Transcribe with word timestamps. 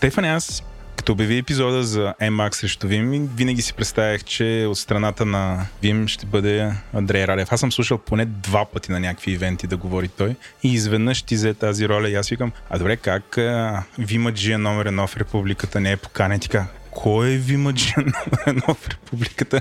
Стефан, 0.00 0.24
аз 0.24 0.62
като 0.96 1.12
обяви 1.12 1.38
епизода 1.38 1.82
за 1.82 2.14
Emax 2.22 2.54
срещу 2.54 2.86
Vim, 2.86 3.28
винаги 3.36 3.62
си 3.62 3.74
представях, 3.74 4.24
че 4.24 4.66
от 4.68 4.78
страната 4.78 5.26
на 5.26 5.66
Vim 5.82 6.06
ще 6.06 6.26
бъде 6.26 6.72
Андрей 6.92 7.26
Радев. 7.26 7.52
Аз 7.52 7.60
съм 7.60 7.72
слушал 7.72 7.98
поне 7.98 8.24
два 8.24 8.64
пъти 8.64 8.92
на 8.92 9.00
някакви 9.00 9.32
ивенти 9.32 9.66
да 9.66 9.76
говори 9.76 10.08
той 10.08 10.36
и 10.62 10.72
изведнъж 10.72 11.22
ти 11.22 11.34
взе 11.34 11.54
тази 11.54 11.88
роля 11.88 12.08
и 12.08 12.14
аз 12.14 12.28
викам, 12.28 12.52
а 12.70 12.78
добре, 12.78 12.96
как 12.96 13.24
Vimage 14.00 14.56
номер 14.56 14.86
едно 14.86 15.06
в 15.06 15.16
републиката 15.16 15.80
не 15.80 15.92
е 15.92 15.96
поканен? 15.96 16.40
Така, 16.40 16.66
кой 16.90 17.30
е 17.30 17.38
Вимаджи 17.38 17.94
едно 18.46 18.74
в 18.74 18.88
републиката? 18.88 19.60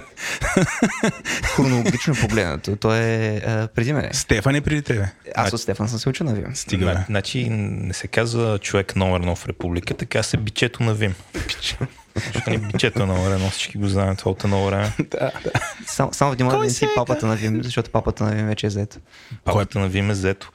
Хронологично 1.43 2.15
погледнато, 2.21 2.75
той 2.75 2.97
е 2.99 3.37
а, 3.37 3.67
преди 3.75 3.93
мен. 3.93 4.09
Стефан 4.13 4.55
е 4.55 4.61
преди 4.61 4.81
тебе. 4.81 5.09
Аз 5.35 5.53
от 5.53 5.61
Стефан 5.61 5.89
съм 5.89 5.99
се 5.99 6.09
учил 6.09 6.25
на 6.25 6.33
Вим. 6.33 6.55
Стига, 6.55 6.85
бе. 6.85 6.97
Значи 7.07 7.49
не 7.49 7.93
се 7.93 8.07
казва 8.07 8.59
човек 8.59 8.95
номер 8.95 9.19
едно 9.19 9.35
в 9.35 9.47
републиката, 9.47 9.97
така 9.97 10.23
се 10.23 10.37
бичето 10.37 10.83
на 10.83 10.93
Вим. 10.93 11.15
Защото 11.57 12.49
ни 12.49 12.57
бичето 12.57 13.03
е 13.03 13.05
номер 13.05 13.35
едно, 13.35 13.49
всички 13.49 13.77
го 13.77 13.87
знаем 13.87 14.15
това 14.15 14.31
от 14.31 14.43
едно 14.43 14.65
време. 14.65 14.93
да, 14.99 15.31
да. 15.43 15.51
Само, 15.87 16.13
само 16.13 16.31
внимавай 16.31 16.59
да 16.59 16.65
не 16.65 16.69
си 16.69 16.87
папата 16.95 17.27
на 17.27 17.35
Вим, 17.35 17.63
защото 17.63 17.91
папата 17.91 18.23
на 18.23 18.35
Вим 18.35 18.47
вече 18.47 18.67
е 18.67 18.69
зет. 18.69 19.01
Папата 19.43 19.79
на 19.79 19.87
Вим 19.87 20.11
е 20.11 20.15
зето. 20.15 20.51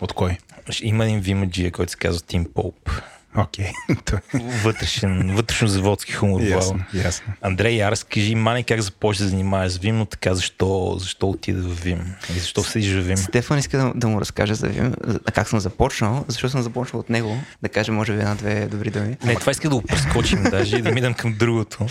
От 0.00 0.12
кой? 0.12 0.38
Има 0.82 1.04
един 1.04 1.20
Вимаджия, 1.20 1.72
който 1.72 1.92
се 1.92 1.98
казва 1.98 2.20
Тим 2.26 2.46
Поуп. 2.54 2.90
Окей. 3.36 3.72
Okay. 4.08 4.62
Вътрешен, 4.62 5.34
вътрешно 5.34 5.68
заводски 5.68 6.12
хумор. 6.12 6.40
Ясно, 6.40 6.84
ясно. 6.94 7.32
Андрей, 7.40 7.82
аз 7.82 8.04
кажи, 8.04 8.34
мани 8.34 8.64
как 8.64 8.80
започна 8.80 9.24
да 9.24 9.30
занимаваш 9.30 9.72
с 9.72 9.76
Вим, 9.76 9.98
но 9.98 10.06
така 10.06 10.34
защо, 10.34 10.96
защо 10.98 11.28
отида 11.28 11.62
в 11.62 11.82
Вим? 11.82 12.14
И 12.36 12.38
защо 12.38 12.64
седиш 12.64 12.92
в 12.92 13.06
Вим? 13.06 13.16
Стефан 13.16 13.58
иска 13.58 13.78
да, 13.78 13.92
да 13.94 14.08
му 14.08 14.20
разкаже 14.20 14.54
за 14.54 14.66
Вим, 14.66 14.94
как 15.34 15.48
съм 15.48 15.60
започнал, 15.60 16.24
защото 16.28 16.50
съм 16.52 16.62
започнал 16.62 17.00
от 17.00 17.10
него, 17.10 17.36
да 17.62 17.68
кажа 17.68 17.92
може 17.92 18.12
би 18.12 18.18
една-две 18.18 18.66
добри 18.66 18.90
думи. 18.90 19.16
Не, 19.24 19.34
това 19.34 19.52
иска 19.52 19.68
да 19.68 19.74
го 19.74 19.82
прескочим 19.82 20.42
даже 20.50 20.76
и 20.76 20.82
да 20.82 20.92
минем 20.92 21.14
към 21.14 21.34
другото. 21.34 21.86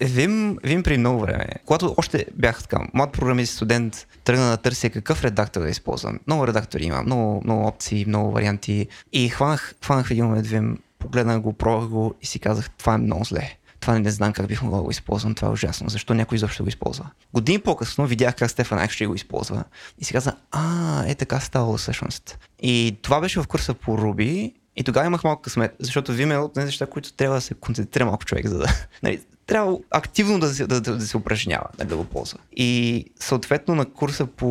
Вим, 0.00 0.58
Вим 0.64 0.82
при 0.82 0.98
много 0.98 1.20
време. 1.20 1.46
Когато 1.64 1.94
още 1.96 2.26
бях 2.34 2.62
така, 2.62 2.78
млад 2.94 3.12
програмист, 3.12 3.54
студент, 3.54 4.06
тръгна 4.30 4.50
да 4.50 4.56
търся 4.56 4.90
какъв 4.90 5.24
редактор 5.24 5.60
да 5.60 5.68
използвам. 5.68 6.18
Много 6.26 6.46
редактори 6.46 6.84
има, 6.84 7.02
много, 7.02 7.40
много 7.44 7.66
опции, 7.66 8.04
много 8.08 8.30
варианти. 8.30 8.86
И 9.12 9.28
хванах, 9.28 9.74
хванах 9.84 10.10
един 10.10 10.24
момент 10.24 10.46
Вим, 10.46 10.78
погледнах 10.98 11.40
го, 11.40 11.52
пробвах 11.52 11.88
го 11.88 12.14
и 12.22 12.26
си 12.26 12.38
казах, 12.38 12.70
това 12.70 12.94
е 12.94 12.98
много 12.98 13.24
зле. 13.24 13.56
Това 13.80 13.98
не 13.98 14.10
знам 14.10 14.32
как 14.32 14.46
бих 14.46 14.62
могъл 14.62 14.78
да 14.78 14.84
го 14.84 14.90
използвам, 14.90 15.34
това 15.34 15.48
е 15.48 15.50
ужасно. 15.50 15.88
Защо 15.88 16.14
някой 16.14 16.36
изобщо 16.36 16.62
го 16.62 16.68
използва? 16.68 17.10
Години 17.34 17.58
по-късно 17.58 18.06
видях 18.06 18.36
как 18.36 18.50
Стефан 18.50 18.78
Айк 18.78 18.90
ще 18.90 19.06
го 19.06 19.14
използва 19.14 19.64
и 19.98 20.04
си 20.04 20.12
каза, 20.12 20.36
а, 20.50 21.04
е 21.06 21.14
така 21.14 21.40
ставало 21.40 21.76
всъщност. 21.76 22.38
И 22.62 22.98
това 23.02 23.20
беше 23.20 23.40
в 23.40 23.46
курса 23.46 23.74
по 23.74 23.98
Ruby 23.98 24.52
и 24.76 24.84
тогава 24.84 25.06
имах 25.06 25.24
малко 25.24 25.42
късмет, 25.42 25.76
защото 25.78 26.12
Vim 26.12 26.34
е 26.34 26.38
от 26.38 26.54
тези 26.54 26.64
неща, 26.64 26.86
които 26.86 27.12
трябва 27.12 27.36
да 27.36 27.40
се 27.40 27.54
концентрира 27.54 28.04
малко 28.04 28.24
човек, 28.24 28.46
за 28.46 28.58
да... 28.58 28.66
Нали, 29.02 29.20
трябва 29.46 29.78
активно 29.90 30.40
да 30.40 30.48
се, 30.48 30.66
да, 30.66 30.80
да, 30.80 30.96
да 30.96 31.06
се 31.06 31.16
упражнява, 31.16 31.66
нали, 31.78 31.88
да 31.88 31.96
го 31.96 32.04
ползва. 32.04 32.38
И 32.52 33.04
съответно 33.20 33.74
на 33.74 33.84
курса 33.84 34.26
по 34.26 34.46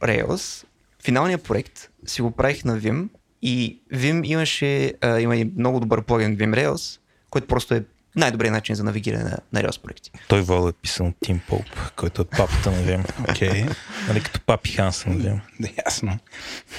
Rails, 0.00 0.64
финалният 1.02 1.44
проект 1.44 1.90
си 2.06 2.22
го 2.22 2.30
правих 2.30 2.64
на 2.64 2.80
Vim 2.80 3.08
и 3.42 3.80
Vim 3.92 4.26
имаше, 4.26 4.94
а, 5.00 5.20
има 5.20 5.36
и 5.36 5.52
много 5.56 5.80
добър 5.80 6.02
плагин 6.02 6.36
Vim 6.36 6.54
Rails, 6.54 7.00
който 7.30 7.46
просто 7.46 7.74
е 7.74 7.84
най-добрият 8.16 8.52
начин 8.52 8.74
за 8.74 8.84
навигиране 8.84 9.24
на, 9.24 9.38
на 9.52 9.62
Rails 9.62 9.82
проекти. 9.82 10.10
Той 10.28 10.40
Вол 10.40 10.68
е 10.68 10.72
писан 10.72 11.06
от 11.06 11.14
Тим 11.20 11.40
Поп, 11.48 11.64
който 11.96 12.22
е 12.22 12.24
папата 12.24 12.70
на 12.70 12.76
Vim. 12.76 13.30
Окей. 13.30 13.66
Нали, 14.08 14.22
като 14.22 14.40
папи 14.40 14.72
Хансен 14.72 15.12
на 15.12 15.24
Vim. 15.24 15.40
Да, 15.60 15.68
ясно. 15.86 16.18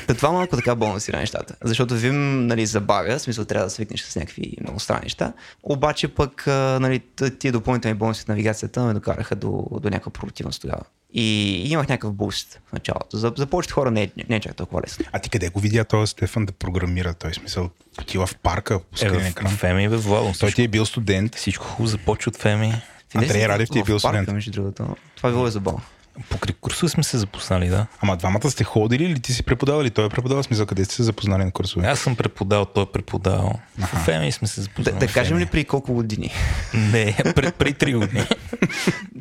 Та 0.07 0.13
това 0.13 0.31
малко 0.31 0.55
така 0.55 0.75
балансира 0.75 1.17
нещата. 1.17 1.55
Защото 1.63 1.97
Vim 1.97 2.11
нали, 2.45 2.65
забавя, 2.65 3.17
в 3.17 3.21
смисъл 3.21 3.45
трябва 3.45 3.65
да 3.65 3.69
свикнеш 3.69 4.01
с 4.01 4.15
някакви 4.15 4.57
много 4.61 4.79
странни 4.79 5.03
неща. 5.03 5.33
Обаче 5.63 6.07
пък 6.07 6.47
нали, 6.47 6.99
тия 7.39 7.51
допълнителни 7.51 7.95
бонуси 7.95 8.21
от 8.21 8.27
навигацията 8.27 8.83
ме 8.85 8.93
докараха 8.93 9.35
до, 9.35 9.67
до 9.81 9.89
някаква 9.89 10.11
продуктивност 10.11 10.61
тогава. 10.61 10.83
И 11.13 11.23
имах 11.65 11.87
някакъв 11.87 12.13
буст 12.13 12.59
в 12.67 12.73
началото. 12.73 13.17
За, 13.17 13.33
за 13.37 13.45
повечето 13.45 13.73
хора 13.75 13.91
не, 13.91 14.03
е- 14.03 14.11
не 14.29 14.35
е 14.35 14.39
чак 14.39 14.55
толкова 14.55 14.81
лесно. 14.81 15.05
А 15.11 15.19
ти 15.19 15.29
къде 15.29 15.49
го 15.49 15.59
видя 15.59 15.83
този 15.85 16.09
Стефан 16.09 16.45
да 16.45 16.51
програмира? 16.51 17.13
Той 17.13 17.33
смисъл 17.33 17.69
отива 18.01 18.27
в 18.27 18.35
парка, 18.35 18.79
пуска 18.81 19.07
Е, 19.07 19.09
в 19.09 19.27
екран. 19.27 19.51
Феми 19.51 19.89
бе, 19.89 19.97
Владо. 19.97 20.33
Той 20.39 20.51
ти 20.51 20.63
е 20.63 20.67
бил 20.67 20.85
студент. 20.85 21.35
Всичко 21.35 21.65
хубаво 21.65 21.87
започва 21.87 22.29
от 22.29 22.37
Феми. 22.37 22.73
Андрей 23.15 23.47
Радев 23.47 23.69
ти 23.69 23.79
е 23.79 23.83
в 23.83 23.85
бил 23.85 23.95
парка, 23.95 24.17
студент. 24.17 24.33
между 24.33 24.51
другото. 24.51 24.95
Това 25.15 25.29
е 25.29 25.33
било 25.33 25.47
и 25.47 25.51
забавно. 25.51 25.81
Покрай 26.29 26.55
курсове 26.61 26.89
сме 26.89 27.03
се 27.03 27.17
запознали, 27.17 27.67
да. 27.69 27.85
Ама 28.01 28.17
двамата 28.17 28.51
сте 28.51 28.63
ходили 28.63 29.03
или 29.03 29.19
ти 29.19 29.33
си 29.33 29.43
преподавал 29.43 29.81
или 29.81 29.89
той 29.89 30.05
е 30.05 30.09
преподавал? 30.09 30.43
Смисъл, 30.43 30.65
къде 30.65 30.85
сте 30.85 30.95
се 30.95 31.03
запознали 31.03 31.45
на 31.45 31.51
курсове? 31.51 31.87
Аз 31.87 31.99
съм 31.99 32.15
преподал, 32.15 32.65
той 32.65 32.83
е 32.83 32.91
преподал. 32.93 33.59
В 33.77 33.85
Феми 33.85 34.31
сме 34.31 34.47
се 34.47 34.59
Да, 34.59 34.63
запознали. 34.63 34.99
да 34.99 35.07
в 35.07 35.13
кажем 35.13 35.37
ли 35.37 35.45
при 35.45 35.65
колко 35.65 35.93
години? 35.93 36.31
Не, 36.73 37.15
при, 37.35 37.51
при 37.51 37.73
3 37.73 37.97
години. 37.97 38.25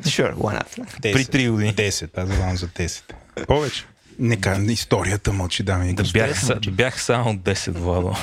Sure, 0.01 0.33
why 0.33 0.61
not? 0.63 1.01
При 1.01 1.25
3 1.25 1.49
години. 1.51 1.75
10, 1.75 2.17
аз 2.17 2.29
знам 2.29 2.57
за 2.57 2.67
10. 2.67 3.01
Повече. 3.47 3.83
Нека 4.19 4.57
историята 4.69 5.33
мълчи, 5.33 5.63
дами 5.63 5.89
и 5.89 5.93
Да 5.93 6.03
бях, 6.03 6.45
са, 6.45 6.55
бях 6.71 7.01
само 7.03 7.33
10, 7.33 7.71
Владо. 7.71 8.15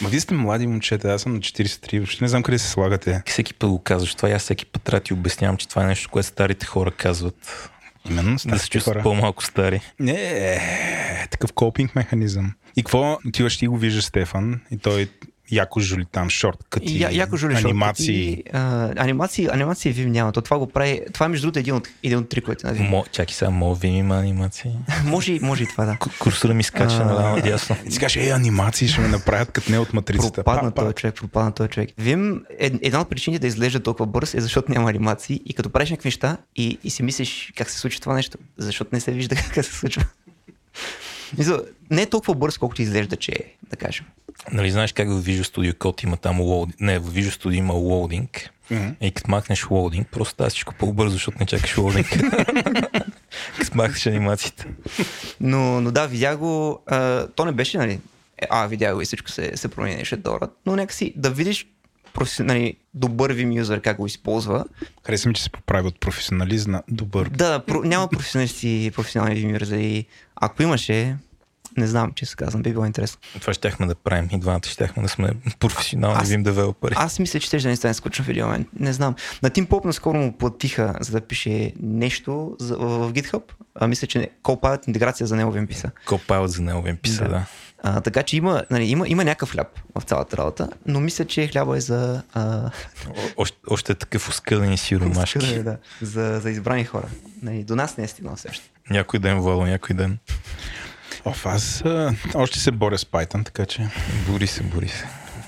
Ма 0.00 0.08
вие 0.08 0.20
сте 0.20 0.34
млади 0.34 0.66
момчета, 0.66 1.12
аз 1.12 1.22
съм 1.22 1.32
на 1.32 1.38
43, 1.38 1.98
въобще 1.98 2.24
не 2.24 2.28
знам 2.28 2.42
къде 2.42 2.58
се 2.58 2.68
слагате. 2.68 3.22
Всеки 3.26 3.54
път 3.54 3.70
го 3.70 3.82
казваш 3.82 4.14
това 4.14 4.28
и 4.28 4.32
аз 4.32 4.42
всеки 4.42 4.66
път 4.66 4.82
трябва 4.82 5.00
да 5.00 5.04
ти 5.04 5.14
обяснявам, 5.14 5.56
че 5.56 5.68
това 5.68 5.84
е 5.84 5.86
нещо, 5.86 6.10
което 6.10 6.28
старите 6.28 6.66
хора 6.66 6.90
казват. 6.90 7.70
Именно, 8.10 8.36
Да 8.46 8.58
се 8.58 8.70
чувстват 8.70 9.02
по-малко 9.02 9.44
стари. 9.44 9.80
Не, 10.00 10.12
е, 10.12 10.58
такъв 11.30 11.52
копинг 11.52 11.94
механизъм. 11.94 12.52
И 12.76 12.82
какво 12.82 13.18
отиваш 13.26 13.56
ти 13.56 13.66
го 13.66 13.78
виждаш 13.78 14.04
Стефан 14.04 14.60
и 14.70 14.78
той 14.78 15.08
яко 15.50 15.80
жули 15.80 16.04
там 16.12 16.30
шорткъти, 16.30 17.00
Я, 17.00 17.10
яко 17.12 17.36
жули 17.36 17.54
анимации. 17.54 18.30
шорткъти, 18.30 18.50
а, 18.52 18.92
анимации, 18.96 19.48
анимации 19.52 19.94
Vim 19.94 20.06
няма. 20.06 20.32
То 20.32 20.40
това 20.40 20.58
го 20.58 20.66
прави. 20.66 21.00
Това 21.12 21.26
е 21.26 21.28
между 21.28 21.44
другото 21.44 21.58
един 21.58 21.74
от, 21.74 21.88
един 22.02 22.18
от 22.18 22.28
триковете 22.28 22.66
на 22.66 22.74
Vim. 22.74 22.88
Мо, 22.88 23.04
чакай 23.12 23.34
сега, 23.34 23.50
мога 23.50 23.74
ви 23.74 23.88
има 23.88 24.18
анимации. 24.18 24.70
може, 25.04 25.32
и- 25.32 25.40
може 25.40 25.62
и 25.62 25.66
това 25.66 25.84
да. 25.84 25.92
Ку- 25.92 26.18
Курсора 26.18 26.54
ми 26.54 26.62
скача 26.62 26.96
А. 26.96 27.04
наляво 27.04 27.40
дясно. 27.40 27.76
И 27.86 27.90
си 27.90 27.98
кажеш, 27.98 28.16
е, 28.18 28.30
анимации 28.30 28.88
ще 28.88 29.00
ме 29.00 29.08
направят 29.08 29.50
като 29.50 29.70
не 29.70 29.78
от 29.78 29.94
матрицата. 29.94 30.32
Пропадна 30.34 30.62
Па, 30.62 30.74
па. 30.74 30.82
този 30.82 30.94
човек, 30.94 31.14
пропадна 31.14 31.52
този 31.52 31.68
човек. 31.68 31.90
Vim, 32.00 32.40
е, 32.50 32.70
една 32.82 33.00
от 33.00 33.10
причините 33.10 33.40
да 33.40 33.46
изглежда 33.46 33.80
толкова 33.80 34.06
бърз 34.06 34.34
е 34.34 34.40
защото 34.40 34.72
няма 34.72 34.90
анимации 34.90 35.40
и 35.46 35.54
като 35.54 35.70
правиш 35.70 35.90
някакви 35.90 36.06
неща 36.06 36.36
и, 36.56 36.78
и 36.84 36.90
си 36.90 37.02
мислиш 37.02 37.52
как 37.56 37.70
се 37.70 37.78
случва 37.78 38.00
това 38.00 38.14
нещо, 38.14 38.38
защото 38.58 38.90
не 38.92 39.00
се 39.00 39.12
вижда 39.12 39.36
как 39.54 39.64
се 39.64 39.72
случва. 39.72 40.04
Не 41.90 42.02
е 42.02 42.06
толкова 42.06 42.34
бърз, 42.34 42.58
колкото 42.58 42.82
изглежда, 42.82 43.16
че 43.16 43.32
е, 43.32 43.44
да 43.70 43.76
кажем. 43.76 44.06
Нали 44.52 44.70
знаеш 44.70 44.92
как 44.92 45.08
в 45.08 45.22
Visual 45.22 45.42
Studio 45.42 45.74
Code 45.74 46.04
има 46.04 46.16
там 46.16 46.40
лоудинг? 46.40 46.80
Не, 46.80 46.98
в 46.98 47.14
Visual 47.14 47.42
Studio 47.42 47.54
има 47.54 47.74
лоудинг. 47.74 48.50
Мгм. 48.70 48.88
И 49.00 49.10
като 49.10 49.30
махнеш 49.30 49.70
лоудинг, 49.70 50.08
просто 50.08 50.32
става 50.32 50.50
всичко 50.50 50.74
по-бързо, 50.74 51.12
защото 51.12 51.36
не 51.40 51.46
чакаш 51.46 51.78
лоудинг. 51.78 52.06
като 53.58 53.76
махнеш 53.76 54.06
анимациите. 54.06 54.66
Но, 55.40 55.80
но 55.80 55.90
да, 55.90 56.06
видях 56.06 56.38
го. 56.38 56.82
А, 56.86 57.26
то 57.26 57.44
не 57.44 57.52
беше, 57.52 57.78
нали, 57.78 57.92
е, 58.38 58.46
а, 58.50 58.66
видях 58.66 58.94
го 58.94 59.00
и 59.00 59.04
всичко 59.04 59.30
се, 59.30 59.56
се 59.56 59.68
промени 59.68 59.96
нещо 59.96 60.16
долара. 60.16 60.48
Но 60.66 60.76
някакси 60.76 61.12
да 61.16 61.30
видиш 61.30 61.66
професи, 62.14 62.42
нали, 62.42 62.74
добър 62.94 63.34
Vim 63.34 63.54
юзър 63.54 63.80
как 63.80 63.96
го 63.96 64.06
използва. 64.06 64.64
Хареса 65.06 65.28
ми, 65.28 65.34
че 65.34 65.42
се 65.42 65.50
поправи 65.50 65.88
от 65.88 66.00
професионалист 66.00 66.66
на 66.68 66.82
добър. 66.88 67.28
Да, 67.28 67.58
про, 67.60 67.82
няма 67.82 68.08
професионалисти, 68.08 68.92
професионални 68.94 69.36
Vim 69.36 69.60
юзери. 69.60 70.06
Ако 70.36 70.62
имаше, 70.62 71.16
не 71.76 71.86
знам, 71.86 72.12
че 72.12 72.26
се 72.26 72.36
казвам, 72.36 72.62
би 72.62 72.72
било 72.72 72.84
интересно. 72.84 73.20
Това 73.34 73.52
щяхме 73.52 73.86
да 73.86 73.94
правим. 73.94 74.28
И 74.32 74.38
двамата 74.38 74.60
щяхме 74.64 75.02
да 75.02 75.08
сме 75.08 75.30
професионални 75.58 76.18
Аз- 76.18 76.28
Vim 76.28 76.42
девелопери. 76.42 76.94
Аз 76.96 77.18
мисля, 77.18 77.40
че 77.40 77.46
ще 77.48 77.58
да 77.58 77.68
не 77.68 77.76
стане 77.76 77.94
скучно 77.94 78.24
в 78.24 78.28
един 78.28 78.44
момент. 78.44 78.68
Не 78.74 78.92
знам. 78.92 79.14
На 79.42 79.50
Тим 79.50 79.66
Поп 79.66 79.84
наскоро 79.84 80.18
му 80.18 80.32
платиха, 80.32 80.94
за 81.00 81.12
да 81.12 81.20
пише 81.20 81.72
нещо 81.80 82.56
за, 82.60 82.76
в, 82.76 83.08
в 83.08 83.12
GitHub. 83.12 83.42
А, 83.74 83.86
мисля, 83.86 84.06
че 84.06 84.18
не. 84.18 84.28
Copilot 84.42 84.88
интеграция 84.88 85.26
за 85.26 85.36
него 85.36 85.50
ви 85.50 85.66
писа. 85.66 85.90
Копайлът 86.06 86.50
за 86.50 86.62
него 86.62 86.88
им 86.88 86.96
писа, 86.96 87.24
Да. 87.24 87.28
да. 87.28 87.46
А, 87.86 88.00
така 88.00 88.22
че 88.22 88.36
има, 88.36 88.64
нали, 88.70 88.84
има, 88.84 89.08
има 89.08 89.24
някакъв 89.24 89.50
хляб 89.50 89.66
в 89.94 90.02
цялата 90.02 90.36
работа, 90.36 90.68
но 90.86 91.00
мисля, 91.00 91.24
че 91.24 91.46
хляба 91.46 91.76
е 91.76 91.80
за, 91.80 92.22
а, 92.34 92.70
О- 93.08 93.12
Още, 93.36 93.56
още 93.70 93.92
е 93.92 93.96
такъв 93.96 94.28
оскъден 94.28 94.72
и 94.72 94.78
сиромашки. 94.78 95.38
да, 95.38 95.62
да, 95.62 95.76
за, 96.00 96.40
за 96.40 96.50
избрани 96.50 96.84
хора. 96.84 97.06
Нали, 97.42 97.64
до 97.64 97.76
нас 97.76 97.96
не 97.96 98.04
е 98.04 98.08
стигнал 98.08 98.36
все 98.36 98.48
още. 98.48 98.70
Някой 98.90 99.20
ден, 99.20 99.40
Вало, 99.40 99.66
някой 99.66 99.96
ден. 99.96 100.18
Оф, 101.24 101.46
аз 101.46 101.80
а, 101.80 102.14
още 102.34 102.60
се 102.60 102.70
боря 102.70 102.98
с 102.98 103.04
Python, 103.04 103.44
така 103.44 103.66
че 103.66 103.88
Бори 104.26 104.46
се, 104.46 104.62
бори 104.62 104.88
се. 104.88 105.06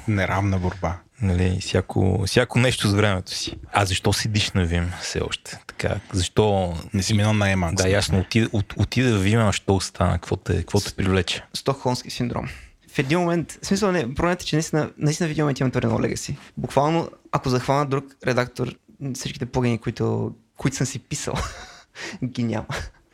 неравна 0.08 0.58
борба. 0.58 0.96
Нали, 1.22 1.58
всяко, 1.60 2.22
всяко 2.26 2.58
нещо 2.58 2.88
с 2.88 2.94
времето 2.94 3.32
си. 3.32 3.56
А 3.72 3.84
защо 3.84 4.12
седиш 4.12 4.50
на 4.50 4.68
Vim 4.68 5.00
все 5.00 5.20
още? 5.20 5.58
Така, 5.66 6.00
защо... 6.12 6.74
Не 6.94 7.02
си 7.02 7.14
минал 7.14 7.32
на 7.32 7.46
Emacs. 7.46 7.74
Да, 7.74 7.88
ясно, 7.88 8.18
отида, 8.18 8.48
от, 8.52 8.74
отида 8.76 9.18
в 9.18 9.24
Vim, 9.24 9.48
а 9.48 9.52
що 9.52 9.74
остана? 9.74 10.12
Какво 10.12 10.36
те, 10.36 10.56
какво 10.56 10.80
те 10.80 10.94
привлече? 10.94 11.42
Стокхолмски 11.54 12.10
синдром. 12.10 12.48
В 12.94 12.98
един 12.98 13.18
момент, 13.18 13.58
в 13.62 13.66
смисъл 13.66 13.92
не, 13.92 14.14
проблемът 14.14 14.42
е, 14.42 14.44
че 14.44 14.56
наистина, 14.56 14.90
наистина 14.98 15.28
в 15.28 15.30
един 15.30 15.44
момент 15.44 15.60
имам 15.60 15.70
твърде 15.70 15.86
много 15.86 16.02
легаси. 16.02 16.36
Буквално, 16.56 17.10
ако 17.32 17.48
захвана 17.48 17.86
друг 17.86 18.04
редактор, 18.26 18.74
всичките 19.14 19.46
плагини, 19.46 19.78
които, 19.78 20.34
които 20.56 20.76
съм 20.76 20.86
си 20.86 20.98
писал, 20.98 21.34
ги 22.24 22.42
няма. 22.42 22.66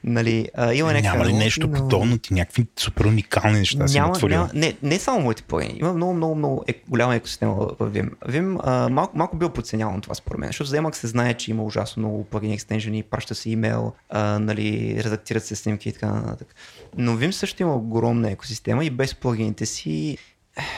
Нали, 0.04 0.48
а, 0.54 0.74
има 0.74 0.92
някакви 0.92 1.18
Няма 1.18 1.24
ли 1.24 1.32
нещо 1.32 1.66
но... 1.66 1.78
подобно 1.78 2.18
ти? 2.18 2.34
Някакви 2.34 2.66
супер 2.76 3.04
уникални 3.04 3.58
неща 3.58 3.88
си 3.88 3.98
няма, 3.98 4.12
натворил? 4.12 4.36
няма, 4.36 4.50
не, 4.54 4.76
не 4.82 4.98
само 4.98 5.20
моите 5.20 5.42
плагини. 5.42 5.78
Има 5.78 5.92
много, 5.92 6.14
много, 6.14 6.34
много 6.34 6.64
е, 6.66 6.82
голяма 6.88 7.14
екосистема 7.14 7.54
в 7.54 7.76
Vim. 7.78 8.10
Vim 8.28 8.60
а, 8.64 8.88
малко, 8.88 9.18
малко 9.18 9.36
бил 9.36 9.50
подценяван 9.50 10.00
това 10.00 10.14
според 10.14 10.38
мен, 10.38 10.48
защото 10.48 10.70
за 10.70 10.76
Emacs 10.76 10.94
се 10.94 11.06
знае, 11.06 11.34
че 11.34 11.50
има 11.50 11.62
ужасно 11.62 12.00
много 12.00 12.24
плагини 12.24 12.54
екстенжени, 12.54 13.02
праща 13.02 13.34
се 13.34 13.50
имейл, 13.50 13.92
а, 14.08 14.38
нали, 14.38 14.96
редактират 15.04 15.44
се 15.44 15.56
снимки 15.56 15.88
и 15.88 15.92
така 15.92 16.06
нататък. 16.06 16.54
Но 16.96 17.16
Vim 17.16 17.30
също 17.30 17.62
има 17.62 17.76
огромна 17.76 18.30
екосистема 18.30 18.84
и 18.84 18.90
без 18.90 19.14
плагините 19.14 19.66
си 19.66 20.18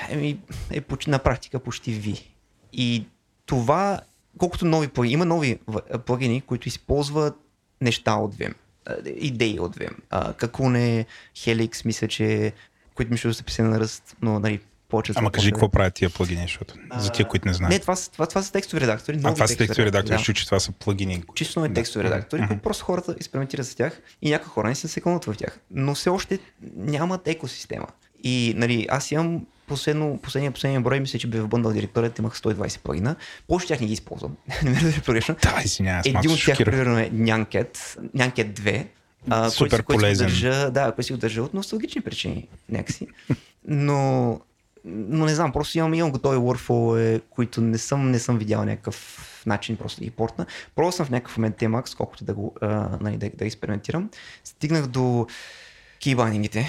еми, 0.08 0.38
е 0.70 0.80
почти, 0.80 1.10
на 1.10 1.18
практика 1.18 1.58
почти 1.58 1.92
ви. 1.92 2.34
И 2.72 3.06
това, 3.46 4.00
колкото 4.38 4.64
нови 4.64 4.88
плагини, 4.88 5.12
има 5.12 5.24
нови 5.24 5.58
плагини, 6.06 6.40
които 6.40 6.68
използват 6.68 7.34
неща 7.80 8.14
от 8.14 8.34
Vim, 8.34 8.54
идеи 9.16 9.60
от 9.60 9.76
Vim. 9.76 9.92
А, 10.10 10.32
какво 10.32 10.70
не 10.70 11.06
Helix, 11.36 11.84
мисля, 11.84 12.08
че 12.08 12.52
които 12.94 13.12
ми 13.12 13.18
ще 13.18 13.32
са 13.32 13.44
писани 13.44 13.68
на 13.68 13.80
ръст, 13.80 14.16
но 14.22 14.38
нали, 14.38 14.60
повече 14.88 15.12
Ама 15.16 15.28
са 15.28 15.32
кажи 15.32 15.50
какво 15.50 15.68
правят 15.68 15.94
тия 15.94 16.10
плагини, 16.10 16.42
защото 16.42 16.74
за 16.96 17.12
тия, 17.12 17.28
които 17.28 17.48
не 17.48 17.54
знаят. 17.54 17.72
Не, 17.72 17.78
това, 17.78 17.96
са- 17.96 18.10
това, 18.10 18.26
това 18.26 18.42
са 18.42 18.52
текстови 18.52 18.80
редактори. 18.80 19.20
а 19.24 19.34
това 19.34 19.46
са 19.46 19.56
текстови 19.56 19.86
редактори, 19.86 20.10
да. 20.10 20.18
защото 20.18 20.38
че 20.38 20.46
това 20.46 20.60
са 20.60 20.72
плагини. 20.72 21.22
Чисто 21.34 21.58
нови 21.60 21.68
Да. 21.68 21.74
текстови 21.74 22.04
редактори, 22.04 22.40
Мгм. 22.40 22.48
които 22.48 22.62
просто 22.62 22.84
хората 22.84 23.12
експериментират 23.12 23.66
с 23.66 23.74
тях 23.74 24.00
и 24.22 24.30
някои 24.30 24.48
хора 24.48 24.68
не 24.68 24.74
се 24.74 24.88
секунат 24.88 25.24
в 25.24 25.34
тях. 25.34 25.58
Но 25.70 25.94
все 25.94 26.10
още 26.10 26.38
нямат 26.76 27.28
екосистема. 27.28 27.86
И 28.24 28.54
нали, 28.56 28.86
аз 28.90 29.10
имам 29.10 29.46
последно, 29.66 30.18
последния, 30.22 30.52
последния 30.52 30.80
брой, 30.80 31.00
мисля, 31.00 31.18
че 31.18 31.26
бе 31.26 31.40
в 31.40 31.48
бъндал 31.48 31.72
директорията, 31.72 32.22
имах 32.22 32.38
120 32.38 32.80
плагина. 32.80 33.16
Повече 33.48 33.68
тях 33.68 33.80
не 33.80 33.86
ги 33.86 33.92
използвам. 33.92 34.36
не 34.64 34.70
ме 34.70 34.76
разбира 34.76 35.02
погрешно. 35.02 35.36
Да, 35.42 35.62
извинявай, 35.64 36.02
Един 36.06 36.30
от 36.30 36.44
тях, 36.44 36.58
примерно, 36.58 36.98
е 36.98 37.10
Nyanket, 37.10 37.76
Nyanket 38.16 38.52
2. 38.52 38.86
А, 39.30 39.50
Супер 39.50 39.70
който, 39.70 39.84
който 39.84 40.00
полезен. 40.00 40.30
Си 40.30 40.34
го 40.34 40.40
държа, 40.42 40.70
да, 40.70 40.84
който 40.84 41.02
си 41.02 41.12
го 41.12 41.18
държа 41.18 41.42
от 41.42 41.54
носталгични 41.54 42.00
причини 42.00 42.48
някакси. 42.68 43.06
Но, 43.68 44.40
но 44.84 45.24
не 45.24 45.34
знам, 45.34 45.52
просто 45.52 45.78
имам, 45.78 45.94
имам 45.94 46.10
готови 46.10 46.38
workflow, 46.38 47.20
които 47.30 47.60
не 47.60 47.78
съм, 47.78 48.10
не 48.10 48.18
съм 48.18 48.38
видял 48.38 48.64
някакъв 48.64 49.42
начин 49.46 49.76
просто 49.76 50.00
да 50.00 50.04
ги 50.04 50.10
портна. 50.10 50.46
Пробвал 50.74 50.92
съм 50.92 51.06
в 51.06 51.10
някакъв 51.10 51.36
момент 51.36 51.56
Tmax, 51.56 51.96
колкото 51.96 52.24
да 52.24 52.34
го 52.34 52.54
а, 52.60 52.88
нали, 53.00 53.16
да, 53.16 53.30
да 53.34 53.46
експериментирам. 53.46 54.10
Стигнах 54.44 54.86
до 54.86 55.26
кейбайнингите. 56.02 56.66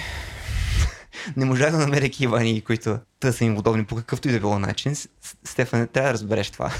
Не 1.36 1.44
можах 1.44 1.70
да 1.70 1.78
намеря 1.78 2.10
кейбайнинги, 2.10 2.60
които 2.60 2.98
да 3.20 3.32
са 3.32 3.44
им 3.44 3.58
удобни 3.58 3.84
по 3.84 3.96
какъвто 3.96 4.28
и 4.28 4.32
да 4.32 4.40
било 4.40 4.58
начин. 4.58 4.96
Стефан, 5.44 5.88
трябва 5.92 6.08
да 6.08 6.14
разбереш 6.14 6.50
това. 6.50 6.72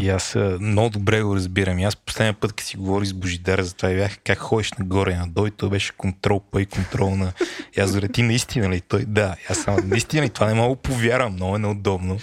И 0.00 0.08
аз 0.08 0.36
много 0.60 0.90
добре 0.90 1.22
го 1.22 1.36
разбирам. 1.36 1.78
И 1.78 1.84
аз 1.84 1.96
последния 1.96 2.34
път, 2.34 2.52
като 2.52 2.64
си 2.64 2.76
говори 2.76 3.06
с 3.06 3.12
Божидар 3.12 3.60
за 3.60 3.74
това, 3.74 3.90
и 3.90 3.96
бях 3.96 4.18
как 4.24 4.38
ходиш 4.38 4.72
нагоре 4.72 5.12
и 5.12 5.16
надолу, 5.16 5.46
и 5.46 5.50
той 5.50 5.68
беше 5.68 5.92
контрол, 5.96 6.42
па 6.50 6.62
и 6.62 6.66
контрол 6.66 7.16
на... 7.16 7.32
И 7.76 7.80
аз 7.80 7.90
говоря, 7.90 8.08
ти 8.08 8.22
наистина 8.22 8.68
ли? 8.68 8.80
Той, 8.80 9.04
да. 9.08 9.36
И 9.42 9.52
аз 9.52 9.58
само, 9.58 9.78
наистина 9.84 10.22
ли? 10.22 10.28
Това 10.28 10.46
не 10.46 10.54
мога 10.54 10.76
повярвам, 10.76 11.32
много 11.32 11.56
е 11.56 11.58
неудобно. 11.58 12.18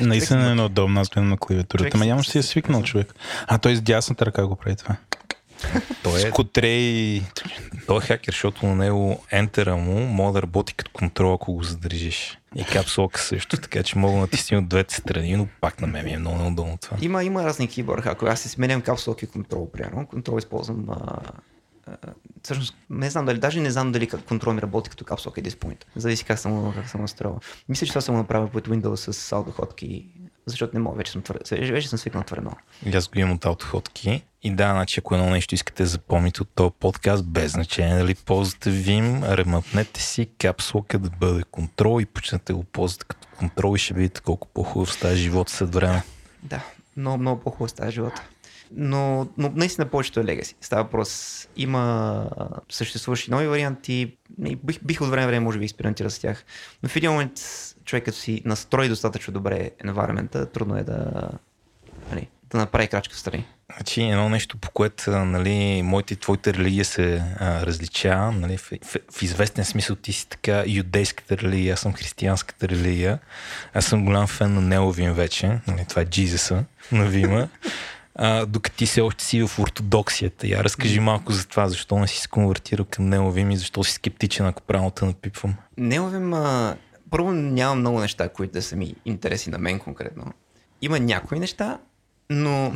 Наистина 0.00 0.50
е 0.50 0.54
неудобно, 0.54 1.00
аз 1.00 1.08
гледам 1.08 1.28
на 1.28 1.36
клавиатурата, 1.36 1.90
ама 1.94 2.04
си- 2.04 2.08
няма 2.08 2.22
ще 2.22 2.32
си 2.32 2.38
е 2.38 2.42
свикнал 2.42 2.82
човек. 2.82 3.14
А 3.46 3.58
той 3.58 3.76
с 3.76 3.80
дясната 3.80 4.26
ръка 4.26 4.46
го 4.46 4.56
прави 4.56 4.76
това. 4.76 4.96
Той 6.02 6.18
е, 6.18 6.20
С 6.20 6.30
котре 6.30 6.68
и... 6.68 7.22
той 7.86 7.98
е 7.98 8.00
хакер, 8.00 8.32
защото 8.32 8.66
на 8.66 8.74
него 8.74 9.24
ентера 9.30 9.76
му 9.76 10.06
може 10.06 10.32
да 10.32 10.42
работи 10.42 10.74
като 10.74 10.90
контрол, 10.94 11.34
ако 11.34 11.52
го 11.52 11.62
задържиш. 11.62 12.38
И 12.56 12.64
капсулка 12.64 13.20
също, 13.20 13.56
така 13.56 13.82
че 13.82 13.98
мога 13.98 14.14
да 14.14 14.20
натисна 14.20 14.58
от 14.58 14.68
двете 14.68 14.94
страни, 14.94 15.36
но 15.36 15.48
пак 15.60 15.80
на 15.80 15.86
мен 15.86 16.04
ми 16.04 16.12
е 16.12 16.18
много 16.18 16.38
неудобно 16.38 16.78
това. 16.78 16.96
Има, 17.00 17.24
има 17.24 17.44
разни 17.44 17.68
кибър 17.68 18.02
Ако 18.06 18.26
аз 18.26 18.40
си 18.40 18.48
сменям 18.48 18.80
капсулки 18.80 19.26
контрол, 19.26 19.70
примерно. 19.70 20.06
Контрол 20.06 20.38
използвам. 20.38 20.86
А, 20.90 21.20
а, 21.86 21.96
всъщност, 22.42 22.76
не 22.90 23.10
знам 23.10 23.24
дали, 23.26 23.38
даже 23.38 23.60
не 23.60 23.70
знам 23.70 23.92
дали 23.92 24.06
как 24.06 24.24
контрол 24.24 24.52
ми 24.52 24.62
работи 24.62 24.90
като 24.90 25.04
капсулка 25.04 25.40
и 25.40 25.42
диспоинт. 25.42 25.86
Зависи 25.96 26.24
как 26.24 26.38
съм, 26.38 26.72
как 26.74 26.88
съм 26.88 27.00
настроил. 27.00 27.38
Мисля, 27.68 27.86
че 27.86 27.92
това 27.92 28.00
съм 28.00 28.16
направил 28.16 28.48
под 28.48 28.68
Windows 28.68 29.10
с 29.10 29.32
аудоходки, 29.32 30.06
защото 30.48 30.76
не 30.76 30.80
мога, 30.80 30.96
вече 30.96 31.12
съм, 31.12 31.22
твърде, 31.22 31.72
вече, 31.72 31.88
съм 31.88 31.98
свикнал 31.98 32.22
твърде 32.22 32.40
много. 32.40 32.56
И 32.86 32.96
аз 32.96 33.08
го 33.08 33.18
имам 33.18 33.34
от 33.34 33.44
аутоходки. 33.44 34.24
И 34.42 34.50
да, 34.54 34.70
значи 34.70 35.00
ако 35.00 35.14
едно 35.14 35.30
нещо 35.30 35.54
искате 35.54 35.82
да 35.82 35.88
запомните 35.88 36.42
от 36.42 36.48
този 36.54 36.70
подкаст, 36.80 37.24
без 37.24 37.52
значение 37.52 37.98
дали 37.98 38.14
ползвате 38.14 38.70
Vim, 38.70 39.34
ремъпнете 39.34 40.02
си 40.02 40.28
капсулка 40.38 40.98
да 40.98 41.10
бъде 41.10 41.42
контрол 41.42 42.00
и 42.00 42.06
почнете 42.06 42.52
го 42.52 42.64
ползвате 42.64 43.04
като 43.08 43.28
контрол 43.38 43.76
и 43.76 43.78
ще 43.78 43.94
видите 43.94 44.20
колко 44.20 44.48
по-хубав 44.48 44.92
става 44.92 45.14
живот 45.14 45.48
след 45.48 45.74
време. 45.74 46.02
Да, 46.42 46.60
много, 46.96 47.18
много 47.18 47.40
по-хубаво 47.40 47.68
става 47.68 47.90
живота. 47.90 48.22
Но, 48.72 49.28
но 49.38 49.52
наистина 49.54 49.86
повечето 49.86 50.20
е 50.20 50.24
легаси. 50.24 50.54
Става 50.60 50.82
въпрос. 50.82 51.48
Има 51.56 52.30
съществуващи 52.68 53.30
нови 53.30 53.46
варианти. 53.46 54.16
И 54.44 54.56
Бих, 54.56 54.78
бих 54.82 55.00
от 55.00 55.10
време 55.10 55.26
време 55.26 55.44
може 55.44 55.58
би 55.58 55.64
експериментира 55.64 56.10
с 56.10 56.18
тях. 56.18 56.44
Но 56.82 56.88
в 56.88 56.96
един 56.96 57.10
момент 57.10 57.32
човек 57.84 58.04
като 58.04 58.18
си 58.18 58.42
настрои 58.44 58.88
достатъчно 58.88 59.32
добре 59.32 59.70
environment 59.84 60.52
трудно 60.52 60.76
е 60.76 60.82
да, 60.82 61.28
нали, 62.10 62.28
да 62.50 62.58
направи 62.58 62.88
крачка 62.88 63.14
в 63.14 63.18
страни. 63.18 63.46
Значи 63.76 64.02
едно 64.02 64.28
нещо, 64.28 64.58
по 64.58 64.70
което 64.70 65.10
нали, 65.10 65.82
моите 65.82 66.14
и 66.14 66.16
твоите 66.16 66.54
религия 66.54 66.84
се 66.84 67.22
а, 67.40 67.66
различава. 67.66 68.32
Нали, 68.32 68.56
в, 68.56 68.70
в, 68.82 68.96
в, 69.12 69.22
известен 69.22 69.64
смисъл 69.64 69.96
ти 69.96 70.12
си 70.12 70.28
така 70.28 70.64
юдейската 70.66 71.38
религия, 71.38 71.74
аз 71.74 71.80
съм 71.80 71.92
християнската 71.92 72.68
религия. 72.68 73.18
Аз 73.74 73.84
съм 73.84 74.04
голям 74.04 74.26
фен 74.26 74.54
на 74.54 74.60
Неовин 74.60 75.12
вече. 75.12 75.58
Нали, 75.66 75.84
това 75.88 76.02
е 76.02 76.04
Джизеса 76.04 76.64
на 76.92 77.04
Вима. 77.04 77.48
А, 78.20 78.46
докато 78.46 78.76
ти 78.76 78.86
все 78.86 79.00
още 79.00 79.24
си 79.24 79.46
в 79.46 79.58
ортодоксията. 79.58 80.46
Я 80.46 80.64
разкажи 80.64 81.00
малко 81.00 81.32
за 81.32 81.48
това, 81.48 81.68
защо 81.68 81.98
не 81.98 82.08
си 82.08 82.18
се 82.18 82.28
конвертирал 82.28 82.86
към 82.90 83.08
Неовим 83.08 83.50
и 83.50 83.56
защо 83.56 83.84
си 83.84 83.92
скептичен, 83.92 84.46
ако 84.46 84.62
правилно 84.62 84.90
те 84.90 85.04
напипвам. 85.04 85.54
Не 85.76 85.98
ловим, 85.98 86.34
а... 86.34 86.76
първо 87.10 87.32
нямам 87.32 87.78
много 87.78 88.00
неща, 88.00 88.28
които 88.28 88.52
да 88.52 88.62
са 88.62 88.76
ми 88.76 88.94
интереси 89.04 89.50
на 89.50 89.58
мен 89.58 89.78
конкретно. 89.78 90.32
Има 90.82 91.00
някои 91.00 91.38
неща, 91.38 91.78
но 92.30 92.72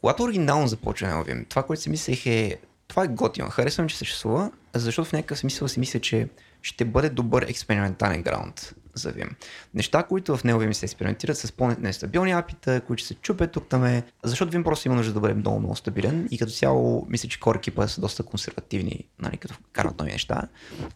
когато 0.00 0.22
оригинално 0.22 0.68
започва 0.68 1.08
да 1.08 1.16
ловим, 1.16 1.46
това, 1.48 1.62
което 1.62 1.82
си 1.82 1.90
мислех 1.90 2.26
е, 2.26 2.56
това 2.88 3.04
е 3.04 3.08
готино, 3.08 3.50
харесвам, 3.50 3.88
че 3.88 3.96
съществува, 3.96 4.50
защото 4.74 5.08
в 5.08 5.12
някакъв 5.12 5.38
смисъл 5.38 5.68
си 5.68 5.80
мисля, 5.80 6.00
че 6.00 6.28
ще 6.62 6.84
бъде 6.84 7.08
добър 7.10 7.42
експериментален 7.42 8.22
граунд 8.22 8.74
за 8.94 9.12
Vim. 9.12 9.30
Неща, 9.74 10.02
които 10.02 10.36
в 10.36 10.44
него 10.44 10.60
Vim 10.60 10.72
се 10.72 10.86
експериментират 10.86 11.38
с 11.38 11.52
по-нестабилни 11.52 12.32
апита, 12.32 12.80
които 12.80 13.02
се 13.02 13.14
чупят 13.14 13.52
тук 13.52 13.68
там 13.68 14.02
защото 14.24 14.52
Vim 14.52 14.64
просто 14.64 14.88
има 14.88 14.96
нужда 14.96 15.12
да 15.12 15.20
бъде 15.20 15.34
много, 15.34 15.58
много 15.58 15.76
стабилен 15.76 16.28
и 16.30 16.38
като 16.38 16.52
цяло 16.52 17.06
мисля, 17.08 17.28
че 17.28 17.40
core 17.40 17.56
екипа 17.56 17.88
са 17.88 18.00
доста 18.00 18.22
консервативни, 18.22 19.04
нали, 19.18 19.36
като 19.36 19.54
карат 19.72 19.98
нови 19.98 20.12
неща. 20.12 20.42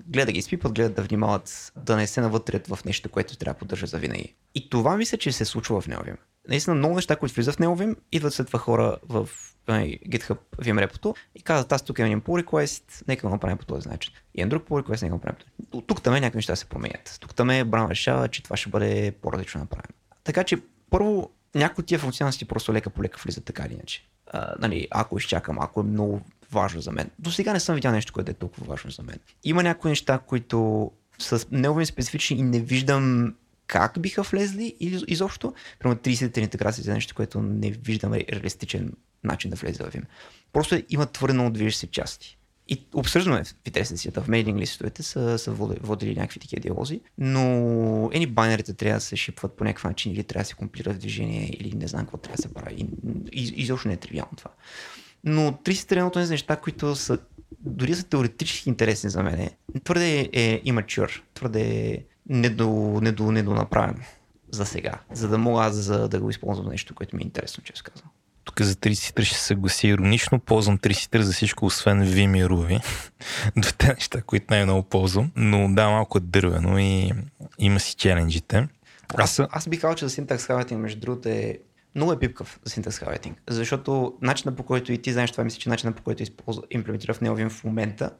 Гледа 0.06 0.26
да 0.26 0.32
ги 0.32 0.38
изпипат, 0.38 0.72
гледат 0.72 0.94
да 0.94 1.02
внимават 1.02 1.72
да 1.76 1.96
не 1.96 2.06
се 2.06 2.20
навътрят 2.20 2.66
в 2.66 2.78
нещо, 2.84 3.08
което 3.08 3.36
трябва 3.36 3.54
да 3.54 3.58
поддържа 3.58 3.86
за 3.86 3.98
винаги. 3.98 4.34
И 4.54 4.70
това 4.70 4.96
мисля, 4.96 5.18
че 5.18 5.32
се 5.32 5.44
случва 5.44 5.80
в 5.80 5.86
Neovim. 5.86 6.16
Наистина 6.48 6.76
много 6.76 6.94
неща, 6.94 7.16
които 7.16 7.34
влизат 7.34 7.54
в 7.54 7.58
Neovim, 7.58 7.96
идват 8.12 8.34
след 8.34 8.46
това 8.46 8.58
хора 8.58 8.96
в 9.08 9.28
GitHub 9.72 10.38
Vim 10.58 10.78
репото 10.80 11.14
и 11.34 11.42
казват, 11.42 11.72
аз 11.72 11.82
тук 11.82 11.98
имам 11.98 12.06
един 12.06 12.20
pull 12.20 12.44
request, 12.44 13.08
нека 13.08 13.26
го 13.26 13.32
направим 13.32 13.58
по 13.58 13.66
този 13.66 13.88
начин. 13.88 14.14
И 14.34 14.40
един 14.40 14.48
друг 14.48 14.68
pull 14.68 14.82
request, 14.82 15.02
нека 15.02 15.08
го 15.08 15.14
направим. 15.14 15.36
този. 15.70 15.84
Тук 15.86 16.02
там 16.02 16.14
е 16.14 16.20
някакви 16.20 16.38
неща 16.38 16.56
се 16.56 16.64
променят. 16.64 17.16
Тук 17.20 17.34
там 17.34 17.50
е 17.50 17.64
Браун 17.64 17.90
решава, 17.90 18.28
че 18.28 18.42
това 18.42 18.56
ще 18.56 18.70
бъде 18.70 19.12
по-различно 19.22 19.60
направено. 19.60 19.94
Така 20.24 20.44
че 20.44 20.58
първо 20.90 21.30
някои 21.54 21.82
от 21.82 21.86
тия 21.86 21.98
функционалности 21.98 22.44
просто 22.44 22.72
лека 22.72 22.90
по 22.90 23.02
лека 23.02 23.20
влизат 23.24 23.44
така 23.44 23.64
или 23.66 23.74
иначе. 23.74 24.04
А, 24.26 24.54
нали, 24.58 24.88
ако 24.90 25.18
изчакам, 25.18 25.58
ако 25.60 25.80
е 25.80 25.84
много 25.84 26.20
важно 26.52 26.80
за 26.80 26.92
мен. 26.92 27.10
До 27.18 27.30
сега 27.30 27.52
не 27.52 27.60
съм 27.60 27.74
видял 27.74 27.92
нещо, 27.92 28.12
което 28.12 28.30
е 28.30 28.34
толкова 28.34 28.66
важно 28.66 28.90
за 28.90 29.02
мен. 29.02 29.18
Има 29.44 29.62
някои 29.62 29.88
неща, 29.88 30.18
които 30.18 30.90
са 31.18 31.46
негови 31.50 31.86
специфични 31.86 32.36
и 32.36 32.42
не 32.42 32.60
виждам 32.60 33.34
как 33.66 34.00
биха 34.00 34.22
влезли 34.22 34.76
изобщо. 34.80 35.54
Примерно 35.78 36.00
30 36.00 36.38
интеграция 36.38 36.84
за 36.84 36.92
нещо, 36.92 37.14
което 37.14 37.42
не 37.42 37.70
виждам 37.70 38.12
ре- 38.12 38.32
реалистичен 38.32 38.92
начин 39.24 39.50
да 39.50 39.56
влезе 39.56 39.84
в 39.84 39.90
Vim. 39.92 40.04
Просто 40.52 40.82
има 40.88 41.06
твърде 41.06 41.34
много 41.34 41.50
движещи 41.50 41.80
се 41.80 41.86
части. 41.86 42.38
И 42.68 42.86
обсъждаме 42.94 43.44
в 43.44 43.86
сесията, 43.86 44.22
в 44.22 44.28
мейлинг 44.28 44.58
листовете 44.58 45.02
са, 45.02 45.38
са 45.38 45.52
води- 45.52 45.80
водили 45.80 46.14
някакви 46.14 46.40
такива 46.40 46.60
диалози, 46.60 47.00
но 47.18 48.10
ени 48.12 48.26
байнерите 48.26 48.74
трябва 48.74 48.96
да 48.96 49.00
се 49.00 49.16
шипват 49.16 49.56
по 49.56 49.64
някакъв 49.64 49.84
начин 49.84 50.12
или 50.12 50.24
трябва 50.24 50.42
да 50.42 50.48
се 50.48 50.54
комплират 50.54 50.96
в 50.96 50.98
движение 50.98 51.50
или 51.60 51.76
не 51.76 51.88
знам 51.88 52.02
какво 52.02 52.16
трябва 52.16 52.36
да 52.36 52.42
се 52.42 52.54
прави. 52.54 52.88
И, 53.32 53.52
изобщо 53.56 53.88
не 53.88 53.94
е 53.94 53.96
тривиално 53.96 54.32
това. 54.36 54.50
Но 55.24 55.52
30 55.52 55.92
едното 55.92 56.24
са 56.26 56.30
неща, 56.30 56.56
които 56.56 56.96
са 56.96 57.18
дори 57.60 57.94
са 57.94 58.04
теоретически 58.04 58.68
интересни 58.68 59.10
за 59.10 59.22
мен. 59.22 59.50
Твърде 59.84 60.30
е 60.32 60.60
имачур, 60.64 61.22
твърде 61.34 61.62
е 61.62 62.04
недо, 62.28 62.98
недо, 63.02 63.32
недонаправено 63.32 64.04
за 64.50 64.66
сега, 64.66 65.00
за 65.12 65.28
да 65.28 65.38
мога 65.38 65.62
аз 65.62 65.74
за 65.74 66.08
да 66.08 66.20
го 66.20 66.30
използвам 66.30 66.68
нещо, 66.68 66.94
което 66.94 67.16
ми 67.16 67.22
е 67.22 67.26
интересно, 67.26 67.64
често 67.64 67.90
казвам. 67.90 68.10
Тук 68.48 68.62
за 68.62 68.74
33 68.74 69.22
ще 69.22 69.36
се 69.36 69.44
съгласи 69.44 69.88
иронично. 69.88 70.38
Ползвам 70.38 70.78
33 70.78 71.20
за 71.20 71.32
всичко, 71.32 71.66
освен 71.66 72.06
Vim 72.06 72.70
и. 72.70 72.80
Двете 73.60 73.94
неща, 73.94 74.22
които 74.22 74.46
най-много 74.50 74.82
ползвам. 74.82 75.32
Но 75.36 75.74
да, 75.74 75.88
малко 75.88 76.18
е 76.18 76.20
дървено 76.20 76.78
и 76.78 77.12
има 77.58 77.80
си 77.80 77.94
челенджите. 77.94 78.68
Аз, 79.14 79.40
Аз 79.50 79.68
бих 79.68 79.80
казал, 79.80 79.94
че 79.94 80.04
за 80.04 80.10
синтакс 80.10 80.46
хабитинг, 80.46 80.80
между 80.80 81.00
другото, 81.00 81.28
е 81.28 81.58
много 81.94 82.12
е 82.12 82.18
пипкав 82.18 82.60
за 82.64 82.70
синтекс 82.70 82.98
хайлайтинг, 82.98 83.42
защото 83.50 84.14
начинът 84.22 84.56
по 84.56 84.62
който 84.62 84.92
и 84.92 84.98
ти 84.98 85.12
знаеш 85.12 85.30
това, 85.30 85.44
мисля, 85.44 85.58
че 85.58 85.68
начинът 85.68 85.96
по 85.96 86.02
който 86.02 86.24
имплементира 86.70 87.14
в 87.14 87.20
Neovim 87.20 87.50
в 87.50 87.64
момента 87.64 88.10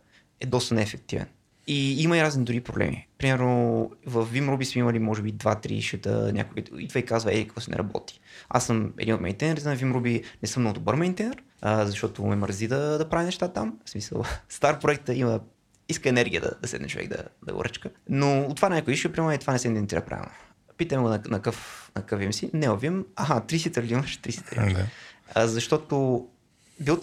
е 0.41 0.47
доста 0.47 0.75
неефективен. 0.75 1.27
И 1.71 2.03
има 2.03 2.19
и 2.19 2.23
разни 2.23 2.45
други 2.45 2.61
проблеми. 2.61 3.09
Примерно 3.19 3.91
в 4.07 4.27
VimRuby 4.27 4.65
сме 4.65 4.81
имали 4.81 4.99
може 4.99 5.23
би 5.23 5.35
2-3 5.35 5.81
шута, 5.81 6.33
някой 6.33 6.65
идва 6.79 6.99
и 6.99 7.05
казва, 7.05 7.33
ей, 7.33 7.45
какво 7.45 7.61
се 7.61 7.71
не 7.71 7.77
работи. 7.77 8.21
Аз 8.49 8.67
съм 8.67 8.93
един 8.99 9.15
от 9.15 9.21
мейнтейнерите 9.21 9.69
на 9.69 9.77
VimRuby, 9.77 10.25
не 10.43 10.49
съм 10.49 10.63
много 10.63 10.75
добър 10.75 10.95
мейнтейнер, 10.95 11.43
а, 11.63 11.87
защото 11.87 12.27
ме 12.27 12.37
мързи 12.37 12.69
да, 12.69 12.99
да 12.99 13.09
прави 13.09 13.25
неща 13.25 13.49
там. 13.49 13.79
В 13.85 13.91
смисъл, 13.91 14.25
стар 14.49 14.81
проекта 14.81 15.15
има 15.15 15.41
иска 15.89 16.09
енергия 16.09 16.41
да, 16.41 16.51
да 16.63 16.69
седне 16.69 16.89
човек 16.89 17.09
да, 17.09 17.25
да 17.47 17.55
го 17.55 17.65
ръчка. 17.65 17.91
Но 18.09 18.41
от 18.41 18.57
това 18.57 18.69
някой 18.69 18.95
ише, 18.95 19.13
примерно, 19.13 19.33
и 19.33 19.39
това 19.39 19.53
не 19.53 19.59
се 19.59 19.69
идентифицира 19.69 20.05
правилно. 20.05 20.31
Питам 20.77 21.03
го 21.03 21.09
на, 21.09 21.23
на, 21.29 21.43
къв, 21.43 21.91
на 21.97 22.03
къв 22.03 22.35
си. 22.35 22.51
Не 22.55 22.71
овим. 22.71 23.07
Аха, 23.17 23.41
три 23.41 23.59
ситър 23.59 23.85
ли 23.85 23.93
имаш? 23.93 24.17
Три 24.17 24.33
ситър. 24.33 24.57
Да. 24.57 24.87
А, 25.35 25.47
защото 25.47 26.27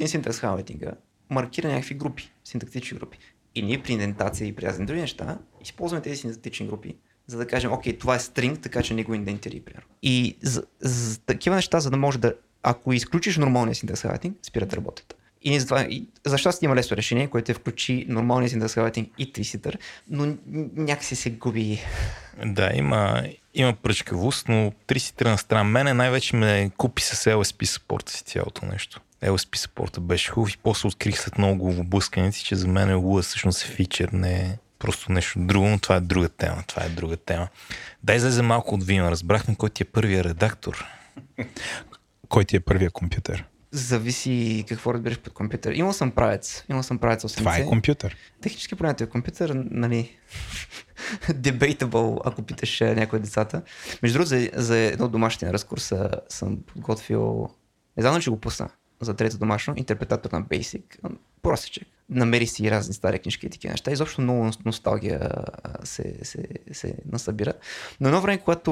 синтекс 0.05 0.39
хайлайтинга 0.39 0.91
маркира 1.29 1.67
някакви 1.67 1.95
групи, 1.95 2.31
синтактични 2.43 2.97
групи. 2.97 3.17
И 3.55 3.61
ние 3.61 3.83
при 3.83 3.93
индентация 3.93 4.47
и 4.47 4.55
при 4.55 4.65
разни 4.65 4.85
други 4.85 5.01
неща 5.01 5.37
използваме 5.61 6.01
тези 6.01 6.15
синтактични 6.15 6.67
групи, 6.67 6.95
за 7.27 7.37
да 7.37 7.47
кажем, 7.47 7.73
окей, 7.73 7.97
това 7.97 8.15
е 8.15 8.19
стринг, 8.19 8.59
така 8.59 8.83
че 8.83 8.93
не 8.93 9.03
го 9.03 9.13
индентири, 9.13 9.59
примерно. 9.59 9.87
И 10.01 10.37
за, 10.41 10.63
за, 10.79 11.19
такива 11.19 11.55
неща, 11.55 11.79
за 11.79 11.89
да 11.89 11.97
може 11.97 12.17
да, 12.17 12.33
ако 12.63 12.93
изключиш 12.93 13.37
нормалния 13.37 13.75
синтекс 13.75 14.01
хайлайтинг, 14.01 14.37
спират 14.41 14.69
да 14.69 14.77
работят. 14.77 15.15
И, 15.41 15.59
затова, 15.59 15.81
и 15.81 16.07
за 16.25 16.37
щастие 16.37 16.65
има 16.65 16.75
лесно 16.75 16.97
решение, 16.97 17.27
което 17.27 17.51
е 17.51 17.55
включи 17.55 18.05
нормалния 18.09 18.49
синтекс 18.49 18.73
хайлайтинг 18.73 19.09
и 19.17 19.33
триситър, 19.33 19.77
но 20.09 20.35
някакси 20.75 21.15
се 21.15 21.29
губи. 21.29 21.79
Да, 22.45 22.71
има, 22.73 23.23
има 23.53 23.73
пръчкавост, 23.73 24.49
но 24.49 24.71
триситър 24.87 25.25
на 25.25 25.37
страна 25.37 25.63
мене 25.63 25.93
най-вече 25.93 26.35
ме 26.35 26.71
купи 26.77 27.01
с 27.01 27.31
LSP 27.31 27.65
саппорта 27.65 28.11
си 28.11 28.23
цялото 28.23 28.65
нещо. 28.65 29.01
LSP 29.25 29.55
саппорта 29.55 30.01
беше 30.01 30.31
хубав 30.31 30.53
и 30.53 30.57
после 30.57 30.87
открих 30.87 31.21
след 31.21 31.37
много 31.37 31.69
облъсканици, 31.69 32.43
че 32.43 32.55
за 32.55 32.67
мен 32.67 32.89
Lua 32.89 33.21
всъщност 33.21 33.63
е 33.63 33.67
фичър, 33.67 34.09
не 34.13 34.33
е 34.33 34.57
просто 34.79 35.11
нещо 35.11 35.39
друго, 35.39 35.67
но 35.67 35.79
това 35.79 35.95
е 35.95 35.99
друга 35.99 36.29
тема. 36.29 36.63
Това 36.67 36.83
е 36.83 36.89
друга 36.89 37.17
тема. 37.17 37.47
Дай 38.03 38.15
излезе 38.15 38.41
малко 38.41 38.75
от 38.75 38.83
Vim. 38.83 39.09
Разбрахме 39.09 39.55
кой 39.55 39.69
ти 39.69 39.83
е 39.83 39.85
първия 39.85 40.23
редактор. 40.23 40.85
Кой 42.29 42.45
ти 42.45 42.55
е 42.55 42.59
първия 42.59 42.91
компютър? 42.91 43.45
Зависи 43.71 44.65
какво 44.67 44.93
разбираш 44.93 45.19
под 45.19 45.33
компютър. 45.33 45.71
Имал 45.71 45.93
съм 45.93 46.11
правец. 46.11 46.63
Имал 46.69 46.83
съм 46.83 46.97
правец 46.97 47.23
80. 47.23 47.37
Това 47.37 47.57
е 47.57 47.65
компютър. 47.65 48.15
Технически 48.41 48.75
понятие 48.75 49.07
компютър, 49.07 49.51
нали, 49.55 50.17
debatable, 51.27 52.19
ако 52.25 52.41
питаш 52.41 52.81
е, 52.81 52.95
някои 52.95 53.19
децата. 53.19 53.61
Между 54.01 54.17
другото, 54.17 54.29
за, 54.29 54.49
за 54.53 54.77
едно 54.77 55.07
домашния 55.07 55.53
разкурс 55.53 55.93
съм 56.29 56.57
подготвил, 56.67 57.49
не 57.97 58.03
знам 58.03 58.21
че 58.21 58.29
го 58.29 58.41
пусна, 58.41 58.69
за 59.01 59.13
трето 59.13 59.37
домашно, 59.37 59.73
интерпретатор 59.77 60.31
на 60.31 60.43
Basic. 60.43 60.83
Простичек. 61.41 61.87
Намери 62.09 62.47
си 62.47 62.71
разни 62.71 62.93
стари 62.93 63.19
книжки 63.19 63.45
и 63.45 63.49
такива 63.49 63.71
неща. 63.71 63.91
Изобщо 63.91 64.21
много 64.21 64.51
носталгия 64.65 65.29
се, 65.83 66.15
се, 66.23 66.43
се 66.71 66.95
насъбира. 67.11 67.53
Но 68.01 68.07
едно 68.07 68.21
време, 68.21 68.37
когато, 68.37 68.71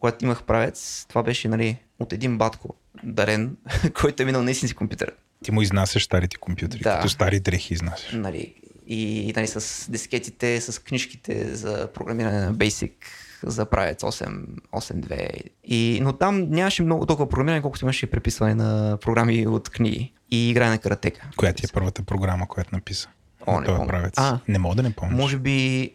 когато 0.00 0.24
имах 0.24 0.42
правец, 0.42 1.06
това 1.08 1.22
беше 1.22 1.48
нали, 1.48 1.78
от 1.98 2.12
един 2.12 2.38
батко, 2.38 2.74
дарен, 3.04 3.56
който 4.00 4.22
е 4.22 4.26
минал 4.26 4.42
на 4.42 4.50
истински 4.50 4.76
компютър. 4.76 5.12
Ти 5.44 5.52
му 5.52 5.62
изнасяш 5.62 6.04
старите 6.04 6.36
компютри, 6.36 6.78
да. 6.78 6.96
като 6.96 7.08
стари 7.08 7.40
дрехи 7.40 7.74
изнасяш. 7.74 8.12
Нали, 8.12 8.54
и 8.86 9.32
нали, 9.36 9.46
с 9.46 9.90
дискетите, 9.90 10.60
с 10.60 10.82
книжките 10.82 11.54
за 11.54 11.88
програмиране 11.94 12.40
на 12.40 12.54
Basic, 12.54 12.92
за 13.42 13.66
правец 13.66 14.02
8.2. 14.02 15.40
И, 15.64 16.00
но 16.02 16.12
там 16.12 16.50
нямаше 16.50 16.82
много 16.82 17.06
толкова 17.06 17.28
програмиране, 17.28 17.62
колкото 17.62 17.84
имаше 17.84 18.06
преписване 18.06 18.54
на 18.54 18.98
програми 19.00 19.46
от 19.46 19.70
книги 19.70 20.12
и 20.30 20.50
играе 20.50 20.68
на 20.68 20.78
каратека. 20.78 21.28
Коя 21.36 21.52
ти 21.52 21.66
е 21.66 21.72
първата 21.72 22.02
програма, 22.02 22.48
която 22.48 22.74
написа? 22.74 23.08
О, 23.46 23.60
не, 23.60 23.66
правец. 23.66 24.14
А, 24.16 24.38
не 24.48 24.58
мога 24.58 24.74
да 24.74 24.82
не 24.82 24.90
помня. 24.90 25.16
Може 25.16 25.38
би 25.38 25.90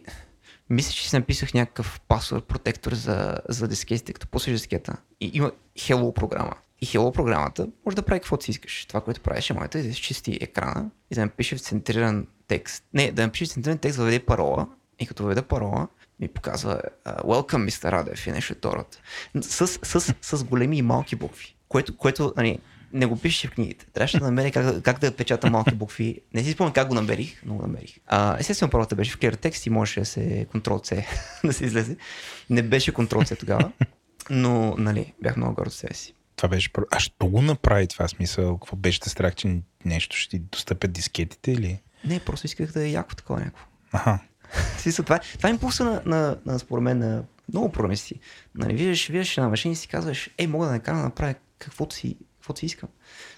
мисля, 0.70 0.92
че 0.92 1.08
си 1.08 1.16
написах 1.16 1.54
някакъв 1.54 2.00
пасвърд 2.08 2.44
протектор 2.44 2.92
за, 2.92 3.38
за 3.48 3.68
дискетите, 3.68 4.12
като 4.12 4.26
после 4.26 4.52
дискета. 4.52 4.96
И 5.20 5.30
има 5.34 5.52
Hello 5.78 6.14
програма. 6.14 6.52
И 6.80 6.86
Hello 6.86 7.12
програмата 7.12 7.68
може 7.86 7.96
да 7.96 8.02
прави 8.02 8.20
каквото 8.20 8.44
си 8.44 8.50
искаш. 8.50 8.84
Това, 8.86 9.00
което 9.00 9.20
правиш 9.20 9.50
е 9.50 9.54
моята 9.54 9.82
да 9.82 9.88
изчисти 9.88 10.38
екрана 10.40 10.90
и 11.10 11.14
да 11.14 11.20
напише 11.20 11.56
в 11.56 11.60
центриран 11.60 12.26
текст. 12.46 12.84
Не, 12.94 13.12
да 13.12 13.22
напише 13.22 13.44
в 13.44 13.48
центриран 13.48 13.78
текст, 13.78 13.98
въведе 13.98 14.18
парола 14.20 14.66
и 14.98 15.06
като 15.06 15.22
въведе 15.22 15.42
парола, 15.42 15.88
ми 16.20 16.28
показва 16.28 16.80
Welcome, 17.06 17.64
мистер 17.64 17.92
Радев 17.92 18.26
и 18.26 18.32
нещо 18.32 18.54
второто. 18.54 18.98
С, 19.40 19.66
с, 19.66 20.14
с, 20.22 20.44
големи 20.44 20.78
и 20.78 20.82
малки 20.82 21.16
букви. 21.16 21.56
Което, 21.68 21.96
което 21.96 22.32
нали, 22.36 22.58
не 22.92 23.06
го 23.06 23.20
пише 23.20 23.48
в 23.48 23.50
книгите. 23.50 23.86
Трябваше 23.86 24.18
да 24.18 24.24
намеря 24.24 24.50
как, 24.50 24.82
как 24.82 24.98
да 24.98 25.16
печата 25.16 25.50
малки 25.50 25.74
букви. 25.74 26.20
Не 26.34 26.44
си 26.44 26.52
спомням 26.52 26.72
как 26.72 26.88
го 26.88 26.94
намерих, 26.94 27.42
но 27.44 27.54
го 27.54 27.62
намерих. 27.62 27.96
А, 28.06 28.36
естествено, 28.38 28.70
първата 28.70 28.96
беше 28.96 29.12
в 29.12 29.18
clear 29.18 29.40
текст 29.40 29.66
и 29.66 29.70
можеше 29.70 30.00
да 30.00 30.06
се 30.06 30.46
Ctrl-C 30.54 31.06
да 31.44 31.52
се 31.52 31.64
излезе. 31.64 31.96
Не 32.50 32.62
беше 32.62 32.92
Ctrl-C 32.92 33.38
тогава, 33.38 33.72
но 34.30 34.74
нали, 34.78 35.12
бях 35.22 35.36
много 35.36 35.54
горд 35.54 35.72
себе 35.72 35.94
си. 35.94 36.14
Това 36.36 36.48
беше 36.48 36.72
първо. 36.72 36.86
А 36.90 37.00
що 37.00 37.26
го 37.26 37.42
направи 37.42 37.88
това 37.88 38.08
смисъл? 38.08 38.58
Какво 38.58 38.76
беше 38.76 39.00
те 39.00 39.08
страх, 39.10 39.34
че 39.34 39.60
нещо 39.84 40.16
ще 40.16 40.30
ти 40.30 40.38
достъпят 40.38 40.92
дискетите 40.92 41.52
или? 41.52 41.80
Не, 42.04 42.20
просто 42.20 42.46
исках 42.46 42.72
да 42.72 42.84
е 42.86 42.90
яко 42.90 43.14
такова 43.14 43.38
някакво. 43.38 43.64
Аха. 43.92 44.18
това, 44.96 45.18
това 45.18 45.48
е 45.48 45.52
импулса 45.52 45.84
на, 45.84 46.02
на, 46.06 46.36
на, 46.46 46.58
според 46.58 46.82
мен, 46.82 46.98
на 46.98 47.22
много 47.52 47.72
програмисти. 47.72 48.20
Нали, 48.54 48.74
виждаш, 48.74 49.08
виждаш 49.08 49.36
на 49.36 49.48
машина 49.48 49.72
и 49.72 49.76
си 49.76 49.88
казваш, 49.88 50.30
ей, 50.38 50.46
мога 50.46 50.66
да 50.66 50.72
накара 50.72 50.96
да 50.96 51.02
направя 51.02 51.34
каквото 51.58 51.94
си, 51.94 52.16
каквото 52.38 52.60
си 52.60 52.66
искам. 52.66 52.88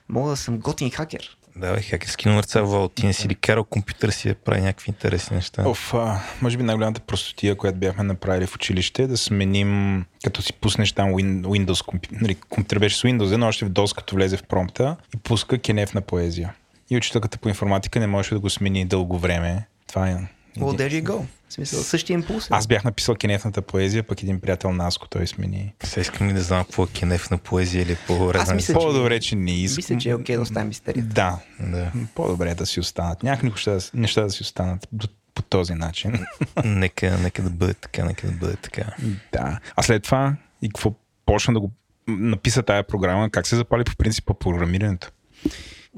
Мога 0.08 0.30
да 0.30 0.36
съм 0.36 0.58
готин 0.58 0.90
хакер. 0.90 1.36
Да, 1.56 1.74
бе, 1.74 1.82
хакерски 1.82 2.28
номер 2.28 2.44
цял 2.44 2.88
Ти 2.88 3.06
не 3.06 3.12
си 3.12 3.28
ли 3.28 3.34
карал 3.34 3.64
компютър 3.64 4.10
си 4.10 4.28
да 4.28 4.34
прави 4.34 4.60
някакви 4.60 4.90
интересни 4.90 5.36
неща? 5.36 5.68
Оф, 5.68 5.94
а, 5.94 6.20
може 6.42 6.56
би 6.56 6.62
най-голямата 6.62 7.00
простотия, 7.00 7.56
която 7.56 7.78
бяхме 7.78 8.04
направили 8.04 8.46
в 8.46 8.54
училище 8.54 9.02
е 9.02 9.06
да 9.06 9.16
сменим, 9.16 10.04
като 10.24 10.42
си 10.42 10.52
пуснеш 10.52 10.92
там 10.92 11.10
Windows, 11.12 11.84
компютър, 11.84 12.16
нали, 12.20 12.34
компютър 12.34 12.78
беше 12.78 12.96
с 12.96 13.02
Windows, 13.02 13.36
но 13.36 13.46
още 13.46 13.64
в 13.64 13.70
DOS, 13.70 13.96
като 13.96 14.16
влезе 14.16 14.36
в 14.36 14.42
промпта 14.42 14.96
и 15.14 15.16
пуска 15.16 15.58
кенеф 15.58 15.94
на 15.94 16.00
поезия. 16.00 16.54
И 16.90 16.96
учителката 16.96 17.38
по 17.38 17.48
информатика 17.48 18.00
не 18.00 18.06
можеше 18.06 18.34
да 18.34 18.40
го 18.40 18.50
смени 18.50 18.84
дълго 18.84 19.18
време. 19.18 19.66
Това 19.86 20.10
е 20.10 20.16
Well, 20.60 20.78
there 20.78 21.02
you 21.02 21.02
go. 21.02 21.24
В 21.48 21.52
смисъл, 21.52 21.82
същия 21.82 22.14
импулс. 22.14 22.46
Аз 22.50 22.66
бях 22.66 22.84
написал 22.84 23.14
кенефната 23.14 23.62
поезия, 23.62 24.02
пък 24.02 24.22
един 24.22 24.40
приятел 24.40 24.72
Наско, 24.72 25.08
той 25.08 25.26
смени. 25.26 25.74
Сега 25.84 26.00
искам 26.00 26.28
ли 26.28 26.32
да 26.32 26.40
знам 26.40 26.64
какво 26.64 26.84
е 26.84 26.86
кенефна 26.86 27.38
поезия 27.38 27.82
или 27.82 27.96
по 28.06 28.32
Аз 28.34 28.54
мисля, 28.54 28.74
По-добре, 28.74 29.20
че 29.20 29.36
не 29.36 29.50
искам. 29.50 29.76
Мисля, 29.76 29.98
че 29.98 30.10
е 30.10 30.14
окей 30.14 30.36
да 30.36 30.42
оставим 30.42 30.68
мистерията. 30.68 31.08
Да, 31.08 31.38
да. 31.60 31.92
По-добре 32.14 32.54
да 32.54 32.66
си 32.66 32.80
останат. 32.80 33.22
Някакви 33.22 33.48
неща, 33.48 33.78
неща 33.94 34.22
да 34.22 34.30
си 34.30 34.42
останат 34.42 34.88
по 35.34 35.42
този 35.42 35.74
начин. 35.74 36.26
нека, 36.64 37.18
нека 37.18 37.42
да 37.42 37.50
бъде 37.50 37.74
така, 37.74 38.04
нека 38.04 38.26
да 38.26 38.32
бъде 38.32 38.56
така. 38.56 38.84
Да. 39.32 39.60
А 39.76 39.82
след 39.82 40.02
това 40.02 40.36
и 40.62 40.68
какво 40.68 40.94
почна 41.26 41.54
да 41.54 41.60
го 41.60 41.72
написа 42.08 42.62
тая 42.62 42.82
програма, 42.86 43.30
как 43.30 43.46
се 43.46 43.56
запали 43.56 43.84
по 43.84 43.96
принцип 43.96 44.24
по 44.24 44.34
програмирането? 44.34 45.10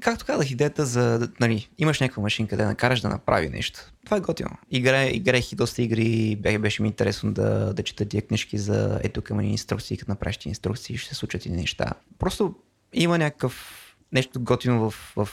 Както 0.00 0.24
казах, 0.24 0.50
идеята 0.50 0.86
за, 0.86 1.30
нали, 1.40 1.68
имаш 1.78 2.00
някаква 2.00 2.22
машинка 2.22 2.56
да 2.56 2.66
накараш 2.66 3.00
да 3.00 3.08
направи 3.08 3.48
нещо. 3.48 3.80
Това 4.04 4.16
е 4.16 4.20
готино. 4.20 4.50
Игра, 4.70 5.04
играех 5.04 5.52
и 5.52 5.56
доста 5.56 5.82
игри, 5.82 6.36
беше 6.36 6.82
ми 6.82 6.88
интересно 6.88 7.32
да, 7.32 7.74
да 7.74 7.82
чета 7.82 8.04
тия 8.04 8.22
книжки 8.22 8.58
за 8.58 9.00
ето 9.02 9.22
към 9.22 9.40
инструкции, 9.40 9.96
като 9.96 10.10
направиш 10.10 10.36
ти 10.36 10.48
инструкции, 10.48 10.96
ще 10.96 11.08
се 11.08 11.14
случат 11.14 11.46
и 11.46 11.50
неща. 11.50 11.92
Просто 12.18 12.54
има 12.92 13.18
някакъв 13.18 13.74
нещо 14.12 14.40
готино 14.40 14.90
в, 14.90 15.12
в 15.16 15.28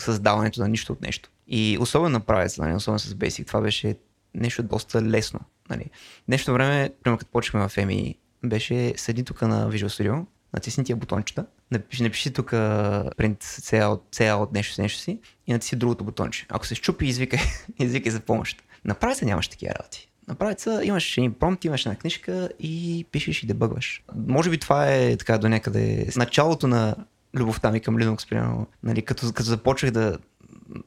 създаването 0.00 0.60
на 0.60 0.68
нищо 0.68 0.92
от 0.92 1.02
нещо. 1.02 1.30
И 1.48 1.78
особено 1.80 2.12
на 2.12 2.20
правец, 2.20 2.58
нали, 2.58 2.74
особено 2.74 2.98
с 2.98 3.14
Basic, 3.14 3.46
това 3.46 3.60
беше 3.60 3.96
нещо 4.34 4.62
доста 4.62 5.02
лесно. 5.02 5.40
Нали. 5.70 5.90
Нещо 6.28 6.52
време, 6.52 6.90
примерно 7.02 7.18
като 7.18 7.30
почнахме 7.30 7.68
в 7.68 7.76
EMI, 7.76 8.16
беше 8.44 8.94
седи 8.96 9.24
тук 9.24 9.42
на 9.42 9.70
Visual 9.70 9.86
Studio, 9.86 10.24
натисни 10.54 10.84
тия 10.84 10.96
бутончета, 10.96 11.46
напиши, 11.70 12.02
напиши 12.02 12.30
тук 12.30 12.50
print 12.50 13.42
CA 14.10 14.34
от 14.34 14.52
нещо 14.52 14.74
с 14.74 14.78
нещо 14.78 15.00
си 15.00 15.18
и 15.46 15.52
натисни 15.52 15.78
другото 15.78 16.04
бутонче. 16.04 16.46
Ако 16.48 16.66
се 16.66 16.74
щупи, 16.74 17.06
извикай, 17.06 17.40
извикай 17.78 18.12
за 18.12 18.20
помощ. 18.20 18.62
Направи 18.84 19.14
се 19.14 19.24
нямаш 19.24 19.48
такива 19.48 19.74
работи. 19.78 20.08
Направи 20.28 20.54
се, 20.58 20.80
имаш 20.82 21.18
един 21.18 21.34
промпт, 21.34 21.64
имаш 21.64 21.86
една 21.86 21.98
книжка 21.98 22.50
и 22.60 23.06
пишеш 23.12 23.42
и 23.42 23.46
дебъгваш. 23.46 24.02
Може 24.26 24.50
би 24.50 24.58
това 24.58 24.94
е 24.94 25.16
така 25.16 25.38
до 25.38 25.48
някъде 25.48 26.06
началото 26.16 26.66
на 26.66 26.96
любовта 27.34 27.70
ми 27.70 27.80
към 27.80 27.96
Linux, 27.96 28.28
примерно, 28.28 28.66
нали, 28.82 29.02
като, 29.02 29.32
като 29.32 29.48
започнах 29.48 29.90
да 29.90 30.18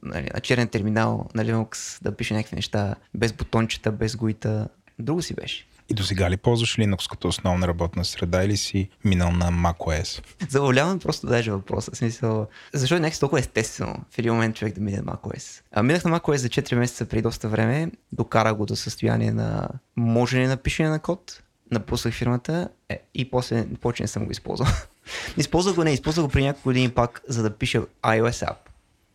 нали, 0.04 0.30
на 0.34 0.40
черен 0.40 0.68
терминал 0.68 1.30
на 1.36 1.46
Linux 1.46 2.04
да 2.04 2.16
пише 2.16 2.34
някакви 2.34 2.56
неща 2.56 2.96
без 3.14 3.34
бутончета, 3.34 3.92
без 3.92 4.16
гуита. 4.16 4.68
Друго 5.00 5.22
си 5.22 5.34
беше. 5.34 5.66
И 5.90 5.94
до 5.94 6.04
сега 6.04 6.30
ли 6.30 6.38
ползваш 6.38 6.76
Linux 6.76 7.10
като 7.10 7.28
основна 7.28 7.68
работна 7.68 8.06
среда 8.06 8.44
или 8.44 8.58
си 8.58 8.90
минал 9.06 9.32
на 9.32 9.52
macOS? 9.52 10.24
Забавлявам 10.50 11.00
просто 11.00 11.28
даже 11.28 11.52
въпроса. 11.52 11.96
Смисъл, 11.96 12.48
защо 12.74 12.96
е 12.96 13.00
някакси 13.00 13.20
толкова 13.20 13.40
естествено 13.40 13.96
в 14.12 14.20
един 14.20 14.34
момент 14.34 14.56
човек 14.56 14.74
да 14.74 14.82
мине 14.82 14.98
на 14.98 15.04
macOS? 15.04 15.62
А, 15.72 15.84
минах 15.84 16.06
на 16.06 16.20
macOS 16.20 16.36
за 16.36 16.50
4 16.50 16.76
месеца 16.76 17.06
преди 17.06 17.22
доста 17.22 17.50
време, 17.50 17.92
докара 18.12 18.54
го 18.54 18.66
до 18.66 18.76
състояние 18.76 19.32
на 19.32 19.70
можене 19.96 20.48
на 20.48 20.58
пишене 20.58 20.90
на 20.90 21.00
код, 21.00 21.44
напуснах 21.72 22.14
фирмата 22.14 22.70
е, 22.90 23.00
и 23.14 23.32
после 23.32 23.68
повече 23.82 24.04
не 24.04 24.08
съм 24.08 24.26
го 24.26 24.32
използвал. 24.32 24.68
използвах 25.38 25.76
го 25.76 25.84
не, 25.84 25.92
използвах 25.92 26.26
го 26.26 26.32
при 26.32 26.44
няколко 26.44 26.70
години 26.70 26.90
пак, 26.90 27.22
за 27.28 27.44
да 27.44 27.58
пиша 27.58 27.82
iOS 28.04 28.50
app, 28.50 28.58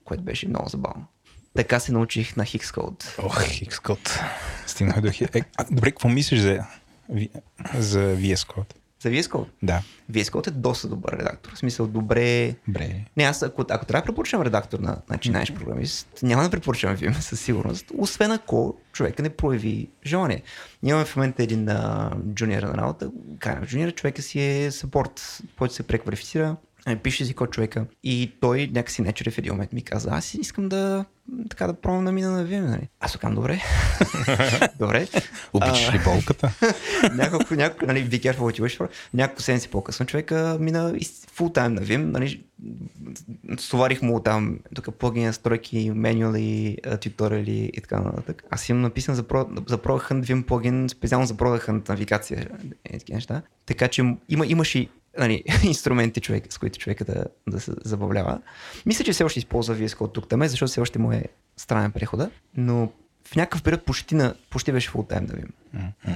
което 0.04 0.22
беше 0.22 0.48
много 0.48 0.68
забавно. 0.68 1.06
Така 1.58 1.80
се 1.80 1.92
научих 1.92 2.36
на 2.36 2.44
Xcode. 2.44 3.18
Ох, 3.18 3.42
Xcode. 3.42 4.20
Стигнах 4.66 5.00
до... 5.00 5.08
Хи- 5.08 5.34
Е, 5.34 5.42
добре, 5.70 5.90
какво 5.90 6.08
мислиш 6.08 6.40
за, 6.40 6.64
за 7.78 7.98
VS 7.98 8.34
Code? 8.36 8.74
За 9.00 9.08
VS 9.08 9.22
Code. 9.22 9.48
Да. 9.62 9.82
VS 10.12 10.22
Code 10.24 10.48
е 10.48 10.50
доста 10.50 10.88
добър 10.88 11.12
редактор. 11.12 11.54
В 11.54 11.58
смисъл, 11.58 11.86
добре... 11.86 12.54
Добре. 12.68 13.04
Не, 13.16 13.24
аз 13.24 13.42
ако, 13.42 13.64
ако 13.70 13.86
трябва 13.86 14.02
да 14.02 14.06
препоръчам 14.06 14.42
редактор 14.42 14.78
на 14.78 14.98
начинаеш 15.10 15.52
програмист, 15.52 16.08
няма 16.22 16.42
да 16.42 16.50
препоръчам 16.50 16.96
Vim 16.96 17.20
със 17.20 17.40
сигурност, 17.40 17.86
освен 17.98 18.32
ако 18.32 18.74
човека 18.92 19.22
не 19.22 19.30
прояви 19.30 19.88
желание. 20.06 20.42
Ние 20.82 20.90
имаме 20.90 21.04
в 21.06 21.16
момента 21.16 21.42
един 21.42 21.68
а, 21.68 22.12
джуниор 22.34 22.62
на 22.62 22.74
работа, 22.76 23.10
карам 23.38 23.64
джуниор, 23.64 23.92
човека 23.94 24.22
си 24.22 24.40
е 24.40 24.70
сапорт, 24.70 25.42
който 25.58 25.74
се 25.74 25.82
преквалифицира, 25.82 26.56
а, 26.86 26.96
пише 26.96 27.24
си 27.24 27.34
код 27.34 27.50
човека 27.50 27.86
и 28.04 28.32
той 28.40 28.70
някакси 28.74 29.02
не 29.02 29.12
в 29.30 29.38
един 29.38 29.52
момент 29.52 29.72
ми 29.72 29.82
каза, 29.82 30.10
аз 30.12 30.34
искам 30.34 30.68
да 30.68 31.04
така 31.50 31.66
да 31.66 31.74
пробвам 31.74 32.04
да 32.04 32.12
мина 32.12 32.30
на 32.30 32.46
Vim, 32.46 32.60
нали? 32.60 32.88
Аз 33.00 33.16
казвам, 33.16 33.34
добре. 33.34 33.62
добре. 34.78 35.08
Обичаш 35.52 35.94
ли 35.94 36.00
болката? 36.04 36.52
няколко, 37.14 37.54
няколко, 37.54 37.86
нали, 37.86 38.10
be 38.10 38.22
careful 38.22 38.38
what 38.38 38.60
you 38.60 38.62
wish 38.62 38.78
for. 38.78 38.88
Няколко 39.14 39.42
седмици 39.42 39.68
по-късно 39.68 40.06
човека 40.06 40.56
мина 40.60 40.94
фул 41.32 41.48
тайм 41.48 41.74
на 41.74 41.80
Vim, 41.80 41.96
нали, 41.96 42.44
стоварих 43.58 44.02
му 44.02 44.20
там 44.20 44.58
тук 44.74 44.94
плагини, 44.94 45.26
настройки, 45.26 45.92
менюали, 45.94 46.76
туториали 47.00 47.70
и 47.74 47.80
така 47.80 48.00
нататък. 48.00 48.44
Аз 48.50 48.68
имам 48.68 48.82
написан 48.82 49.14
за, 49.14 49.22
Pro, 49.22 49.68
за 49.68 49.78
Pro 49.78 50.10
Hunt 50.10 50.24
Vim 50.24 50.44
плагин, 50.44 50.88
специално 50.88 51.26
за 51.26 51.34
Pro 51.34 51.68
Hunt 51.68 51.88
навигация 51.88 52.48
и 52.94 52.98
такива 52.98 53.16
неща. 53.16 53.42
Така 53.66 53.88
че 53.88 54.16
има, 54.28 54.46
имаше 54.46 54.88
нали, 55.18 55.44
инструменти, 55.62 56.20
човек, 56.20 56.44
с 56.50 56.58
които 56.58 56.78
човека 56.78 57.04
да, 57.04 57.24
да 57.48 57.60
се 57.60 57.72
забавлява. 57.84 58.40
Мисля, 58.86 59.04
че 59.04 59.12
все 59.12 59.24
още 59.24 59.38
използва 59.38 59.76
VS 59.76 59.88
Code 59.88 60.14
тук 60.14 60.28
там, 60.28 60.46
защото 60.46 60.70
все 60.70 60.80
още 60.80 60.98
му 60.98 61.12
е 61.12 61.24
странен 61.56 61.92
прехода, 61.92 62.30
но 62.56 62.92
в 63.28 63.36
някакъв 63.36 63.62
период 63.62 63.84
почти, 63.84 64.14
на, 64.14 64.34
почти 64.50 64.72
беше 64.72 64.90
full 64.90 65.12
time 65.14 65.26
да 65.26 65.32
видим. 65.34 65.52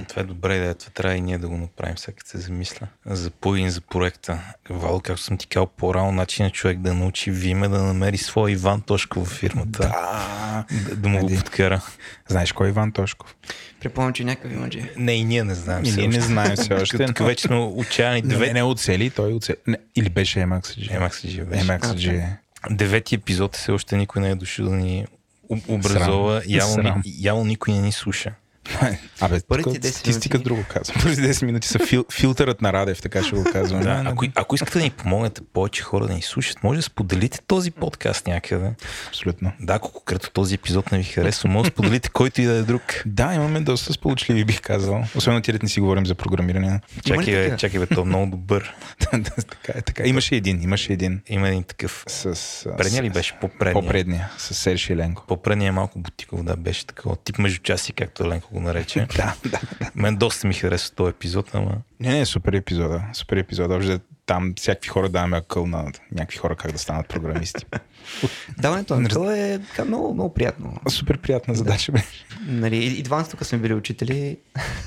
Това 0.07 0.21
е 0.21 0.25
добре 0.25 0.55
идея. 0.55 0.75
Това 0.75 0.91
трябва 0.91 1.17
и 1.17 1.21
ние 1.21 1.37
да 1.37 1.47
го 1.47 1.57
направим, 1.57 1.95
като 2.05 2.29
се 2.29 2.37
замисля. 2.37 2.87
За 3.05 3.31
плагин 3.31 3.69
за 3.69 3.81
проекта. 3.81 4.39
Вал, 4.69 4.99
както 4.99 5.21
съм 5.21 5.37
ти 5.37 5.47
казал 5.47 5.67
по-рано, 5.67 6.11
начин 6.11 6.45
на 6.45 6.51
човек 6.51 6.79
да 6.79 6.93
научи 6.93 7.31
Виме 7.31 7.67
да 7.67 7.83
намери 7.83 8.17
свой 8.17 8.51
Иван 8.51 8.81
Тошков 8.81 9.27
в 9.27 9.31
фирмата. 9.31 9.91
А, 9.95 10.65
Да, 10.89 10.95
да 10.95 11.09
му 11.09 11.19
го 11.19 11.27
подкара. 11.27 11.81
знаеш 12.27 12.51
кой 12.51 12.67
е 12.67 12.69
Иван 12.69 12.91
Тошков? 12.91 13.35
Припомням, 13.83 14.13
че 14.13 14.23
някакъв 14.23 14.51
имаджи. 14.51 14.89
Не, 14.97 15.13
и 15.13 15.23
ние 15.23 15.43
не 15.43 15.55
знаем. 15.55 15.85
И 15.85 15.91
ние 15.91 16.07
не 16.07 16.21
знаем 16.21 16.55
все 16.55 16.73
още. 16.73 17.05
Тук 17.05 17.19
вече 17.19 17.41
сме 17.41 17.55
отчаяни. 17.55 18.21
Две... 18.21 18.37
Девет... 18.37 18.53
Не 18.53 18.63
оцели, 18.63 19.09
той 19.09 19.33
оцели. 19.33 19.55
Не, 19.67 19.77
или 19.95 20.09
беше 20.09 20.39
MXG. 20.39 20.99
MXG 20.99 21.45
беше. 21.45 21.65
MXG. 21.65 22.25
Девети 22.69 23.15
епизод 23.15 23.55
все 23.55 23.71
още 23.71 23.97
никой 23.97 24.21
не 24.21 24.29
е 24.29 24.35
дошъл 24.35 24.69
да 24.69 24.75
ни 24.75 25.05
об- 25.49 25.69
образова. 25.69 26.41
Явно, 26.47 27.01
явно 27.19 27.45
никой 27.45 27.73
не 27.73 27.81
ни 27.81 27.91
слуша. 27.91 28.33
Абе, 29.21 29.39
Първите 29.47 29.69
тук 29.69 29.79
10 29.79 29.89
статистика 29.89 30.37
минути. 30.37 30.43
друго 30.43 30.63
казвам. 30.69 31.01
Първите 31.01 31.33
10 31.33 31.45
минути 31.45 31.67
са 31.67 31.79
фил, 31.79 32.05
филтърът 32.11 32.61
на 32.61 32.73
Радев, 32.73 33.01
така 33.01 33.23
ще 33.23 33.35
го 33.35 33.43
казвам. 33.51 33.81
Да, 33.81 34.03
ако, 34.05 34.25
ако 34.35 34.55
искате 34.55 34.77
да 34.77 34.83
ни 34.83 34.89
помогнете 34.89 35.41
повече 35.53 35.83
хора 35.83 36.07
да 36.07 36.13
ни 36.13 36.21
слушат, 36.21 36.63
може 36.63 36.77
да 36.77 36.83
споделите 36.83 37.39
този 37.47 37.71
подкаст 37.71 38.27
някъде. 38.27 38.71
Абсолютно. 39.07 39.51
Да, 39.59 39.73
ако 39.73 39.91
конкретно 39.91 40.29
този 40.33 40.55
епизод 40.55 40.91
не 40.91 40.97
ви 40.97 41.03
харесва, 41.03 41.49
може 41.49 41.69
да 41.69 41.73
споделите 41.73 42.09
който 42.09 42.41
и 42.41 42.45
да 42.45 42.53
е 42.53 42.61
друг. 42.61 42.81
Да, 43.05 43.33
имаме 43.33 43.59
доста 43.61 43.93
сполучливи, 43.93 44.45
бих 44.45 44.61
казал. 44.61 45.03
Особено 45.15 45.41
тия, 45.41 45.59
не 45.63 45.69
си 45.69 45.79
говорим 45.79 46.05
за 46.05 46.15
програмиране. 46.15 46.79
Чакай, 47.05 47.33
бе, 47.33 47.57
чакай, 47.57 47.79
бе, 47.79 47.85
то 47.85 48.01
е 48.01 48.05
много 48.05 48.31
добър. 48.31 48.75
така 48.99 49.73
е, 49.75 49.81
така. 49.81 50.03
Имаше 50.05 50.35
един, 50.35 50.63
имаше 50.63 50.93
един. 50.93 51.21
Има 51.27 51.47
един 51.47 51.63
такъв. 51.63 52.03
С, 52.07 52.35
с, 52.35 52.67
Предния 52.77 53.03
ли 53.03 53.09
беше? 53.09 53.33
По-предния. 53.41 53.73
По-предния, 53.73 54.29
с 54.37 54.53
Серж 54.53 54.89
Еленко. 54.89 55.23
По-предния 55.27 55.67
е 55.67 55.71
малко 55.71 55.99
бутиков, 55.99 56.43
да, 56.43 56.55
беше 56.55 56.85
такова. 56.85 57.15
Тип 57.15 57.37
междучаси, 57.37 57.93
както 57.93 58.23
Еленко 58.23 58.52
го 58.53 58.59
нарече. 58.59 59.07
Да, 59.15 59.35
да. 59.51 59.59
Мен 59.95 60.15
доста 60.15 60.47
ми 60.47 60.53
харесва 60.53 60.95
този 60.95 61.09
епизод, 61.09 61.49
ама 61.53 61.71
Не, 61.99 62.13
не, 62.13 62.25
супер 62.25 62.53
епизода. 62.53 63.03
Супер 63.13 63.37
епизода. 63.37 63.67
Въобще 63.67 63.99
там 64.25 64.53
всякакви 64.57 64.89
хора 64.89 65.09
даваме 65.09 65.37
акъл 65.37 65.67
на 65.67 65.91
някакви 66.11 66.37
хора 66.37 66.55
как 66.55 66.71
да 66.71 66.77
станат 66.77 67.07
програмисти. 67.07 67.65
Даването 68.57 68.99
на 68.99 69.09
къл 69.09 69.29
е 69.29 69.59
така, 69.69 69.85
много, 69.85 70.13
много 70.13 70.33
приятно. 70.33 70.77
Супер 70.89 71.17
приятна 71.17 71.55
задача 71.55 71.91
бе. 71.91 72.03
Нали, 72.47 72.77
и 72.77 72.99
и 72.99 73.03
двамата 73.03 73.27
тук 73.31 73.45
сме 73.45 73.57
били 73.57 73.73
учители. 73.73 74.37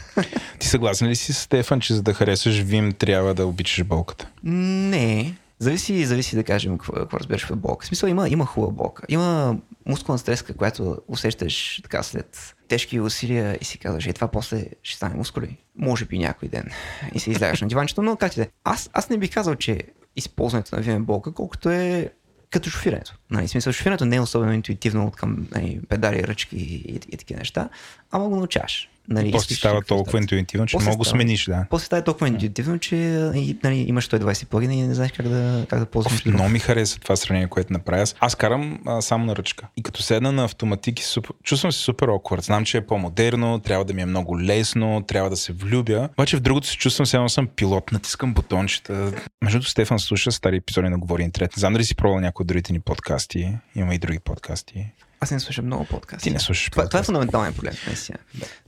Ти 0.59 0.69
съгласен 0.69 1.09
ли 1.09 1.17
си 1.17 1.33
с 1.33 1.39
Стефан, 1.39 1.81
че 1.81 1.95
за 1.95 2.03
да 2.03 2.15
харесаш 2.15 2.59
Вим 2.59 2.93
трябва 2.93 3.35
да 3.35 3.47
обичаш 3.47 3.85
болката? 3.85 4.29
Не. 4.43 5.35
Зависи, 5.59 6.05
зависи 6.05 6.37
да 6.37 6.45
кажем 6.45 6.79
какво, 6.79 6.93
какво 6.93 7.19
разбираш 7.19 7.47
в 7.47 7.57
болка. 7.57 7.85
В 7.85 7.89
смисъл 7.89 8.09
има, 8.09 8.29
има 8.29 8.47
хубава 8.47 8.73
болка. 8.73 9.03
Има 9.09 9.57
мускулна 9.87 10.19
стреска, 10.19 10.55
която 10.55 10.99
усещаш 11.09 11.81
така 11.83 12.03
след 12.03 12.56
тежки 12.69 13.01
усилия 13.01 13.59
и 13.61 13.65
си 13.65 13.79
казваш, 13.79 14.07
е 14.07 14.13
това 14.13 14.29
после 14.29 14.67
ще 14.83 14.97
стане 14.97 15.15
мускули. 15.15 15.57
Може 15.77 16.05
би 16.05 16.19
някой 16.19 16.49
ден. 16.49 16.71
И 17.15 17.21
се 17.21 17.31
излягаш 17.31 17.61
на 17.61 17.69
диванчето, 17.69 18.03
но 18.03 18.17
как 18.17 18.33
ти 18.33 18.41
е. 18.41 18.49
Аз, 18.65 18.91
аз 18.93 19.11
не 19.11 19.19
бих 19.19 19.35
казал, 19.35 19.55
че 19.55 19.83
използването 20.17 20.77
на 20.77 20.83
вимен 20.83 21.05
болка, 21.05 21.33
колкото 21.33 21.71
е 21.71 22.11
като 22.51 22.71
шофирането. 22.71 23.15
Нали, 23.31 23.49
смисъл, 23.49 23.73
шофирането 23.73 24.05
не 24.05 24.17
е 24.17 24.21
особено 24.21 24.53
интуитивно 24.53 25.07
от 25.07 25.17
към 25.17 25.49
нали, 25.51 25.81
педали, 25.89 26.23
ръчки 26.23 26.57
и, 26.57 27.01
и, 27.13 27.17
такива 27.17 27.39
неща, 27.39 27.69
ама 28.11 28.29
го 28.29 28.37
научаваш. 28.37 28.91
Нали, 29.09 29.33
После 29.33 29.55
става 29.55 29.83
толкова 29.83 30.19
интуитивно, 30.19 30.67
че 30.67 30.73
После 30.73 30.89
много 30.89 31.05
става- 31.05 31.17
смениш, 31.17 31.45
да. 31.45 31.67
После 31.71 31.87
става 31.87 32.03
толкова 32.03 32.29
интуитивно, 32.29 32.79
че 32.79 32.97
нали, 33.65 33.77
имаш 33.79 34.09
120 34.09 34.47
плагина 34.47 34.75
и 34.75 34.83
не 34.83 34.95
знаеш 34.95 35.13
как 35.13 35.29
да, 35.29 35.67
как 35.69 35.79
да 35.79 35.87
ползваш. 35.87 36.23
друго. 36.23 36.35
Много 36.35 36.51
ми 36.51 36.59
хареса 36.59 37.01
това 37.01 37.17
сравнение, 37.17 37.49
което 37.49 37.73
направя. 37.73 38.05
Аз, 38.21 38.35
карам 38.35 38.79
а, 38.87 39.03
само 39.03 39.27
на 39.27 39.37
ръчка. 39.37 39.67
И 39.77 39.83
като 39.83 40.03
седна 40.03 40.33
на 40.33 40.45
автоматики, 40.45 41.05
супер, 41.05 41.33
чувствам 41.43 41.73
се 41.73 41.79
супер 41.79 42.09
awkward. 42.09 42.45
Знам, 42.45 42.65
че 42.65 42.79
е 42.79 42.87
по-модерно, 42.87 43.59
трябва 43.59 43.85
да 43.85 43.95
ми 43.95 44.03
е 44.03 44.07
много 44.07 44.41
лесно, 44.41 45.05
трябва 45.09 45.31
да 45.31 45.37
се 45.37 45.53
влюбя. 45.53 46.09
Обаче 46.13 46.37
в 46.37 46.41
другото 46.41 46.67
се 46.67 46.77
чувствам, 46.77 47.07
едно 47.15 47.29
съм 47.29 47.47
пилот, 47.47 47.93
натискам 47.93 48.35
бутончета. 48.35 49.13
Между 49.45 49.63
Стефан 49.63 49.99
слуша 49.99 50.33
стари 50.33 50.57
епизоди 50.57 50.89
на 50.89 50.99
Говори 50.99 51.23
Интернет. 51.23 51.57
Не 51.57 51.61
знам 51.61 51.73
дали 51.73 51.85
си 51.85 51.97
пробвал 51.97 52.21
някои 52.21 52.45
от 52.45 52.49
другите 52.49 52.73
ни 52.73 52.81
подкасти. 52.81 53.49
Има 53.77 53.95
и 53.95 53.99
други 53.99 54.19
подкасти. 54.19 54.87
Аз 55.27 55.31
не 55.31 55.41
слушам 55.41 55.67
много 55.67 55.85
подкасти. 55.85 56.29
Ти 56.29 56.31
не 56.31 56.41
слушаш 56.41 56.71
Това, 56.71 56.73
това 56.73 56.83
е 56.83 56.87
подкасти. 56.87 57.07
фундаменталният 57.07 57.57
проблем, 57.57 57.75
наистина. 57.87 58.19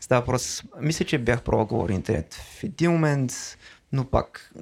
Става 0.00 0.20
въпрос. 0.20 0.62
Мисля, 0.80 1.04
че 1.04 1.18
бях 1.18 1.42
пробвал 1.42 1.66
да 1.66 1.68
говори 1.68 1.92
интернет 1.94 2.34
в 2.34 2.64
един 2.64 2.90
момент, 2.90 3.32
но 3.92 4.04
пак 4.04 4.52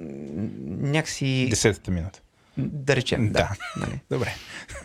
някакси, 0.67 1.47
Десетата 1.49 1.91
минута. 1.91 2.21
да 2.57 2.95
речем, 2.95 3.27
да. 3.27 3.31
Да. 3.33 3.55
нали. 3.77 3.99
Добре. 4.11 4.35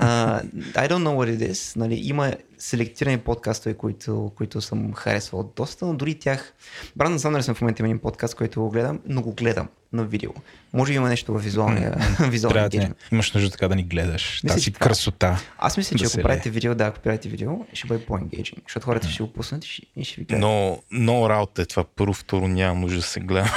Uh, 0.00 0.44
I 0.54 0.88
don't 0.88 1.02
know 1.02 1.16
what 1.16 1.38
it 1.38 1.50
is. 1.52 1.76
Нали, 1.76 1.94
има 1.94 2.34
селектирани 2.58 3.18
подкастове, 3.18 3.74
които, 3.74 4.32
които 4.36 4.60
съм 4.60 4.94
харесвал 4.94 5.52
доста, 5.56 5.86
но 5.86 5.94
дори 5.94 6.18
тях... 6.18 6.54
Бран, 6.96 7.12
не 7.12 7.18
знам 7.18 7.32
дали 7.32 7.42
съм 7.42 7.54
в 7.54 7.60
момента 7.60 7.82
има 7.82 7.88
един 7.88 7.98
подкаст, 7.98 8.34
който 8.34 8.60
го 8.62 8.70
гледам, 8.70 9.00
но 9.06 9.22
го 9.22 9.34
гледам 9.34 9.68
на 9.92 10.04
видео. 10.04 10.30
Може 10.72 10.92
би 10.92 10.96
има 10.96 11.08
нещо 11.08 11.32
в 11.32 11.38
визуалния, 11.38 11.96
визуалния 12.20 12.68
да. 12.68 12.88
Имаш 13.12 13.32
нужда 13.32 13.50
така 13.50 13.68
да 13.68 13.74
ни 13.76 13.82
гледаш. 13.82 14.40
Мисля, 14.44 14.54
Тази 14.54 14.64
че 14.64 14.70
красота. 14.72 15.40
Аз 15.58 15.76
мисля, 15.76 15.96
че 15.98 16.04
да 16.04 16.06
ако 16.06 16.12
се 16.12 16.22
правите 16.22 16.50
видео, 16.50 16.74
да, 16.74 16.84
ако 16.84 17.00
правите 17.00 17.28
видео, 17.28 17.50
ще 17.72 17.86
бъде 17.86 18.04
по-енгейджинг, 18.04 18.62
защото 18.66 18.86
хората 18.86 19.08
ще 19.08 19.22
го 19.22 19.32
пуснат 19.32 19.64
и 19.64 19.68
ще, 19.68 19.82
и 19.96 20.04
ще 20.04 20.20
ви 20.20 20.24
гледат. 20.24 20.40
но 20.40 20.78
много 20.92 21.28
работа 21.28 21.62
е 21.62 21.64
това. 21.64 21.84
Първо, 21.96 22.12
второ, 22.12 22.48
няма 22.48 22.80
нужда 22.80 22.98
да 22.98 23.02
се 23.02 23.20
гледам. 23.20 23.50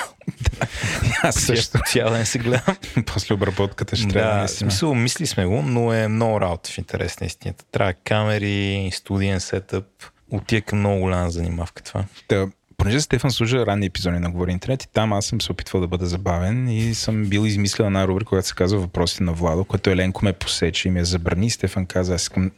Аз 1.23 1.35
също. 1.35 1.79
Цял 1.85 2.09
ден 2.09 2.25
се 2.25 2.39
гледам. 2.39 2.77
После 3.05 3.33
обработката 3.33 3.95
ще 3.95 4.07
трябва 4.07 4.41
Да, 4.41 4.47
смисъл, 4.47 4.95
мисли 4.95 5.27
сме 5.27 5.45
го, 5.45 5.61
но 5.61 5.93
е 5.93 6.07
много 6.07 6.41
работа 6.41 6.69
в 6.71 6.77
интерес 6.77 7.19
на 7.19 7.27
истината. 7.27 7.65
Трябва 7.71 7.93
камери, 7.93 8.89
студиен 8.93 9.39
сетъп. 9.39 9.85
Отива 10.31 10.61
към 10.61 10.79
много 10.79 10.99
голяма 10.99 11.29
занимавка 11.29 11.83
това. 11.83 12.03
Та, 12.27 12.47
понеже 12.77 13.01
Стефан 13.01 13.31
служа 13.31 13.65
ранни 13.65 13.85
епизоди 13.85 14.19
на 14.19 14.31
Говори 14.31 14.51
Интернет 14.51 14.83
и 14.83 14.87
там 14.93 15.13
аз 15.13 15.25
съм 15.25 15.41
се 15.41 15.51
опитвал 15.51 15.81
да 15.81 15.87
бъда 15.87 16.05
забавен 16.05 16.69
и 16.69 16.95
съм 16.95 17.25
бил 17.25 17.45
измислил 17.45 17.85
една 17.85 18.07
рубрика, 18.07 18.29
която 18.29 18.47
се 18.47 18.55
казва 18.55 18.79
Въпросите 18.79 19.23
на 19.23 19.33
Владо, 19.33 19.65
което 19.65 19.89
Еленко 19.89 20.25
ме 20.25 20.33
посече 20.33 20.87
и 20.87 20.91
ме 20.91 21.05
забрани. 21.05 21.49
Стефан 21.49 21.85
каза, 21.85 22.15
аз 22.15 22.21
искам 22.21 22.51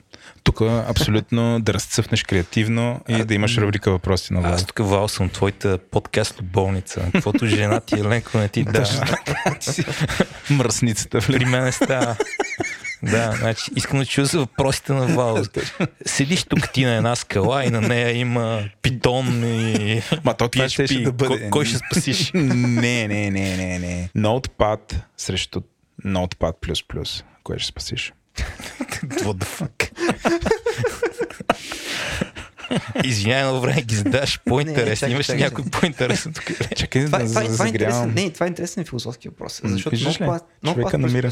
тук 0.43 0.61
абсолютно 0.61 1.59
да 1.61 1.73
разцъфнеш 1.73 2.23
креативно 2.23 3.01
и 3.07 3.23
да 3.23 3.33
имаш 3.33 3.57
рубрика 3.57 3.91
Въпросите 3.91 4.33
на 4.33 4.39
Владо. 4.39 4.55
Аз 4.55 4.65
тук 4.65 4.79
вал 4.79 5.07
съм 5.07 5.29
твоята 5.29 5.77
подкаст 5.91 6.41
любовница. 6.41 7.09
Каквото 7.13 7.45
жена 7.45 7.79
ти 7.79 7.99
Еленко 7.99 8.37
не 8.37 8.47
ти 8.47 8.63
да. 8.63 8.85
Мръсницата. 10.49 11.19
При 11.27 11.45
мен 11.45 11.71
става. 11.71 12.15
Да, 13.03 13.31
значи 13.31 13.71
искам 13.75 13.99
да 13.99 14.05
чуя 14.05 14.25
за 14.25 14.39
въпросите 14.39 14.93
на 14.93 15.07
Вал. 15.07 15.43
Седиш 16.05 16.43
тук 16.43 16.71
ти 16.71 16.85
на 16.85 16.95
една 16.95 17.15
скала 17.15 17.65
и 17.65 17.69
на 17.69 17.81
нея 17.81 18.17
има 18.17 18.63
питон 18.81 19.43
и 19.43 20.01
Ма 20.23 20.33
то 20.33 20.47
това 20.47 20.65
PHP. 20.65 20.69
щеше 20.69 21.03
да 21.03 21.11
бъде. 21.11 21.39
Кой, 21.39 21.49
кой 21.49 21.65
ще 21.65 21.77
спасиш? 21.77 22.31
не, 22.33 23.07
не, 23.07 23.31
не, 23.31 23.57
не, 23.57 23.79
не. 23.79 24.09
Notepad 24.17 24.95
срещу 25.17 25.61
Notepad++. 26.05 27.23
Кое 27.43 27.59
ще 27.59 27.67
спасиш? 27.67 28.13
What 29.03 29.37
the 29.37 29.45
fuck? 29.45 29.91
Извинявай, 33.03 33.47
едно 33.47 33.61
време 33.61 33.81
ги 33.81 33.95
задаш 33.95 34.39
по-интересно. 34.45 35.09
Имаш 35.09 35.25
чакай, 35.25 35.41
някой 35.41 35.65
по-интересен 35.65 36.33
тук. 36.33 36.43
Чакай 36.75 37.05
Това, 37.05 37.19
да 37.19 37.25
това, 37.25 37.43
това, 37.43 37.65
е 37.65 37.67
интересен, 37.67 38.13
не, 38.15 38.29
това 38.29 38.45
е 38.45 38.49
интересен 38.49 38.85
философски 38.85 39.29
въпрос. 39.29 39.61
Защото 39.63 39.95
виждаш 39.95 40.21
ли? 40.21 40.23
много 40.23 40.39
много 40.63 40.79
Човека 40.79 40.97
намира. 40.97 41.31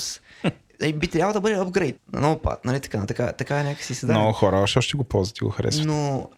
Е, 0.82 0.94
би 0.94 1.08
трябвало 1.08 1.34
да 1.34 1.42
бъде 1.42 1.56
апгрейд 1.56 2.00
на 2.14 2.20
много 2.20 2.42
път, 2.42 2.66
нали 2.66 2.80
така, 2.80 3.06
така, 3.06 3.32
така 3.32 3.60
е 3.60 3.64
някакси 3.64 3.96
се 3.96 4.06
Много 4.06 4.34
хора 4.34 4.58
още 4.60 4.82
ще 4.82 4.98
го 4.98 5.04
ползват 5.04 5.38
и 5.38 5.44
го 5.44 5.50
харесват. 5.50 5.88
Но, 5.88 6.30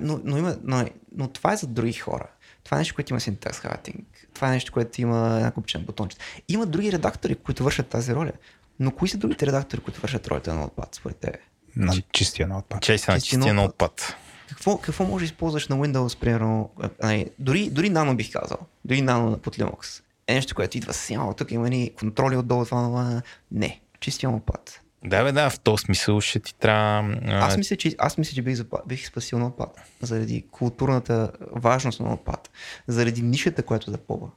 но, 0.00 0.20
но, 0.24 0.38
има, 0.38 0.56
но, 0.62 0.84
но 1.16 1.28
това 1.28 1.52
е 1.52 1.56
за 1.56 1.66
други 1.66 1.92
хора. 1.92 2.26
Това 2.64 2.76
е 2.76 2.80
нещо, 2.80 2.94
което 2.94 3.12
има 3.12 3.20
syntax 3.20 3.52
hacking. 3.52 4.04
Това 4.34 4.48
е 4.48 4.50
нещо, 4.50 4.72
което 4.72 5.00
има 5.00 5.36
една 5.36 5.50
купче 5.50 5.78
на 5.78 5.84
бутончета. 5.84 6.24
Има 6.48 6.66
други 6.66 6.92
редактори, 6.92 7.34
които 7.34 7.64
вършат 7.64 7.88
тази 7.88 8.14
роля. 8.14 8.32
Но 8.80 8.90
кои 8.90 9.08
са 9.08 9.18
другите 9.18 9.46
редактори, 9.46 9.80
които 9.80 10.00
вършат 10.00 10.28
ролята 10.28 10.54
на 10.54 10.64
отпад, 10.64 10.94
според 10.94 11.16
тебе? 11.16 11.38
На 11.76 11.94
чистия 12.12 12.48
на 12.48 12.58
отпад. 12.58 12.82
Чай 12.82 12.98
се 12.98 13.12
на 13.12 13.20
Чистия 13.20 13.54
ноутпад. 13.54 14.16
Какво, 14.48 14.78
какво 14.78 15.04
може 15.04 15.22
да 15.22 15.24
използваш 15.24 15.68
на 15.68 15.76
Windows, 15.76 16.18
примерно, 16.18 16.70
а, 17.00 17.24
дори, 17.38 17.70
дори 17.70 17.90
нано 17.90 18.16
бих 18.16 18.32
казал, 18.32 18.58
дори 18.84 19.02
нано 19.02 19.38
под 19.38 19.56
Linux. 19.56 20.02
Е 20.30 20.34
нещо, 20.34 20.54
което 20.54 20.78
идва 20.78 20.92
с 20.92 21.10
ямо, 21.10 21.34
тук 21.34 21.50
има 21.50 21.68
ни 21.68 21.90
контроли 21.98 22.36
отдолу, 22.36 22.64
това, 22.64 22.84
това. 22.84 23.22
Не, 23.52 23.80
чистия 24.00 24.30
отпад. 24.30 24.80
Да, 25.04 25.24
бе, 25.24 25.32
да, 25.32 25.50
в 25.50 25.60
този 25.60 25.82
смисъл 25.82 26.20
ще 26.20 26.40
ти 26.40 26.54
трябва... 26.54 27.16
а, 27.26 27.46
Аз 27.46 27.56
мисля, 27.56 27.76
че, 27.76 27.94
аз 27.98 28.18
мисля, 28.18 28.34
че 28.34 28.42
бих, 28.42 28.54
запа, 28.54 28.78
бих 28.86 29.06
спасил 29.06 29.38
на 29.38 29.46
отпад. 29.46 29.80
Заради 30.00 30.44
културната 30.50 31.30
важност 31.52 32.00
на 32.00 32.12
отпад. 32.12 32.50
Заради 32.86 33.22
нишата, 33.22 33.62
която 33.62 33.90
запълва. 33.90 34.30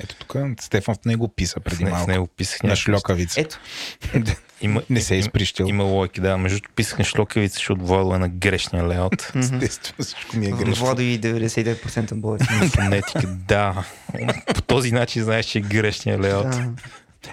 Ето 0.00 0.14
тук 0.16 0.34
Стефан 0.60 0.94
в 0.94 1.04
него 1.04 1.28
писа 1.28 1.60
преди 1.60 1.84
не- 1.84 1.90
в 1.90 1.92
малко. 1.92 2.10
него 2.10 2.26
писах 2.26 2.62
На 2.62 2.76
шлокавица. 2.76 3.40
Ето, 3.40 3.58
Има, 4.60 4.82
Не 4.90 5.00
се 5.00 5.14
е 5.14 5.18
изприщил. 5.18 5.64
Има 5.64 5.84
лойки, 5.84 6.20
да. 6.20 6.38
Между 6.38 6.58
другото 6.58 6.74
писах 6.74 6.98
на 6.98 7.04
шлокавица, 7.04 7.54
защото 7.54 7.86
Владо 7.86 8.14
е 8.14 8.18
на 8.18 8.28
грешния 8.28 8.88
леот. 8.88 9.32
Естествено, 9.36 10.04
всичко 10.04 10.36
ми 10.36 10.46
е 10.46 10.50
грешно. 10.50 10.74
Владо 10.74 11.02
и 11.02 11.20
99% 11.20 12.12
от 12.12 12.20
българите. 12.20 12.68
Фонетика, 12.68 13.26
да. 13.26 13.84
По 14.54 14.62
този 14.62 14.92
начин 14.92 15.22
знаеш, 15.22 15.46
че 15.46 15.58
е 15.58 15.62
грешния 15.62 16.18
леот. 16.20 16.46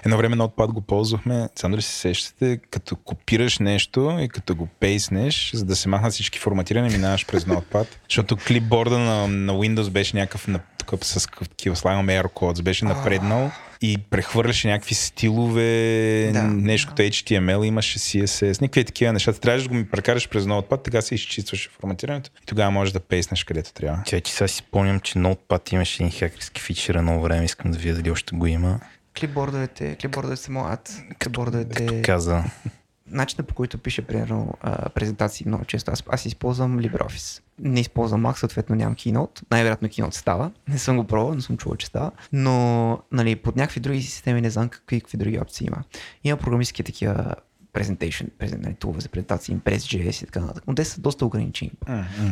Едно 0.04 0.16
време 0.16 0.36
на 0.36 0.44
отпад 0.44 0.72
го 0.72 0.80
ползвахме, 0.80 1.48
само 1.56 1.76
да 1.76 1.82
се 1.82 1.92
сещате, 1.92 2.60
като 2.70 2.96
копираш 2.96 3.58
нещо 3.58 4.18
и 4.20 4.28
като 4.28 4.54
го 4.54 4.66
пейснеш, 4.66 5.50
за 5.54 5.64
да 5.64 5.76
се 5.76 5.88
махнат 5.88 6.12
всички 6.12 6.38
форматирания, 6.38 6.92
минаваш 6.92 7.26
през 7.26 7.44
Notepad. 7.44 7.86
Защото 8.08 8.36
клипборда 8.36 8.98
на, 8.98 9.28
на 9.28 9.52
Windows 9.52 9.90
беше 9.90 10.16
някакъв, 10.16 10.48
на, 10.48 10.60
тук 10.86 11.04
с 11.04 11.28
такива 11.48 11.76
слагаме 11.76 12.22
AirCodes, 12.22 12.62
беше 12.62 12.84
напреднал 12.84 13.50
и 13.80 13.98
прехвърляше 14.10 14.68
някакви 14.68 14.94
стилове, 14.94 16.30
Да. 16.32 16.42
нещо 16.42 16.88
като 16.88 17.02
HTML, 17.02 17.64
имаше 17.64 17.98
CSS, 17.98 18.60
никакви 18.60 18.84
такива 18.84 19.12
неща. 19.12 19.32
Трябваше 19.32 19.64
да 19.64 19.68
го 19.68 19.74
ми 19.74 19.88
прекараш 19.88 20.28
през 20.28 20.44
Notepad, 20.44 20.84
така 20.84 21.00
се 21.02 21.14
изчистваше 21.14 21.70
форматирането 21.80 22.30
и 22.42 22.46
тогава 22.46 22.70
можеш 22.70 22.92
да 22.92 23.00
пейснеш 23.00 23.44
където 23.44 23.72
трябва. 23.72 24.02
Че, 24.06 24.20
че 24.20 24.32
сега 24.32 24.48
си 24.48 24.56
спомням, 24.56 25.00
че 25.00 25.18
Notepad 25.18 25.72
имаше 25.72 26.02
един 26.02 26.18
хакерски 26.18 26.60
фичър 26.60 26.94
едно 26.94 27.20
време, 27.20 27.44
искам 27.44 27.70
да 27.70 27.78
видя 27.78 27.94
дали 27.94 28.10
още 28.10 28.36
го 28.36 28.46
има. 28.46 28.80
Клипбордовете, 29.20 29.96
клипбордовете 30.00 30.42
са 30.42 30.52
моят. 30.52 30.96
Като 31.08 31.18
Клипбордовете, 31.18 32.02
каза, 32.02 32.44
начинът 33.06 33.48
по 33.48 33.54
който 33.54 33.78
пише, 33.78 34.02
примерно, 34.02 34.54
презентации 34.94 35.46
много 35.46 35.64
често. 35.64 35.90
Аз, 35.90 36.02
аз 36.08 36.26
използвам 36.26 36.80
LibreOffice. 36.80 37.41
Не 37.58 37.80
използвам 37.80 38.22
Mac, 38.22 38.38
съответно 38.38 38.76
нямам 38.76 38.96
Keynote. 38.96 39.42
Най-вероятно 39.50 39.88
Keynote 39.88 40.14
става. 40.14 40.50
Не 40.68 40.78
съм 40.78 40.96
го 40.96 41.04
пробвал, 41.04 41.34
но 41.34 41.40
съм 41.40 41.56
чувал, 41.56 41.76
че 41.76 41.86
става. 41.86 42.10
Но 42.32 42.98
нали, 43.12 43.36
под 43.36 43.56
някакви 43.56 43.80
други 43.80 44.02
системи 44.02 44.40
не 44.40 44.50
знам 44.50 44.68
какви, 44.68 45.00
какви 45.00 45.18
други 45.18 45.38
опции 45.38 45.66
има. 45.66 45.82
Има 46.24 46.36
програмистски 46.36 46.82
такива 46.82 47.34
presentation, 47.74 48.30
презент, 48.38 48.62
нали, 48.62 48.74
тулове 48.74 49.00
за 49.00 49.08
презентации, 49.08 49.56
Impress.js 49.56 50.22
и 50.22 50.26
така 50.26 50.40
нататък. 50.40 50.64
Но 50.66 50.74
те 50.74 50.84
са 50.84 51.00
доста 51.00 51.26
ограничени. 51.26 51.72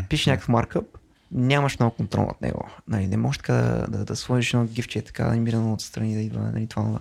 Пишеш 0.09 0.27
някакъв 0.27 0.49
маркъп, 0.49 0.99
нямаш 1.33 1.79
много 1.79 1.97
контрол 1.97 2.27
над 2.27 2.41
него. 2.41 2.69
Нали, 2.89 3.07
не 3.07 3.17
можеш 3.17 3.39
така 3.39 3.55
да, 3.55 3.87
да, 3.89 4.05
да 4.05 4.17
сложиш 4.17 4.55
едно 4.55 4.67
гифче 4.67 5.03
така 5.03 5.25
анимирано 5.25 5.73
отстрани 5.73 6.15
да 6.15 6.21
идва 6.21 6.41
нали, 6.41 6.67
това. 6.67 6.83
това. 6.83 7.01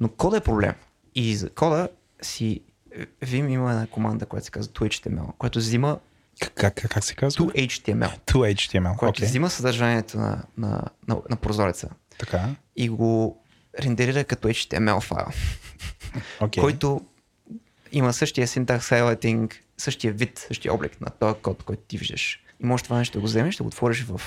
Но 0.00 0.08
кода 0.08 0.36
е 0.36 0.40
проблем. 0.40 0.72
И 1.14 1.36
за 1.36 1.50
кода 1.50 1.88
си 2.22 2.60
Vim 3.22 3.48
има 3.48 3.70
една 3.70 3.86
команда, 3.86 4.26
която 4.26 4.44
се 4.44 4.50
казва 4.50 4.72
ToHTML, 4.72 5.32
която 5.38 5.58
взима 5.58 5.98
Как, 6.40 6.52
как, 6.54 6.74
как 6.74 7.04
се 7.04 7.14
казва? 7.14 7.44
2HTML, 7.46 8.18
2HTML. 8.26 8.96
която 8.96 9.18
Окей. 9.18 9.28
взима 9.28 9.50
съдържанието 9.50 10.16
на, 10.18 10.42
на, 10.58 10.82
на, 11.08 11.16
на 11.30 11.36
прозореца 11.36 11.88
Така. 12.18 12.48
и 12.76 12.88
го 12.88 13.42
рендерира 13.80 14.24
като 14.24 14.48
HTML 14.48 15.00
файл, 15.00 15.26
Окей. 16.40 16.60
който 16.60 17.00
има 17.92 18.12
същия 18.12 18.46
syntax 18.46 18.78
highlighting, 18.78 19.54
същия 19.78 20.12
вид, 20.12 20.38
същия 20.48 20.74
облик 20.74 21.00
на 21.00 21.10
този 21.10 21.40
код, 21.42 21.62
който 21.62 21.82
ти 21.88 21.98
виждаш. 21.98 22.40
И 22.62 22.66
можеш 22.66 22.84
това 22.84 22.98
нещо 22.98 23.18
да 23.18 23.20
го 23.20 23.26
вземеш, 23.26 23.56
да 23.56 23.62
го 23.62 23.68
отвориш 23.68 24.04
в 24.04 24.20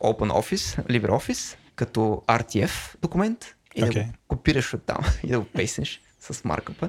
OpenOffice, 0.00 0.86
LibreOffice, 0.86 1.56
като 1.74 2.22
RTF 2.26 2.70
документ 3.02 3.54
и 3.74 3.80
да 3.80 3.86
Окей. 3.86 4.04
го 4.04 4.12
копираш 4.28 4.74
от 4.74 4.82
там 4.86 4.98
и 5.24 5.28
да 5.28 5.40
го 5.40 5.46
пейснеш 5.46 6.00
с 6.20 6.44
маркъпа. 6.44 6.88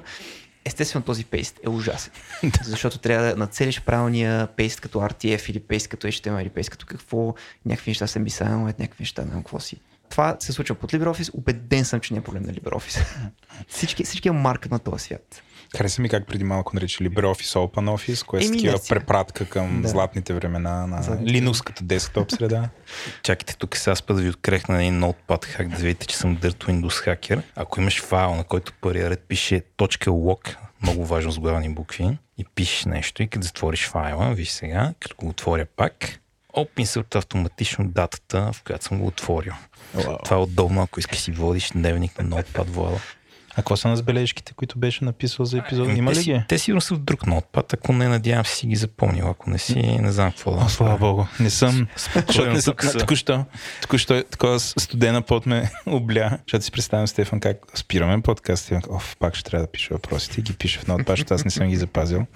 Естествено 0.64 1.04
този 1.04 1.24
пейст 1.24 1.60
е 1.64 1.68
ужасен, 1.68 2.12
защото 2.64 2.98
трябва 2.98 3.26
да 3.26 3.36
нацелиш 3.36 3.80
правилния 3.80 4.46
пейст 4.46 4.80
като 4.80 4.98
RTF 4.98 5.50
или 5.50 5.60
пейст 5.60 5.88
като 5.88 6.06
HTML 6.06 6.42
или 6.42 6.48
пейст 6.48 6.70
като 6.70 6.86
какво, 6.86 7.34
някакви 7.66 7.90
неща 7.90 8.06
са 8.06 8.18
мисали, 8.18 8.50
някакви 8.50 9.02
неща, 9.02 9.24
не 9.24 9.30
какво 9.30 9.60
си. 9.60 9.80
Това 10.10 10.36
се 10.40 10.52
случва 10.52 10.74
под 10.74 10.92
LibreOffice, 10.92 11.30
убеден 11.34 11.84
съм, 11.84 12.00
че 12.00 12.14
не 12.14 12.18
е 12.18 12.22
проблем 12.22 12.42
на 12.42 12.52
LibreOffice. 12.52 13.04
всички, 13.68 14.04
всички 14.04 14.28
е 14.28 14.32
маркът 14.32 14.72
на 14.72 14.78
този 14.78 15.04
свят. 15.04 15.42
Хареса 15.76 16.02
ми 16.02 16.08
как 16.08 16.26
преди 16.26 16.44
малко 16.44 16.74
нарича 16.74 17.04
LibreOffice 17.04 17.54
OpenOffice, 17.54 18.26
което 18.26 18.46
е 18.46 18.50
такива 18.50 18.78
препратка 18.88 19.48
към 19.48 19.82
Да. 19.82 19.88
златните 19.88 20.34
времена 20.34 20.86
на 20.86 21.02
Златните. 21.02 21.32
Linux 21.32 21.64
като 21.64 21.84
десктоп 21.84 22.30
среда. 22.32 22.68
чакайте 23.22 23.56
тук 23.56 23.76
сега 23.76 23.92
аз 23.92 24.02
път 24.02 24.16
да 24.16 24.22
ви 24.22 24.28
открехна 24.28 24.82
един 24.82 25.00
Notepad 25.00 25.44
хак, 25.44 25.68
да 25.68 25.76
видите, 25.76 26.06
че 26.06 26.16
съм 26.16 26.36
Dirt 26.36 26.64
Windows 26.64 27.02
хакер. 27.02 27.42
Ако 27.56 27.80
имаш 27.80 28.02
файл, 28.02 28.34
на 28.34 28.44
който 28.44 28.72
първия 28.80 29.10
ред 29.10 29.24
пише 29.28 29.62
.log, 29.78 30.56
много 30.82 31.06
важно 31.06 31.32
с 31.32 31.38
главни 31.38 31.74
букви, 31.74 32.18
и 32.38 32.44
пишеш 32.54 32.84
нещо 32.84 33.22
и 33.22 33.28
като 33.28 33.46
затвориш 33.46 33.88
файла, 33.88 34.34
виж 34.34 34.48
сега, 34.50 34.94
като 35.00 35.16
го 35.16 35.28
отворя 35.28 35.66
пак, 35.76 36.20
оп, 36.52 36.68
автоматично 37.14 37.88
датата, 37.88 38.50
в 38.52 38.62
която 38.62 38.84
съм 38.84 38.98
го 38.98 39.06
отворил. 39.06 39.52
Това 40.24 40.36
е 40.36 40.40
удобно, 40.40 40.82
ако 40.82 41.00
искаш 41.00 41.18
си 41.18 41.32
водиш 41.32 41.70
дневник 41.70 42.18
на 42.18 42.24
Notepad 42.24 42.66
Влада. 42.66 43.00
А 43.52 43.56
какво 43.56 43.76
са 43.76 43.88
на 43.88 43.96
забележките, 43.96 44.52
които 44.52 44.78
беше 44.78 45.04
написал 45.04 45.44
за 45.44 45.58
епизод? 45.58 45.88
Ами, 45.88 45.98
Има 45.98 46.12
ли 46.12 46.24
ги? 46.24 46.42
Те 46.48 46.58
сигурно 46.58 46.80
са 46.80 46.94
в 46.94 46.98
друг 46.98 47.20
Notepad, 47.20 47.74
ако 47.74 47.92
не, 47.92 48.08
надявам 48.08 48.44
се 48.44 48.56
си 48.56 48.66
ги 48.66 48.76
запомнил. 48.76 49.30
Ако 49.30 49.50
не 49.50 49.58
си, 49.58 49.78
не 49.80 50.12
знам 50.12 50.30
какво 50.30 50.50
да 50.50 50.64
О, 50.64 50.68
слава 50.68 50.98
богу, 50.98 51.24
не 51.40 51.50
съм. 51.50 51.86
Защото 52.26 52.50
не 52.50 52.62
съм. 52.62 52.74
Току-що, 52.98 53.44
току-що 53.82 54.24
такова 54.30 54.60
студена 54.60 55.22
пот 55.22 55.46
ме 55.46 55.70
обля. 55.86 56.38
Защото 56.46 56.64
си 56.64 56.72
представям 56.72 57.06
Стефан 57.06 57.40
как 57.40 57.58
спираме 57.74 58.22
подкаст 58.22 58.70
и 58.70 58.74
оф, 58.90 59.16
пак 59.18 59.34
ще 59.34 59.50
трябва 59.50 59.66
да 59.66 59.72
пиша 59.72 59.94
въпросите 59.94 60.40
и 60.40 60.42
ги 60.42 60.52
пиша 60.52 60.80
в 60.80 60.84
Notepad, 60.84 61.08
защото 61.08 61.34
аз 61.34 61.44
не 61.44 61.50
съм 61.50 61.68
ги 61.68 61.76
запазил. 61.76 62.26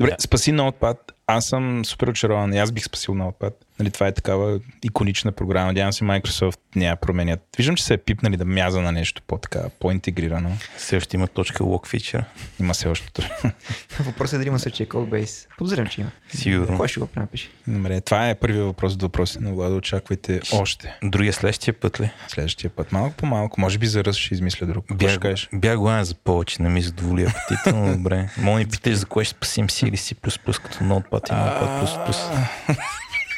Добре, 0.00 0.16
спаси 0.18 0.52
Notepad. 0.52 0.96
Аз 1.26 1.46
съм 1.46 1.84
супер 1.84 2.08
очарован. 2.08 2.54
Аз 2.54 2.72
бих 2.72 2.84
спасил 2.84 3.14
Notepad. 3.14 3.52
Нали, 3.80 3.90
това 3.90 4.06
е 4.06 4.12
такава 4.12 4.60
иконична 4.82 5.32
програма. 5.32 5.66
Надявам 5.66 5.92
се 5.92 6.04
Microsoft 6.04 6.58
няма 6.76 6.96
променят. 6.96 7.40
Виждам, 7.56 7.76
че 7.76 7.84
се 7.84 7.94
е 7.94 7.96
пипнали 7.96 8.36
да 8.36 8.44
мяза 8.44 8.80
на 8.80 8.92
нещо 8.92 9.22
по-така, 9.26 9.62
по-интегрирано. 9.80 10.50
Все 10.76 10.96
още 10.96 11.16
има 11.16 11.28
точка 11.28 11.64
log 11.64 11.86
фичър. 11.86 12.24
Има 12.60 12.74
се 12.74 12.88
още. 12.88 13.30
Въпросът 14.00 14.34
е 14.34 14.38
дали 14.38 14.48
има 14.48 14.58
същия 14.58 14.88
кодбейс. 14.88 15.48
Подозирам, 15.58 15.86
че 15.86 16.00
има. 16.00 16.10
Сигурно. 16.28 16.76
Кой 16.76 16.88
ще 16.88 17.00
го 17.00 17.06
пренапише? 17.06 17.50
Добре, 17.66 18.00
това 18.00 18.30
е 18.30 18.34
първият 18.34 18.66
въпрос 18.66 18.94
от 18.94 19.02
въпроси 19.02 19.38
на 19.40 19.52
Владо. 19.52 19.76
Очаквайте 19.76 20.40
още. 20.52 20.98
Другия 21.02 21.32
следващия 21.32 21.74
път 21.74 22.00
ли? 22.00 22.10
Следващия 22.28 22.70
път. 22.70 22.92
Малко 22.92 23.16
по 23.16 23.26
малко. 23.26 23.60
Може 23.60 23.78
би 23.78 23.86
за 23.86 24.04
ръст 24.04 24.18
ще 24.18 24.34
измисля 24.34 24.66
друг. 24.66 24.84
Какво 24.88 25.08
ще 25.08 25.18
Бях, 25.18 25.48
бях 25.52 25.76
гладен 25.76 26.04
за 26.04 26.14
повече, 26.14 26.62
не 26.62 26.68
ми 26.68 26.82
задоволи 26.82 27.22
апетита, 27.22 27.76
но 27.76 27.96
добре. 27.96 28.28
Мога 28.38 28.58
да 28.58 28.64
ни 28.64 28.70
питаш 28.70 28.94
за 28.94 29.06
кое 29.06 29.24
ще 29.24 29.36
спасим 29.36 29.68
C 29.68 29.88
или 29.88 29.96
C++ 29.96 30.14
като 30.62 30.78
Notepad 30.78 31.28
и 31.28 31.32
Notepad++. 31.32 32.78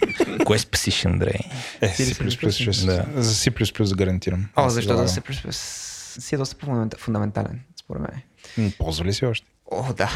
Кое 0.44 0.58
спасиш, 0.58 1.04
Андрей? 1.04 1.40
Е, 1.80 1.88
C++, 1.88 2.14
C++, 2.14 2.86
да. 2.86 3.22
За 3.22 3.34
C++ 3.34 3.94
гарантирам. 3.94 4.48
О, 4.56 4.70
си 4.70 4.86
да 4.86 5.08
се 5.08 5.20
си 6.20 6.34
е 6.34 6.38
доста 6.38 6.56
фундамента- 6.56 6.96
фундаментален, 6.98 7.60
според 7.80 8.02
мен. 8.02 8.72
Ползва 8.78 9.04
ли 9.04 9.12
си 9.12 9.26
още? 9.26 9.46
О, 9.72 9.92
да. 9.92 10.10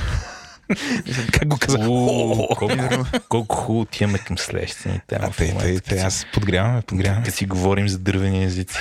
Как 1.33 1.49
го 1.49 1.59
казах? 1.59 1.81
Колко, 1.87 3.19
колко 3.29 3.57
хубаво 3.57 3.81
отиваме 3.81 4.19
към 4.19 4.39
следващия 4.39 4.93
ни 4.93 5.01
тема. 5.07 5.31
А, 5.91 5.95
аз 5.97 6.27
подгряваме, 6.35 6.83
подгряваме. 6.83 7.25
Като 7.25 7.37
си 7.37 7.47
говорим 7.47 7.89
за 7.89 7.99
дървени 7.99 8.45
езици. 8.45 8.79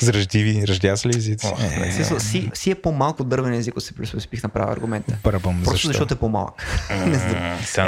С 0.00 0.08
ръждиви, 0.08 0.66
ръждясли 0.66 1.16
езици. 1.16 1.46
Е, 1.84 1.92
смисъл, 1.92 2.20
си, 2.20 2.50
си 2.54 2.70
е 2.70 2.74
по-малко 2.74 3.24
дървен 3.24 3.54
език, 3.54 3.72
ако 3.72 3.80
се 3.80 3.94
плюс 3.94 4.26
бих 4.26 4.42
направил 4.42 4.72
аргумента. 4.72 5.16
Парабам, 5.22 5.62
Просто 5.64 5.72
защо? 5.72 5.88
защото 5.88 6.14
е 6.14 6.16
по-малък. 6.16 6.66
Не 7.06 7.16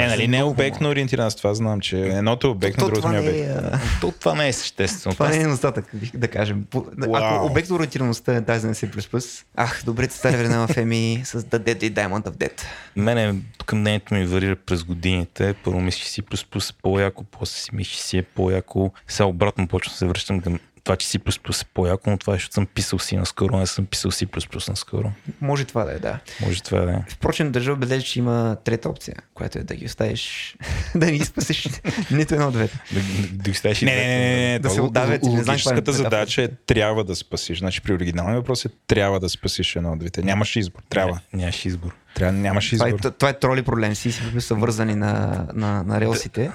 Е, 0.03 0.07
нали 0.07 0.27
не 0.27 0.37
е 0.37 0.43
обектно 0.43 0.89
ориентиран, 0.89 1.25
аз 1.25 1.35
това 1.35 1.53
знам, 1.53 1.81
че 1.81 1.99
едното 1.99 2.47
е 2.47 2.49
обектно, 2.49 2.79
То 2.79 2.85
другото 2.85 3.01
това 3.01 3.11
не 3.11 3.17
е 3.17 3.21
не 3.21 3.29
обектно. 3.29 3.67
е, 3.67 3.71
а, 3.73 3.79
То, 4.01 4.11
това 4.11 4.35
не 4.35 4.47
е 4.47 4.53
съществено. 4.53 5.13
това 5.13 5.29
не 5.29 5.35
е 5.35 5.39
недостатък, 5.39 5.85
бих 5.93 6.11
да 6.15 6.27
кажем. 6.27 6.65
Ако 7.13 7.45
обект 7.45 7.71
ориентираността 7.71 8.35
е 8.35 8.45
тази 8.45 8.67
на 8.67 8.73
C++, 8.73 9.43
ах, 9.55 9.81
добрите 9.85 10.15
стари 10.15 10.37
времена 10.37 10.67
в 10.67 10.77
Еми 10.77 11.21
с 11.25 11.41
The 11.41 11.57
Dead 11.57 11.83
и 11.83 11.93
Diamond 11.93 12.23
of 12.23 12.31
Dead. 12.31 12.61
Мене 12.95 13.35
тук 13.57 13.73
мнението 13.73 14.13
ми 14.13 14.25
варира 14.25 14.55
през 14.55 14.83
годините. 14.83 15.53
Първо 15.53 15.81
мислиш 15.81 16.03
си 16.05 16.21
C++ 16.21 16.69
е 16.69 16.81
по-яко, 16.81 17.23
после 17.23 17.53
си 17.53 17.69
мислиш 17.73 17.97
си 17.97 18.17
е 18.17 18.21
по-яко. 18.23 18.91
Сега 19.07 19.25
обратно 19.27 19.67
почвам 19.67 19.93
да 19.93 19.97
се 19.97 20.05
връщам 20.05 20.41
към 20.41 20.59
това, 20.83 20.95
че 20.95 21.07
C++ 21.07 21.61
е 21.61 21.65
по-яко, 21.73 22.09
но 22.09 22.17
това 22.17 22.33
е, 22.33 22.35
защото 22.35 22.53
съм 22.53 22.65
писал 22.65 22.99
си 22.99 23.17
наскоро, 23.17 23.57
не 23.57 23.67
съм 23.67 23.85
писал 23.85 24.11
C++ 24.11 24.69
наскоро. 24.69 25.11
Може 25.41 25.65
това 25.65 25.83
да 25.83 25.91
е, 25.91 25.99
да. 25.99 26.19
Може 26.41 26.63
това 26.63 26.79
да 26.79 26.91
е. 26.91 27.03
Впрочем, 27.09 27.51
държа 27.51 27.73
отбележа, 27.73 28.05
че 28.05 28.19
има 28.19 28.57
трета 28.63 28.89
опция, 28.89 29.15
която 29.39 29.59
е 29.59 29.63
да 29.63 29.75
ги 29.75 29.85
оставиш, 29.85 30.55
да 30.95 31.05
не 31.05 31.11
ги 31.11 31.25
спасиш 31.25 31.67
нито 32.11 32.33
едно 32.33 32.47
от 32.47 32.53
двете. 32.53 32.79
Да, 32.91 32.99
да, 32.99 33.27
да 33.43 33.49
ги 33.49 33.57
ставиш 33.57 33.81
и 33.81 33.85
Не, 33.85 33.95
не, 33.95 34.07
не, 34.07 34.17
не, 34.17 34.51
не. 34.51 34.59
Да 34.59 34.69
се 34.69 34.81
отдавят 34.81 35.23
е 35.23 35.27
Логическата 35.27 35.93
задача 35.93 36.41
е 36.43 36.47
трябва 36.47 37.03
да 37.03 37.15
спасиш. 37.15 37.59
Значи 37.59 37.81
при 37.81 37.93
оригиналния 37.93 38.35
въпрос 38.35 38.65
е 38.65 38.69
трябва 38.87 39.19
да 39.19 39.29
спасиш 39.29 39.75
едно 39.75 39.91
от 39.91 39.99
двете. 39.99 40.21
Нямаш 40.21 40.55
избор. 40.55 40.81
Трябва. 40.89 41.19
Не, 41.33 41.39
нямаш 41.39 41.65
избор. 41.65 41.95
Трябва, 42.15 42.33
нямаш 42.33 42.69
Това 42.69 42.87
е, 42.87 42.89
избор. 42.89 43.09
това 43.11 43.29
е 43.29 43.33
троли 43.33 43.61
проблем. 43.61 43.95
Си 43.95 44.11
си 44.11 44.21
са 44.39 44.55
вързани 44.55 44.95
на, 44.95 45.45
на, 45.53 45.83
на 45.83 46.01
релсите 46.01 46.51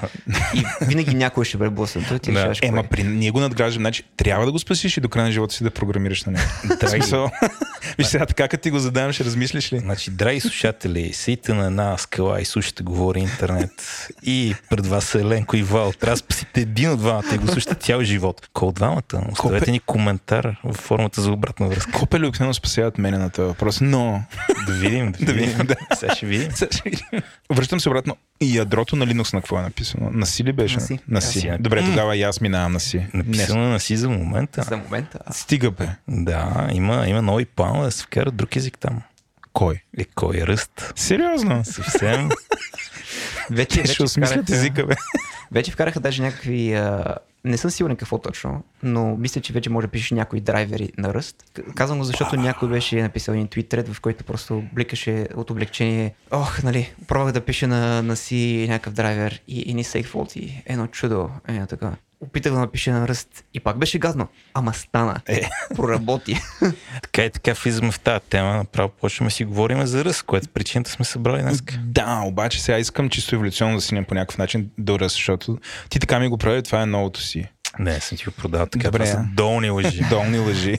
и 0.54 0.64
винаги 0.82 1.14
някой 1.14 1.44
ще 1.44 1.56
бъде 1.56 1.70
блъснато. 1.70 2.18
Ти 2.18 2.32
Да. 2.32 2.38
решаваш 2.38 2.58
Ема, 2.62 2.80
кое. 2.80 2.88
при 2.88 3.04
ние 3.04 3.30
го 3.30 3.40
надграждаме. 3.40 3.82
Значи, 3.82 4.02
трябва 4.16 4.46
да 4.46 4.52
го 4.52 4.58
спасиш 4.58 4.96
и 4.96 5.00
до 5.00 5.08
края 5.08 5.26
на 5.26 5.32
живота 5.32 5.54
си 5.54 5.64
да 5.64 5.70
програмираш 5.70 6.24
на 6.24 6.32
него. 6.32 6.44
Смисъл, 6.88 7.30
Виж 7.98 8.06
сега, 8.06 8.26
така 8.26 8.48
като 8.48 8.62
ти 8.62 8.70
го 8.70 8.78
задавам, 8.78 9.12
ще 9.12 9.24
размислиш 9.24 9.72
ли? 9.72 9.78
Значи, 9.78 10.10
драги 10.10 10.40
слушатели, 10.40 11.12
седите 11.12 11.54
на 11.54 11.66
една 11.66 11.98
скала 11.98 12.40
и 12.40 12.44
слушате 12.44 12.73
говори 12.82 13.20
интернет 13.20 13.70
и 14.22 14.54
пред 14.70 14.86
вас 14.86 15.14
е 15.14 15.18
Еленко 15.18 15.56
и 15.56 15.62
Вал. 15.62 15.92
Трябва 15.92 16.12
да 16.12 16.18
спасите 16.18 16.60
един 16.60 16.90
от 16.90 16.98
двамата 16.98 17.34
и 17.34 17.38
го 17.38 17.48
слушате 17.48 17.74
цял 17.74 18.02
живот. 18.02 18.48
От 18.54 18.74
двамата? 18.74 19.02
Оставете 19.32 19.36
Копе- 19.60 19.70
ни 19.70 19.80
коментар 19.80 20.56
в 20.64 20.74
формата 20.74 21.20
за 21.20 21.32
обратна 21.32 21.68
връзка. 21.68 21.92
Копели 21.92 22.26
обикновено 22.26 22.54
спасяват 22.54 22.98
мене 22.98 23.18
на 23.18 23.30
този 23.30 23.46
въпрос, 23.46 23.80
но... 23.80 24.22
Да 24.66 24.72
видим, 24.72 25.12
да 25.12 25.24
Да 25.24 25.32
видим. 25.32 25.58
да. 25.58 25.76
Сега 25.96 26.14
ще 26.14 26.26
видим. 26.26 26.52
Сега 26.52 26.72
ще 26.72 26.82
видим. 26.84 27.22
Връщам 27.50 27.80
се 27.80 27.88
обратно. 27.88 28.16
И 28.40 28.56
ядрото 28.56 28.96
на 28.96 29.06
Linux 29.06 29.34
на 29.34 29.40
какво 29.40 29.58
е 29.58 29.62
написано? 29.62 30.10
На 30.12 30.26
си 30.26 30.44
ли 30.44 30.52
беше? 30.52 30.74
На 30.74 30.80
си. 30.80 30.92
На 30.92 30.98
На 31.08 31.20
си. 31.20 31.50
Добре, 31.60 31.84
тогава 31.84 32.16
и 32.16 32.22
аз 32.22 32.40
минавам 32.40 32.72
на 32.72 32.80
си. 32.80 33.06
Написано 33.14 33.62
на 33.62 33.80
си 33.80 33.96
за 33.96 34.08
момента. 34.08 34.62
За 34.62 34.76
момента. 34.76 35.18
Не. 35.28 35.34
Стига 35.34 35.70
бе. 35.70 35.88
Да, 36.08 36.68
има, 36.72 37.04
има 37.08 37.22
нови 37.22 37.44
планове 37.44 37.84
да 37.84 37.90
се 37.90 38.02
вкара 38.02 38.30
друг 38.30 38.56
език 38.56 38.78
там. 38.78 39.02
Кой? 39.54 39.82
Е, 39.98 40.04
кой 40.04 40.36
е 40.36 40.46
ръст? 40.46 40.92
Сериозно? 40.96 41.64
Съвсем. 41.64 42.28
Вече, 43.50 43.80
вече, 43.80 43.92
ще 43.92 44.02
осмислят 44.02 44.50
езика, 44.50 44.86
бе. 44.86 44.94
вече 45.52 45.70
вкараха 45.70 46.00
даже 46.00 46.22
някакви... 46.22 46.74
А, 46.74 47.16
не 47.44 47.56
съм 47.56 47.70
сигурен 47.70 47.96
какво 47.96 48.18
точно, 48.18 48.64
но 48.82 49.16
мисля, 49.16 49.40
че 49.40 49.52
вече 49.52 49.70
може 49.70 49.86
да 49.86 49.90
пишеш 49.90 50.10
някои 50.10 50.40
драйвери 50.40 50.92
на 50.98 51.14
ръст. 51.14 51.36
Казвам 51.74 51.98
го, 51.98 52.04
защото 52.04 52.36
някой 52.36 52.68
беше 52.68 53.02
написал 53.02 53.32
един 53.32 53.48
твит 53.48 53.68
тред, 53.68 53.88
в 53.88 54.00
който 54.00 54.24
просто 54.24 54.62
бликаше 54.72 55.28
от 55.34 55.50
облегчение. 55.50 56.14
Ох, 56.30 56.62
нали, 56.62 56.94
пробвах 57.08 57.32
да 57.32 57.40
пиша 57.40 57.68
на, 57.68 58.02
на 58.02 58.16
си 58.16 58.66
някакъв 58.68 58.92
драйвер 58.92 59.42
и, 59.48 59.60
и 59.60 59.74
ни 59.74 59.84
сейк 59.84 60.06
фолти. 60.06 60.62
Едно 60.66 60.86
чудо. 60.86 61.30
Е, 61.48 61.66
така. 61.66 61.92
Опитах 62.20 62.52
да 62.52 62.58
напиша 62.58 62.92
на 62.92 63.08
ръст 63.08 63.44
и 63.54 63.60
пак 63.60 63.78
беше 63.78 63.98
гадно. 63.98 64.28
Ама 64.54 64.74
стана. 64.74 65.20
Е. 65.28 65.40
Проработи. 65.76 66.40
така 67.02 67.24
и 67.24 67.30
така 67.30 67.52
влизаме 67.52 67.90
в 67.90 68.00
тази 68.00 68.20
тема. 68.20 68.56
Направо 68.56 68.88
почваме 68.88 69.28
да 69.28 69.34
си 69.34 69.44
говорим 69.44 69.86
за 69.86 70.04
ръст, 70.04 70.22
което 70.22 70.48
причината 70.48 70.90
сме 70.90 71.04
събрали 71.04 71.42
днес. 71.42 71.62
Да, 71.84 72.22
обаче 72.24 72.62
сега 72.62 72.78
искам 72.78 73.08
чисто 73.08 73.34
еволюционно 73.34 73.76
да 73.76 73.80
си 73.80 74.04
по 74.08 74.14
някакъв 74.14 74.38
начин 74.38 74.70
до 74.78 74.98
ръст, 74.98 75.14
защото 75.14 75.58
ти 75.88 75.98
така 75.98 76.18
ми 76.18 76.28
го 76.28 76.38
прави, 76.38 76.62
това 76.62 76.82
е 76.82 76.86
новото 76.86 77.20
си. 77.20 77.48
Не, 77.78 78.00
съм 78.00 78.18
ти 78.18 78.24
го 78.24 78.30
продал 78.30 78.66
така. 78.66 78.84
Добре. 78.90 79.04
Това 79.04 79.06
са 79.06 79.24
долни 79.34 79.70
лъжи. 79.70 80.04
Долни 80.10 80.38
лъжи. 80.38 80.78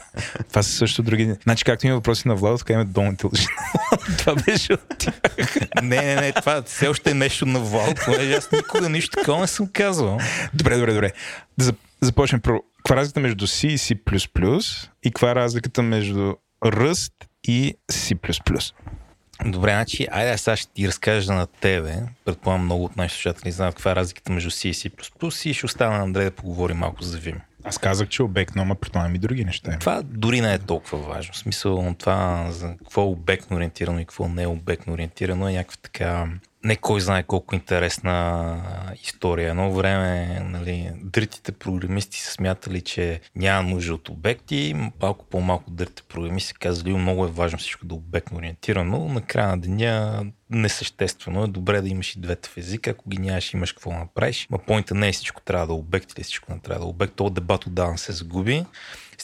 Това 0.50 0.64
са 0.64 0.72
също 0.72 1.04
други. 1.04 1.36
Значи, 1.44 1.64
както 1.64 1.88
има 1.88 1.96
въпроси 1.96 2.28
на 2.28 2.36
Владо, 2.36 2.58
така 2.58 2.74
има 2.74 2.86
долните 2.86 3.26
лъжи. 3.28 3.48
това 4.18 4.36
беше 4.36 4.74
от 4.74 4.82
тях. 4.98 5.14
не, 5.84 6.02
не, 6.02 6.16
не, 6.16 6.32
това 6.32 6.62
все 6.62 6.88
още 6.88 7.12
е 7.12 7.14
нещо 7.14 7.46
на 7.46 7.60
Вал, 7.60 7.94
понеже 8.06 8.34
аз 8.34 8.52
никога 8.52 8.90
нищо 8.90 9.18
такова 9.18 9.42
не 9.42 9.48
съм 9.48 9.68
казвал. 9.74 10.20
Добре, 10.54 10.78
добре, 10.78 10.94
добре. 10.94 11.12
Да 11.58 11.66
зап- 11.66 11.78
започнем 12.02 12.42
първо. 12.42 12.64
Каква 12.78 12.96
е 12.96 12.98
разликата 12.98 13.20
между 13.20 13.48
C 13.48 13.68
и 13.68 13.78
C++? 13.78 14.82
И 15.04 15.12
каква 15.12 15.32
е 15.32 15.36
разликата 15.36 15.82
между 15.82 16.34
Rust 16.66 17.14
и 17.44 17.76
C++? 17.92 18.74
Добре, 19.46 19.72
значи, 19.72 20.08
айде 20.12 20.38
сега 20.38 20.56
ще 20.56 20.74
ти 20.74 20.88
разкажа 20.88 21.34
на 21.34 21.48
тебе. 21.48 21.96
Предполагам 22.26 22.66
много 22.66 22.84
от 22.84 22.96
нашите 22.96 23.22
слушатели 23.22 23.52
знаят 23.52 23.76
каква 23.76 23.92
е 23.92 23.96
разликата 23.96 24.32
между 24.32 24.50
C 24.50 24.68
и 24.68 24.74
C++ 24.74 25.50
и 25.50 25.54
ще 25.54 25.66
остана 25.66 25.98
на 25.98 26.04
Андрей 26.04 26.26
да 26.26 26.32
поговори 26.32 26.74
малко 26.74 27.04
за 27.04 27.20
Vim. 27.20 27.38
Аз 27.64 27.78
казах, 27.78 28.08
че 28.08 28.22
е 28.22 28.26
обектно, 28.26 28.62
ама 28.62 28.76
предполагам 28.76 29.16
и 29.16 29.20
други 29.20 29.46
неща. 29.46 29.78
Това 29.80 30.02
дори 30.04 30.42
не 30.42 30.54
е 30.54 30.60
толкова 30.60 30.98
важно. 30.98 31.34
В 31.34 31.38
смисъл 31.38 31.96
това 32.00 32.48
за 32.52 32.76
какво 32.78 33.02
е 33.02 33.06
обектно 33.06 33.58
ориентирано 33.58 34.00
и 34.00 34.06
какво 34.06 34.28
не 34.28 34.44
е 34.44 34.48
обектно 34.48 34.94
ориентирано 34.94 35.50
е 35.50 35.54
някаква 35.54 35.78
така 35.82 36.28
не 36.66 36.76
кой 36.76 37.02
знае 37.02 37.24
колко 37.24 37.56
интересна 37.56 38.96
история. 39.04 39.50
Едно 39.50 39.72
време 39.72 40.40
нали, 40.44 40.92
дритите 41.04 41.52
програмисти 41.52 42.20
са 42.20 42.32
смятали, 42.32 42.82
че 42.82 43.22
няма 43.36 43.70
нужда 43.70 43.94
от 43.94 44.10
обекти, 44.10 44.76
малко 45.02 45.26
по-малко 45.26 45.72
дритите 45.72 46.04
програмисти 46.04 46.48
са 46.48 46.54
казали, 46.54 46.94
много 46.94 47.26
е 47.26 47.32
важно 47.32 47.60
всичко 47.60 47.86
да 47.86 47.96
е 47.96 47.98
обектно 47.98 48.38
ориентирано. 48.38 49.10
Накрая 49.10 49.48
на 49.48 49.58
деня 49.58 50.26
несъществено 50.50 51.44
е 51.44 51.48
добре 51.48 51.82
да 51.82 51.90
имаш 51.90 52.16
и 52.16 52.20
двете 52.20 52.50
в 52.50 52.58
езика, 52.58 52.90
ако 52.90 53.10
ги 53.10 53.18
нямаш, 53.18 53.54
имаш 53.54 53.72
какво 53.72 53.92
направиш. 53.92 54.48
Ма 54.50 54.58
поинта 54.58 54.96
не 54.96 55.10
е 55.10 55.12
всичко 55.12 55.42
трябва 55.42 55.68
да 55.68 55.74
е 55.74 55.78
обект 55.78 56.14
или 56.14 56.24
всичко 56.24 56.54
не 56.54 56.60
трябва 56.60 56.80
да 56.80 56.86
е 56.86 56.90
обект. 56.90 57.14
Това 57.16 57.30
дебат 57.30 57.66
отдавна 57.66 57.98
се 57.98 58.12
загуби 58.12 58.66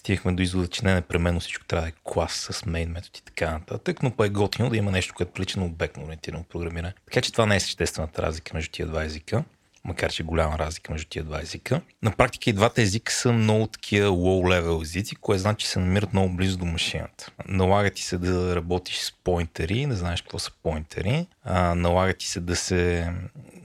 стигахме 0.02 0.32
до 0.32 0.44
извода, 0.44 0.68
че 0.68 0.86
не 0.86 0.94
непременно 0.94 1.40
всичко 1.40 1.66
трябва 1.66 1.86
да 1.86 1.90
е 1.90 1.94
клас 2.04 2.48
с 2.52 2.66
мейн 2.66 2.90
метод 2.90 3.12
и 3.18 3.26
така 3.26 3.52
нататък, 3.52 4.04
но 4.04 4.12
па 4.12 4.26
е 4.26 4.30
готино 4.30 4.70
да 4.70 4.78
има 4.78 4.92
нещо, 4.92 5.14
което 5.18 5.32
прилича 5.32 5.60
на 5.60 5.66
обектно 5.66 6.04
ориентирано 6.06 6.44
програмиране. 6.44 6.94
Така 7.06 7.22
че 7.22 7.32
това 7.32 7.46
не 7.46 7.56
е 7.56 7.60
съществената 7.60 8.22
разлика 8.22 8.52
между 8.54 8.72
тия 8.72 8.88
два 8.88 9.04
езика 9.04 9.44
макар 9.84 10.12
че 10.12 10.24
е 10.24 10.26
голяма 10.26 10.60
разлика 10.60 10.92
между 10.92 11.08
тия 11.10 11.24
два 11.24 11.42
езика. 11.42 11.82
На 12.04 12.12
практика 12.12 12.50
и 12.50 12.54
двата 12.54 12.82
езика 12.82 13.14
са 13.14 13.32
много 13.32 13.68
такива 13.68 14.10
low-level 14.10 14.82
езици, 14.82 15.16
което 15.16 15.42
значи, 15.42 15.66
че 15.66 15.72
се 15.72 15.80
намират 15.80 16.14
много 16.14 16.36
близо 16.36 16.58
до 16.58 16.66
машината. 16.66 17.32
Налага 17.48 17.90
ти 17.90 18.02
се 18.04 18.18
да 18.18 18.56
работиш 18.56 19.00
с 19.00 19.14
поинтери, 19.24 19.86
не 19.86 19.96
знаеш 19.96 20.22
какво 20.22 20.40
са 20.40 20.52
поинтери, 20.64 21.28
а, 21.44 21.76
налага 21.76 22.14
ти 22.14 22.28
се 22.28 22.40
да 22.40 22.56
се 22.56 23.12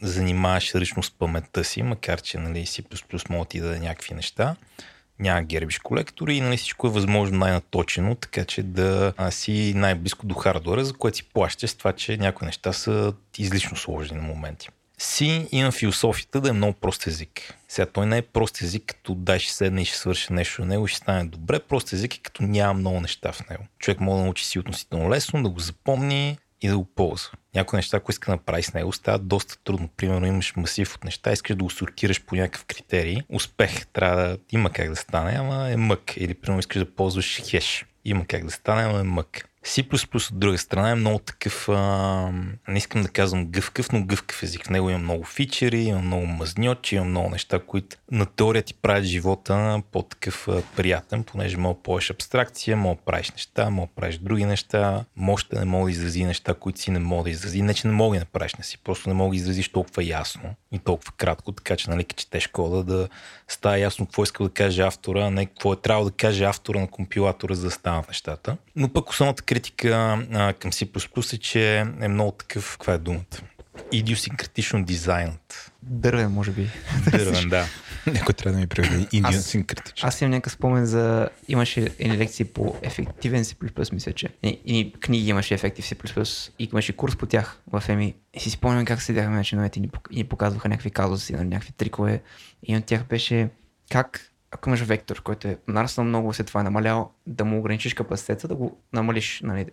занимаваш 0.02 0.74
ръчно 0.74 1.02
с 1.02 1.10
паметта 1.10 1.64
си, 1.64 1.82
макар 1.82 2.20
че 2.20 2.38
нали, 2.38 2.66
може 3.30 3.44
да 3.44 3.44
ти 3.44 3.60
даде 3.60 3.78
някакви 3.78 4.14
неща 4.14 4.56
няма 5.18 5.42
гербиш 5.42 5.78
колектори 5.78 6.36
и 6.36 6.40
нали, 6.40 6.56
всичко 6.56 6.86
е 6.86 6.90
възможно 6.90 7.38
най-наточено, 7.38 8.14
така 8.14 8.44
че 8.44 8.62
да 8.62 9.12
си 9.30 9.72
най-близко 9.76 10.26
до 10.26 10.34
хардуера, 10.34 10.84
за 10.84 10.92
което 10.92 11.16
си 11.16 11.24
плащаш 11.24 11.70
с 11.70 11.74
това, 11.74 11.92
че 11.92 12.16
някои 12.16 12.46
неща 12.46 12.72
са 12.72 13.12
излишно 13.38 13.76
сложни 13.76 14.16
на 14.16 14.22
моменти. 14.22 14.68
Си 14.98 15.48
има 15.52 15.72
философията 15.72 16.40
да 16.40 16.48
е 16.48 16.52
много 16.52 16.72
прост 16.72 17.06
език. 17.06 17.54
Сега 17.68 17.86
той 17.86 18.06
не 18.06 18.18
е 18.18 18.22
прост 18.22 18.62
език, 18.62 18.84
като 18.86 19.14
дай 19.14 19.38
ще 19.38 19.52
седне 19.52 19.82
и 19.82 19.84
ще 19.84 19.96
свърши 19.96 20.32
нещо 20.32 20.60
на 20.60 20.66
него 20.66 20.84
и 20.84 20.88
ще 20.88 20.96
стане 20.98 21.24
добре. 21.24 21.58
Прост 21.58 21.92
език 21.92 22.14
е 22.14 22.20
като 22.22 22.42
няма 22.42 22.74
много 22.74 23.00
неща 23.00 23.32
в 23.32 23.48
него. 23.50 23.64
Човек 23.78 24.00
може 24.00 24.18
да 24.18 24.24
научи 24.24 24.44
си 24.44 24.58
относително 24.58 25.10
лесно, 25.10 25.42
да 25.42 25.48
го 25.48 25.60
запомни 25.60 26.38
и 26.60 26.68
да 26.68 26.78
го 26.78 26.84
ползва. 26.84 27.30
Някои 27.56 27.76
неща, 27.76 28.00
които 28.00 28.14
иска 28.14 28.30
да 28.30 28.36
направи 28.36 28.62
с 28.62 28.74
него, 28.74 28.92
стават 28.92 29.28
доста 29.28 29.58
трудно. 29.64 29.88
Примерно 29.96 30.26
имаш 30.26 30.56
масив 30.56 30.94
от 30.94 31.04
неща, 31.04 31.32
искаш 31.32 31.56
да 31.56 31.64
го 31.64 31.70
сортираш 31.70 32.24
по 32.24 32.36
някакъв 32.36 32.64
критерий. 32.64 33.18
Успех 33.28 33.86
трябва 33.86 34.22
да 34.22 34.38
има 34.52 34.70
как 34.70 34.88
да 34.88 34.96
стане, 34.96 35.36
ама 35.38 35.70
е 35.70 35.76
мък. 35.76 36.16
Или 36.16 36.34
примерно 36.34 36.60
искаш 36.60 36.78
да 36.78 36.90
ползваш 36.90 37.42
хеш. 37.50 37.86
Има 38.04 38.26
как 38.26 38.44
да 38.44 38.50
стане, 38.50 38.82
ама 38.82 39.00
е 39.00 39.02
мък. 39.02 39.48
C++ 39.66 40.32
от 40.32 40.38
друга 40.38 40.58
страна 40.58 40.90
е 40.90 40.94
много 40.94 41.18
такъв, 41.18 41.68
а, 41.68 42.32
не 42.68 42.78
искам 42.78 43.02
да 43.02 43.08
казвам 43.08 43.46
гъвкав, 43.46 43.92
но 43.92 44.04
гъвкав 44.04 44.42
език. 44.42 44.66
В 44.66 44.70
него 44.70 44.90
има 44.90 44.98
много 44.98 45.24
фичери, 45.24 45.82
има 45.82 46.02
много 46.02 46.26
мазньочи, 46.26 46.96
има 46.96 47.04
много 47.04 47.30
неща, 47.30 47.58
които 47.58 47.96
на 48.10 48.26
теория 48.26 48.62
ти 48.62 48.74
правят 48.74 49.04
живота 49.04 49.82
по-такъв 49.92 50.48
а, 50.48 50.62
приятен, 50.76 51.24
понеже 51.24 51.56
мога 51.56 51.82
поеш 51.82 52.10
абстракция, 52.10 52.76
мога 52.76 53.00
правиш 53.06 53.30
неща, 53.30 53.70
мога 53.70 53.88
правиш 53.96 54.18
други 54.18 54.44
неща, 54.44 55.04
може 55.16 55.46
да 55.50 55.58
не 55.58 55.64
мога 55.64 55.84
да 55.84 55.90
изрази 55.90 56.24
неща, 56.24 56.54
които 56.54 56.80
си 56.80 56.90
не 56.90 56.98
мога 56.98 57.24
да 57.24 57.30
изрази. 57.30 57.62
Не, 57.62 57.74
че 57.74 57.86
не 57.86 57.92
мога 57.92 58.16
да 58.16 58.20
направиш, 58.20 58.54
не 58.54 58.64
си, 58.64 58.78
просто 58.84 59.08
не 59.08 59.14
мога 59.14 59.30
да 59.30 59.36
изразиш 59.36 59.68
толкова 59.68 60.04
ясно 60.04 60.54
и 60.76 60.84
толкова 60.84 61.12
кратко, 61.16 61.52
така 61.52 61.76
че 61.76 61.90
нали, 61.90 62.04
четеш 62.04 62.46
кода 62.46 62.82
да 62.82 63.08
става 63.48 63.78
ясно 63.78 64.06
какво 64.06 64.22
иска 64.22 64.44
да 64.44 64.50
каже 64.50 64.82
автора, 64.82 65.26
а 65.26 65.30
не 65.30 65.46
какво 65.46 65.72
е 65.72 65.76
трябвало 65.76 66.10
да 66.10 66.16
каже 66.16 66.44
автора 66.44 66.80
на 66.80 66.88
компилатора, 66.88 67.54
за 67.54 67.62
да 67.62 67.70
станат 67.70 68.08
нещата. 68.08 68.56
Но 68.76 68.88
пък 68.88 69.10
основната 69.10 69.42
критика 69.42 70.18
а, 70.32 70.52
към 70.52 70.72
C++ 70.72 71.34
е, 71.34 71.38
че 71.38 71.78
е 72.00 72.08
много 72.08 72.32
такъв, 72.32 72.76
каква 72.78 72.92
е 72.92 72.98
думата? 72.98 73.36
Идиосинкратично 73.92 74.84
дизайнът. 74.84 75.72
Дървен, 75.82 76.30
може 76.30 76.50
би. 76.50 76.70
Дървен, 77.10 77.48
да. 77.48 77.66
Някой 78.06 78.34
трябва 78.34 78.52
да 78.52 78.60
ми 78.60 78.66
приведе 78.66 79.06
идиосинкратичен. 79.12 80.08
Аз 80.08 80.20
имам 80.20 80.30
някакъв 80.30 80.52
спомен 80.52 80.86
за... 80.86 81.28
Имаше 81.48 81.90
едни 81.98 82.18
лекции 82.18 82.44
по 82.44 82.76
ефективен 82.82 83.44
C++, 83.44 83.92
мисля, 83.92 84.12
че. 84.12 84.28
И, 84.42 84.60
и 84.66 84.92
книги 84.92 85.28
имаше 85.28 85.54
ефекти 85.54 85.82
в 85.82 85.90
C++. 85.90 86.50
И 86.58 86.68
имаше 86.72 86.96
курс 86.96 87.16
по 87.16 87.26
тях 87.26 87.60
в 87.72 87.82
ЕМИ. 87.88 88.14
И 88.34 88.40
си 88.40 88.50
спомням 88.50 88.84
как 88.84 89.02
седяхме 89.02 89.36
на 89.36 89.44
чиновете 89.44 89.78
и 89.78 89.82
ни, 89.82 89.88
пок- 89.88 90.08
и 90.10 90.16
ни 90.16 90.24
показваха 90.24 90.68
някакви 90.68 90.90
казуси, 90.90 91.32
нали, 91.32 91.48
някакви 91.48 91.72
трикове. 91.72 92.22
И 92.62 92.76
от 92.76 92.84
тях 92.84 93.04
беше 93.04 93.48
как 93.90 94.32
ако 94.50 94.68
имаш 94.68 94.80
вектор, 94.80 95.22
който 95.22 95.48
е 95.48 95.58
нараснал 95.68 96.06
много, 96.06 96.32
след 96.32 96.46
това 96.46 96.60
е 96.60 96.64
намалял, 96.64 97.10
да 97.26 97.44
му 97.44 97.58
ограничиш 97.58 97.94
капацитета, 97.94 98.48
да 98.48 98.54
го 98.54 98.80
намалиш. 98.92 99.40
Нали. 99.44 99.66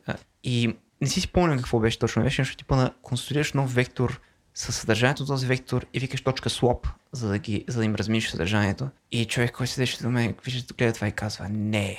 И 0.43 0.75
не 1.03 1.09
си 1.09 1.21
спомням 1.21 1.57
какво 1.57 1.79
беше 1.79 1.99
точно. 1.99 2.23
Беше 2.23 2.41
нещо 2.41 2.57
типа 2.57 2.75
на 2.75 2.93
конструираш 3.01 3.53
нов 3.53 3.73
вектор 3.73 4.21
със 4.55 4.75
съдържанието 4.75 5.25
този 5.25 5.47
вектор 5.47 5.85
и 5.93 5.99
викаш 5.99 6.21
точка 6.21 6.49
swap, 6.49 6.87
за 7.11 7.29
да, 7.29 7.37
ги, 7.37 7.65
за 7.67 7.79
да 7.79 7.85
им 7.85 7.95
разминиш 7.95 8.29
съдържанието. 8.29 8.89
И 9.11 9.25
човек, 9.25 9.51
който 9.51 9.71
седеше 9.73 10.03
до 10.03 10.09
мен, 10.09 10.35
вижда, 10.45 10.73
гледа 10.73 10.93
това 10.93 11.07
и 11.07 11.11
казва, 11.11 11.49
не, 11.49 11.97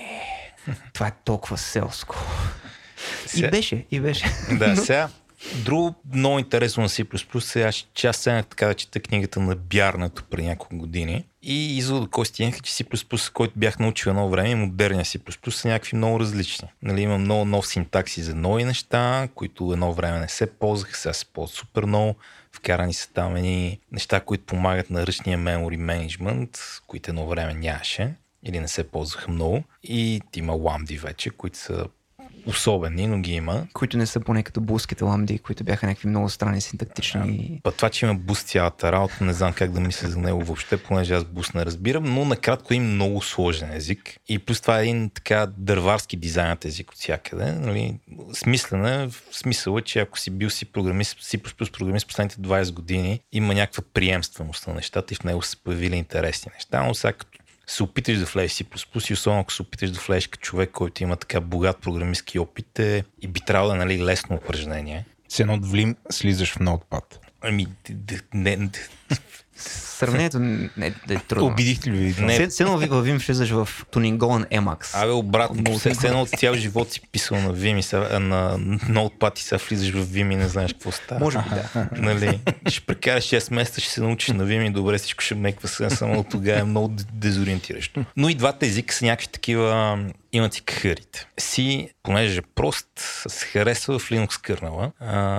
това 0.93 1.07
е 1.07 1.13
толкова 1.25 1.59
селско. 1.59 2.17
И 3.25 3.29
Сега- 3.29 3.51
беше, 3.51 3.87
и 3.91 4.01
беше. 4.01 4.27
Да, 4.59 4.77
сега 4.77 5.09
друго 5.65 5.95
много 6.15 6.39
интересно 6.39 6.83
на 6.83 6.89
C++ 6.89 7.57
е, 7.57 7.63
аз, 7.63 7.87
че 7.95 8.07
аз 8.07 8.17
седнах 8.17 8.47
така 8.47 8.67
да 8.67 8.75
чета 8.75 9.01
книгата 9.01 9.41
на 9.41 9.57
Бярнато 9.57 10.25
преди 10.31 10.49
няколко 10.49 10.77
години 10.77 11.25
и 11.47 11.77
извода 11.77 12.07
кой 12.11 12.27
стигнаха, 12.27 12.61
че 12.61 12.73
C++, 12.73 13.33
който 13.33 13.55
бях 13.57 13.79
научил 13.79 14.11
едно 14.11 14.29
време, 14.29 14.55
модерния 14.55 15.05
C++ 15.05 15.51
са 15.51 15.69
някакви 15.69 15.97
много 15.97 16.21
различни. 16.21 16.69
Нали, 16.83 17.01
има 17.01 17.19
много 17.19 17.45
нов 17.45 17.67
синтакси 17.67 18.23
за 18.23 18.35
нови 18.35 18.65
неща, 18.65 19.29
които 19.35 19.73
едно 19.73 19.93
време 19.93 20.21
не 20.21 20.29
се 20.29 20.47
ползваха, 20.47 20.97
сега 20.97 21.13
се 21.13 21.25
ползват 21.25 21.57
супер 21.57 21.85
много. 21.85 22.15
Вкарани 22.53 22.95
са 22.95 23.13
там 23.13 23.37
едни 23.37 23.81
неща, 23.93 24.21
които 24.21 24.45
помагат 24.45 24.91
на 24.91 25.07
ръчния 25.07 25.39
memory 25.39 25.79
management, 25.79 26.59
които 26.87 27.11
едно 27.11 27.27
време 27.27 27.55
нямаше 27.55 28.15
или 28.43 28.61
не 28.61 28.69
се 28.69 28.85
ползваха 28.85 29.31
много. 29.31 29.63
И 29.83 30.21
има 30.37 30.53
ламди 30.53 30.99
вече, 30.99 31.31
които 31.31 31.59
са 31.59 31.87
особени, 32.47 33.07
но 33.07 33.19
ги 33.19 33.33
има. 33.33 33.67
които 33.73 33.99
не 33.99 34.07
са 34.07 34.21
поне 34.21 34.43
като 34.43 34.61
булските 34.61 35.05
ламди, 35.05 35.39
които 35.39 35.65
бяха 35.65 35.87
някакви 35.87 36.09
много 36.09 36.29
странни 36.29 36.61
синтактични. 36.61 37.61
Па 37.63 37.73
това, 37.73 37.91
че 37.91 38.07
има 38.07 38.15
буст 38.15 38.47
цялата 38.47 38.93
работа, 38.93 39.25
не 39.25 39.33
знам 39.33 39.53
как 39.53 39.71
да 39.71 39.81
мисля 39.81 40.09
за 40.09 40.19
него 40.19 40.45
въобще, 40.45 40.77
понеже 40.77 41.15
аз 41.15 41.25
буст 41.25 41.55
не 41.55 41.67
разбирам, 41.67 42.05
но 42.05 42.25
накратко 42.25 42.75
има 42.75 42.87
много 42.87 43.23
сложен 43.23 43.73
език. 43.73 44.17
И 44.29 44.39
плюс 44.39 44.61
това 44.61 44.81
е 44.81 44.83
един 44.83 45.11
така 45.11 45.47
дърварски 45.57 46.17
дизайнът 46.17 46.65
език 46.65 46.91
от 46.91 46.97
всякъде. 46.97 47.53
Нали? 47.53 47.99
Смислен 48.33 48.87
е, 48.87 49.07
в 49.07 49.23
смисъл 49.33 49.79
е, 49.79 49.83
че 49.83 50.01
ако 50.01 50.19
си 50.19 50.31
бил 50.31 50.51
си 50.51 50.65
програмист, 50.65 51.23
си 51.23 51.39
програмист 51.39 52.07
последните 52.07 52.37
20 52.37 52.73
години, 52.73 53.21
има 53.33 53.55
някаква 53.55 53.83
приемственост 53.95 54.67
на 54.67 54.75
нещата 54.75 55.15
и 55.15 55.17
в 55.17 55.25
него 55.25 55.43
са 55.43 55.57
появили 55.65 55.97
интересни 55.97 56.53
неща, 56.55 56.83
но 56.83 56.95
сега 56.95 57.13
като 57.13 57.39
се 57.67 57.83
опиташ 57.83 58.19
да 58.19 58.25
влезеш 58.25 58.53
C++ 58.53 59.11
и 59.11 59.13
особено 59.13 59.41
ако 59.41 59.53
се 59.53 59.63
опиташ 59.63 59.91
да 59.91 60.01
влезеш 60.01 60.27
като 60.27 60.43
човек, 60.43 60.71
който 60.71 61.03
има 61.03 61.17
така 61.17 61.41
богат 61.41 61.79
програмистски 61.79 62.39
опит 62.39 62.79
е, 62.79 63.05
и 63.23 63.29
би 63.29 63.41
трябвало 63.41 63.69
да 63.69 63.75
е 63.75 63.79
нали, 63.79 64.05
лесно 64.05 64.37
упражнение. 64.37 65.05
С 65.29 65.41
едно 65.41 65.59
влим 65.63 65.97
слизаш 66.11 66.53
в 66.53 66.61
ноутпад. 66.61 67.21
Ами, 67.41 67.67
не, 68.35 68.57
д- 68.57 68.79
Сравнението 69.57 70.39
не 70.39 70.87
е, 70.87 70.93
е 71.11 71.19
трудно. 71.19 71.47
Обидихте 71.47 71.91
ли 71.91 71.97
ви? 71.97 72.25
Не. 72.25 72.49
Все- 72.49 72.63
едно 72.63 72.79
ви- 72.79 72.87
във 72.87 73.07
Vim 73.07 73.27
влизаш 73.27 73.51
в 73.51 73.69
тунинголен 73.91 74.45
Emacs. 74.45 75.03
Абе, 75.03 75.13
обратно, 75.13 75.73
все, 75.73 75.81
се 75.81 75.91
все 75.91 76.07
едно 76.07 76.23
от 76.23 76.29
цял 76.29 76.55
живот 76.55 76.93
си 76.93 77.01
писал 77.13 77.41
на 77.41 77.55
Vim 77.55 77.79
и 77.79 77.83
сега, 77.83 78.19
на 78.19 78.59
Notepad 78.89 79.39
и 79.39 79.43
сега 79.43 79.59
влизаш 79.69 79.91
в 79.91 80.07
Vim 80.07 80.33
и 80.33 80.37
не 80.37 80.49
знаеш 80.49 80.73
какво 80.73 80.93
става. 80.93 81.21
Може 81.21 81.39
би 81.39 81.45
да. 81.51 81.89
Нали, 81.93 82.41
ще 82.69 82.81
прекараш 82.81 83.25
6 83.25 83.55
месеца, 83.55 83.81
ще 83.81 83.91
се 83.93 84.01
научиш 84.01 84.29
на 84.29 84.45
Vim 84.45 84.67
и 84.67 84.71
добре 84.71 84.99
всичко 84.99 85.23
ще 85.25 85.35
меква 85.35 85.69
се, 85.69 85.91
само 85.91 86.25
тогава 86.25 86.59
е 86.61 86.65
много 86.65 86.95
дезориентиращо. 87.13 88.05
Но 88.17 88.29
и 88.29 88.35
двата 88.35 88.67
езика 88.67 88.95
са 88.95 89.05
някакви 89.05 89.27
такива, 89.27 89.99
имат 90.37 90.57
и 90.57 90.65
кахърите. 90.65 91.29
Си, 91.39 91.91
понеже 92.03 92.39
е 92.39 92.43
прост, 92.55 92.89
се 93.29 93.47
харесва 93.47 93.99
в 93.99 94.11
Linux 94.11 94.41
кърнала, 94.43 94.93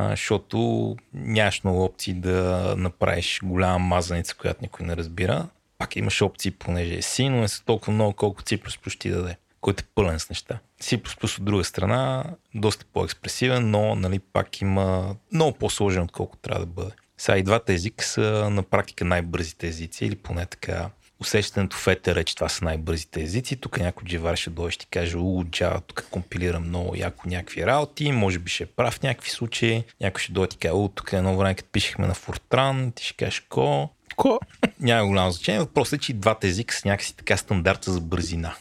защото 0.10 0.96
нямаш 1.14 1.64
много 1.64 1.84
опции 1.84 2.14
да 2.14 2.74
направиш 2.78 3.40
голяма 3.44 3.80
мазаница, 3.80 4.36
която 4.36 4.60
никой 4.62 4.86
не 4.86 4.96
разбира. 4.96 5.48
Пак 5.78 5.96
имаш 5.96 6.22
опции, 6.22 6.52
понеже 6.52 6.96
е 6.96 7.02
си, 7.02 7.30
но 7.30 7.42
не 7.42 7.48
са 7.48 7.64
толкова 7.66 7.94
много, 7.94 8.14
колкото 8.14 8.44
C++ 8.44 8.90
ще 8.90 9.00
ти 9.00 9.10
даде 9.10 9.38
който 9.66 9.82
е 9.82 9.92
пълен 9.96 10.20
с 10.20 10.30
неща. 10.30 10.60
C++ 10.82 11.38
от 11.40 11.46
друга 11.46 11.64
страна, 11.64 12.24
доста 12.56 12.86
по-експресивен, 12.94 13.72
но 13.72 13.96
нали, 13.96 14.20
пак 14.20 14.62
има 14.62 15.16
много 15.32 15.58
по-сложен, 15.58 16.04
отколкото 16.04 16.42
трябва 16.42 16.66
да 16.66 16.72
бъде. 16.72 16.92
Сега 17.18 17.38
и 17.38 17.44
двата 17.44 17.74
езика 17.74 18.06
са 18.06 18.50
на 18.50 18.64
практика 18.64 19.06
най-бързите 19.06 19.68
езици, 19.68 20.06
или 20.06 20.16
поне 20.16 20.46
така 20.46 20.90
усещането 21.20 21.78
в 21.78 21.88
етера, 21.88 22.24
че 22.24 22.36
това 22.36 22.50
са 22.50 22.66
най-бързите 22.66 23.22
езици. 23.22 23.56
Тук 23.56 23.80
някой 23.80 24.08
джевар 24.08 24.36
ще 24.36 24.50
дойде 24.50 24.70
и 24.70 24.72
ще 24.72 24.86
каже, 24.86 25.18
у, 25.18 25.44
Java 25.44 25.82
тук 25.88 26.08
компилира 26.12 26.60
много 26.60 26.96
яко 26.96 27.30
някакви 27.30 27.66
работи, 27.66 28.12
може 28.12 28.40
би 28.40 28.50
ще 28.50 28.64
е 28.64 28.68
прав 28.68 28.94
в 28.94 29.04
някакви 29.04 29.30
случаи. 29.30 29.84
Някой 30.02 30.22
ще 30.22 30.32
дойде 30.32 30.56
и 30.56 30.60
каже, 30.60 30.74
у, 30.74 30.88
тук 30.88 31.14
едно 31.14 31.38
време, 31.38 31.56
като 31.56 31.70
пишехме 31.72 32.08
на 32.08 32.16
Fortran, 32.16 32.96
ти 32.96 33.04
ще 33.04 33.14
кажеш, 33.14 33.40
ко, 33.50 33.90
Ко? 34.16 34.40
няма 34.80 35.08
голямо 35.08 35.32
значение. 35.32 35.60
Въпросът 35.60 35.94
е, 35.94 36.04
че 36.04 36.12
и 36.12 36.16
двата 36.16 36.48
езика 36.48 36.76
са 36.76 36.88
някакси 36.88 37.16
така 37.16 37.38
стандарта 37.38 37.92
за 37.92 38.02
бързина. 38.02 38.56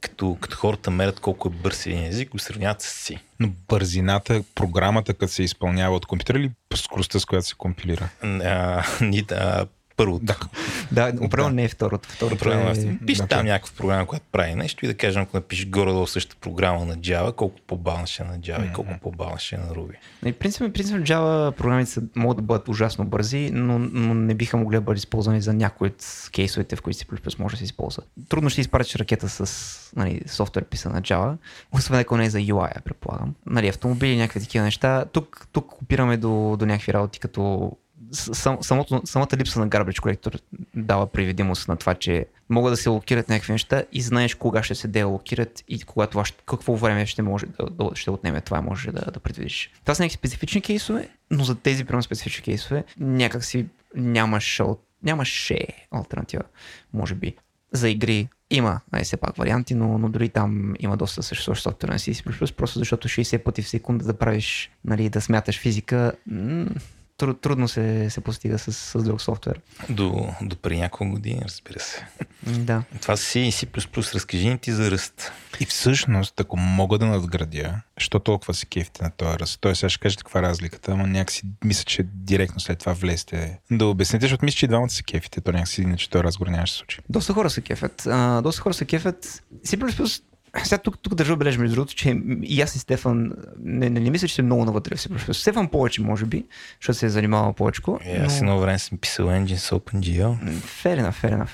Като, 0.00 0.36
като 0.40 0.56
хората 0.56 0.90
мерят 0.90 1.20
колко 1.20 1.48
е 1.48 1.62
бърз 1.62 1.86
един 1.86 2.04
език, 2.04 2.30
го 2.30 2.38
сравняват 2.38 2.82
с 2.82 3.04
си. 3.04 3.18
Но 3.40 3.50
бързината, 3.68 4.42
програмата, 4.54 5.14
като 5.14 5.32
се 5.32 5.42
изпълнява 5.42 5.96
от 5.96 6.06
компютъра 6.06 6.38
или 6.38 6.50
скоростта, 6.74 7.20
с 7.20 7.24
която 7.24 7.46
се 7.46 7.54
компилира? 7.54 8.08
А, 8.22 8.82
ни, 9.04 9.22
да, 9.22 9.66
първото. 9.98 10.24
Да. 10.24 10.36
Да, 10.92 11.12
определено 11.20 11.54
не 11.54 11.64
е 11.64 11.68
второто. 11.68 12.08
Второто 12.08 12.34
Определено 12.34 12.70
е... 12.70 12.98
Пиш 13.06 13.18
да, 13.18 13.26
там 13.26 13.40
че- 13.40 13.46
някаква 13.46 13.76
програма, 13.76 14.06
която 14.06 14.26
прави 14.32 14.54
нещо 14.54 14.84
и 14.84 14.88
да 14.88 14.94
кажем, 14.94 15.22
ако 15.22 15.36
напишеш 15.36 15.66
горе-долу 15.66 16.06
същата 16.06 16.40
програма 16.40 16.84
на 16.84 16.96
Java, 16.96 17.34
колко 17.34 17.60
по-бавна 17.66 18.06
ще 18.06 18.22
е 18.22 18.26
на 18.26 18.38
Java 18.38 18.70
и 18.70 18.72
колко 18.72 18.90
по-бавна 19.02 19.38
ще 19.38 19.56
е 19.56 19.58
на 19.58 19.66
Ruby. 19.66 19.94
Нали, 20.22 20.32
принципно, 20.32 20.72
принципно 20.72 21.04
Java 21.04 21.50
програмите 21.50 21.90
са, 21.90 22.02
могат 22.16 22.36
да 22.36 22.42
бъдат 22.42 22.68
ужасно 22.68 23.04
бързи, 23.04 23.50
но, 23.52 23.78
но 23.78 24.14
не 24.14 24.34
биха 24.34 24.56
могли 24.56 24.76
да 24.76 24.80
бъдат 24.80 24.98
използвани 24.98 25.40
за 25.40 25.54
някои 25.54 25.88
от 25.88 26.28
кейсовете, 26.32 26.76
в 26.76 26.82
които 26.82 26.98
C++ 26.98 27.38
може 27.38 27.52
да 27.52 27.58
се 27.58 27.64
използва. 27.64 28.02
Трудно 28.28 28.50
ще 28.50 28.60
изпратиш 28.60 28.96
ракета 28.96 29.28
с 29.28 29.92
нали, 29.96 30.20
софтуер 30.26 30.64
писан 30.64 30.92
на 30.92 31.02
Java, 31.02 31.36
освен 31.72 31.98
ако 31.98 32.16
не 32.16 32.24
е 32.24 32.30
за 32.30 32.38
UI, 32.38 32.82
предполагам. 32.82 33.34
Нали, 33.46 33.68
автомобили, 33.68 34.16
някакви 34.16 34.40
такива 34.40 34.64
неща. 34.64 35.04
Тук, 35.12 35.46
тук 35.52 35.82
опираме 35.82 36.16
до, 36.16 36.56
до 36.58 36.66
някакви 36.66 36.92
работи, 36.92 37.20
като 37.20 37.72
сам, 38.12 38.58
самото, 38.60 39.02
самата 39.04 39.28
липса 39.36 39.60
на 39.60 39.68
garbage 39.68 39.98
collector 39.98 40.40
дава 40.74 41.06
привидимост 41.06 41.68
на 41.68 41.76
това, 41.76 41.94
че 41.94 42.26
могат 42.48 42.72
да 42.72 42.76
се 42.76 42.88
локират 42.88 43.28
някакви 43.28 43.52
неща 43.52 43.82
и 43.92 44.00
знаеш 44.00 44.34
кога 44.34 44.62
ще 44.62 44.74
се 44.74 44.88
делокират 44.88 45.64
и 45.68 45.82
кога 45.82 46.06
това 46.06 46.24
ще, 46.24 46.42
какво 46.46 46.76
време 46.76 47.06
ще 47.06 47.22
може 47.22 47.46
да, 47.46 47.90
ще 47.94 48.10
отнеме 48.10 48.40
това, 48.40 48.62
може 48.62 48.92
да, 48.92 49.10
да 49.12 49.20
предвидиш. 49.20 49.70
Това 49.82 49.94
са 49.94 50.02
някакви 50.02 50.18
специфични 50.18 50.60
кейсове, 50.60 51.08
но 51.30 51.44
за 51.44 51.54
тези 51.54 51.84
прямо 51.84 52.02
специфични 52.02 52.42
кейсове 52.42 52.84
някакси 52.98 53.66
нямаше, 53.94 54.62
ал- 54.62 54.78
нямаше 55.02 55.66
альтернатива, 55.90 56.42
може 56.92 57.14
би. 57.14 57.34
За 57.72 57.88
игри 57.88 58.28
има, 58.50 58.80
нали, 58.92 59.04
все 59.04 59.16
пак 59.16 59.36
варианти, 59.36 59.74
но, 59.74 59.98
но 59.98 60.08
дори 60.08 60.28
там 60.28 60.74
има 60.78 60.96
доста 60.96 61.22
съществуващ 61.22 61.62
софтуер 61.62 61.88
на 61.88 61.98
C++, 61.98 62.52
просто 62.54 62.78
защото 62.78 63.08
60 63.08 63.42
пъти 63.42 63.62
в 63.62 63.68
секунда 63.68 64.04
да 64.04 64.14
правиш, 64.14 64.70
нали, 64.84 65.08
да 65.08 65.20
смяташ 65.20 65.60
физика, 65.60 66.12
труд, 67.18 67.40
трудно 67.40 67.68
се, 67.68 68.10
се 68.10 68.20
постига 68.20 68.58
с, 68.58 68.72
с 68.72 69.02
друг 69.02 69.20
софтуер. 69.20 69.60
До, 69.88 70.34
до 70.42 70.56
преди 70.56 70.80
няколко 70.80 71.12
години, 71.12 71.40
разбира 71.44 71.80
се. 71.80 72.06
Да. 72.46 72.82
Това 73.00 73.16
са 73.16 73.24
си 73.24 73.40
и 73.40 73.52
C++, 73.52 74.14
разкажи 74.14 74.48
ни 74.48 74.58
ти 74.58 74.72
за 74.72 74.90
ръст. 74.90 75.32
И 75.60 75.66
всъщност, 75.66 76.40
ако 76.40 76.56
мога 76.56 76.98
да 76.98 77.06
надградя, 77.06 77.80
що 77.98 78.18
толкова 78.18 78.54
се 78.54 78.66
кефите 78.66 79.04
на 79.04 79.10
този 79.10 79.38
ръст? 79.38 79.60
Той 79.60 79.76
сега 79.76 79.90
ще 79.90 80.00
кажете 80.00 80.22
каква 80.22 80.40
е 80.40 80.42
разликата, 80.42 80.92
ама 80.92 81.06
някакси 81.06 81.42
мисля, 81.64 81.84
че 81.84 82.02
директно 82.02 82.60
след 82.60 82.78
това 82.78 82.92
влезте 82.92 83.58
да 83.70 83.86
обясните, 83.86 84.24
защото 84.24 84.44
мисля, 84.44 84.56
че 84.56 84.64
и 84.64 84.68
двамата 84.68 84.90
се 84.90 85.02
кефите, 85.02 85.40
то 85.40 85.52
някакси 85.52 85.82
иначе 85.82 86.10
този 86.10 86.24
разговор 86.24 86.50
нямаше 86.50 86.72
се 86.72 86.78
случи. 86.78 86.98
Доста 87.08 87.32
хора 87.32 87.50
се 87.50 87.60
кефят. 87.60 88.06
А, 88.06 88.42
доста 88.42 88.62
хора 88.62 88.74
се 88.74 88.84
кефят. 88.84 89.42
C++, 89.66 90.22
сега 90.64 90.78
тук, 90.78 90.98
тук 90.98 91.14
държа 91.14 91.36
бележ 91.36 91.56
между 91.56 91.74
другото, 91.74 91.94
че 91.94 92.20
и 92.42 92.62
аз 92.62 92.74
и 92.74 92.78
Стефан 92.78 93.32
не, 93.58 93.90
не, 93.90 94.00
не 94.00 94.10
мисля, 94.10 94.28
че 94.28 94.32
сте 94.32 94.42
много 94.42 94.64
навътре 94.64 94.96
в 94.96 94.98
C++. 94.98 95.32
Стефан 95.32 95.68
повече, 95.68 96.02
може 96.02 96.24
би, 96.24 96.44
защото 96.80 96.98
се 96.98 97.06
е 97.06 97.08
занимавал 97.08 97.52
повече. 97.52 97.82
Е, 98.00 98.16
аз 98.16 98.40
едно 98.40 98.60
време 98.60 98.78
съм 98.78 98.98
писал 98.98 99.26
engine 99.26 99.56
с 99.56 99.70
OpenGL. 99.70 100.60
Fair 100.82 101.02
enough, 101.02 101.24
fair 101.24 101.44
enough. 101.44 101.50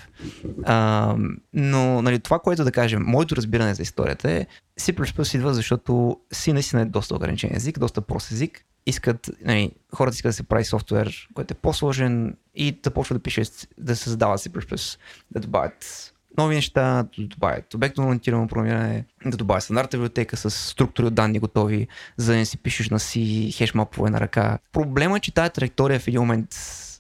А, 0.65 1.17
но 1.53 2.03
нали, 2.03 2.19
това, 2.19 2.39
което 2.39 2.65
да 2.65 2.73
кажем, 2.73 3.03
моето 3.07 3.37
разбиране 3.37 3.75
за 3.75 3.83
историята 3.83 4.31
е 4.31 4.47
C++ 4.81 5.35
идва, 5.35 5.55
защото 5.55 6.21
си 6.33 6.53
наистина 6.53 6.83
е 6.83 6.85
доста 6.85 7.15
ограничен 7.15 7.51
език, 7.55 7.79
доста 7.79 8.01
прост 8.01 8.33
език. 8.33 8.65
Искат, 8.87 9.31
нали, 9.45 9.71
хората 9.95 10.15
искат 10.15 10.29
да 10.29 10.33
се 10.33 10.43
прави 10.43 10.65
софтуер, 10.65 11.29
който 11.35 11.55
е 11.55 11.57
по-сложен 11.63 12.37
и 12.55 12.73
да 12.83 12.91
почва 12.91 13.15
да 13.15 13.23
пише, 13.23 13.43
да 13.79 13.97
се 13.97 14.03
създава 14.03 14.39
C++, 14.39 14.99
да 15.31 15.41
добавят 15.41 16.14
нови 16.39 16.55
неща, 16.55 17.07
да 17.19 17.27
добавят 17.27 17.75
обектно 17.75 18.07
ориентирано 18.07 18.49
програмиране, 18.49 19.05
да 19.27 19.37
добавят 19.37 19.65
стандартна 19.65 19.97
библиотека 19.97 20.37
с 20.37 20.51
структури 20.51 21.07
от 21.07 21.15
данни 21.15 21.39
готови, 21.39 21.89
за 22.17 22.33
да 22.33 22.39
не 22.39 22.45
си 22.45 22.59
пишеш 22.59 22.91
на 22.91 23.01
си 23.01 23.53
хешмапове 23.57 24.11
на 24.11 24.21
ръка. 24.21 24.59
Проблема 24.73 25.17
е, 25.17 25.21
че 25.21 25.35
тази 25.35 25.53
траектория 25.53 26.01
в 26.01 26.09
един 26.09 26.21
момент 26.21 26.49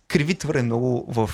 криви 0.09 0.35
твърде 0.35 0.62
много 0.62 1.12
в 1.12 1.30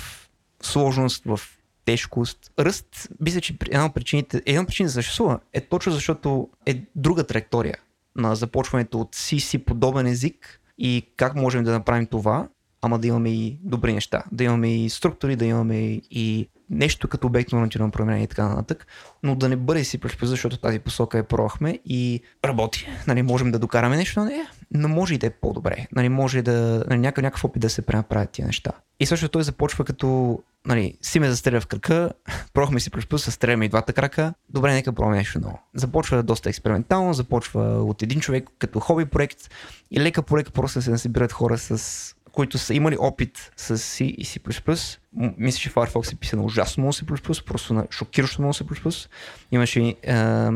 сложност, 0.63 1.25
в 1.25 1.41
тежкост. 1.85 2.53
Ръст, 2.59 3.09
мисля, 3.21 3.41
че 3.41 3.57
една 3.71 3.87
от 3.87 3.95
причините, 3.95 4.43
една 4.47 4.61
от 4.61 4.67
причините 4.67 4.93
съществува 4.93 5.41
е 5.53 5.61
точно 5.61 5.93
защото 5.93 6.49
е 6.67 6.83
друга 6.97 7.25
траектория 7.25 7.77
на 8.17 8.35
започването 8.35 9.01
от 9.01 9.17
CC 9.17 9.65
подобен 9.65 10.07
език 10.07 10.61
и 10.79 11.13
как 11.17 11.35
можем 11.35 11.65
да 11.65 11.73
направим 11.73 12.07
това, 12.07 12.49
ама 12.83 12.99
да 12.99 13.07
имаме 13.07 13.31
и 13.31 13.59
добри 13.63 13.93
неща, 13.93 14.25
да 14.33 14.45
имаме 14.45 14.85
и 14.85 14.91
структури, 14.91 15.37
да 15.37 15.45
имаме 15.45 15.77
и 16.11 16.49
нещо 16.71 17.09
като 17.09 17.27
обектно 17.27 17.59
ориентирано 17.59 17.91
програмиране 17.91 18.25
и 18.25 18.27
така 18.27 18.49
нататък, 18.49 18.87
но 19.23 19.35
да 19.35 19.49
не 19.49 19.57
бъде 19.57 19.85
си 19.85 20.01
защото 20.23 20.57
тази 20.57 20.79
посока 20.79 21.19
е 21.19 21.23
пробвахме 21.23 21.79
и 21.85 22.21
работи. 22.45 22.89
Нали, 23.07 23.23
можем 23.23 23.51
да 23.51 23.59
докараме 23.59 23.97
нещо 23.97 24.21
на 24.21 24.27
нея, 24.27 24.51
но 24.71 24.89
може 24.89 25.15
и 25.15 25.19
да 25.19 25.27
е 25.27 25.31
по-добре. 25.31 25.87
Нали, 25.93 26.09
може 26.09 26.43
да, 26.43 26.85
нали, 26.89 26.99
някакъв, 26.99 27.23
някакъв 27.23 27.45
опит 27.45 27.61
да 27.61 27.71
се 27.71 27.83
пренаправят 27.83 28.31
тия 28.31 28.47
неща. 28.47 28.73
И 29.01 29.07
също 29.07 29.29
той 29.29 29.43
започва 29.43 29.85
като 29.85 30.39
нали, 30.67 30.99
си 31.03 31.21
ме 31.21 31.31
застреля 31.31 31.61
в 31.61 31.67
кръка, 31.67 32.11
пробвахме 32.55 32.81
си 32.81 32.91
плюс 32.91 33.25
стреляме 33.25 33.65
и 33.65 33.69
двата 33.69 33.93
крака, 33.93 34.35
добре, 34.49 34.73
нека 34.73 34.93
пробваме 34.93 35.17
нещо 35.17 35.41
ново. 35.41 35.59
Започва 35.75 36.23
доста 36.23 36.49
експериментално, 36.49 37.13
започва 37.13 37.63
от 37.63 38.03
един 38.03 38.21
човек 38.21 38.49
като 38.59 38.81
хоби 38.81 39.05
проект 39.05 39.51
и 39.91 40.01
лека 40.01 40.23
по 40.23 40.39
лека 40.39 40.51
просто 40.51 40.83
се 40.83 40.91
насибират 40.91 41.33
хора 41.33 41.59
с 41.59 42.15
които 42.33 42.59
са 42.59 42.75
имали 42.75 42.97
опит 43.01 43.53
с 43.57 43.79
C 43.79 44.05
и 44.05 44.25
C++. 44.25 44.99
Мисля, 45.39 45.59
че 45.59 45.71
Firefox 45.71 46.13
е 46.13 46.17
писан 46.17 46.45
ужасно 46.45 46.81
много 46.81 46.93
C++, 46.93 47.45
просто 47.45 47.75
на 47.75 47.87
шокиращо 47.91 48.43
много 48.43 48.55
C++. 48.55 49.09
Имаше 49.53 49.81
е, 49.81 49.95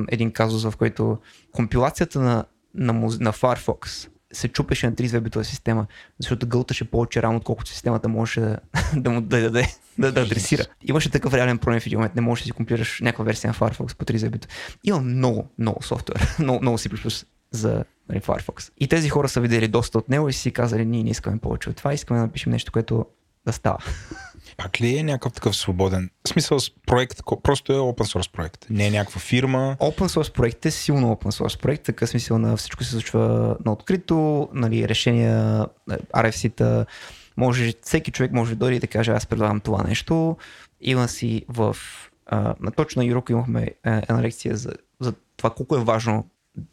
един 0.08 0.30
казус, 0.30 0.64
в 0.64 0.76
който 0.76 1.18
компилацията 1.52 2.20
на, 2.20 2.44
на, 2.74 2.92
на 2.92 3.32
Firefox 3.32 4.08
се 4.32 4.48
чупеше 4.48 4.86
на 4.86 4.92
32-битова 4.92 5.42
система, 5.42 5.86
защото 6.20 6.46
гълташе 6.46 6.90
повече 6.90 7.22
рамо, 7.22 7.36
отколкото 7.36 7.70
системата 7.70 8.08
можеше 8.08 8.40
да, 8.40 8.58
да 8.96 9.10
му 9.10 9.20
да, 9.20 9.40
да, 9.40 9.50
да, 9.50 9.62
да, 9.98 10.12
да 10.12 10.20
адресира. 10.20 10.64
Имаше 10.82 11.10
такъв 11.10 11.34
реален 11.34 11.58
проблем 11.58 11.80
в 11.80 11.86
един 11.86 11.98
момент. 11.98 12.14
Не 12.14 12.20
можеш 12.20 12.42
да 12.42 12.46
си 12.46 12.52
компилираш 12.52 13.00
някаква 13.00 13.24
версия 13.24 13.48
на 13.48 13.54
Firefox 13.54 13.96
по 13.96 14.04
32 14.04 14.30
бита. 14.30 14.48
Има 14.84 15.00
много, 15.00 15.48
много 15.58 15.82
софтуер, 15.82 16.34
много, 16.38 16.60
много 16.62 16.78
C++ 16.78 17.24
за 17.50 17.84
нали, 18.08 18.20
Firefox. 18.20 18.72
И 18.78 18.88
тези 18.88 19.08
хора 19.08 19.28
са 19.28 19.40
видели 19.40 19.68
доста 19.68 19.98
от 19.98 20.08
него 20.08 20.28
и 20.28 20.32
си 20.32 20.50
казали, 20.50 20.84
ние 20.84 21.02
не 21.02 21.10
искаме 21.10 21.38
повече 21.38 21.70
от 21.70 21.76
това, 21.76 21.94
искаме 21.94 22.20
да 22.20 22.26
напишем 22.26 22.52
нещо, 22.52 22.72
което 22.72 23.06
да 23.46 23.52
става. 23.52 23.78
Пак 24.56 24.80
ли 24.80 24.98
е 24.98 25.02
някакъв 25.02 25.32
такъв 25.32 25.56
свободен? 25.56 26.10
В 26.24 26.28
смисъл 26.28 26.58
проект, 26.86 27.20
просто 27.42 27.72
е 27.72 27.76
open 27.76 28.18
source 28.18 28.32
проект. 28.32 28.66
Не 28.70 28.86
е 28.86 28.90
някаква 28.90 29.20
фирма. 29.20 29.76
Open 29.80 30.06
source 30.06 30.32
проект 30.32 30.66
е 30.66 30.70
силно 30.70 31.14
open 31.14 31.42
source 31.42 31.62
проект, 31.62 31.84
така 31.84 32.06
смисъл 32.06 32.38
на 32.38 32.56
всичко 32.56 32.84
се 32.84 32.90
случва 32.90 33.56
на 33.64 33.72
открито, 33.72 34.48
нали, 34.52 34.88
решения, 34.88 35.66
RFC-та, 36.14 36.86
може, 37.36 37.72
всеки 37.82 38.10
човек 38.10 38.32
може 38.32 38.50
да 38.50 38.56
дойде 38.56 38.76
и 38.76 38.80
да 38.80 38.86
каже, 38.86 39.10
аз 39.10 39.26
предлагам 39.26 39.60
това 39.60 39.82
нещо. 39.82 40.36
Има 40.80 41.08
си 41.08 41.44
в 41.48 41.76
а, 42.26 42.54
на 42.60 42.70
точно 42.70 43.02
на 43.02 43.08
Юроко 43.08 43.32
имахме 43.32 43.68
една 43.84 44.22
лекция 44.22 44.56
за, 44.56 44.72
за 45.00 45.12
това 45.36 45.50
колко 45.50 45.76
е 45.76 45.84
важно 45.84 46.26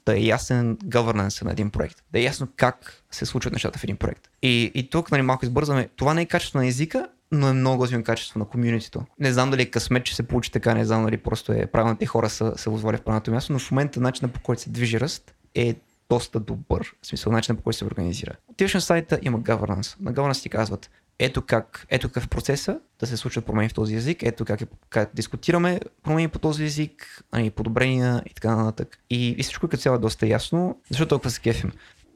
да 0.06 0.18
е 0.18 0.22
ясен 0.22 0.78
governance 0.78 1.44
на 1.44 1.52
един 1.52 1.70
проект. 1.70 2.04
Да 2.12 2.20
е 2.20 2.24
ясно 2.24 2.48
как 2.56 3.04
се 3.12 3.26
случват 3.26 3.54
нещата 3.54 3.80
в 3.80 3.84
един 3.84 3.98
проект. 3.98 4.30
И, 4.42 4.72
и 4.76 4.90
тук 4.90 5.12
нали, 5.12 5.22
малко 5.22 5.46
избързваме. 5.46 5.90
Това 5.96 6.14
не 6.14 6.22
е 6.22 6.26
качество 6.26 6.60
на 6.60 6.68
езика, 6.68 7.08
но 7.32 7.48
е 7.48 7.54
много 7.54 7.78
готино 7.78 8.04
качество 8.04 8.40
на 8.40 8.46
комьюнитито. 8.46 9.06
Не 9.20 9.34
знам 9.34 9.52
дали 9.52 9.62
е 9.62 9.72
късмет, 9.72 10.06
че 10.06 10.16
се 10.16 10.24
получи 10.24 10.52
така, 10.52 10.74
не 10.74 10.86
знам 10.86 11.06
дали 11.06 11.18
просто 11.18 11.52
е 11.52 11.66
правилните 11.66 12.06
хора 12.06 12.30
са 12.30 12.54
се 12.58 12.70
озвали 12.70 12.98
в 12.98 13.02
правилното 13.02 13.32
място, 13.32 13.54
но 13.54 13.60
в 13.60 13.72
момента 13.72 14.02
начинът 14.02 14.34
по 14.34 14.40
който 14.42 14.62
се 14.62 14.70
движи 14.70 15.00
ръст 15.00 15.34
е 15.56 15.76
доста 16.10 16.40
добър. 16.40 16.94
В 17.02 17.08
смисъл 17.08 17.34
начинът 17.34 17.60
по 17.60 17.64
който 17.64 17.78
се 17.78 17.86
организира. 17.86 18.32
Отиваш 18.48 18.74
на 18.74 18.82
сайта, 18.82 19.20
има 19.22 19.40
governance. 19.40 19.96
На 20.00 20.14
governance 20.14 20.44
ти 20.44 20.50
казват, 20.50 20.90
ето 21.22 21.42
как, 21.42 21.86
ето 21.90 22.08
какъв 22.08 22.30
процеса 22.30 22.80
да 23.00 23.08
се 23.08 23.18
случват 23.18 23.46
промени 23.46 23.70
в 23.70 23.74
този 23.74 23.96
език, 23.96 24.24
ето 24.24 24.46
как, 24.46 24.62
е, 24.62 24.66
как 24.90 25.12
дискутираме 25.14 25.80
промени 26.04 26.28
по 26.28 26.40
този 26.40 26.64
език, 26.64 27.24
ани, 27.32 27.52
подобрения 27.52 28.24
и 28.26 28.34
така 28.34 28.56
нататък. 28.56 29.00
И, 29.10 29.30
и 29.30 29.44
всичко 29.44 29.68
като 29.68 29.82
цяло 29.82 29.96
е 29.96 30.00
доста 30.00 30.28
ясно, 30.28 30.80
защото 30.90 31.10
толкова 31.10 31.30
се 31.30 31.42
кефим. 31.42 31.72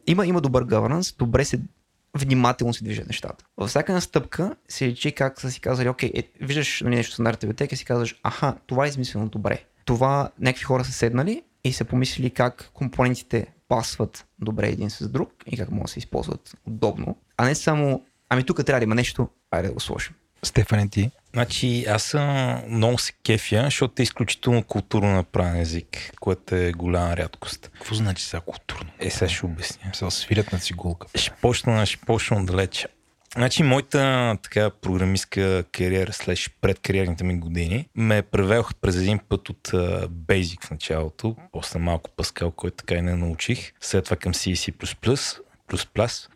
Има, 0.08 0.26
има 0.26 0.41
добър 0.41 0.66
governance, 0.66 1.18
добре 1.18 1.45
се 1.45 1.60
внимателно 2.18 2.74
се 2.74 2.84
движат 2.84 3.08
нещата. 3.08 3.45
Във 3.58 3.70
всяка 3.70 3.91
една 3.91 4.01
стъпка 4.01 4.56
се 4.68 4.88
личи 4.88 5.12
как 5.12 5.41
са 5.41 5.51
си 5.51 5.60
казали, 5.60 5.89
окей, 5.89 6.12
е, 6.16 6.24
виждаш 6.41 6.82
нали, 6.82 6.95
нещо 6.95 7.12
в 7.12 7.14
стандартната 7.14 7.47
библиотека 7.47 7.76
и 7.76 7.78
си 7.78 7.86
казваш, 7.86 8.20
аха, 8.24 8.58
това 8.66 8.86
е 8.86 8.89
измислено 8.89 9.30
добре. 9.30 9.64
Това 9.86 10.32
някакви 10.39 10.64
хора 10.64 10.86
са 10.86 10.91
седнали 10.91 11.43
и 11.64 11.74
са 11.74 11.86
помислили 11.86 12.30
как 12.30 12.70
компонентите 12.74 13.47
пасват 13.68 14.26
добре 14.39 14.68
един 14.68 14.89
с 14.89 15.10
друг 15.10 15.32
и 15.47 15.58
как 15.58 15.72
могат 15.72 15.86
да 15.86 15.91
се 15.91 15.99
използват 15.99 16.58
удобно, 16.66 17.18
а 17.38 17.45
не 17.45 17.56
само 17.56 18.03
Ами 18.30 18.43
тук 18.43 18.65
трябва 18.65 18.80
да 18.80 18.84
има 18.84 18.95
нещо, 18.95 19.30
айде 19.51 19.67
да 19.67 19.73
го 19.73 19.80
сложим. 19.80 20.13
Стефане 20.43 20.89
ти? 20.89 21.11
Значи 21.34 21.86
аз 21.86 22.03
съм 22.03 22.61
много 22.69 22.97
се 22.97 23.13
кефя, 23.23 23.61
защото 23.63 24.01
е 24.01 24.03
изключително 24.03 24.63
културно 24.63 25.13
направен 25.13 25.61
език, 25.61 26.11
което 26.19 26.55
е 26.55 26.71
голяма 26.71 27.17
рядкост. 27.17 27.71
Какво 27.73 27.95
значи 27.95 28.23
сега 28.23 28.41
културно? 28.41 28.89
Е, 28.99 29.09
сега 29.09 29.30
ще 29.30 29.45
обясня. 29.45 29.91
Се 29.93 30.11
свирят 30.11 30.51
на 30.51 30.59
цигулка. 30.59 31.07
Ще 31.15 31.32
почна, 31.41 31.86
ще 31.86 32.05
почна 32.05 32.45
далече. 32.45 32.88
Значи 33.36 33.63
моята 33.63 34.38
така 34.43 34.69
програмистка 34.69 35.63
кариера 35.71 36.13
след 36.13 36.39
предкариерните 36.61 37.23
ми 37.23 37.39
години 37.39 37.89
ме 37.95 38.21
превелха 38.21 38.73
през 38.73 38.95
един 38.95 39.19
път 39.30 39.49
от 39.49 39.67
uh, 39.67 40.07
Basic 40.07 40.65
в 40.65 40.71
началото, 40.71 41.36
после 41.51 41.80
малко 41.80 42.09
Pascal, 42.17 42.51
който 42.51 42.78
така 42.78 42.95
и 42.95 43.01
не 43.01 43.15
научих, 43.15 43.73
след 43.82 44.03
това 44.03 44.17
към 44.17 44.34
C++, 44.34 44.73
плюс. 45.68 45.86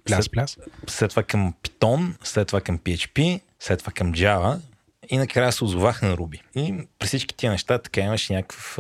Пляс, 0.06 0.30
пляс. 0.30 0.58
След 0.88 1.10
това 1.10 1.24
към 1.24 1.54
Python, 1.64 2.14
след 2.24 2.48
това 2.48 2.62
към 2.62 2.80
PHP, 2.80 3.42
след 3.60 3.80
това 3.80 3.92
към 3.92 4.14
Java 4.14 4.60
и 5.10 5.18
накрая 5.18 5.52
се 5.52 5.64
озовах 5.64 6.02
на 6.02 6.18
Руби. 6.18 6.42
И 6.56 6.76
при 7.00 7.08
всички 7.08 7.36
тия 7.36 7.52
неща 7.52 7.78
така 7.78 8.02
имаше 8.02 8.34
някакъв 8.34 8.80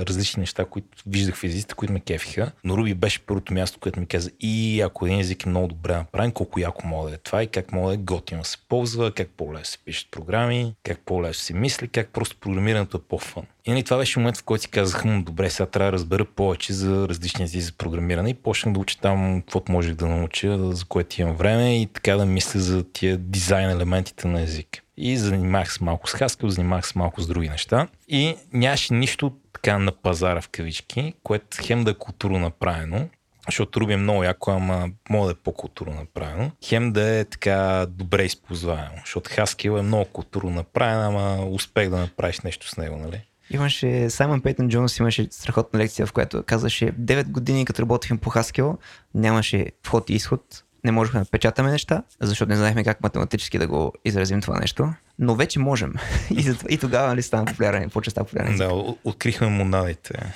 различни 0.00 0.40
неща, 0.40 0.64
които 0.64 0.88
виждах 1.06 1.36
в 1.36 1.44
езиците, 1.44 1.74
които 1.74 1.92
ме 1.92 2.00
кефиха. 2.00 2.52
Но 2.64 2.76
Руби 2.76 2.94
беше 2.94 3.20
първото 3.20 3.54
място, 3.54 3.78
което 3.80 4.00
ми 4.00 4.06
каза 4.06 4.30
и 4.40 4.80
ако 4.80 5.06
един 5.06 5.20
език 5.20 5.46
е 5.46 5.48
много 5.48 5.68
добре 5.68 5.94
направен, 5.94 6.32
колко 6.32 6.60
яко 6.60 6.86
мога 6.86 7.08
да 7.08 7.14
е 7.14 7.18
това 7.18 7.42
и 7.42 7.46
как 7.46 7.72
мога 7.72 7.88
да 7.88 7.94
е 7.94 7.96
готино 7.96 8.44
се 8.44 8.58
ползва, 8.68 9.12
как 9.12 9.28
по-лесно 9.28 9.64
се 9.64 9.78
пишат 9.78 10.10
програми, 10.10 10.74
как 10.82 10.98
по-лесно 10.98 11.42
се 11.42 11.54
мисли, 11.54 11.88
как 11.88 12.08
просто 12.08 12.36
програмирането 12.36 12.96
е 12.96 13.00
по-фън. 13.08 13.46
И 13.64 13.70
нали, 13.70 13.82
това 13.82 13.96
беше 13.96 14.18
момент, 14.18 14.36
в 14.36 14.42
който 14.42 14.62
си 14.62 14.70
казах, 14.70 15.02
добре, 15.06 15.50
сега 15.50 15.66
трябва 15.66 15.90
да 15.90 15.92
разбера 15.92 16.24
повече 16.24 16.72
за 16.72 17.08
различни 17.08 17.44
езици 17.44 17.60
за 17.60 17.72
програмиране 17.72 18.30
и 18.30 18.34
почнах 18.34 18.74
да 18.74 18.80
уча 18.80 18.98
там 18.98 19.40
каквото 19.40 19.72
можех 19.72 19.94
да 19.94 20.06
науча, 20.06 20.74
за 20.74 20.84
което 20.84 21.20
имам 21.20 21.36
време 21.36 21.82
и 21.82 21.86
така 21.86 22.16
да 22.16 22.26
мисля 22.26 22.60
за 22.60 22.84
тия 22.92 23.16
дизайн 23.16 23.70
елементите 23.70 24.28
на 24.28 24.42
език 24.42 24.82
и 24.96 25.16
занимах 25.16 25.72
се 25.72 25.84
малко 25.84 26.08
с 26.08 26.12
Haskell, 26.12 26.46
занимах 26.46 26.86
се 26.86 26.98
малко 26.98 27.20
с 27.20 27.26
други 27.26 27.48
неща. 27.48 27.88
И 28.08 28.34
нямаше 28.52 28.94
нищо 28.94 29.32
така 29.52 29.78
на 29.78 29.92
пазара 29.92 30.40
в 30.40 30.48
кавички, 30.48 31.14
което 31.22 31.46
хем 31.62 31.84
да 31.84 31.90
е 31.90 31.94
културно 31.94 32.38
направено, 32.38 33.08
защото 33.46 33.80
Руби 33.80 33.92
е 33.92 33.96
много 33.96 34.24
яко, 34.24 34.50
ама 34.50 34.88
мога 35.10 35.26
да 35.26 35.32
е 35.32 35.42
по-културно 35.44 35.94
направено. 35.94 36.50
Хем 36.64 36.92
да 36.92 37.18
е 37.18 37.24
така 37.24 37.86
добре 37.88 38.24
използваемо, 38.24 38.96
защото 39.04 39.30
Haskell 39.30 39.78
е 39.78 39.82
много 39.82 40.04
културно 40.04 40.50
направен, 40.50 41.00
ама 41.00 41.46
успех 41.46 41.88
да 41.88 41.96
направиш 41.96 42.40
нещо 42.40 42.68
с 42.68 42.76
него, 42.76 42.96
нали? 42.96 43.20
Имаше 43.50 44.10
Саймън 44.10 44.40
Пейтън 44.40 44.68
Джонс, 44.68 44.98
имаше 44.98 45.28
страхотна 45.30 45.78
лекция, 45.80 46.06
в 46.06 46.12
която 46.12 46.42
казваше 46.42 46.92
9 46.92 47.24
години, 47.24 47.64
като 47.64 47.82
работихме 47.82 48.16
по 48.16 48.30
Haskell, 48.30 48.76
нямаше 49.14 49.66
вход 49.84 50.10
и 50.10 50.14
изход, 50.14 50.64
не 50.84 50.92
можехме 50.92 51.20
да 51.20 51.26
печатаме 51.26 51.70
неща, 51.70 52.02
защото 52.20 52.50
не 52.50 52.56
знаехме 52.56 52.84
как 52.84 53.02
математически 53.02 53.58
да 53.58 53.66
го 53.66 53.92
изразим 54.04 54.40
това 54.40 54.58
нещо. 54.58 54.92
Но 55.18 55.34
вече 55.34 55.58
можем. 55.58 55.94
и, 56.30 56.52
и 56.68 56.78
тогава 56.78 57.08
нали, 57.08 57.22
стана 57.22 57.44
популярен, 57.44 57.90
почва 57.90 58.10
става 58.10 58.26
популярен. 58.26 58.56
Да, 58.56 58.94
открихме 59.04 59.46
монадите. 59.46 60.34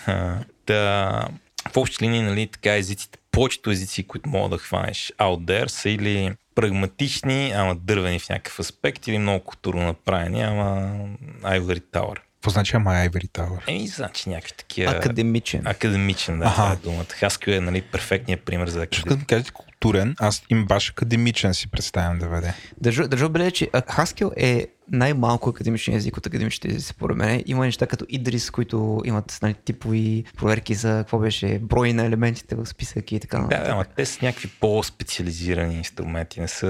Да, 0.66 1.28
в 1.72 1.76
общи 1.76 2.04
линии, 2.04 2.22
нали, 2.22 2.46
така 2.46 2.76
езиците, 2.76 3.18
повечето 3.30 3.70
езици, 3.70 4.06
които 4.06 4.28
мога 4.28 4.48
да 4.48 4.58
хванеш 4.58 5.12
out 5.18 5.44
there, 5.44 5.66
са 5.66 5.90
или 5.90 6.36
прагматични, 6.54 7.52
ама 7.56 7.74
дървени 7.74 8.18
в 8.18 8.28
някакъв 8.28 8.60
аспект, 8.60 9.06
или 9.06 9.18
много 9.18 9.44
културно 9.44 9.82
направени, 9.82 10.42
ама 10.42 10.96
Ivory 11.42 11.82
Tower. 11.92 12.18
Какво 12.45 12.53
значи 12.53 12.76
ама 12.76 12.90
Ivory 12.90 13.28
Tower? 13.28 13.59
Еми, 13.66 13.88
значи 13.88 14.28
някакви 14.28 14.53
такива... 14.53 14.90
Академичен. 14.90 15.62
Академичен, 15.64 16.38
да, 16.38 16.51
това 16.51 16.72
е 16.72 16.76
думата. 16.76 17.05
Хаскил 17.05 17.53
е 17.53 17.61
нали, 17.61 17.82
перфектният 17.82 18.40
пример 18.40 18.68
за 18.68 18.82
академичен. 18.82 19.18
Като 19.18 19.24
кажете 19.26 19.51
културен, 19.51 20.14
аз 20.20 20.42
им 20.51 20.66
баш 20.66 20.90
академичен 20.90 21.55
си 21.55 21.70
представям 21.70 22.18
да 22.18 22.28
веде. 22.28 22.55
Държа, 22.80 23.09
държа 23.09 23.28
беле, 23.28 23.51
че 23.51 23.66
Haskell 23.66 24.32
е 24.36 24.66
най-малко 24.92 25.49
академичен 25.51 25.95
език 25.95 26.16
от 26.16 26.26
академичните 26.26 26.68
езици, 26.68 26.86
според 26.86 27.16
мен. 27.16 27.42
Има 27.47 27.64
неща 27.64 27.86
като 27.86 28.05
Идрис, 28.09 28.51
които 28.51 29.03
имат 29.05 29.38
нали, 29.42 29.55
типови 29.55 30.24
проверки 30.36 30.74
за 30.74 30.88
какво 30.88 31.18
беше 31.18 31.59
брой 31.59 31.92
на 31.92 32.05
елементите 32.05 32.55
в 32.55 32.66
списък 32.66 33.12
и 33.12 33.20
така 33.20 33.38
нататък. 33.38 33.66
Да, 33.66 33.72
ама 33.72 33.84
те 33.84 34.07
са 34.07 34.18
някакви 34.22 34.49
по-специализирани 34.61 35.74
инструменти, 35.74 36.40
не 36.40 36.49
са 36.49 36.66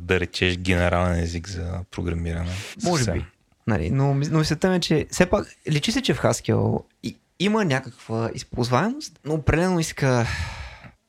да 0.00 0.20
речеш 0.20 0.56
генерален 0.56 1.20
език 1.20 1.48
за 1.48 1.80
програмиране. 1.90 2.50
Може 2.84 3.12
би. 3.12 3.24
Нали, 3.68 3.90
но, 3.90 4.14
но 4.14 4.38
мисълта 4.38 4.70
ми 4.70 4.76
е, 4.76 4.80
че 4.80 5.06
все 5.10 5.26
пак 5.26 5.56
личи 5.68 5.92
се, 5.92 6.02
че 6.02 6.14
в 6.14 6.22
Haskell 6.22 6.82
има 7.40 7.64
някаква 7.64 8.30
използваемост, 8.34 9.20
но 9.24 9.34
определено 9.34 9.80
иска 9.80 10.26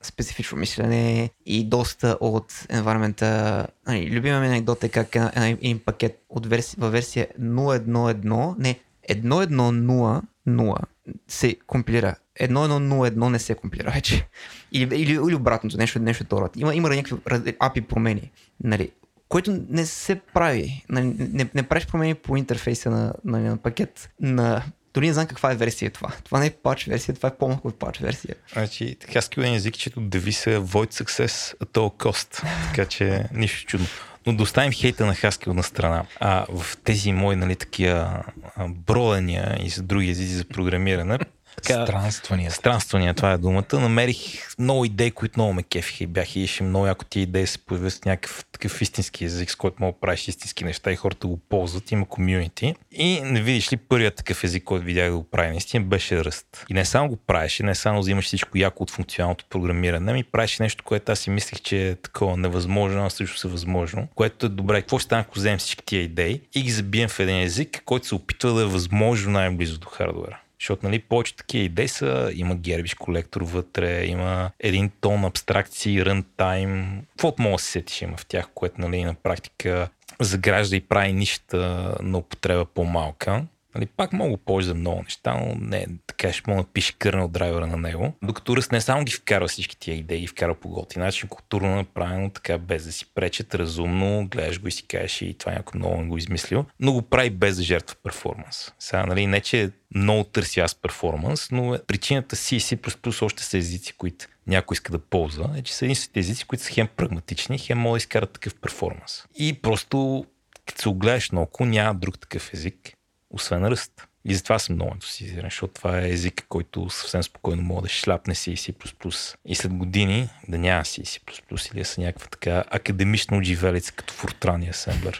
специфично 0.03 0.57
мислене 0.57 1.29
и 1.45 1.63
доста 1.63 2.17
от 2.19 2.65
енвайрмента. 2.69 3.67
Нали, 3.87 4.11
любима 4.11 4.39
ми 4.39 4.47
анекдот 4.47 4.83
е 4.83 4.89
как 4.89 5.15
една, 5.15 5.47
един 5.47 5.79
пакет 5.79 6.23
от 6.29 6.45
верси, 6.45 6.75
във 6.79 6.91
версия 6.91 7.27
0.1.1, 7.41 8.55
не, 8.57 8.79
1.1.0.0 9.09 10.79
се 11.27 11.55
компилира. 11.67 12.15
1.1.0.1 12.41 13.29
не 13.29 13.39
се 13.39 13.55
компилира 13.55 13.91
вече. 13.91 14.27
Или, 14.71 14.95
или, 14.95 15.11
или 15.11 15.35
обратното, 15.35 15.77
нещо, 15.77 15.99
нещо 15.99 16.23
второ. 16.23 16.49
Има, 16.55 16.75
има 16.75 16.89
някакви 16.89 17.15
API 17.15 17.81
промени. 17.81 18.31
Нали, 18.63 18.91
което 19.29 19.61
не 19.69 19.85
се 19.85 20.21
прави. 20.33 20.85
Нали, 20.89 21.15
не, 21.17 21.49
не 21.53 21.63
правиш 21.63 21.87
промени 21.87 22.15
по 22.15 22.37
интерфейса 22.37 22.89
на, 22.89 23.13
на, 23.25 23.39
на 23.39 23.57
пакет 23.57 24.09
на 24.19 24.63
дори 24.93 25.07
не 25.07 25.13
знам 25.13 25.27
каква 25.27 25.51
е 25.51 25.55
версия 25.55 25.91
това. 25.91 26.11
Това 26.23 26.39
не 26.39 26.45
е 26.45 26.51
пач 26.51 26.85
версия, 26.85 27.15
това 27.15 27.29
е 27.29 27.37
по-малко 27.37 27.67
от 27.67 27.79
пач 27.79 27.99
версия. 27.99 28.35
Значи, 28.53 28.95
така 28.99 29.21
скилен 29.21 29.53
език, 29.53 29.77
чето 29.77 30.01
девиз 30.01 30.47
е 30.47 30.57
Void 30.57 31.03
Success 31.03 31.57
at 31.57 31.71
all 31.71 32.03
cost. 32.03 32.43
така 32.67 32.85
че 32.85 33.25
нищо 33.33 33.65
чудно. 33.65 33.87
Но 34.25 34.35
да 34.35 34.43
оставим 34.43 34.71
хейта 34.71 35.05
на 35.05 35.15
Haskell 35.15 35.47
на 35.47 35.63
страна. 35.63 36.05
А 36.19 36.45
в 36.49 36.77
тези 36.83 37.11
мои, 37.11 37.35
нали, 37.35 37.55
такива 37.55 38.23
броления 38.67 39.57
и 39.63 39.69
за 39.69 39.83
други 39.83 40.09
езици 40.09 40.33
за 40.33 40.45
програмиране, 40.45 41.19
така, 41.61 41.85
странствания. 41.85 42.51
Странствания, 42.51 43.13
това 43.13 43.31
е 43.31 43.37
думата. 43.37 43.65
Намерих 43.73 44.17
много 44.59 44.85
идеи, 44.85 45.11
които 45.11 45.39
много 45.39 45.53
ме 45.53 45.63
кефиха 45.63 46.03
и 46.03 46.07
бяха 46.07 46.39
и 46.39 46.47
ще 46.47 46.63
много 46.63 46.87
яко 46.87 47.05
тия 47.05 47.23
идеи 47.23 47.47
се 47.47 47.57
появят 47.57 47.93
с 47.93 48.05
някакъв 48.05 48.45
такъв 48.51 48.81
истински 48.81 49.25
език, 49.25 49.51
с 49.51 49.55
който 49.55 49.77
мога 49.79 49.93
да 49.93 49.99
правиш 49.99 50.27
истински 50.27 50.63
неща 50.63 50.91
и 50.91 50.95
хората 50.95 51.27
го 51.27 51.37
ползват, 51.37 51.91
има 51.91 52.05
комюнити. 52.05 52.75
И 52.91 53.21
не 53.21 53.41
видиш 53.41 53.73
ли, 53.73 53.77
първият 53.77 54.15
такъв 54.15 54.43
език, 54.43 54.63
който 54.63 54.85
видях 54.85 55.09
да 55.09 55.17
го 55.17 55.23
прави 55.23 55.49
наистина, 55.49 55.85
беше 55.85 56.23
ръст. 56.25 56.65
И 56.69 56.73
не 56.73 56.85
само 56.85 57.09
го 57.09 57.15
правиш, 57.15 57.59
не 57.59 57.75
само 57.75 57.99
взимаш 57.99 58.25
всичко 58.25 58.57
яко 58.57 58.83
от 58.83 58.91
функционалното 58.91 59.45
програмиране, 59.49 60.13
ми 60.13 60.23
правиш 60.23 60.59
нещо, 60.59 60.83
което 60.83 61.11
аз 61.11 61.19
си 61.19 61.29
мислех, 61.29 61.61
че 61.61 61.89
е 61.89 61.95
такова 61.95 62.37
невъзможно, 62.37 63.05
а 63.05 63.09
също 63.09 63.37
се 63.37 63.47
възможно, 63.47 64.07
което 64.15 64.45
е 64.45 64.49
добре. 64.49 64.81
Какво 64.81 64.99
ще 64.99 65.05
стане, 65.05 65.21
ако 65.21 65.39
вземем 65.39 65.59
всички 65.59 65.85
тия 65.85 66.01
идеи 66.01 66.41
и 66.55 66.61
ги 66.61 66.71
забием 66.71 67.09
в 67.09 67.19
един 67.19 67.41
език, 67.41 67.81
който 67.85 68.07
се 68.07 68.15
опитва 68.15 68.53
да 68.53 68.61
е 68.61 68.65
възможно 68.65 69.31
най-близо 69.31 69.79
до 69.79 69.87
хардвера? 69.87 70.39
Защото 70.59 70.85
нали, 70.85 70.99
повече 70.99 71.35
такива 71.35 71.65
идеи 71.65 71.87
са, 71.87 72.31
има 72.35 72.55
гербиш 72.55 72.93
колектор 72.93 73.41
вътре, 73.41 74.05
има 74.05 74.51
един 74.59 74.91
тон 75.01 75.25
абстракции, 75.25 76.05
рънтайм. 76.05 77.01
Каквото 77.09 77.41
мога 77.41 77.55
да 77.55 77.59
се 77.59 77.71
сетиш 77.71 78.01
има 78.01 78.17
в 78.17 78.25
тях, 78.25 78.47
което 78.53 78.81
нали, 78.81 79.03
на 79.03 79.13
практика 79.13 79.89
загражда 80.19 80.75
и 80.75 80.81
прави 80.81 81.13
нищата 81.13 81.95
на 82.01 82.17
употреба 82.17 82.65
по-малка. 82.65 83.43
Нали, 83.75 83.85
пак 83.85 84.13
мога 84.13 84.37
повече 84.37 84.67
за 84.67 84.75
много 84.75 85.01
неща, 85.03 85.33
но 85.33 85.55
не 85.59 85.85
така 86.07 86.33
ще 86.33 86.51
мога 86.51 86.61
да 86.63 86.67
напише 86.67 86.97
кърнел 86.97 87.27
драйвера 87.27 87.67
на 87.67 87.77
него. 87.77 88.13
Докато 88.23 88.57
Ръст 88.57 88.71
не 88.71 88.81
само 88.81 89.03
ги 89.03 89.11
вкарва 89.11 89.47
всички 89.47 89.77
тия 89.77 89.95
идеи, 89.95 90.21
ги 90.21 90.27
вкарва 90.27 90.55
по 90.55 90.69
готи 90.69 90.99
начин, 90.99 91.29
културно 91.29 91.75
направено, 91.75 92.29
така 92.29 92.57
без 92.57 92.85
да 92.85 92.91
си 92.91 93.05
пречат, 93.15 93.55
разумно, 93.55 94.27
гледаш 94.27 94.61
го 94.61 94.67
и 94.67 94.71
си 94.71 94.87
кажеш 94.87 95.21
и 95.21 95.33
това 95.33 95.51
някой 95.51 95.79
много 95.79 96.07
го 96.07 96.17
измислил, 96.17 96.65
но 96.79 96.93
го 96.93 97.01
прави 97.01 97.29
без 97.29 97.57
да 97.57 97.63
жертва 97.63 97.95
перформанс. 98.03 98.73
Сега, 98.79 99.05
нали, 99.05 99.27
не 99.27 99.41
че 99.41 99.71
много 99.95 100.23
търси 100.23 100.59
аз 100.59 100.75
перформанс, 100.75 101.51
но 101.51 101.75
е, 101.75 101.79
причината 101.87 102.35
си 102.35 102.55
и 102.55 102.59
C++ 102.59 103.25
още 103.25 103.43
са 103.43 103.57
езици, 103.57 103.93
които 103.93 104.25
някой 104.47 104.75
иска 104.75 104.91
да 104.91 104.99
ползва, 104.99 105.49
е, 105.57 105.61
че 105.61 105.75
са 105.75 105.85
единствените 105.85 106.19
езици, 106.19 106.45
които 106.45 106.63
са 106.63 106.71
хем 106.71 106.87
прагматични, 106.95 107.57
хем 107.57 107.77
могат 107.77 107.93
да 107.93 107.97
изкарат 107.97 108.33
такъв 108.33 108.55
перформанс. 108.55 109.23
И 109.35 109.53
просто, 109.61 110.25
като 110.65 110.81
се 110.81 110.89
огледаш 110.89 111.31
наоколо, 111.31 111.69
няма 111.69 111.95
друг 111.95 112.19
такъв 112.19 112.53
език, 112.53 112.93
освен 113.29 113.65
ръст. 113.65 113.91
И 114.25 114.35
затова 114.35 114.59
съм 114.59 114.75
много 114.75 114.91
ентусизиран, 114.93 115.49
защото 115.49 115.73
това 115.73 115.99
е 115.99 116.09
език, 116.09 116.45
който 116.49 116.89
съвсем 116.89 117.23
спокойно 117.23 117.61
мога 117.61 117.81
да 117.81 117.89
шляпне 117.89 118.35
C 118.35 118.51
и 118.51 118.57
C++. 118.57 119.35
И 119.45 119.55
след 119.55 119.73
години 119.73 120.29
да 120.47 120.57
няма 120.57 120.83
C 120.83 121.01
и 121.01 121.05
C++ 121.05 121.73
или 121.73 121.85
са 121.85 122.01
някаква 122.01 122.27
така 122.27 122.63
академична 122.69 123.37
отживелица 123.37 123.91
като 123.91 124.13
Fortran 124.13 124.65
и 124.65 124.71
Assembler. 124.71 125.17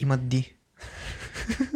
Има 0.00 0.18
D. 0.18 0.52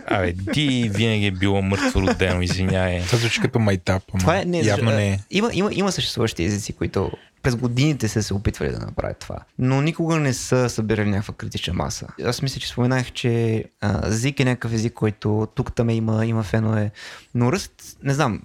Абе, 0.07 0.35
ти 0.53 0.91
винаги 0.95 1.27
е 1.27 1.31
било 1.31 1.63
мъртво 1.63 2.01
родено, 2.01 2.43
извиняй. 2.43 3.03
Това 3.03 3.19
звучи 3.19 3.41
като 3.41 3.59
майтап, 3.59 4.03
ама 4.13 4.21
това 4.21 4.41
е, 4.41 4.45
не, 4.45 4.61
явно 4.61 4.91
не 4.91 5.09
е. 5.09 5.19
Има, 5.31 5.51
има, 5.53 5.71
има 5.73 5.93
съществуващи 5.93 6.45
езици, 6.45 6.73
които 6.73 7.11
през 7.43 7.57
годините 7.57 8.09
са 8.09 8.23
се 8.23 8.35
опитвали 8.35 8.71
да 8.71 8.79
направят 8.79 9.19
това, 9.19 9.39
но 9.59 9.83
никога 9.83 10.17
не 10.17 10.33
са 10.33 10.71
събирали 10.71 11.11
някаква 11.11 11.35
критична 11.35 11.75
маса. 11.75 12.07
Аз 12.25 12.43
мисля, 12.43 12.61
че 12.61 12.69
споменах, 12.69 13.13
че 13.13 13.65
а, 13.81 14.11
е 14.39 14.45
някакъв 14.45 14.73
език, 14.73 14.93
който 14.93 15.49
тук 15.55 15.75
там 15.75 15.91
има, 15.91 16.27
има 16.27 16.43
фенове, 16.43 16.91
но 17.35 17.53
Ръст, 17.53 17.99
не 18.03 18.15
знам, 18.15 18.43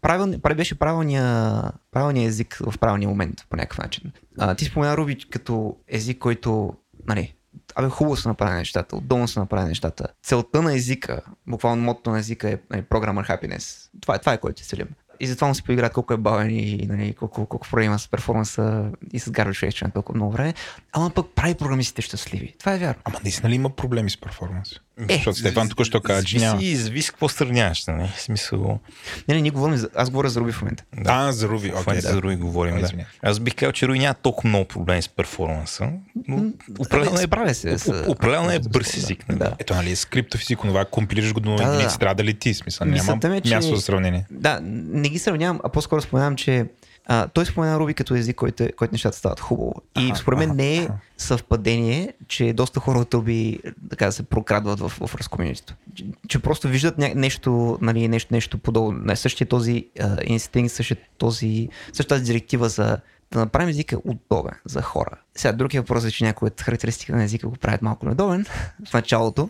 правил, 0.00 0.38
беше 0.56 0.78
правилния, 0.78 1.62
правилния 1.92 2.28
език 2.28 2.60
в 2.60 2.78
правилния 2.78 3.08
момент 3.08 3.46
по 3.50 3.56
някакъв 3.56 3.78
начин. 3.78 4.12
А, 4.38 4.54
ти 4.54 4.64
спомена 4.64 4.96
Руби 4.96 5.18
като 5.30 5.76
език, 5.88 6.18
който 6.18 6.74
нали, 7.06 7.34
абе, 7.74 7.88
хубаво 7.88 8.16
са 8.16 8.28
направени 8.28 8.58
нещата, 8.58 8.96
отдолно 8.96 9.28
са 9.28 9.40
направени 9.40 9.68
нещата. 9.68 10.08
Целта 10.22 10.62
на 10.62 10.74
езика, 10.74 11.22
буквално 11.46 11.82
мотото 11.82 12.10
на 12.10 12.18
езика 12.18 12.50
е 12.50 12.58
нали, 12.70 12.82
Programmer 12.82 13.28
Happiness. 13.28 13.88
Това 14.00 14.14
е, 14.14 14.18
това 14.18 14.32
е 14.32 14.38
което 14.38 14.62
целим. 14.62 14.88
И 15.20 15.26
затова 15.26 15.48
му 15.48 15.54
се 15.54 15.62
поиграят 15.62 15.92
колко 15.92 16.12
е 16.12 16.16
бавен 16.16 16.50
и 16.50 16.86
нали, 16.88 17.14
колко, 17.14 17.46
колко 17.46 17.68
проблема 17.68 17.86
има 17.86 17.98
с 17.98 18.08
перформанса 18.08 18.90
и 19.12 19.18
с 19.18 19.30
garbage 19.30 19.68
rate 19.68 19.82
на 19.82 19.90
толкова 19.90 20.16
много 20.16 20.32
време. 20.32 20.54
Ама 20.92 21.10
пък 21.10 21.26
прави 21.34 21.54
програмистите 21.54 22.02
щастливи. 22.02 22.54
Това 22.58 22.74
е 22.74 22.78
вярно. 22.78 23.00
Ама 23.04 23.18
наистина 23.22 23.50
ли 23.50 23.54
има 23.54 23.70
проблеми 23.70 24.10
с 24.10 24.20
перформанса? 24.20 24.80
Е, 25.08 25.14
Защото 25.14 25.38
Стефан 25.38 25.68
тук 25.68 25.84
ще 25.84 26.00
каза, 26.00 26.24
че 26.24 26.38
няма. 26.38 26.62
И 26.62 26.76
зависи 26.76 27.10
какво 27.10 27.28
сравняваш, 27.28 27.86
нали? 27.86 28.12
Смисъл... 28.16 28.80
Не, 29.28 29.34
не, 29.34 29.40
ние 29.40 29.50
говорим 29.50 29.76
за... 29.76 29.88
Аз 29.94 30.10
говоря 30.10 30.28
за 30.28 30.40
Руби 30.40 30.52
в 30.52 30.62
момента. 30.62 30.84
Да. 30.96 31.10
А, 31.12 31.32
за 31.32 31.48
Руби, 31.48 31.68
окей. 31.68 31.82
Okay, 31.82 32.02
да. 32.02 32.12
За 32.12 32.22
Руби 32.22 32.36
говорим, 32.36 32.80
да. 32.80 32.90
Аз 33.22 33.40
бих 33.40 33.54
казал, 33.54 33.72
че 33.72 33.88
Руби 33.88 33.98
няма 33.98 34.14
толкова 34.14 34.48
много 34.48 34.64
проблеми 34.64 35.02
с 35.02 35.08
перформанса, 35.08 35.88
но 36.28 36.52
определено 36.78 37.20
е, 37.20 37.26
Правя 37.26 37.54
се, 37.54 37.78
с... 37.78 38.04
определено 38.06 38.50
е 38.50 38.58
бърз 38.58 38.96
език. 38.96 39.28
Нали? 39.28 39.38
Да. 39.38 39.54
Ето, 39.58 39.74
нали, 39.74 39.90
е 39.90 39.96
скриптов 39.96 40.42
език, 40.42 40.58
това 40.62 40.84
компилираш 40.84 41.32
го 41.32 41.40
до 41.40 41.56
да, 41.56 41.62
единици, 41.62 41.98
трябва 41.98 42.14
да 42.14 42.24
лети, 42.24 42.54
смисъл, 42.54 42.86
няма 42.86 43.36
е, 43.36 43.40
че... 43.40 43.54
място 43.54 43.76
за 43.76 43.82
сравнение. 43.82 44.26
Да, 44.30 44.60
не 44.62 45.08
ги 45.08 45.18
сравнявам, 45.18 45.60
а 45.64 45.68
по-скоро 45.68 46.00
споменавам, 46.00 46.36
че 46.36 46.66
а, 47.08 47.28
той 47.28 47.46
спомена 47.46 47.78
Руби 47.78 47.94
като 47.94 48.14
език, 48.14 48.36
който, 48.36 48.62
е, 48.62 48.72
който 48.72 48.94
нещата 48.94 49.16
стават 49.16 49.40
хубаво. 49.40 49.74
И 49.98 50.12
според 50.16 50.38
мен 50.38 50.56
не 50.56 50.76
е 50.76 50.88
съвпадение, 51.16 52.12
че 52.28 52.52
доста 52.52 52.80
хора 52.80 52.98
от 52.98 53.14
Руби 53.14 53.60
така 53.90 54.12
се 54.12 54.22
прокрадват 54.22 54.80
в, 54.80 54.88
в 54.88 55.14
разкомьюнитито. 55.14 55.74
Че, 55.94 56.04
че 56.28 56.38
просто 56.38 56.68
виждат 56.68 56.98
ня, 56.98 57.12
нещо, 57.14 57.78
нали, 57.82 58.08
нещо, 58.08 58.34
нещо 58.34 58.58
подобно. 58.58 58.98
Не, 59.04 59.16
същия 59.16 59.46
този 59.46 59.86
uh, 59.98 60.22
инстинкт, 60.24 60.72
същия 60.72 60.96
този, 61.18 61.68
същата 61.86 62.14
тази 62.14 62.24
директива 62.24 62.68
за 62.68 62.98
да 63.32 63.38
направим 63.38 63.68
езика 63.68 63.98
удобен 64.04 64.54
за 64.64 64.82
хора. 64.82 65.16
Сега 65.36 65.52
другия 65.52 65.82
въпрос 65.82 66.04
е, 66.04 66.10
че 66.10 66.24
някои 66.24 66.46
от 66.46 66.60
характеристика 66.60 67.16
на 67.16 67.24
езика 67.24 67.48
го 67.48 67.56
правят 67.56 67.82
малко 67.82 68.06
недобен 68.06 68.46
в 68.88 68.94
началото. 68.94 69.48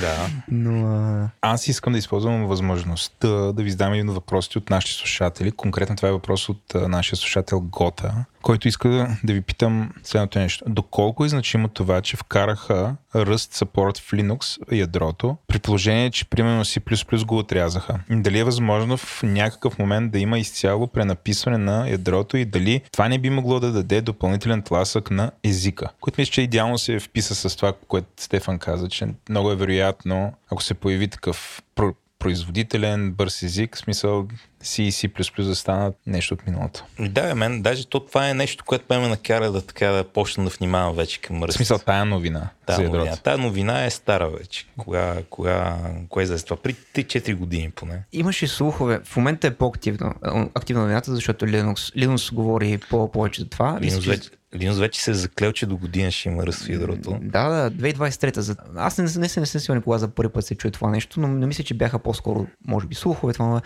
Да. 0.00 0.28
Но, 0.48 0.86
а... 0.86 1.28
Аз 1.40 1.68
искам 1.68 1.92
да 1.92 1.98
използвам 1.98 2.46
възможността 2.46 3.28
да 3.28 3.62
ви 3.62 3.70
задам 3.70 3.92
един 3.92 4.10
въпрос 4.10 4.56
от 4.56 4.70
нашите 4.70 4.98
слушатели. 4.98 5.52
Конкретно 5.52 5.96
това 5.96 6.08
е 6.08 6.12
въпрос 6.12 6.48
от 6.48 6.74
нашия 6.74 7.16
слушател 7.16 7.60
Гота, 7.60 8.24
който 8.42 8.68
иска 8.68 8.88
да, 8.88 9.08
да 9.24 9.32
ви 9.32 9.40
питам 9.40 9.90
следното 10.02 10.38
нещо. 10.38 10.64
Доколко 10.68 11.24
е 11.24 11.28
значимо 11.28 11.68
това, 11.68 12.00
че 12.00 12.16
вкараха 12.16 12.96
ръст 13.14 13.54
support 13.54 13.98
в 13.98 14.10
Linux 14.12 14.72
ядрото, 14.76 15.36
при 15.48 15.58
положение, 15.58 16.10
че 16.10 16.24
примерно 16.24 16.64
C++ 16.64 17.24
го 17.24 17.38
отрязаха? 17.38 18.00
Дали 18.10 18.38
е 18.38 18.44
възможно 18.44 18.96
в 18.96 19.22
някакъв 19.22 19.78
момент 19.78 20.12
да 20.12 20.18
има 20.18 20.38
изцяло 20.38 20.86
пренаписване 20.86 21.58
на 21.58 21.88
ядрото 21.88 22.36
и 22.36 22.44
дали 22.44 22.82
това 22.92 23.08
не 23.08 23.18
би 23.18 23.30
могло 23.30 23.60
да 23.60 23.72
даде 23.72 24.00
допълнителен 24.00 24.62
тласък 24.62 25.03
на 25.10 25.30
езика, 25.44 25.88
който 26.00 26.20
мисля, 26.20 26.32
че 26.32 26.42
идеално 26.42 26.78
се 26.78 27.00
вписа 27.00 27.34
с 27.34 27.56
това, 27.56 27.72
което 27.88 28.22
Стефан 28.22 28.58
каза, 28.58 28.88
че 28.88 29.08
много 29.28 29.50
е 29.50 29.56
вероятно, 29.56 30.32
ако 30.50 30.62
се 30.62 30.74
появи 30.74 31.08
такъв 31.08 31.62
производителен, 32.18 33.12
бърз 33.12 33.42
език, 33.42 33.76
в 33.76 33.78
смисъл 33.78 34.28
C 34.62 34.82
и 34.82 34.92
C++ 34.92 35.42
да 35.44 35.54
станат 35.54 35.96
нещо 36.06 36.34
от 36.34 36.46
миналото. 36.46 36.84
Да, 36.98 37.34
мен, 37.34 37.62
даже 37.62 37.86
то 37.86 38.00
това 38.00 38.28
е 38.28 38.34
нещо, 38.34 38.64
което 38.64 39.00
ме 39.00 39.08
накара 39.08 39.52
да 39.52 39.66
така 39.66 39.88
да 39.88 40.04
почна 40.04 40.44
да 40.44 40.50
внимавам 40.50 40.96
вече 40.96 41.20
към 41.20 41.42
ръст. 41.42 41.52
В 41.52 41.56
смисъл, 41.56 41.78
тая 41.78 42.04
новина. 42.04 42.48
Тая 42.66 42.90
новина, 42.90 43.16
тая 43.16 43.38
новина 43.38 43.84
е 43.84 43.90
стара 43.90 44.30
вече. 44.30 44.66
Кога, 44.76 45.16
кога, 45.30 45.78
кое 46.08 46.24
е 46.24 46.38
това? 46.38 46.56
При 46.56 46.74
3-4 46.74 47.34
години 47.34 47.70
поне. 47.70 48.02
Имаше 48.12 48.46
слухове. 48.46 49.00
В 49.04 49.16
момента 49.16 49.46
е 49.46 49.54
по-активно. 49.54 50.14
Активна 50.54 50.82
новината, 50.82 51.14
защото 51.14 51.46
Linux, 51.46 52.06
Linux 52.06 52.34
говори 52.34 52.78
по-повече 52.90 53.40
за 53.40 53.48
това. 53.48 53.78
Linux 53.80 54.08
вече, 54.08 54.30
Линус 54.56 54.78
вече 54.78 55.02
се 55.02 55.10
е 55.10 55.14
заклел, 55.14 55.52
че 55.52 55.66
до 55.66 55.76
година 55.76 56.10
ще 56.10 56.28
има 56.28 56.46
ръст 56.46 56.62
в 56.62 56.68
ядрото. 56.68 57.18
Да, 57.22 57.48
да, 57.48 57.70
2023. 57.70 58.56
Аз 58.76 58.98
не, 58.98 59.04
не, 59.04 59.20
не, 59.20 59.28
съм 59.28 59.60
сигурен 59.60 59.82
кога 59.82 59.98
за 59.98 60.08
първи 60.08 60.32
път 60.32 60.46
се 60.46 60.54
чуе 60.54 60.70
това 60.70 60.90
нещо, 60.90 61.20
но 61.20 61.28
не 61.28 61.46
мисля, 61.46 61.64
че 61.64 61.74
бяха 61.74 61.98
по-скоро, 61.98 62.46
може 62.66 62.86
би, 62.86 62.94
слухове. 62.94 63.32
Това, 63.32 63.60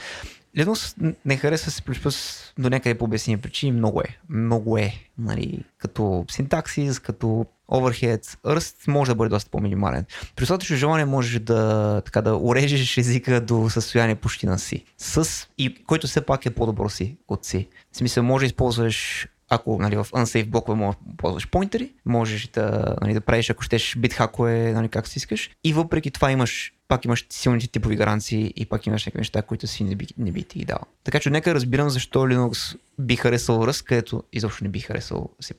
Linux 0.57 1.14
не 1.24 1.36
харесва 1.36 1.70
C++ 1.70 2.53
до 2.59 2.70
някъде 2.70 2.99
по 2.99 3.05
обясними 3.05 3.41
причини. 3.41 3.72
Много 3.72 4.01
е. 4.01 4.18
Много 4.28 4.78
е. 4.78 4.95
Нали, 5.18 5.64
като 5.78 6.24
синтаксис, 6.30 6.99
като 6.99 7.47
overhead, 7.70 8.39
ръст 8.47 8.89
може 8.89 9.11
да 9.11 9.14
бъде 9.14 9.28
доста 9.28 9.51
по-минимален. 9.51 10.05
При 10.36 10.43
достатъчно 10.43 10.76
желание 10.76 11.05
можеш 11.05 11.41
да, 11.41 12.03
така, 12.05 12.22
да 12.22 12.36
урежеш 12.36 12.99
езика 12.99 13.41
до 13.41 13.70
състояние 13.70 14.14
почти 14.14 14.47
на 14.47 14.59
си. 14.59 14.84
С, 14.99 15.47
и 15.59 15.84
който 15.84 16.07
все 16.07 16.20
пак 16.20 16.47
е 16.47 16.51
по-добро 16.51 16.89
си 16.89 17.16
от 17.28 17.45
си. 17.45 17.68
В 17.93 17.97
смисъл, 17.97 18.24
може 18.24 18.43
да 18.43 18.47
използваш 18.47 19.28
ако 19.49 19.78
нали, 19.78 19.96
в 19.96 20.05
unsafe 20.05 20.49
блокове 20.49 20.78
можеш 20.78 20.99
да 21.07 21.16
ползваш 21.16 21.51
поинтери, 21.51 21.92
можеш 22.07 22.49
да, 22.49 22.96
нали, 23.01 23.14
да 23.14 23.20
правиш, 23.20 23.51
ако 23.51 23.62
щеш 23.62 23.96
бит 23.96 24.12
хакове, 24.12 24.72
нали, 24.72 24.88
как 24.88 25.09
си 25.09 25.18
искаш. 25.18 25.51
И 25.64 25.72
въпреки 25.72 26.11
това 26.11 26.30
имаш 26.30 26.72
пак 26.88 27.05
имаш 27.05 27.26
силните 27.30 27.68
типови 27.68 27.96
гаранции 27.96 28.53
и 28.57 28.66
пак 28.66 28.86
имаш 28.86 29.07
някакви 29.07 29.20
неща, 29.20 29.42
които 29.42 29.66
си 29.66 29.84
не 29.84 29.96
би, 29.96 30.07
не 30.18 30.32
би 30.32 30.42
ти 30.42 30.59
ги 30.59 30.64
дал. 30.64 30.78
Така 31.05 31.20
че 31.20 31.30
нека 31.30 31.55
разбирам 31.55 31.90
защо 31.90 32.18
Linux 32.18 32.78
би 32.99 33.16
харесал 33.16 33.66
ръст, 33.66 33.84
където 33.84 34.22
изобщо 34.32 34.64
не 34.64 34.70
би 34.70 34.80
харесал 34.80 35.30
C++ 35.42 35.55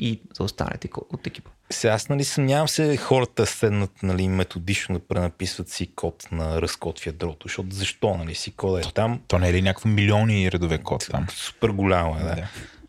и 0.00 0.20
за 0.36 0.44
останалите 0.44 0.88
от 1.10 1.26
екипа. 1.26 1.50
Сега 1.70 1.92
аз 1.92 2.08
нали 2.08 2.24
съмнявам 2.24 2.68
се 2.68 2.96
хората 2.96 3.46
седнат 3.46 4.02
нали, 4.02 4.28
методично 4.28 4.94
да 4.94 5.00
пренаписват 5.00 5.68
си 5.68 5.94
код 5.94 6.28
на 6.32 6.62
ръст 6.62 6.76
код 6.76 7.00
в 7.00 7.06
ядрото, 7.06 7.48
защото 7.48 7.68
защо 7.70 8.16
нали, 8.16 8.34
си 8.34 8.50
кода 8.50 8.80
е 8.80 8.82
там? 8.94 9.20
То 9.28 9.38
не 9.38 9.48
е 9.48 9.52
ли 9.52 9.62
някакво 9.62 9.88
милиони 9.88 10.52
редове 10.52 10.78
код 10.78 11.06
там? 11.10 11.26
Супер 11.30 11.68
голямо 11.68 12.16
е, 12.16 12.22
да. 12.22 12.34
да. 12.34 12.48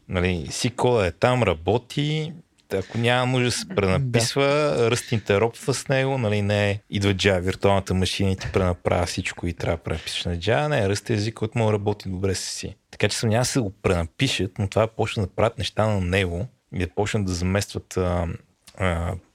Нали, 0.09 0.47
си 0.49 0.69
кода 0.69 1.07
е 1.07 1.11
там, 1.11 1.43
работи, 1.43 2.33
ако 2.73 2.97
няма 2.97 3.31
нужда 3.31 3.45
да 3.45 3.51
се 3.51 3.67
пренаписва, 3.75 4.45
да. 4.45 4.91
ръстните 4.91 5.41
ропва 5.41 5.73
с 5.73 5.87
него, 5.87 6.17
нали, 6.17 6.41
не 6.41 6.79
идва 6.89 7.13
Java, 7.13 7.39
виртуалната 7.39 7.93
машина 7.93 8.31
и 8.31 8.35
ти 8.35 8.47
пренаправя 8.53 9.05
всичко 9.05 9.47
и 9.47 9.53
трябва 9.53 9.77
да 9.77 9.83
пренапишеш 9.83 10.25
на 10.25 10.37
Java, 10.37 10.67
не, 10.67 10.89
ръст 10.89 11.09
е 11.09 11.13
език, 11.13 11.33
който 11.33 11.57
може 11.57 11.67
да 11.67 11.73
работи 11.73 12.09
добре 12.09 12.35
с 12.35 12.39
си. 12.39 12.75
Така 12.91 13.09
че 13.09 13.17
съм 13.17 13.29
няма 13.29 13.41
да 13.41 13.45
се 13.45 13.59
го 13.59 13.73
пренапишат, 13.81 14.51
но 14.59 14.67
това 14.67 14.83
е 14.83 14.87
почне 14.87 15.23
да 15.23 15.29
правят 15.29 15.57
неща 15.57 15.87
на 15.87 16.01
него 16.01 16.47
и 16.73 16.79
да 16.79 16.87
почнат 16.87 17.25
да 17.25 17.33
заместват 17.33 17.97
а, 17.97 18.27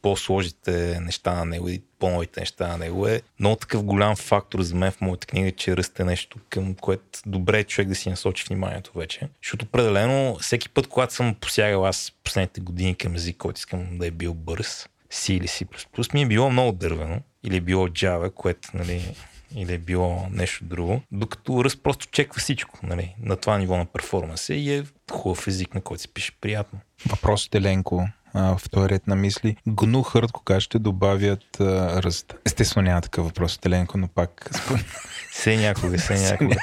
по-сложите 0.03 1.01
неща 1.01 1.35
на 1.35 1.45
него 1.45 1.69
и 1.69 1.83
по-новите 1.99 2.41
неща 2.41 2.69
на 2.69 2.79
него 2.79 3.09
е 3.09 3.23
много 3.41 3.57
такъв 3.57 3.83
голям 3.83 4.17
фактор 4.17 4.63
за 4.63 4.75
мен 4.75 4.93
в 4.93 5.01
моята 5.01 5.27
книга, 5.27 5.53
че 5.53 5.77
расте 5.77 6.05
нещо 6.05 6.39
към 6.51 6.75
което 6.75 7.05
добре 7.27 7.59
е 7.59 7.65
човек 7.65 7.89
да 7.89 7.95
си 7.95 8.11
насочи 8.11 8.45
вниманието 8.49 8.93
вече. 8.95 9.29
Защото 9.43 9.65
определено 9.65 10.37
всеки 10.41 10.69
път, 10.69 10.87
когато 10.87 11.15
съм 11.15 11.35
посягал 11.35 11.87
аз 11.87 12.13
последните 12.25 12.61
години 12.61 12.95
към 12.95 13.15
език, 13.15 13.37
който 13.37 13.59
искам 13.59 13.99
да 13.99 14.07
е 14.07 14.11
бил 14.11 14.35
бърз, 14.35 14.89
C 15.11 15.33
или 15.33 15.49
C++, 15.49 16.15
ми 16.15 16.23
е 16.23 16.27
било 16.27 16.51
много 16.51 16.73
дървено 16.73 17.21
или 17.45 17.57
е 17.57 17.61
било 17.61 17.89
Java, 17.89 18.31
което 18.35 18.69
нали, 18.75 19.15
или 19.55 19.75
е 19.75 19.79
било 19.79 20.27
нещо 20.31 20.65
друго, 20.65 21.03
докато 21.13 21.65
Ръст 21.65 21.83
просто 21.83 22.07
чеква 22.07 22.41
всичко 22.41 22.79
нали, 22.83 23.15
на 23.23 23.37
това 23.37 23.59
ниво 23.59 23.77
на 23.77 23.87
перформанса 23.87 24.55
и 24.55 24.75
е 24.75 24.85
хубав 25.11 25.47
език, 25.47 25.75
на 25.75 25.81
който 25.81 26.03
се 26.03 26.09
пише 26.09 26.33
приятно. 26.41 26.81
Въпросът 27.07 27.55
е, 27.55 27.61
Ленко, 27.61 28.09
а, 28.35 28.57
в 28.59 28.71
този 28.71 28.89
ред 28.89 29.07
на 29.07 29.17
мисли. 29.17 29.57
Гну 29.69 30.03
хърт, 30.03 30.33
кога 30.33 30.61
ще 30.61 30.79
добавят 30.79 31.61
а, 31.61 32.03
ръст? 32.03 32.35
Естествено 32.47 32.85
няма 32.85 33.01
такъв 33.01 33.25
въпрос, 33.25 33.59
Теленко, 33.59 33.99
но 33.99 34.09
пак... 34.09 34.51
се 35.33 35.57
някога, 35.57 35.99
се 35.99 36.15
някога. 36.15 36.57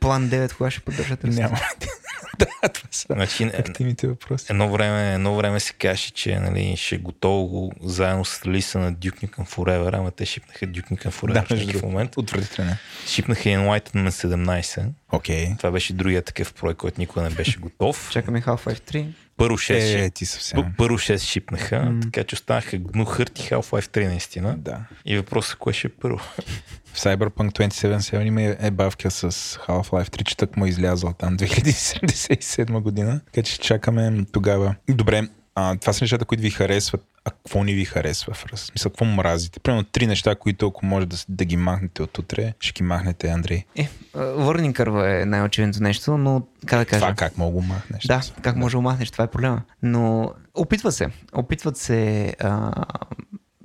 План 0.00 0.30
9, 0.30 0.56
кога 0.56 0.70
ще 0.70 0.80
поддържат 0.80 1.24
ръст? 1.24 1.38
Няма. 1.38 1.58
да, 2.38 2.68
това 2.68 2.88
са 2.90 3.06
значи, 3.10 3.44
активните 3.44 4.06
въпроси. 4.06 4.46
Едно 4.50 4.72
време, 4.72 5.14
едно 5.14 5.36
време 5.36 5.60
се 5.60 5.72
каже, 5.72 6.10
че 6.10 6.38
нали, 6.38 6.76
ще 6.76 6.94
е 6.94 6.98
готово 6.98 7.72
заедно 7.82 8.24
с 8.24 8.46
лиса 8.46 8.78
на 8.78 8.92
Duke 8.92 9.26
Nukem 9.26 9.48
Forever, 9.48 9.98
ама 9.98 10.10
те 10.10 10.26
шипнаха 10.26 10.66
Duke 10.66 10.90
Nukem 10.90 11.10
Forever 11.10 11.32
да, 11.32 11.42
в 11.42 11.66
такъв 11.66 11.82
момент. 11.82 12.16
Отвратително. 12.16 12.76
Шипнаха 13.06 13.48
Enlightenment 13.48 14.10
17. 14.10 14.88
Okay. 15.12 15.58
Това 15.58 15.70
беше 15.70 15.92
другия 15.92 16.22
такъв 16.22 16.54
проект, 16.54 16.78
който 16.78 17.00
никога 17.00 17.22
не 17.22 17.30
беше 17.30 17.58
готов. 17.58 18.08
Чакаме 18.12 18.42
Half-Life 18.42 18.80
3. 18.92 19.06
Първо 19.40 19.58
6, 19.58 20.06
е, 20.06 20.10
ти 20.10 20.26
съвсем. 20.26 20.64
първо 20.76 20.98
6 20.98 21.18
шипнаха, 21.18 21.76
mm. 21.76 22.02
така 22.02 22.24
че 22.24 22.34
останаха 22.34 22.78
гнухърт 22.78 23.38
и 23.38 23.42
Half-Life 23.42 23.96
3 23.96 24.06
наистина. 24.06 24.56
Да. 24.58 24.78
И 25.04 25.16
въпросът 25.16 25.58
кое 25.58 25.72
ще 25.72 25.88
е 25.88 25.90
първо? 25.90 26.18
В 26.84 26.98
Cyberpunk 26.98 27.52
2077 27.52 28.26
има 28.26 28.42
е 28.42 28.70
бавка 28.70 29.10
с 29.10 29.30
Half-Life 29.66 30.08
3, 30.08 30.24
че 30.24 30.36
тък 30.36 30.56
му 30.56 30.66
е 30.66 30.68
излязъл 30.68 31.12
там 31.12 31.38
2077 31.38 32.80
година. 32.80 33.20
Така 33.32 33.42
че 33.42 33.58
чакаме 33.58 34.24
тогава. 34.32 34.74
Добре, 34.88 35.28
а, 35.54 35.76
това 35.76 35.92
са 35.92 36.04
нещата, 36.04 36.24
които 36.24 36.42
ви 36.42 36.50
харесват. 36.50 37.04
А 37.24 37.30
какво 37.30 37.64
не 37.64 37.72
ви 37.72 37.84
харесва 37.84 38.34
в 38.34 38.46
раз? 38.46 38.72
Мисля, 38.74 38.90
какво 38.90 39.04
мразите? 39.04 39.60
Примерно 39.60 39.84
три 39.84 40.06
неща, 40.06 40.34
които 40.34 40.66
ако 40.66 40.86
може 40.86 41.06
да, 41.06 41.16
да 41.28 41.44
ги 41.44 41.56
махнете 41.56 42.02
от 42.02 42.18
утре, 42.18 42.54
ще 42.60 42.72
ги 42.72 42.82
махнете, 42.82 43.28
Андрей. 43.28 43.64
Е, 43.76 43.88
Върнин 44.14 44.72
кърва 44.72 45.20
е 45.20 45.24
най-очевидното 45.24 45.82
нещо, 45.82 46.18
но 46.18 46.42
как 46.66 46.78
да 46.78 46.84
кажа? 46.84 47.00
Това 47.00 47.14
как 47.14 47.38
мога 47.38 47.52
го 47.52 47.62
махнеш? 47.62 48.04
Да, 48.04 48.20
как 48.42 48.56
може 48.56 48.72
да 48.72 48.78
го 48.78 48.82
махнеш, 48.82 49.10
това 49.10 49.24
е 49.24 49.30
проблема. 49.30 49.62
Но 49.82 50.32
опитва 50.54 50.92
се. 50.92 51.08
Опитват 51.32 51.76
се 51.76 52.34
а, 52.40 52.72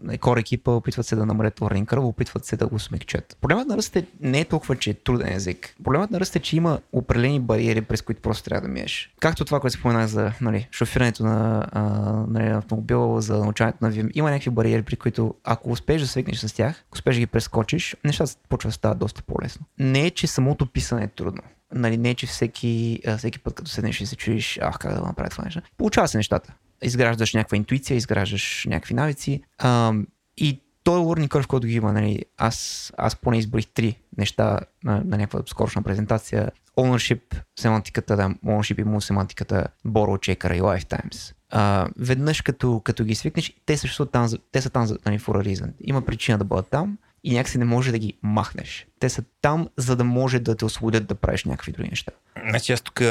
Core 0.03 0.39
екипа 0.39 0.71
опитват 0.71 1.05
се 1.05 1.15
да 1.15 1.25
намалят 1.25 1.59
learning 1.59 1.85
curve, 1.85 2.03
опитват 2.03 2.45
се 2.45 2.57
да 2.57 2.67
го 2.67 2.79
смекчат. 2.79 3.37
Проблемът 3.41 3.67
на 3.67 3.77
ръст 3.77 3.95
е, 3.95 4.05
не 4.19 4.39
е 4.39 4.45
толкова, 4.45 4.75
че 4.75 4.89
е 4.89 4.93
труден 4.93 5.33
език. 5.33 5.75
Проблемът 5.83 6.11
на 6.11 6.19
ръст 6.19 6.35
е, 6.35 6.39
че 6.39 6.57
има 6.57 6.79
определени 6.91 7.39
бариери, 7.39 7.81
през 7.81 8.01
които 8.01 8.21
просто 8.21 8.43
трябва 8.43 8.67
да 8.67 8.73
миеш. 8.73 9.13
Както 9.19 9.45
това, 9.45 9.59
което 9.59 9.77
споменах 9.77 10.07
за 10.07 10.31
нали, 10.41 10.67
шофирането 10.71 11.23
на, 11.23 11.67
а, 11.71 11.81
нали, 12.27 12.47
автомобил, 12.47 13.21
за 13.21 13.37
научаването 13.37 13.77
на 13.81 13.89
ВИМ, 13.89 14.09
има 14.13 14.31
някакви 14.31 14.49
бариери, 14.49 14.81
при 14.81 14.95
които 14.95 15.35
ако 15.43 15.71
успееш 15.71 16.01
да 16.01 16.07
свикнеш 16.07 16.37
с 16.37 16.53
тях, 16.53 16.83
ако 16.87 16.95
успееш 16.95 17.15
да 17.15 17.19
ги 17.19 17.27
прескочиш, 17.27 17.95
нещата 18.03 18.35
почва 18.49 18.67
да 18.67 18.73
стават 18.73 18.97
доста 18.97 19.23
по-лесно. 19.23 19.65
Не 19.79 20.05
е, 20.05 20.11
че 20.11 20.27
самото 20.27 20.65
писане 20.65 21.03
е 21.03 21.07
трудно 21.07 21.41
нали, 21.75 21.97
не 21.97 22.09
е, 22.09 22.15
че 22.15 22.27
всеки, 22.27 22.99
всеки 23.17 23.39
път, 23.39 23.53
като 23.53 23.71
седнеш 23.71 24.01
и 24.01 24.05
се 24.05 24.15
чуеш, 24.15 24.59
ах, 24.61 24.77
как 24.79 24.93
да 24.93 25.01
направя 25.01 25.29
това 25.29 25.43
нещо. 25.43 25.61
Получава 25.77 26.07
се 26.07 26.17
нещата 26.17 26.53
изграждаш 26.83 27.33
някаква 27.33 27.57
интуиция, 27.57 27.97
изграждаш 27.97 28.65
някакви 28.69 28.93
навици. 28.93 29.41
А, 29.57 29.93
и 30.37 30.61
той 30.83 30.99
learning 30.99 31.27
curve, 31.27 31.47
който 31.47 31.67
ги 31.67 31.73
има, 31.73 31.93
нали, 31.93 32.21
аз, 32.37 32.91
аз 32.97 33.15
поне 33.15 33.37
изборих 33.37 33.67
три 33.67 33.99
неща 34.17 34.59
на, 34.83 35.01
на 35.05 35.17
някаква 35.17 35.41
скорошна 35.47 35.81
презентация. 35.81 36.51
Ownership, 36.77 37.41
семантиката, 37.59 38.15
да, 38.15 38.29
ownership 38.29 38.81
и 38.81 38.83
му 38.83 39.01
семантиката, 39.01 39.67
borrow 39.87 40.35
checker 40.35 40.57
и 40.57 40.61
lifetimes. 40.61 41.33
А, 41.49 41.87
веднъж 41.99 42.41
като, 42.41 42.81
като 42.83 43.03
ги 43.03 43.15
свикнеш, 43.15 43.53
те, 43.65 43.77
също 43.77 44.05
там, 44.05 44.29
те 44.51 44.61
са 44.61 44.69
там 44.69 44.87
нали, 45.05 45.19
for. 45.19 45.71
Има 45.81 46.01
причина 46.01 46.37
да 46.37 46.43
бъдат 46.43 46.69
там 46.69 46.97
и 47.25 47.33
някакси 47.33 47.57
не 47.57 47.65
може 47.65 47.91
да 47.91 47.99
ги 47.99 48.17
махнеш. 48.23 48.87
Те 48.99 49.09
са 49.09 49.23
там, 49.41 49.69
за 49.77 49.95
да 49.95 50.03
може 50.03 50.39
да 50.39 50.55
те 50.55 50.65
освободят 50.65 51.07
да 51.07 51.15
правиш 51.15 51.43
някакви 51.43 51.71
други 51.71 51.89
неща. 51.89 52.11
Значи 52.49 52.71
аз 52.71 52.81
тук, 52.81 53.01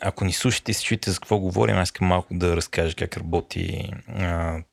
ако 0.00 0.24
ни 0.24 0.32
слушате 0.32 0.70
и 0.70 0.74
се 0.74 0.84
чуете 0.84 1.10
за 1.10 1.20
какво 1.20 1.38
говорим, 1.38 1.76
аз 1.76 1.88
искам 1.88 2.08
малко 2.08 2.34
да 2.34 2.56
разкажа 2.56 2.94
как 2.94 3.16
работи 3.16 3.90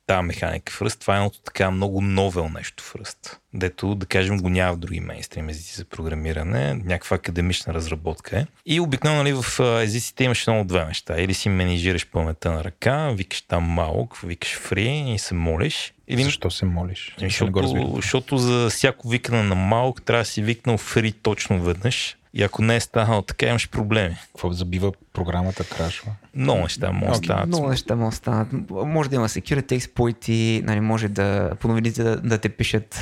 тази 0.06 0.22
механика 0.22 0.72
в 0.72 0.82
ръст. 0.82 1.00
Това 1.00 1.14
е 1.14 1.16
едното 1.16 1.40
така 1.40 1.70
много 1.70 2.00
новел 2.00 2.48
нещо 2.48 2.84
в 2.84 2.94
ръст. 2.94 3.40
Дето, 3.54 3.94
да 3.94 4.06
кажем, 4.06 4.38
го 4.38 4.48
няма 4.48 4.72
в 4.72 4.78
други 4.78 5.00
мейнстрим 5.00 5.48
езици 5.48 5.76
за 5.76 5.84
програмиране. 5.84 6.74
Някаква 6.74 7.14
академична 7.14 7.74
разработка 7.74 8.38
е. 8.38 8.46
И 8.66 8.80
обикновено 8.80 9.22
нали, 9.22 9.32
в 9.42 9.60
езиците 9.82 10.24
имаш 10.24 10.46
много 10.46 10.64
две 10.64 10.84
неща. 10.84 11.20
Или 11.20 11.34
си 11.34 11.48
менижираш 11.48 12.06
паметта 12.06 12.50
на 12.52 12.64
ръка, 12.64 13.10
викаш 13.10 13.42
там 13.42 13.62
малък, 13.64 14.16
викаш 14.16 14.58
фри 14.58 15.12
и 15.14 15.18
се 15.18 15.34
молиш. 15.34 15.94
Или... 16.10 16.24
Защо 16.24 16.50
се 16.50 16.64
молиш? 16.64 17.14
Защото, 17.18 17.92
защото 17.96 18.38
за 18.38 18.70
всяко 18.70 19.08
викане 19.08 19.42
на 19.42 19.54
малък 19.54 20.02
трябва 20.02 20.22
да 20.22 20.28
си 20.28 20.42
викнал 20.42 20.78
фри 20.78 21.12
точно 21.12 21.62
веднъж 21.62 22.16
и 22.34 22.42
ако 22.42 22.62
не 22.62 22.76
е 22.76 22.80
станало 22.80 23.22
така, 23.22 23.46
имаш 23.46 23.68
проблеми. 23.68 24.16
Какво 24.26 24.52
забива 24.52 24.92
програмата, 25.12 25.64
крашва? 25.64 26.12
Много 26.34 26.62
неща 26.62 26.92
може 26.92 27.20
да 27.20 27.24
станат. 27.24 27.46
Много 27.46 27.68
неща 27.68 27.96
може 27.96 28.10
да 28.10 28.16
станат. 28.16 28.48
Може 28.70 29.10
да 29.10 29.16
има 29.16 29.28
security 29.28 29.78
exploit, 29.78 30.62
нали, 30.64 30.80
може 30.80 31.08
да 31.08 31.50
по 31.60 31.68
новините 31.68 32.02
да, 32.02 32.16
да 32.16 32.38
те 32.38 32.48
пишат 32.48 33.00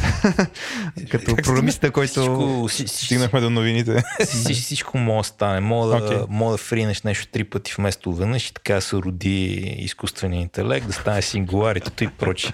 като 1.10 1.36
програмиста, 1.36 1.90
който... 1.90 2.66
Всичко, 2.68 2.88
Стигнахме 2.88 3.40
до 3.40 3.50
новините. 3.50 4.02
всичко 4.52 4.98
може 4.98 5.28
да 5.28 5.34
стане. 5.34 5.60
Мога 5.60 5.88
да, 5.88 6.00
okay. 6.00 6.26
мога 6.28 6.52
да 6.52 6.58
фринеш 6.58 7.02
нещо 7.02 7.26
три 7.32 7.44
пъти 7.44 7.74
вместо 7.78 8.12
веднъж 8.12 8.48
и 8.48 8.54
така 8.54 8.80
се 8.80 8.96
роди 8.96 9.44
изкуствения 9.78 10.40
интелект, 10.40 10.86
да 10.86 10.92
стане 10.92 11.22
сингуларитето 11.22 12.04
и 12.04 12.08
прочи. 12.08 12.52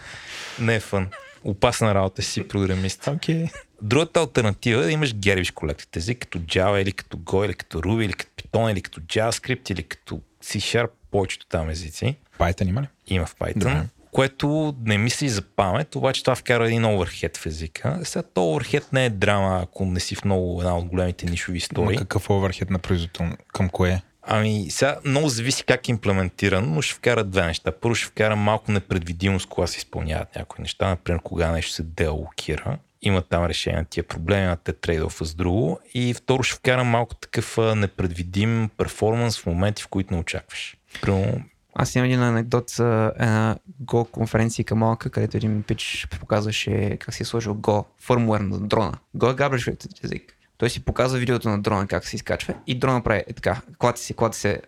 Не 0.61 0.75
е 0.75 0.81
фън. 0.81 1.09
Опасна 1.45 1.95
работа 1.95 2.23
си 2.23 2.49
програмист. 2.49 3.05
Okay. 3.05 3.53
Другата 3.83 4.21
альтернатива 4.21 4.83
е 4.83 4.85
да 4.85 4.93
имаш 4.93 5.15
гербиш 5.15 5.51
колектите 5.51 5.99
език, 5.99 6.19
като 6.19 6.39
Java 6.39 6.83
или 6.83 6.93
като 6.93 7.17
Go 7.17 7.47
или 7.47 7.55
като 7.55 7.81
Ruby 7.81 8.05
или 8.05 8.13
като 8.13 8.33
Python 8.35 8.73
или 8.73 8.81
като 8.81 9.01
JavaScript 9.01 9.73
или 9.73 9.83
като 9.83 10.21
C-Sharp, 10.45 10.89
повечето 11.11 11.47
там 11.47 11.71
езици. 11.71 12.17
Python 12.39 12.69
има 12.69 12.83
ли? 12.83 12.87
Има 13.07 13.27
в 13.27 13.37
Python. 13.37 13.59
Да. 13.59 13.85
Което 14.11 14.75
не 14.85 14.99
мисли 14.99 15.29
за 15.29 15.43
памет, 15.43 15.97
обаче 15.97 16.23
това 16.23 16.35
вкара 16.35 16.67
един 16.67 16.85
оверхед 16.85 17.37
в 17.37 17.47
езика. 17.47 18.01
Сега 18.05 18.23
то 18.23 18.51
оверхед 18.51 18.93
не 18.93 19.07
е 19.07 19.11
драма, 19.11 19.61
ако 19.63 19.85
не 19.85 20.01
си 20.01 20.15
в 20.15 20.25
много 20.25 20.61
една 20.61 20.79
от 20.79 20.85
големите 20.85 21.27
нишови 21.27 21.59
истории. 21.59 21.97
Но 21.97 21.99
какъв 21.99 22.31
оверхед 22.31 22.71
на 22.71 22.79
производител? 22.79 23.31
Към 23.53 23.69
кое? 23.69 24.03
Ами, 24.27 24.71
сега 24.71 24.99
много 25.05 25.29
зависи 25.29 25.65
как 25.65 25.89
е 25.89 25.91
имплементиран, 25.91 26.75
но 26.75 26.83
ще 26.83 26.95
вкара 26.95 27.25
две 27.25 27.47
неща. 27.47 27.73
Първо 27.73 27.95
ще 27.95 28.07
вкара 28.07 28.37
малко 28.37 28.73
непредвидимост, 28.73 29.49
кога 29.49 29.67
се 29.67 29.79
изпълняват 29.79 30.37
някои 30.37 30.63
неща, 30.63 30.89
например, 30.89 31.21
кога 31.21 31.53
нещо 31.53 31.73
се 31.73 31.83
делокира 31.83 32.79
има 33.05 33.23
там 33.23 33.47
решение 33.47 33.79
на 33.79 33.85
тия 33.85 34.05
проблеми, 34.05 34.47
а 34.47 34.57
те 34.57 34.73
трейд 34.73 35.03
с 35.11 35.35
друго. 35.35 35.81
И 35.95 36.15
второ 36.15 36.43
ще 36.43 36.57
вкарам 36.57 36.87
малко 36.87 37.15
такъв 37.15 37.59
непредвидим 37.77 38.71
перформанс 38.77 39.41
в 39.41 39.47
моменти, 39.47 39.83
в 39.83 39.89
които 39.89 40.15
не 40.15 40.21
очакваш. 40.21 40.77
Примерно, 41.03 41.43
аз 41.75 41.95
имам 41.95 42.05
един 42.05 42.23
анекдот 42.23 42.71
за 42.71 43.13
една 43.15 43.57
Go 43.83 44.11
конференция 44.11 44.65
малка, 44.75 45.11
където 45.11 45.37
един 45.37 45.63
пич 45.63 46.07
показваше 46.21 46.97
как 47.01 47.15
си 47.15 47.23
е 47.23 47.27
сложил 47.27 47.55
Go 47.55 47.85
фърмуер 48.01 48.41
на 48.41 48.61
дрона. 48.61 48.99
Go 49.17 49.31
е 49.31 49.35
габриш 49.35 49.71
език. 50.05 50.34
Той 50.59 50.71
си 50.71 50.85
показва 50.85 51.19
видеото 51.19 51.49
на 51.49 51.63
дрона 51.63 51.87
как 51.87 52.07
се 52.07 52.17
изкачва 52.17 52.55
и 52.67 52.79
дрона 52.79 53.03
прави 53.03 53.25
е 53.27 53.33
така, 53.33 53.61
клати 53.79 54.03
се, 54.03 54.15
клати 54.15 54.39
се, 54.39 54.61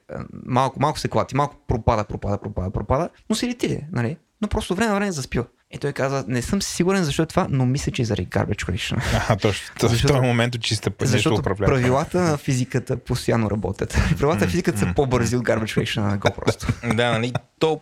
малко, 0.46 0.80
малко 0.80 0.98
се 0.98 1.08
клати, 1.08 1.36
малко 1.36 1.56
пропада, 1.68 2.04
пропада, 2.04 2.38
пропада, 2.38 2.70
пропада, 2.70 3.08
но 3.30 3.36
се 3.36 3.48
лети, 3.48 3.80
нали? 3.92 4.16
Но 4.42 4.48
просто 4.48 4.74
време 4.74 4.88
на 4.88 4.94
време 4.96 5.12
заспива. 5.12 5.44
И 5.70 5.78
той 5.78 5.92
каза, 5.92 6.24
не 6.28 6.42
съм 6.42 6.62
сигурен 6.62 7.04
защо 7.04 7.22
е 7.22 7.26
това, 7.26 7.46
но 7.50 7.66
мисля, 7.66 7.92
че 7.92 8.02
е 8.02 8.04
заради 8.04 8.28
garbage 8.28 8.66
collection. 8.66 9.02
А, 9.28 9.36
точно. 9.36 9.74
Защото, 9.80 10.12
в 10.12 10.16
този 10.16 10.26
момент 10.26 10.60
чиста 10.60 10.90
пътя 10.90 11.10
Защото 11.10 11.42
правилата 11.42 12.20
на 12.20 12.36
физиката 12.36 12.96
постоянно 12.96 13.50
работят. 13.50 13.90
Правилата 14.18 14.44
на 14.44 14.50
физиката 14.50 14.78
са 14.78 14.92
по-бързи 14.96 15.36
от 15.36 15.44
garbage 15.44 15.78
collection 15.78 16.00
на 16.00 16.18
Go 16.18 16.34
просто. 16.34 16.66
да, 16.94 17.12
нали, 17.12 17.32
то 17.58 17.80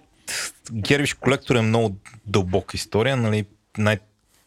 Гервиш 0.73 1.15
колектор 1.15 1.57
е 1.57 1.61
много 1.61 1.97
дълбока 2.27 2.77
история, 2.77 3.17
нали, 3.17 3.45
най- 3.79 3.99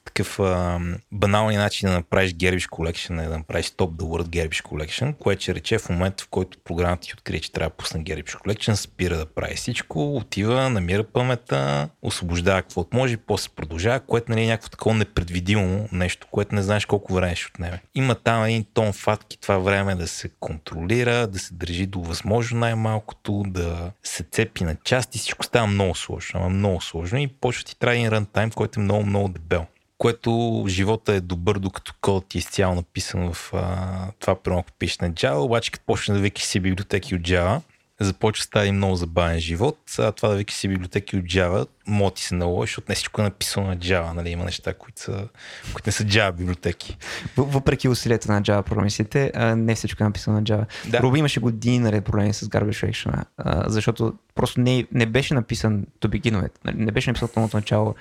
такъв 0.08 0.40
а, 0.40 0.80
баналният 1.12 1.64
начин 1.64 1.90
да 1.90 1.96
направиш 1.96 2.34
Garbage 2.34 2.70
Collection 2.70 3.26
е 3.26 3.28
да 3.28 3.38
направиш 3.38 3.66
Stop 3.66 3.90
the 3.90 4.04
Word 4.04 4.28
Garbage 4.28 4.64
Collection, 4.64 5.16
което 5.16 5.42
ще 5.42 5.56
рече 5.56 5.78
в 5.78 5.90
момента, 5.90 6.24
в 6.24 6.28
който 6.28 6.58
програмата 6.64 7.02
ти 7.02 7.14
открие, 7.14 7.40
че 7.40 7.52
трябва 7.52 7.70
да 7.70 7.76
пусне 7.76 8.04
Garbage 8.04 8.38
Collection, 8.38 8.74
спира 8.74 9.18
да 9.18 9.26
прави 9.26 9.56
всичко, 9.56 10.16
отива, 10.16 10.70
намира 10.70 11.04
паметта, 11.04 11.90
освобождава 12.02 12.62
каквото 12.62 12.98
може 12.98 13.14
и 13.14 13.18
после 13.18 13.50
продължава, 13.56 14.00
което 14.00 14.32
нали, 14.32 14.44
е 14.44 14.48
някакво 14.48 14.70
такова 14.70 14.96
непредвидимо 14.96 15.90
нещо, 15.92 16.28
което 16.32 16.56
не 16.56 16.62
знаеш 16.62 16.86
колко 16.86 17.14
време 17.14 17.36
ще 17.36 17.52
отнеме. 17.54 17.82
Има 17.96 18.16
там 18.16 18.44
един 18.44 18.66
тон 18.74 18.94
фатки 18.94 19.40
това 19.40 19.58
време 19.58 19.96
да 19.96 20.08
се 20.08 20.30
контролира, 20.40 21.28
да 21.28 21.40
се 21.40 21.54
държи 21.54 21.86
до 21.86 22.02
възможно 22.02 22.60
най-малкото, 22.60 23.44
да 23.48 23.92
се 24.04 24.24
цепи 24.24 24.64
на 24.64 24.76
части, 24.76 25.18
всичко 25.18 25.46
става 25.46 25.68
много 25.68 25.96
сложно, 25.96 26.50
много 26.50 26.82
сложно 26.82 27.20
и 27.20 27.28
почва 27.28 27.64
ти 27.64 27.80
трябва 27.80 27.96
един 27.96 28.10
рантайм, 28.10 28.52
който 28.52 28.80
е 28.80 28.84
много, 28.84 29.06
много 29.06 29.28
дебел 29.28 29.66
което 29.98 30.66
живота 30.68 31.14
е 31.14 31.22
добър, 31.22 31.60
докато 31.60 31.94
кодът 32.02 32.26
ти 32.28 32.38
е 32.38 32.40
изцяло 32.40 32.76
написан 32.76 33.34
в 33.34 33.54
а, 33.54 34.12
това, 34.20 34.36
примерно, 34.36 34.60
ако 34.60 34.72
пишеш 34.80 35.00
на 35.00 35.12
Java, 35.12 35.38
обаче 35.38 35.72
като 35.72 35.86
почне 35.86 36.14
да 36.14 36.20
викаш 36.22 36.44
си 36.44 36.60
библиотеки 36.60 37.16
от 37.16 37.22
Java, 37.22 37.62
започва 38.00 38.42
да 38.42 38.44
става 38.44 38.72
много 38.72 38.96
забавен 38.96 39.40
живот. 39.40 39.78
А 40.00 40.12
това 40.12 40.30
да 40.30 40.36
викаш 40.36 40.56
си 40.56 40.68
библиотеки 40.68 41.18
от 41.18 41.24
Java, 41.24 41.68
може 41.88 42.14
ти 42.14 42.24
се 42.24 42.36
наложи, 42.36 42.70
защото 42.70 42.86
не 42.90 42.96
всичко 42.96 43.22
е 43.22 43.24
написано 43.24 43.68
на 43.68 43.78
Java, 43.78 44.14
нали? 44.14 44.30
има 44.30 44.46
неща, 44.46 44.74
които, 44.74 45.02
са, 45.02 45.28
които 45.74 45.88
не 45.88 45.92
са 45.92 46.04
Java 46.04 46.32
библиотеки. 46.32 46.98
Въпреки 47.38 47.90
усилията 47.90 48.32
на 48.32 48.42
Java 48.42 48.62
програмистите, 48.62 49.32
не 49.56 49.76
всичко 49.76 50.04
е 50.04 50.08
написано 50.08 50.38
на 50.38 50.44
Java. 50.44 50.66
Да. 50.88 51.00
Руби 51.00 51.20
имаше 51.20 51.40
години 51.40 51.80
наред 51.80 52.06
проблеми 52.06 52.34
с 52.34 52.46
Garbage 52.46 52.86
Collection, 52.86 53.24
защото 53.70 54.14
просто 54.36 54.60
не, 54.60 54.88
не 54.92 55.06
беше 55.06 55.34
написан 55.34 55.86
to 56.02 56.08
begin. 56.08 56.50
Нали, 56.66 56.76
не 56.78 56.92
беше 56.92 57.10
написан 57.10 57.44
от 57.44 57.54
начало 57.54 57.96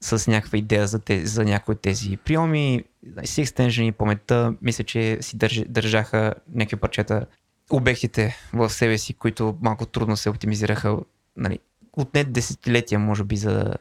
с 0.00 0.30
някаква 0.30 0.58
идея 0.58 0.86
за, 0.86 0.98
те, 0.98 1.26
за 1.26 1.44
някои 1.44 1.72
от 1.72 1.80
тези 1.80 2.16
приеми. 2.16 2.84
Си 3.24 3.40
екстенжени 3.40 3.92
паметта, 3.92 4.54
мисля, 4.62 4.84
че 4.84 5.18
си 5.20 5.36
държ, 5.36 5.62
държаха 5.68 6.34
някакви 6.54 6.76
парчета 6.76 7.26
обектите 7.70 8.36
в 8.52 8.70
себе 8.70 8.98
си, 8.98 9.14
които 9.14 9.58
малко 9.62 9.86
трудно 9.86 10.16
се 10.16 10.30
оптимизираха. 10.30 10.98
Нали, 11.36 11.58
отне 11.92 12.24
десетилетия, 12.24 12.98
може 12.98 13.24
би, 13.24 13.36
за, 13.36 13.74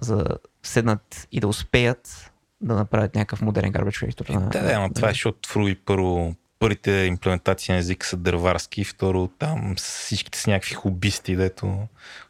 за 0.00 0.24
седнат 0.62 1.28
и 1.32 1.40
да 1.40 1.48
успеят 1.48 2.32
да 2.60 2.74
направят 2.74 3.14
някакъв 3.14 3.42
модерен 3.42 3.72
garbage 3.72 4.06
collector. 4.06 4.50
Да, 4.50 4.62
да, 4.62 4.72
ама 4.72 4.92
това 4.92 5.08
е, 5.08 5.12
защото 5.12 5.48
Фруи 5.48 5.74
първо 5.74 6.34
първите 6.62 6.90
имплементации 6.90 7.72
на 7.72 7.78
езика 7.78 8.06
са 8.06 8.16
дърварски, 8.16 8.84
второ 8.84 9.28
там 9.38 9.74
всичките 9.76 10.38
са 10.38 10.50
някакви 10.50 10.74
хобисти, 10.74 11.36
дето 11.36 11.78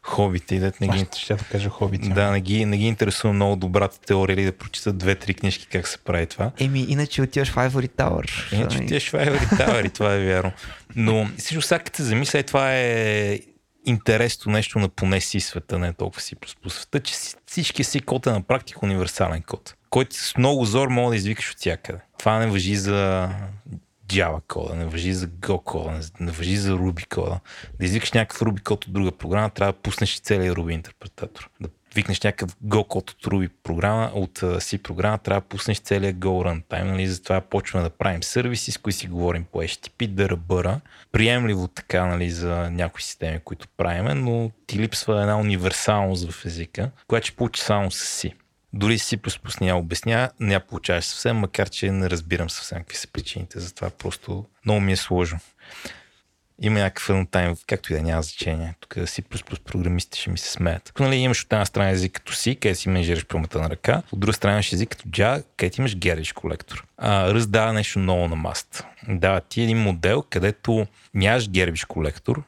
хобите, 0.03 0.59
дето 0.59 0.77
не 0.81 0.87
ги... 0.87 1.07
Ще 1.17 1.35
да 1.35 1.43
кажа 1.43 1.69
хобите. 1.69 2.09
Да, 2.09 2.31
не 2.31 2.41
ги, 2.41 2.65
не 2.65 2.77
ги 2.77 2.85
интересува 2.85 3.33
много 3.33 3.55
добрата 3.55 3.99
теория 3.99 4.33
или 4.33 4.45
да 4.45 4.57
прочитат 4.57 4.97
две-три 4.97 5.33
книжки 5.33 5.67
как 5.67 5.87
се 5.87 5.97
прави 5.97 6.27
това. 6.27 6.51
Еми, 6.59 6.85
иначе 6.89 7.21
отиваш 7.21 7.51
в 7.51 7.55
Ivory 7.55 7.89
Tower. 7.89 8.55
Иначе 8.55 8.77
отиваш 8.77 9.09
в 9.09 9.13
Ivory 9.13 9.49
Tower 9.49 9.87
и 9.87 9.89
това 9.89 10.13
е 10.13 10.25
вярно. 10.25 10.51
Но 10.95 11.29
всичко 11.37 11.61
сега 11.61 11.79
като 11.79 11.97
се 11.97 12.03
замисля, 12.03 12.43
това 12.43 12.73
е 12.73 13.39
интересно 13.85 14.51
нещо 14.51 14.79
на 14.79 14.89
поне 14.89 15.21
си 15.21 15.39
света, 15.39 15.79
не 15.79 15.93
толкова 15.93 16.21
си 16.21 16.35
по 16.63 16.69
света, 16.69 16.99
че 16.99 17.13
всички 17.45 17.83
си 17.83 17.99
код 17.99 18.27
е 18.27 18.31
на 18.31 18.41
практика 18.41 18.79
универсален 18.83 19.41
код, 19.41 19.75
който 19.89 20.15
с 20.15 20.37
много 20.37 20.65
зор 20.65 20.87
мога 20.87 21.09
да 21.09 21.15
извикаш 21.15 21.51
от 21.51 21.57
всякъде. 21.57 21.99
Това 22.19 22.39
не 22.39 22.47
въжи 22.47 22.75
за 22.75 23.29
Java 24.13 24.41
кода, 24.47 24.75
не 24.75 24.85
въжи 24.85 25.13
за 25.13 25.27
Go 25.27 25.63
кода, 25.63 25.99
не, 26.19 26.31
въжи 26.31 26.57
за 26.57 26.73
Ruby 26.73 27.07
кода. 27.07 27.39
Да 27.79 27.85
извикаш 27.85 28.11
някакъв 28.11 28.41
Ruby 28.41 28.63
код 28.63 28.85
от 28.85 28.93
друга 28.93 29.11
програма, 29.11 29.49
трябва 29.49 29.73
да 29.73 29.79
пуснеш 29.79 30.19
целият 30.19 30.57
Ruby 30.57 30.71
интерпретатор. 30.71 31.49
Да 31.61 31.69
викнеш 31.95 32.21
някакъв 32.21 32.55
Go 32.65 32.87
код 32.87 33.09
от 33.11 33.21
Ruby 33.21 33.49
програма, 33.63 34.11
от 34.13 34.39
C 34.39 34.77
програма, 34.77 35.17
трябва 35.17 35.41
да 35.41 35.47
пуснеш 35.47 35.79
целият 35.79 36.15
Go 36.15 36.27
runtime. 36.27 36.83
Нали? 36.83 37.07
Затова 37.07 37.41
почваме 37.41 37.83
да 37.83 37.89
правим 37.89 38.23
сервиси, 38.23 38.71
с 38.71 38.77
които 38.77 38.97
си 38.99 39.07
говорим 39.07 39.45
по 39.51 39.63
HTTP, 39.63 40.07
да 40.07 40.29
ръбъра. 40.29 40.81
Приемливо 41.11 41.67
така 41.67 42.05
нали, 42.05 42.31
за 42.31 42.69
някои 42.71 43.01
системи, 43.01 43.39
които 43.39 43.67
правиме, 43.77 44.13
но 44.13 44.51
ти 44.67 44.79
липсва 44.79 45.21
една 45.21 45.37
универсалност 45.37 46.31
в 46.31 46.45
езика, 46.45 46.91
която 47.07 47.27
ще 47.27 47.35
получи 47.35 47.61
само 47.61 47.91
с 47.91 48.21
C. 48.21 48.33
Дори 48.73 48.99
си 48.99 49.19
не 49.61 49.67
я 49.67 49.75
обясня, 49.75 50.29
не 50.39 50.59
получаваш 50.59 51.05
съвсем, 51.05 51.37
макар 51.37 51.69
че 51.69 51.91
не 51.91 52.09
разбирам 52.09 52.49
съвсем 52.49 52.79
какви 52.79 52.97
са 52.97 53.07
причините. 53.07 53.59
Затова 53.59 53.89
просто 53.89 54.45
много 54.65 54.81
ми 54.81 54.91
е 54.91 54.95
сложно. 54.95 55.39
Има 56.61 56.79
някакъв 56.79 57.09
runtime, 57.09 57.57
както 57.67 57.93
и 57.93 57.95
да 57.95 58.01
няма 58.01 58.21
значение. 58.21 58.75
Тук 58.79 58.95
плюс 59.29 59.43
плюс 59.43 59.59
програмисти 59.59 60.19
ще 60.19 60.29
ми 60.29 60.37
се 60.37 60.51
смеят. 60.51 60.83
Тук 60.83 60.99
нали, 60.99 61.15
имаш 61.15 61.43
от 61.43 61.53
една 61.53 61.65
страна 61.65 61.89
език 61.89 62.11
като 62.11 62.33
си, 62.33 62.55
където 62.55 62.79
си 62.79 62.89
менежираш 62.89 63.25
промата 63.25 63.61
на 63.61 63.69
ръка, 63.69 64.01
от 64.11 64.19
друга 64.19 64.33
страна 64.33 64.53
имаш 64.53 64.73
език 64.73 64.89
като 64.89 65.09
Java, 65.09 65.43
където 65.57 65.81
имаш 65.81 65.97
гериш 65.97 66.33
колектор. 66.33 66.85
А, 66.97 67.33
раздава 67.33 67.73
нещо 67.73 67.99
много 67.99 68.27
на 68.27 68.35
маст. 68.35 68.83
Дава 69.07 69.41
ти 69.41 69.61
един 69.61 69.77
модел, 69.77 70.23
където 70.29 70.87
нямаш 71.13 71.49
гербиш 71.49 71.85
колектор, 71.85 72.43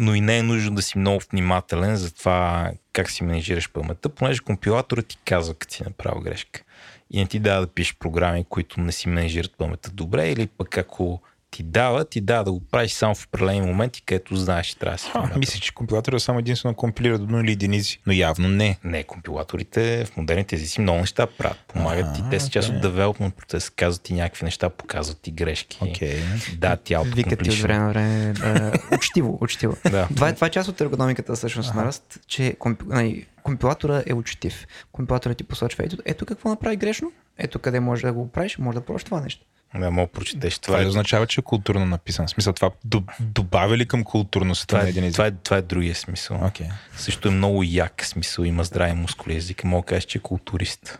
но 0.00 0.14
и 0.14 0.20
не 0.20 0.38
е 0.38 0.42
нужно 0.42 0.74
да 0.74 0.82
си 0.82 0.98
много 0.98 1.20
внимателен 1.30 1.96
за 1.96 2.14
това 2.14 2.70
как 2.92 3.10
си 3.10 3.24
менежираш 3.24 3.72
паметта, 3.72 4.08
понеже 4.08 4.40
компилаторът 4.40 5.06
ти 5.06 5.18
казва 5.24 5.54
като 5.54 5.74
си 5.74 5.82
направил 5.82 6.20
грешка. 6.20 6.62
И 7.10 7.18
не 7.18 7.26
ти 7.26 7.38
дава 7.38 7.60
да 7.60 7.66
пишеш 7.66 7.96
програми, 7.98 8.44
които 8.48 8.80
не 8.80 8.92
си 8.92 9.08
менежират 9.08 9.56
паметта 9.58 9.90
добре, 9.90 10.30
или 10.30 10.46
пък 10.46 10.78
ако 10.78 11.22
ти 11.50 11.62
дава, 11.62 12.04
ти 12.04 12.20
дава 12.20 12.44
да 12.44 12.52
го 12.52 12.60
правиш 12.60 12.92
само 12.92 13.14
в 13.14 13.26
определени 13.26 13.60
моменти, 13.60 14.02
където 14.02 14.36
знаеш, 14.36 14.66
че 14.66 14.78
трябва 14.78 14.92
да 14.92 14.98
си. 14.98 15.10
Мисля, 15.38 15.60
че 15.60 15.74
компилаторът 15.74 16.22
само 16.22 16.38
единствено 16.38 16.74
компилира 16.74 17.18
до 17.18 17.26
0 17.26 17.44
или 17.44 17.52
единици, 17.52 18.00
но 18.06 18.12
явно 18.12 18.48
не. 18.48 18.78
Не, 18.84 19.04
компилаторите 19.04 20.04
в 20.04 20.16
модерните 20.16 20.56
езици 20.56 20.80
много 20.80 21.00
неща 21.00 21.26
правят. 21.26 21.58
Помагат 21.68 22.14
ти, 22.14 22.22
те 22.30 22.40
са 22.40 22.50
част 22.50 22.68
от 22.68 22.80
девелопмент 22.80 23.34
процес, 23.34 23.70
казват 23.70 24.02
ти 24.02 24.14
някакви 24.14 24.44
неща, 24.44 24.70
показват 24.70 25.20
ти 25.20 25.30
грешки. 25.30 25.78
Okay. 25.78 26.18
Да, 26.58 26.76
ти 26.76 26.96
Викат 27.04 27.42
ти 27.42 27.50
от 27.50 27.56
време 27.56 27.84
на 27.84 27.88
време. 27.88 28.72
учтиво, 28.96 29.38
учтиво. 29.40 29.76
да. 29.90 30.08
това, 30.14 30.28
е, 30.28 30.34
това 30.34 30.46
е 30.46 30.50
част 30.50 30.68
от 30.68 30.80
ергономиката 30.80 31.34
всъщност 31.34 31.74
на 31.74 31.92
Rust, 31.92 32.26
че 32.26 32.56
нали, 32.86 33.26
компилатора 33.42 34.02
е 34.06 34.14
учтив. 34.14 34.66
Компилаторът 34.92 35.38
ти 35.38 35.44
посочва, 35.44 35.84
ето, 35.84 35.96
ето 36.04 36.26
какво 36.26 36.48
направи 36.48 36.76
грешно, 36.76 37.12
ето 37.38 37.58
къде 37.58 37.80
може 37.80 38.06
да 38.06 38.12
го 38.12 38.28
правиш, 38.28 38.58
може 38.58 38.78
да 38.78 38.84
пробваш 38.84 39.04
това 39.04 39.20
нещо. 39.20 39.46
Да, 39.74 39.90
мога 39.90 40.12
прочетеш 40.12 40.58
това. 40.58 40.74
Това 40.74 40.84
е... 40.84 40.86
означава, 40.86 41.26
че 41.26 41.40
е 41.40 41.44
културно 41.44 41.86
написан. 41.86 42.26
В 42.26 42.30
смисъл, 42.30 42.52
това 42.52 42.70
добавя 43.20 43.76
ли 43.76 43.86
към 43.86 44.04
културността 44.04 44.66
това 44.66 44.82
на 44.82 44.88
един 44.88 45.04
език? 45.04 45.14
Това 45.14 45.26
е, 45.26 45.30
това 45.30 45.56
е 45.56 45.62
другия 45.62 45.94
смисъл. 45.94 46.36
Okay. 46.36 46.70
Също 46.96 47.28
е 47.28 47.30
много 47.30 47.62
як 47.62 48.04
смисъл, 48.04 48.44
има 48.44 48.64
здрави 48.64 48.92
мускули 48.92 49.36
език. 49.36 49.64
Мога 49.64 49.82
да 49.82 49.86
кажеш, 49.86 50.04
че 50.04 50.18
е 50.18 50.20
културист. 50.20 50.98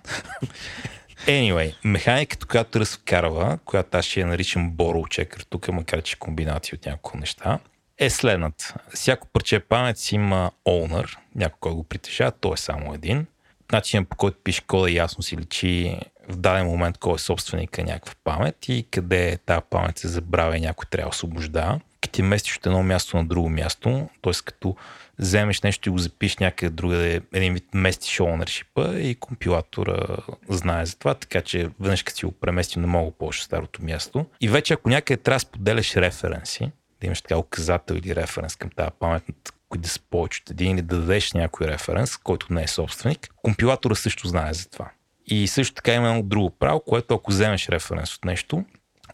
Anyway, 1.27 1.75
механиката, 1.85 2.47
която 2.47 2.81
разкарва, 2.81 3.59
която 3.65 3.97
аз 3.97 4.05
ще 4.05 4.21
я 4.21 4.27
наричам 4.27 4.73
Borrow 4.73 5.27
Checker 5.27 5.45
тук, 5.51 5.69
макар 5.69 6.03
че 6.03 6.17
е 6.17 6.19
комбинация 6.19 6.77
от 6.77 6.87
няколко 6.87 7.19
неща, 7.19 7.59
е 7.99 8.11
следната. 8.11 8.75
Всяко 8.95 9.27
парче 9.27 9.61
памет 9.61 9.99
си 9.99 10.15
има 10.15 10.51
owner, 10.67 11.17
някой, 11.35 11.57
който 11.61 11.77
го 11.77 11.85
притежава, 11.85 12.31
той 12.31 12.55
е 12.55 12.57
само 12.57 12.95
един. 12.95 13.27
Начинът 13.73 14.09
по 14.09 14.17
който 14.17 14.39
пише 14.45 14.63
кода 14.67 14.91
ясно 14.91 15.23
си 15.23 15.37
личи 15.37 15.99
в 16.31 16.37
даден 16.37 16.67
момент 16.67 16.99
кой 16.99 17.15
е 17.15 17.19
собственика 17.19 17.83
някаква 17.83 18.15
памет 18.25 18.69
и 18.69 18.87
къде 18.91 19.39
тази 19.47 19.61
памет 19.71 19.99
се 19.99 20.09
забравя 20.09 20.57
и 20.57 20.61
някой 20.61 20.87
трябва 20.91 21.11
да 21.11 21.15
освобождава. 21.15 21.81
Като 22.01 22.13
ти 22.13 22.23
местиш 22.23 22.57
от 22.57 22.67
едно 22.67 22.83
място 22.83 23.17
на 23.17 23.25
друго 23.25 23.49
място, 23.49 24.09
т.е. 24.23 24.33
като 24.45 24.77
вземеш 25.19 25.63
нещо 25.63 25.89
и 25.89 25.93
го 25.93 25.99
запишеш 25.99 26.39
някъде 26.39 26.71
другаде, 26.71 27.21
един 27.33 27.55
вид 27.55 27.65
местиш 27.75 28.19
ownership 28.19 28.99
и 28.99 29.15
компилатора 29.15 30.17
знае 30.49 30.87
за 30.87 30.99
това, 30.99 31.15
така 31.15 31.41
че 31.41 31.71
веднъж 31.81 32.03
като 32.03 32.19
си 32.19 32.27
го 32.27 32.33
премести 32.33 32.79
не 32.79 32.87
мога 32.87 33.11
повече 33.11 33.45
старото 33.45 33.85
място. 33.85 34.27
И 34.41 34.49
вече 34.49 34.75
ако 34.75 34.89
някъде 34.89 35.23
трябва 35.23 35.37
да 35.37 35.41
споделяш 35.41 35.97
референси, 35.97 36.71
да 37.01 37.07
имаш 37.07 37.23
така 37.23 37.39
указател 37.39 37.95
или 37.95 38.17
референс 38.17 38.57
към 38.57 38.71
тази 38.71 38.91
памет, 39.01 39.25
които 39.69 39.83
да 39.83 39.89
са 39.89 40.01
повече 40.11 40.43
от 40.45 40.51
един 40.51 40.71
или 40.71 40.83
да 40.83 40.97
дадеш 40.97 41.33
някой 41.33 41.67
референс, 41.67 42.17
който 42.17 42.53
не 42.53 42.63
е 42.63 42.69
собственик, 42.69 43.29
компилатора 43.37 43.95
също 43.95 44.29
знае 44.29 44.55
за 44.55 44.69
това 44.69 44.91
И 45.31 45.49
също 45.49 45.75
така 45.75 45.95
има 45.95 46.09
едно 46.09 46.23
друго 46.23 46.51
право, 46.51 46.81
което 46.81 47.15
ако 47.15 47.31
вземеш 47.31 47.69
референс 47.69 48.15
от 48.17 48.25
нещо, 48.25 48.65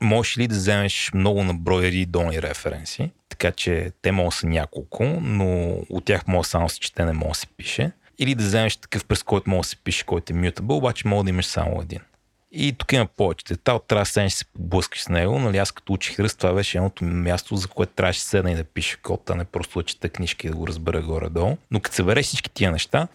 можеш 0.00 0.38
ли 0.38 0.46
да 0.46 0.54
вземеш 0.54 1.10
много 1.14 1.44
на 1.44 1.54
брой 1.54 1.82
редовни 1.82 2.42
референси, 2.42 3.10
така 3.28 3.52
че 3.52 3.92
те 4.02 4.12
могат 4.12 4.30
да 4.30 4.36
са 4.36 4.46
няколко, 4.46 5.04
но 5.22 5.78
от 5.90 6.04
тях 6.04 6.26
може 6.26 6.48
само 6.48 6.68
се 6.68 6.80
чете, 6.80 7.04
не 7.04 7.12
може 7.12 7.28
да 7.28 7.34
се 7.34 7.46
пише. 7.46 7.90
Или 8.18 8.34
да 8.34 8.44
вземеш 8.44 8.76
такъв, 8.76 9.04
през 9.04 9.22
който 9.22 9.50
може 9.50 9.60
да 9.60 9.68
се 9.68 9.76
пише, 9.76 10.04
който 10.04 10.32
е 10.32 10.36
mutable, 10.36 10.72
обаче 10.72 11.08
може 11.08 11.24
да 11.24 11.30
имаш 11.30 11.46
само 11.46 11.82
един. 11.82 12.00
И 12.52 12.72
тук 12.72 12.92
има 12.92 13.06
повече 13.06 13.44
детал, 13.54 13.78
трябва 13.78 14.02
да 14.02 14.10
седнеш 14.10 14.32
се 14.32 14.44
поблъскаш 14.44 15.02
с 15.02 15.08
него. 15.08 15.38
Нали, 15.38 15.58
аз 15.58 15.72
като 15.72 15.92
учих 15.92 16.20
ръст, 16.20 16.38
това 16.38 16.52
беше 16.52 16.78
едното 16.78 17.04
място, 17.04 17.56
за 17.56 17.68
което 17.68 17.92
трябваше 17.92 18.20
да 18.20 18.24
седна 18.24 18.52
и 18.52 18.54
да 18.54 18.64
пише 18.64 18.96
код, 19.02 19.30
а 19.30 19.34
не 19.34 19.44
просто 19.44 19.78
да 19.78 19.84
чета 19.84 20.08
книжки 20.08 20.46
и 20.46 20.50
да 20.50 20.56
го 20.56 20.66
разбера 20.66 21.02
горе-долу. 21.02 21.56
Но 21.70 21.80
като 21.80 21.96
събереш 21.96 22.26
всички 22.26 22.50
тия 22.50 22.72
неща, 22.72 23.08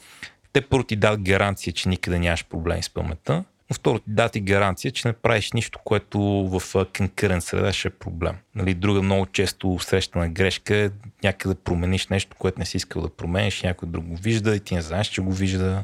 те 0.54 0.62
първо 0.62 0.84
ти 0.84 0.96
дадат 0.96 1.22
гаранция, 1.22 1.74
че 1.74 1.90
никъде 1.90 2.20
нямаш 2.20 2.46
проблеми 2.46 2.84
с 2.84 2.90
паметта, 2.90 3.44
но 3.70 3.74
второ 3.74 4.00
ти 4.00 4.06
дадат 4.08 4.36
и 4.36 4.42
гаранция, 4.42 4.92
че 4.92 5.08
не 5.08 5.14
правиш 5.14 5.52
нищо, 5.52 5.80
което 5.84 6.20
в 6.22 6.86
конкурент 6.98 7.44
среда 7.44 7.74
ще 7.74 7.88
е 7.88 7.92
проблем. 7.92 8.36
Нали, 8.56 8.74
друга 8.74 9.02
много 9.02 9.26
често 9.26 9.80
срещана 9.80 10.30
грешка 10.30 10.76
е 10.76 10.90
някъде 11.24 11.56
промениш 11.56 12.08
нещо, 12.08 12.36
което 12.40 12.60
не 12.60 12.66
си 12.66 12.78
искал 12.78 13.02
да 13.02 13.10
промениш, 13.10 13.64
някой 13.64 13.90
друг 13.90 14.06
го 14.06 14.16
вижда 14.16 14.56
и 14.56 14.60
ти 14.60 14.76
не 14.76 14.82
знаеш, 14.82 15.08
че 15.08 15.22
го 15.22 15.34
вижда 15.34 15.84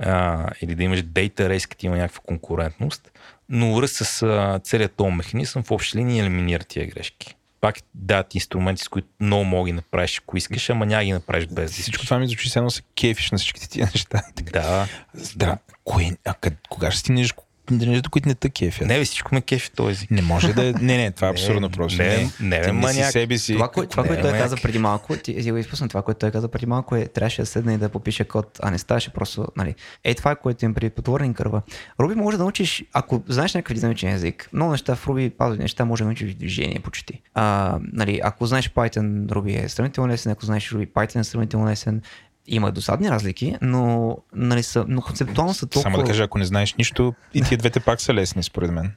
а, 0.00 0.46
или 0.60 0.74
да 0.74 0.82
имаш 0.82 1.02
дейта 1.02 1.48
рейс, 1.48 1.66
като 1.66 1.86
има 1.86 1.96
някаква 1.96 2.20
конкурентност, 2.26 3.10
но 3.48 3.74
връз 3.74 3.92
с 3.92 4.60
целият 4.64 4.92
този 4.92 5.10
механизъм 5.10 5.62
в 5.62 5.70
общи 5.70 5.98
линии 5.98 6.20
елиминира 6.20 6.64
тия 6.64 6.86
грешки. 6.86 7.37
Пак 7.60 7.76
дадат 7.94 8.34
инструменти, 8.34 8.84
с 8.84 8.88
които 8.88 9.08
много 9.20 9.44
мога 9.44 9.70
да 9.70 9.74
направиш, 9.74 10.18
ако 10.18 10.36
искаш, 10.36 10.70
ама 10.70 10.86
няма 10.86 11.04
ги 11.04 11.12
направиш 11.12 11.46
без 11.46 11.70
да 11.70 11.82
Всичко 11.82 12.04
това 12.04 12.18
ми 12.18 12.28
звучи, 12.28 12.52
едно 12.56 12.70
се 12.70 12.82
кефиш 12.94 13.30
на 13.30 13.38
всичките 13.38 13.68
тия 13.68 13.86
неща. 13.94 14.22
Да. 14.52 14.88
Да. 15.36 15.58
Кое, 15.84 16.16
а 16.24 16.34
къд, 16.34 16.54
кога 16.68 16.90
ще 16.90 17.00
стигнеш 17.00 17.32
нещата, 17.70 18.10
които 18.10 18.28
не 18.28 18.34
те 18.34 18.50
кефят? 18.50 18.86
Не, 18.86 18.98
бе, 18.98 19.04
всичко 19.04 19.34
ме 19.34 19.40
кефи 19.40 19.70
този. 19.72 20.06
Не 20.10 20.22
може 20.22 20.52
да 20.52 20.66
е. 20.66 20.72
Не, 20.80 20.96
не, 20.96 21.10
това 21.10 21.26
е 21.28 21.30
абсурдно 21.30 21.70
просто. 21.70 22.02
не, 22.02 22.08
Не, 22.08 22.58
не, 22.58 22.60
ти 22.62 22.66
бе, 22.66 22.72
не 22.72 22.92
си 22.92 23.02
себе 23.02 23.38
си. 23.38 23.52
Това, 23.54 23.68
кое, 23.68 23.86
това 23.86 24.02
не, 24.02 24.08
което 24.08 24.22
той 24.22 24.38
каза 24.38 24.56
преди 24.62 24.78
малко, 24.78 25.16
ти 25.16 25.42
си 25.42 25.52
го 25.52 25.56
изпусна, 25.56 25.88
това, 25.88 26.02
което 26.02 26.18
той 26.18 26.30
каза 26.30 26.48
преди 26.48 26.66
малко 26.66 26.96
е, 26.96 27.06
трябваше 27.06 27.42
да 27.42 27.46
седне 27.46 27.74
и 27.74 27.78
да 27.78 27.88
попише 27.88 28.24
код, 28.24 28.58
а 28.62 28.70
не 28.70 28.78
ставаше 28.78 29.10
просто, 29.10 29.46
нали. 29.56 29.74
Е, 30.04 30.14
това 30.14 30.30
е 30.30 30.36
което 30.36 30.64
им 30.64 30.74
преди 30.74 30.90
потворен 30.90 31.34
кърва. 31.34 31.62
Руби 32.00 32.14
може 32.14 32.36
да 32.36 32.42
научиш, 32.42 32.84
ако 32.92 33.22
знаеш 33.28 33.54
някакъв 33.54 33.74
динамичен 33.74 34.10
език, 34.14 34.48
много 34.52 34.70
неща 34.70 34.94
в 34.94 35.06
Руби, 35.06 35.30
пазови 35.30 35.58
неща 35.58 35.84
може 35.84 36.02
да 36.02 36.06
научиш 36.06 36.34
движение 36.34 36.80
почти. 36.84 37.22
А, 37.34 37.78
нали, 37.92 38.20
ако 38.22 38.46
знаеш 38.46 38.70
Python, 38.70 39.26
Ruby 39.26 39.64
е 39.64 39.68
сравнително 39.68 40.12
лесен, 40.12 40.32
ако 40.32 40.44
знаеш 40.44 40.70
Ruby, 40.70 40.88
Python 40.92 41.20
е 41.20 41.24
сравнително 41.24 41.66
лесен. 41.66 42.02
Има 42.48 42.72
досадни 42.72 43.10
разлики, 43.10 43.56
но, 43.62 44.16
нали, 44.34 44.62
са, 44.62 44.84
но 44.88 45.02
концептуално 45.02 45.54
са 45.54 45.66
толкова... 45.66 45.92
Само 45.92 46.02
да 46.02 46.04
кажа, 46.10 46.24
ако 46.24 46.38
не 46.38 46.44
знаеш 46.44 46.74
нищо, 46.74 47.14
и 47.34 47.42
тия 47.42 47.58
двете 47.58 47.80
пак 47.80 48.00
са 48.00 48.14
лесни, 48.14 48.42
според 48.42 48.70
мен. 48.70 48.92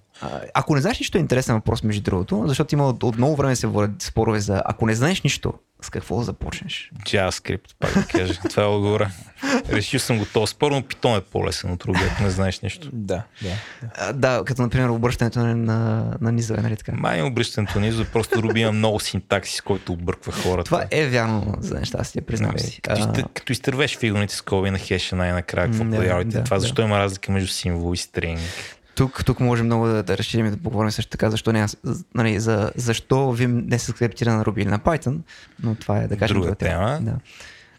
Ако 0.54 0.76
не 0.76 0.82
знаеш 0.82 1.00
нищо 1.00 1.18
е 1.18 1.22
интересен 1.22 1.56
въпрос, 1.56 1.84
между 1.84 2.02
другото, 2.02 2.44
защото 2.48 2.76
има 2.76 2.88
от, 2.88 3.04
от 3.04 3.18
много 3.18 3.36
време 3.36 3.56
се 3.56 3.68
водят 3.68 4.02
спорове 4.02 4.40
за 4.40 4.62
ако 4.66 4.86
не 4.86 4.96
знаеш 4.96 5.22
нищо, 5.22 5.54
с 5.82 5.90
какво 5.90 6.18
да 6.18 6.24
започнеш? 6.24 6.92
JavaScript, 7.06 7.76
пак 7.80 7.94
да 7.94 8.06
кажа. 8.06 8.40
Това 8.50 8.64
е 8.64 8.66
отгоре. 8.66 9.08
Решил 9.70 10.00
съм 10.00 10.18
го 10.20 10.26
този 10.26 10.52
спор, 10.52 10.72
но 10.72 10.82
Python 10.82 11.18
е 11.18 11.22
по-лесен 11.22 11.72
от 11.72 11.84
Ruby, 11.84 12.12
ако 12.12 12.24
не 12.24 12.30
знаеш 12.30 12.60
нищо. 12.60 12.90
Да, 12.94 13.24
да. 13.42 13.50
А, 13.98 14.14
да, 14.14 14.44
като 14.46 14.62
например 14.62 14.90
обръщането 14.90 15.40
на, 15.40 15.56
на, 15.56 16.06
на 16.22 16.32
низове, 16.32 16.62
нали 16.62 16.78
така? 16.78 16.92
Май 16.96 17.22
обръщането 17.22 17.80
низо, 17.80 18.06
просто 18.06 18.36
Ruby 18.42 18.58
има 18.58 18.72
много 18.72 19.00
синтаксис, 19.00 19.62
който 19.62 19.94
обърква 19.94 20.32
хората. 20.32 20.66
Това 20.66 20.86
е 20.92 21.08
вярно 21.08 21.56
за 21.60 21.76
неща, 21.80 21.98
аз 22.02 22.12
ти 22.12 22.20
я 22.20 22.26
признавам 22.26 22.56
Нали, 22.56 22.68
си. 22.68 22.82
Като, 22.82 23.02
А, 23.04 23.24
като 23.34 23.52
изтървеш 23.52 23.98
фигурните 23.98 24.36
скоби 24.36 24.72
на 24.72 24.78
хеша 24.78 25.16
най-накрая, 25.16 25.68
какво 25.68 25.84
Да, 25.84 25.90
да, 25.90 25.96
появите, 25.96 26.38
да, 26.38 26.44
това 26.44 26.58
да. 26.58 26.62
защо 26.62 26.82
има 26.82 27.00
разлика 27.00 27.32
между 27.32 27.48
символ 27.48 27.94
и 27.94 27.98
стринг. 27.98 28.40
Тук, 28.96 29.26
тук 29.26 29.40
можем 29.40 29.66
много 29.66 29.88
да, 29.88 30.04
да 30.04 30.18
разширим 30.18 30.46
и 30.46 30.52
да 30.52 30.58
поговорим 30.58 30.92
също 30.92 31.12
така, 31.12 31.30
защо 31.30 31.52
не, 31.52 31.66
нали, 32.16 32.40
за, 32.40 32.72
защо 32.76 33.16
Vim 33.16 33.70
не 33.70 33.80
се 33.80 33.92
скриптира 33.92 34.34
на 34.34 34.46
Ruby 34.46 34.62
или 34.62 34.70
на 34.70 34.80
Python, 34.80 35.18
но 35.64 35.76
това 35.76 35.98
е 35.98 36.08
да 36.08 36.18
кажем. 36.18 36.38
Друга 36.42 36.56
тема. 36.56 37.00
Да. 37.02 37.16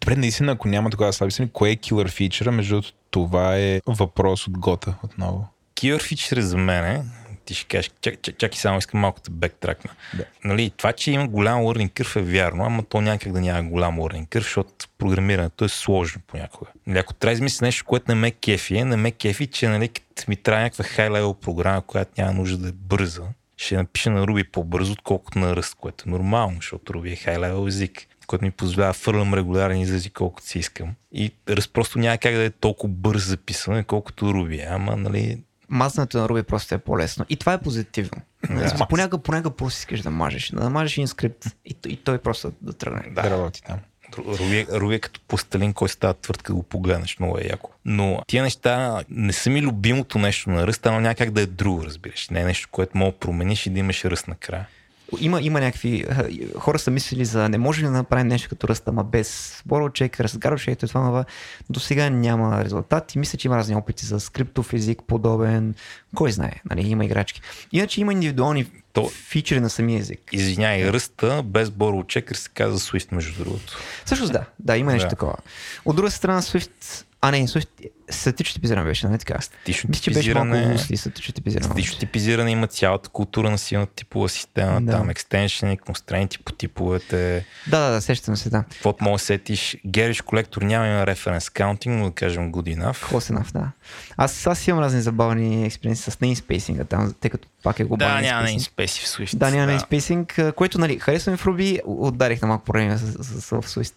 Добре, 0.01 0.15
наистина, 0.15 0.51
ако 0.51 0.67
няма 0.67 0.89
тогава 0.89 1.13
слаби 1.13 1.31
страни, 1.31 1.49
кое 1.53 1.69
е 1.69 1.75
килър 1.75 2.11
фичъра? 2.11 2.51
Между 2.51 2.75
другото, 2.75 2.93
това 3.11 3.57
е 3.57 3.81
въпрос 3.87 4.47
от 4.47 4.57
Гота 4.57 4.95
отново. 5.03 5.47
Killer 5.75 5.97
feature 5.97 6.39
за 6.39 6.57
мен 6.57 6.85
е, 6.85 7.03
ти 7.45 7.53
ще 7.53 7.67
кажеш, 7.67 7.91
чак, 8.01 8.21
чак, 8.21 8.37
чакай 8.37 8.57
само 8.57 8.77
искам 8.77 8.99
малко 8.99 9.21
да 9.21 9.31
бектракна. 9.31 9.91
Да. 10.13 10.25
Нали, 10.43 10.71
това, 10.77 10.93
че 10.93 11.11
има 11.11 11.27
голям 11.27 11.59
learning 11.59 11.89
curve 11.89 12.19
е 12.19 12.23
вярно, 12.23 12.65
ама 12.65 12.83
то 12.83 13.01
някак 13.01 13.31
да 13.31 13.41
няма 13.41 13.69
голям 13.69 13.99
learning 13.99 14.27
curve, 14.27 14.39
защото 14.39 14.71
програмирането 14.97 15.65
е 15.65 15.69
сложно 15.69 16.21
понякога. 16.27 16.71
Нали, 16.87 16.99
ако 16.99 17.13
трябва 17.13 17.31
да 17.31 17.35
измисля 17.35 17.65
нещо, 17.65 17.85
което 17.85 18.05
не 18.07 18.15
ме 18.15 18.31
кефи, 18.31 18.77
е, 18.77 18.85
не 18.85 18.97
ме 18.97 19.11
кефи, 19.11 19.47
че 19.47 19.67
нали, 19.67 19.89
ми 20.27 20.35
трябва 20.35 20.63
някаква 20.63 20.85
high-level 20.85 21.33
програма, 21.33 21.81
която 21.81 22.11
няма 22.17 22.33
нужда 22.33 22.57
да 22.57 22.69
е 22.69 22.71
бърза, 22.71 23.21
ще 23.57 23.75
напиша 23.75 24.11
на 24.11 24.25
Ruby 24.25 24.51
по-бързо, 24.51 24.93
отколкото 24.93 25.39
на 25.39 25.55
Rust, 25.55 25.75
което 25.77 26.03
е 26.07 26.11
нормално, 26.11 26.55
защото 26.55 26.93
Ruby 26.93 27.13
е 27.13 27.15
high-level 27.15 27.67
език 27.67 28.07
който 28.27 28.45
ми 28.45 28.51
позволява 28.51 28.93
фърлям 28.93 29.33
регулярни 29.33 29.81
изрази 29.81 30.09
колкото 30.09 30.47
си 30.47 30.59
искам. 30.59 30.95
И 31.11 31.31
Rust 31.47 31.71
просто 31.71 31.99
няма 31.99 32.17
как 32.17 32.35
да 32.35 32.43
е 32.43 32.49
толкова 32.49 32.93
бърз 32.93 33.23
записване, 33.23 33.83
колкото 33.83 34.25
Ruby. 34.25 34.63
е. 34.63 34.67
Ама, 34.69 34.97
нали, 34.97 35.39
Мазнането 35.73 36.17
на 36.17 36.27
Ruby 36.27 36.43
просто 36.43 36.75
е 36.75 36.77
по-лесно. 36.77 37.25
И 37.29 37.35
това 37.35 37.53
е 37.53 37.61
позитивно. 37.61 38.21
Да. 38.49 38.55
Да. 38.55 38.85
Понякога, 38.89 39.23
понякога 39.23 39.55
просто 39.55 39.77
искаш 39.77 40.01
да 40.01 40.11
мажеш. 40.11 40.49
Да 40.49 40.69
мажеш 40.69 40.97
един 40.97 41.07
скрипт 41.07 41.45
и, 41.65 41.75
и 41.87 41.97
той 41.97 42.17
просто 42.17 42.51
да 42.61 42.73
тръгне. 42.73 43.11
Да, 43.11 43.29
работи 43.29 43.63
там. 43.63 43.79
Руби, 44.17 44.67
Руби 44.71 44.95
е 44.95 44.99
като 44.99 45.21
пластелин, 45.27 45.73
който 45.73 45.93
става 45.93 46.13
твърд, 46.13 46.43
като 46.43 46.55
го 46.55 46.63
погледнеш, 46.63 47.19
много 47.19 47.37
е 47.37 47.47
яко. 47.49 47.71
Но 47.85 48.21
тия 48.27 48.43
неща 48.43 49.03
не 49.09 49.33
са 49.33 49.49
ми 49.49 49.61
любимото 49.61 50.19
нещо 50.19 50.49
на 50.49 50.67
ръста, 50.67 50.91
но 50.91 50.99
някак 50.99 51.31
да 51.31 51.41
е 51.41 51.45
друго, 51.45 51.83
разбираш. 51.83 52.29
Не 52.29 52.41
е 52.41 52.45
нещо, 52.45 52.69
което 52.71 52.97
мога 52.97 53.11
да 53.11 53.17
промениш 53.17 53.65
и 53.65 53.69
да 53.69 53.79
имаш 53.79 54.05
ръст 54.05 54.27
накрая. 54.27 54.67
Има, 55.19 55.41
има 55.41 55.59
някакви... 55.59 56.05
Хора 56.59 56.79
са 56.79 56.91
мислили 56.91 57.25
за 57.25 57.49
не 57.49 57.57
може 57.57 57.81
ли 57.81 57.85
да 57.85 57.91
направим 57.91 58.27
нещо 58.27 58.49
като 58.49 58.67
ръста, 58.67 58.89
ама 58.89 59.03
без 59.03 59.61
борочек, 59.65 60.19
разгарочек, 60.19 60.79
това, 60.79 60.87
това. 60.87 61.25
До 61.69 61.79
сега 61.79 62.09
няма 62.09 62.63
резултат 62.63 63.15
и 63.15 63.19
мисля, 63.19 63.37
че 63.37 63.47
има 63.47 63.57
разни 63.57 63.75
опити 63.75 64.05
за 64.05 64.19
скриптов 64.19 64.73
език, 64.73 64.99
подобен. 65.07 65.75
Кой 66.15 66.31
знае, 66.31 66.61
нали, 66.69 66.87
има 66.87 67.05
играчки. 67.05 67.41
Иначе 67.71 68.01
има 68.01 68.11
индивидуални 68.13 68.65
То- 68.93 69.09
фичери 69.09 69.59
на 69.59 69.69
самия 69.69 69.99
език. 69.99 70.19
Извиняй, 70.31 70.91
ръста 70.91 71.43
без 71.43 71.69
Checker 71.69 72.33
се 72.33 72.49
казва 72.49 72.79
Swift, 72.79 73.11
между 73.11 73.43
другото. 73.43 73.77
Всъщност 74.05 74.31
да, 74.33 74.45
да, 74.59 74.77
има 74.77 74.91
нещо 74.91 75.05
Да. 75.05 75.09
такова. 75.09 75.35
От 75.85 75.95
друга 75.95 76.11
страна, 76.11 76.41
Swift... 76.41 77.05
А, 77.25 77.31
не, 77.31 77.47
статично 78.09 78.53
типизиран 78.53 78.83
беше, 78.85 79.07
нали 79.07 79.17
така? 79.19 79.41
Статично 79.41 79.89
Мисля, 79.89 80.03
че 80.03 80.11
беше 80.11 80.33
малко 80.33 80.51
типизиране, 80.51 80.77
статично 80.97 81.33
типизиран. 81.33 81.63
статично 81.63 81.99
типизиране 81.99 82.51
има 82.51 82.67
цялата 82.67 83.09
култура 83.09 83.49
на 83.49 83.57
силната 83.57 83.93
типова 83.93 84.29
система, 84.29 84.81
Да. 84.81 84.91
там 84.91 85.09
екстеншени, 85.09 85.77
констрейнти 85.77 86.39
по 86.39 86.51
типовете, 86.51 87.45
Да, 87.67 87.79
да, 87.79 87.89
да, 87.89 88.01
сещам 88.01 88.37
се, 88.37 88.49
да. 88.49 88.63
каквото 88.71 89.03
мога 89.03 89.15
да 89.15 89.19
сетиш. 89.19 89.77
Гериш 89.87 90.21
колектор 90.21 90.61
няма 90.61 90.87
има 90.87 91.07
референс 91.07 91.49
каунтинг, 91.49 91.95
но 91.95 92.05
да 92.05 92.11
кажем 92.11 92.51
good 92.51 92.77
enough. 92.77 93.03
Close 93.05 93.33
enough, 93.33 93.53
да. 93.53 93.71
Аз, 94.17 94.47
аз 94.47 94.67
имам 94.67 94.79
разни 94.81 95.01
забавни 95.01 95.65
експериенции 95.65 96.11
с 96.11 96.15
namespacing 96.15 96.87
там, 96.87 97.13
тъй 97.13 97.31
като 97.31 97.47
пак 97.63 97.79
е 97.79 97.83
Да, 97.83 97.87
глобален 97.87 98.21
няма 98.21 98.47
namespacing. 98.47 99.01
в 99.01 99.07
Swift. 99.07 99.35
Да, 99.35 99.51
няма 99.51 99.71
namespacing, 99.71 100.39
а, 100.39 100.51
което, 100.51 100.77
нали, 100.77 100.99
харесвам 100.99 101.37
в 101.37 101.45
Ruby, 101.45 101.79
ударих 101.87 102.41
на 102.41 102.47
малко 102.47 102.65
проблеми 102.65 102.97
с, 102.97 103.11
с, 103.13 103.41
с, 103.41 103.49
в 103.51 103.61
Swift. 103.61 103.93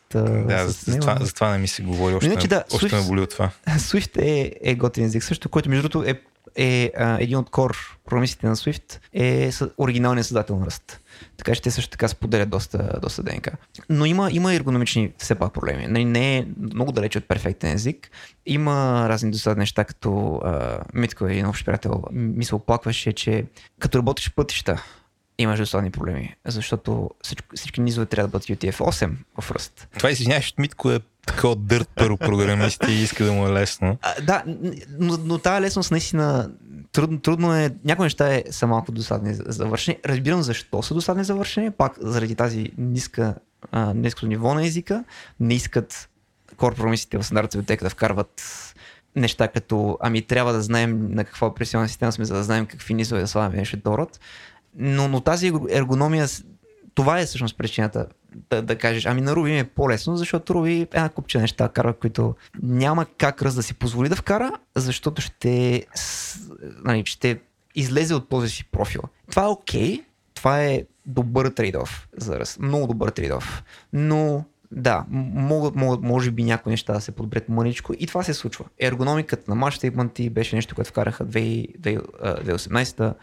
Да, 0.47 0.69
с 0.69 0.85
за, 0.85 0.99
това, 0.99 1.19
за 1.21 1.33
това 1.33 1.51
не 1.51 1.59
ми 1.59 1.69
се 1.69 1.83
говори. 1.83 2.15
Още, 2.15 2.27
Иначе 2.27 2.49
да, 2.49 2.65
още 2.73 2.87
Swift- 2.87 3.07
от 3.21 3.31
това. 3.31 3.51
Swift 3.69 4.23
е, 4.23 4.53
е 4.61 4.75
готин 4.75 5.05
език 5.05 5.23
също, 5.23 5.49
който 5.49 5.71
между 5.71 5.89
другото 5.89 6.11
е, 6.11 6.21
е 6.57 6.93
а, 6.97 7.19
един 7.21 7.39
от 7.39 7.51
core 7.51 7.97
програмистите 8.05 8.47
на 8.47 8.57
Swift, 8.57 8.99
е 9.13 9.51
оригиналният 9.79 10.27
създател 10.27 10.59
на 10.59 10.67
Rust. 10.67 10.99
Така 11.37 11.55
че 11.55 11.63
те 11.63 11.71
също 11.71 11.91
така 11.91 12.09
споделят 12.09 12.51
доста, 12.51 12.99
доста 13.03 13.23
ДНК. 13.23 13.53
Но 13.91 14.05
има, 14.05 14.29
има 14.33 14.55
ергономични 14.55 15.13
все 15.19 15.35
пак 15.35 15.53
проблеми. 15.53 15.87
Нали, 15.87 16.05
не 16.05 16.39
е 16.39 16.47
много 16.73 16.93
далече 16.93 17.19
от 17.19 17.29
перфектен 17.29 17.73
език. 17.73 18.11
Има 18.47 19.07
разни 19.09 19.31
досадни 19.31 19.61
неща, 19.61 19.85
като 19.85 20.41
а, 20.45 20.79
Митко, 20.95 21.27
един 21.27 21.47
общ 21.47 21.67
приятел, 21.67 22.03
ми 22.13 22.45
се 22.45 22.55
оплакваше, 22.55 23.13
че 23.13 23.45
като 23.79 23.99
работиш 23.99 24.33
пътища, 24.35 24.83
имаш 25.39 25.59
досадни 25.59 25.91
проблеми, 25.91 26.35
защото 26.45 27.11
всичко, 27.23 27.57
всички 27.57 27.81
низове 27.81 28.07
трябва 28.07 28.29
да 28.29 28.33
бъдат 28.33 28.49
UTF-8 28.49 29.13
в 29.41 29.51
Rust. 29.51 29.87
Това 29.99 30.11
извинявай, 30.11 30.41
защото 30.41 30.61
Митко 30.61 30.91
е 30.91 31.01
такова 31.27 31.57
дърт 31.57 31.89
първо 31.95 32.17
програмист 32.17 32.85
и 32.89 32.93
иска 32.93 33.25
да 33.25 33.33
му 33.33 33.47
е 33.47 33.53
лесно. 33.53 33.99
А, 34.03 34.23
да, 34.23 34.43
но, 34.99 35.19
но 35.25 35.39
тази 35.39 35.63
лесност 35.63 35.91
наистина 35.91 36.51
трудно, 36.93 37.21
трудно 37.21 37.55
е. 37.55 37.71
Някои 37.85 38.05
неща 38.05 38.35
е, 38.35 38.45
са 38.51 38.67
малко 38.67 38.93
досадни 38.93 39.35
за 39.35 39.43
за 39.47 39.67
вършене. 39.67 39.99
Разбирам 40.07 40.43
защо 40.43 40.83
са 40.83 40.95
досадни 40.95 41.25
за 41.25 41.35
вършене. 41.35 41.71
Пак 41.71 41.93
заради 42.01 42.35
тази 42.35 42.71
ниска, 42.79 43.35
а, 43.73 43.95
ниското 43.95 44.27
ниво 44.27 44.55
на 44.55 44.67
езика. 44.67 45.05
Не 45.41 45.55
искат 45.55 46.09
кор 46.57 46.75
програмистите 46.75 47.19
в 47.19 47.25
стандартната 47.25 47.59
библиотека 47.59 47.85
да 47.85 47.91
вкарват 47.91 48.43
неща 49.17 49.49
като 49.49 49.99
ами 50.01 50.23
трябва 50.23 50.53
да 50.53 50.63
знаем 50.63 51.09
на 51.11 51.25
каква 51.25 51.47
операционна 51.47 51.89
система 51.89 52.13
сме, 52.13 52.25
за 52.25 52.35
да 52.35 52.43
знаем 52.43 52.67
какви 52.67 52.95
низове 52.95 53.21
да 53.21 53.27
слагаме 53.27 53.57
нещо 53.57 53.77
до 53.77 53.99
род. 53.99 54.21
Но, 54.79 55.09
но 55.09 55.21
тази 55.21 55.53
ерго- 55.53 55.69
ергономия 55.71 56.27
това 56.97 57.21
е 57.21 57.27
всъщност 57.27 57.59
причината 57.59 58.07
да, 58.51 58.63
да 58.63 58.79
кажеш, 58.79 59.07
ами 59.07 59.21
на 59.21 59.37
Руби 59.37 59.51
ми 59.51 59.59
е 59.59 59.65
по-лесно, 59.65 60.17
защото 60.17 60.55
Руби 60.55 60.73
е 60.73 60.81
една 60.81 61.09
купче 61.09 61.39
неща 61.39 61.69
кара, 61.69 61.93
които 61.93 62.35
няма 62.63 63.07
как 63.19 63.43
раз 63.43 63.55
да 63.55 63.63
си 63.63 63.75
позволи 63.75 64.09
да 64.09 64.17
вкара, 64.17 64.53
защото 64.75 65.23
ще, 65.23 65.87
нали, 66.85 67.03
ще 67.07 67.41
излезе 67.75 68.15
от 68.15 68.29
този 68.29 68.49
си 68.49 68.65
профил. 68.65 69.03
Това 69.31 69.45
е 69.45 69.47
окей, 69.47 69.97
okay, 69.97 70.05
това 70.35 70.63
е 70.63 70.85
добър 71.07 71.49
трейдов 71.49 72.09
за 72.17 72.41
раз, 72.41 72.59
много 72.59 72.87
добър 72.87 73.11
трейдов, 73.11 73.65
но 73.93 74.45
да, 74.73 75.05
могат, 75.11 75.77
могат, 75.77 76.03
може 76.03 76.31
би 76.31 76.45
някои 76.45 76.71
неща 76.71 76.93
да 76.93 77.01
се 77.01 77.13
подбрят 77.13 77.49
мъничко. 77.49 77.95
И 77.99 78.07
това 78.07 78.23
се 78.23 78.35
случва. 78.35 78.65
Ергономиката 78.81 79.51
на 79.51 79.55
матч 79.55 79.81
беше 80.31 80.57
нещо, 80.57 80.75
което 80.75 80.91
вкараха 80.91 81.27
2018 81.27 83.15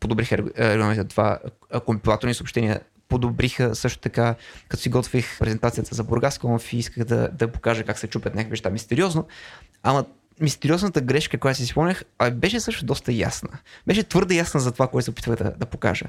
подобриха 0.00 0.44
ергономиката 0.56 1.08
това 1.08 1.38
компилаторни 1.84 2.34
съобщения 2.34 2.80
подобриха 3.10 3.74
също 3.74 4.00
така, 4.00 4.34
като 4.68 4.82
си 4.82 4.88
готвих 4.88 5.38
презентацията 5.38 5.94
за 5.94 6.04
Бургас 6.04 6.38
Конф 6.38 6.72
и 6.72 6.76
исках 6.76 7.04
да, 7.04 7.28
да 7.28 7.48
покажа 7.48 7.84
как 7.84 7.98
се 7.98 8.06
чупят 8.06 8.34
някакви 8.34 8.50
неща 8.50 8.70
мистериозно. 8.70 9.26
Ама 9.82 10.04
мистериозната 10.40 11.00
грешка, 11.00 11.38
която 11.38 11.58
си 11.58 11.66
спомнях, 11.66 12.04
беше 12.32 12.60
също 12.60 12.84
доста 12.84 13.12
ясна. 13.12 13.48
Беше 13.86 14.02
твърде 14.02 14.34
ясна 14.34 14.60
за 14.60 14.72
това, 14.72 14.86
което 14.86 15.04
се 15.04 15.10
опитвах 15.10 15.36
да, 15.36 15.52
да 15.58 15.66
покажа. 15.66 16.04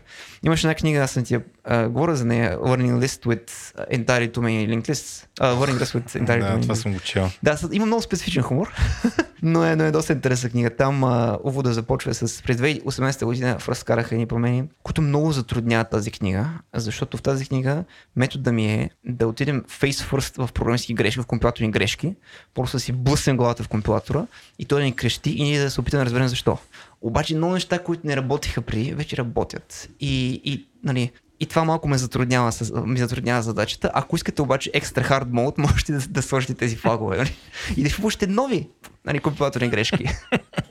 Имаше 0.46 0.68
една 0.68 0.76
книга, 0.76 1.00
аз 1.00 1.12
съм 1.12 1.24
ти 1.24 1.38
а, 1.64 1.88
говоря 1.88 2.16
за 2.16 2.26
нея, 2.26 2.58
Learning 2.58 3.06
List 3.06 3.26
with 3.26 3.52
Entirely 3.98 4.32
Too 4.32 4.40
Many 4.40 4.70
Linked 4.70 4.90
Lists. 4.90 5.28
Uh, 5.40 5.56
learning 5.56 5.80
List 5.80 6.00
with 6.00 6.26
Entirely 6.26 6.42
Too 6.42 6.56
Many. 6.56 6.62
това 6.62 6.76
съм 6.76 6.94
го 6.94 7.00
чел. 7.00 7.32
Да, 7.44 7.58
има 7.72 7.86
много 7.86 8.02
специфичен 8.02 8.44
хумор, 8.44 8.74
но, 9.42 9.66
е, 9.66 9.76
но 9.76 9.84
е 9.84 9.92
доста 9.92 10.14
интересна 10.14 10.50
книга. 10.50 10.70
Там 10.70 11.04
а, 11.04 11.38
увода 11.44 11.74
започва 11.74 12.14
с 12.14 12.44
през 12.44 12.58
2018 12.58 13.26
година 13.26 13.60
в 13.60 13.70
разкараха 13.70 14.16
едни 14.16 14.26
промени, 14.26 14.64
които 14.84 15.02
много 15.02 15.32
затрудняват 15.32 15.90
тази 15.90 16.12
книга, 16.12 16.50
защото 16.76 17.18
в 17.18 17.22
тази 17.22 17.46
книга 17.46 17.84
метода 18.16 18.52
ми 18.52 18.74
е 18.74 18.90
да 19.06 19.28
отидем 19.28 19.64
face 19.64 20.12
first 20.12 20.46
в 20.46 20.54
програмистски 20.54 20.94
грешки, 20.94 21.22
в 21.22 21.26
компилаторни 21.26 21.72
грешки, 21.72 22.16
просто 22.54 22.78
да 22.78 22.82
си 22.82 22.92
блъснем 22.92 23.38
главата 23.38 23.64
в 23.64 23.68
и 24.60 24.66
той 24.66 24.80
да 24.80 24.86
ни 24.86 24.96
крещи 24.96 25.30
и 25.30 25.44
ние 25.44 25.60
да 25.60 25.72
се 25.72 25.82
опитаме 25.82 26.02
да 26.02 26.06
разберем 26.06 26.28
защо. 26.28 26.58
Обаче 27.02 27.36
много 27.36 27.54
неща, 27.54 27.80
които 27.80 28.08
не 28.08 28.18
работиха 28.18 28.62
преди, 28.62 28.94
вече 28.94 29.18
работят. 29.18 29.90
И, 30.00 30.42
и, 30.44 30.68
нали, 30.84 31.12
и 31.40 31.46
това 31.46 31.64
малко 31.64 31.88
ме 31.88 31.98
затруднява, 31.98 32.52
ми 32.86 33.00
затруднява 33.00 33.42
задачата. 33.42 33.92
Ако 33.94 34.16
искате 34.16 34.42
обаче 34.42 34.72
екстра 34.74 35.04
хард 35.04 35.28
мод, 35.32 35.58
можете 35.58 35.92
да, 35.92 36.00
да 36.00 36.22
сложите 36.22 36.54
тези 36.54 36.76
флагове 36.76 37.18
нали? 37.18 37.36
и 37.78 37.84
да 37.84 37.90
включите 37.90 38.28
нови 38.28 38.70
нали, 39.06 39.20
компилаторни 39.20 39.70
грешки. 39.70 40.06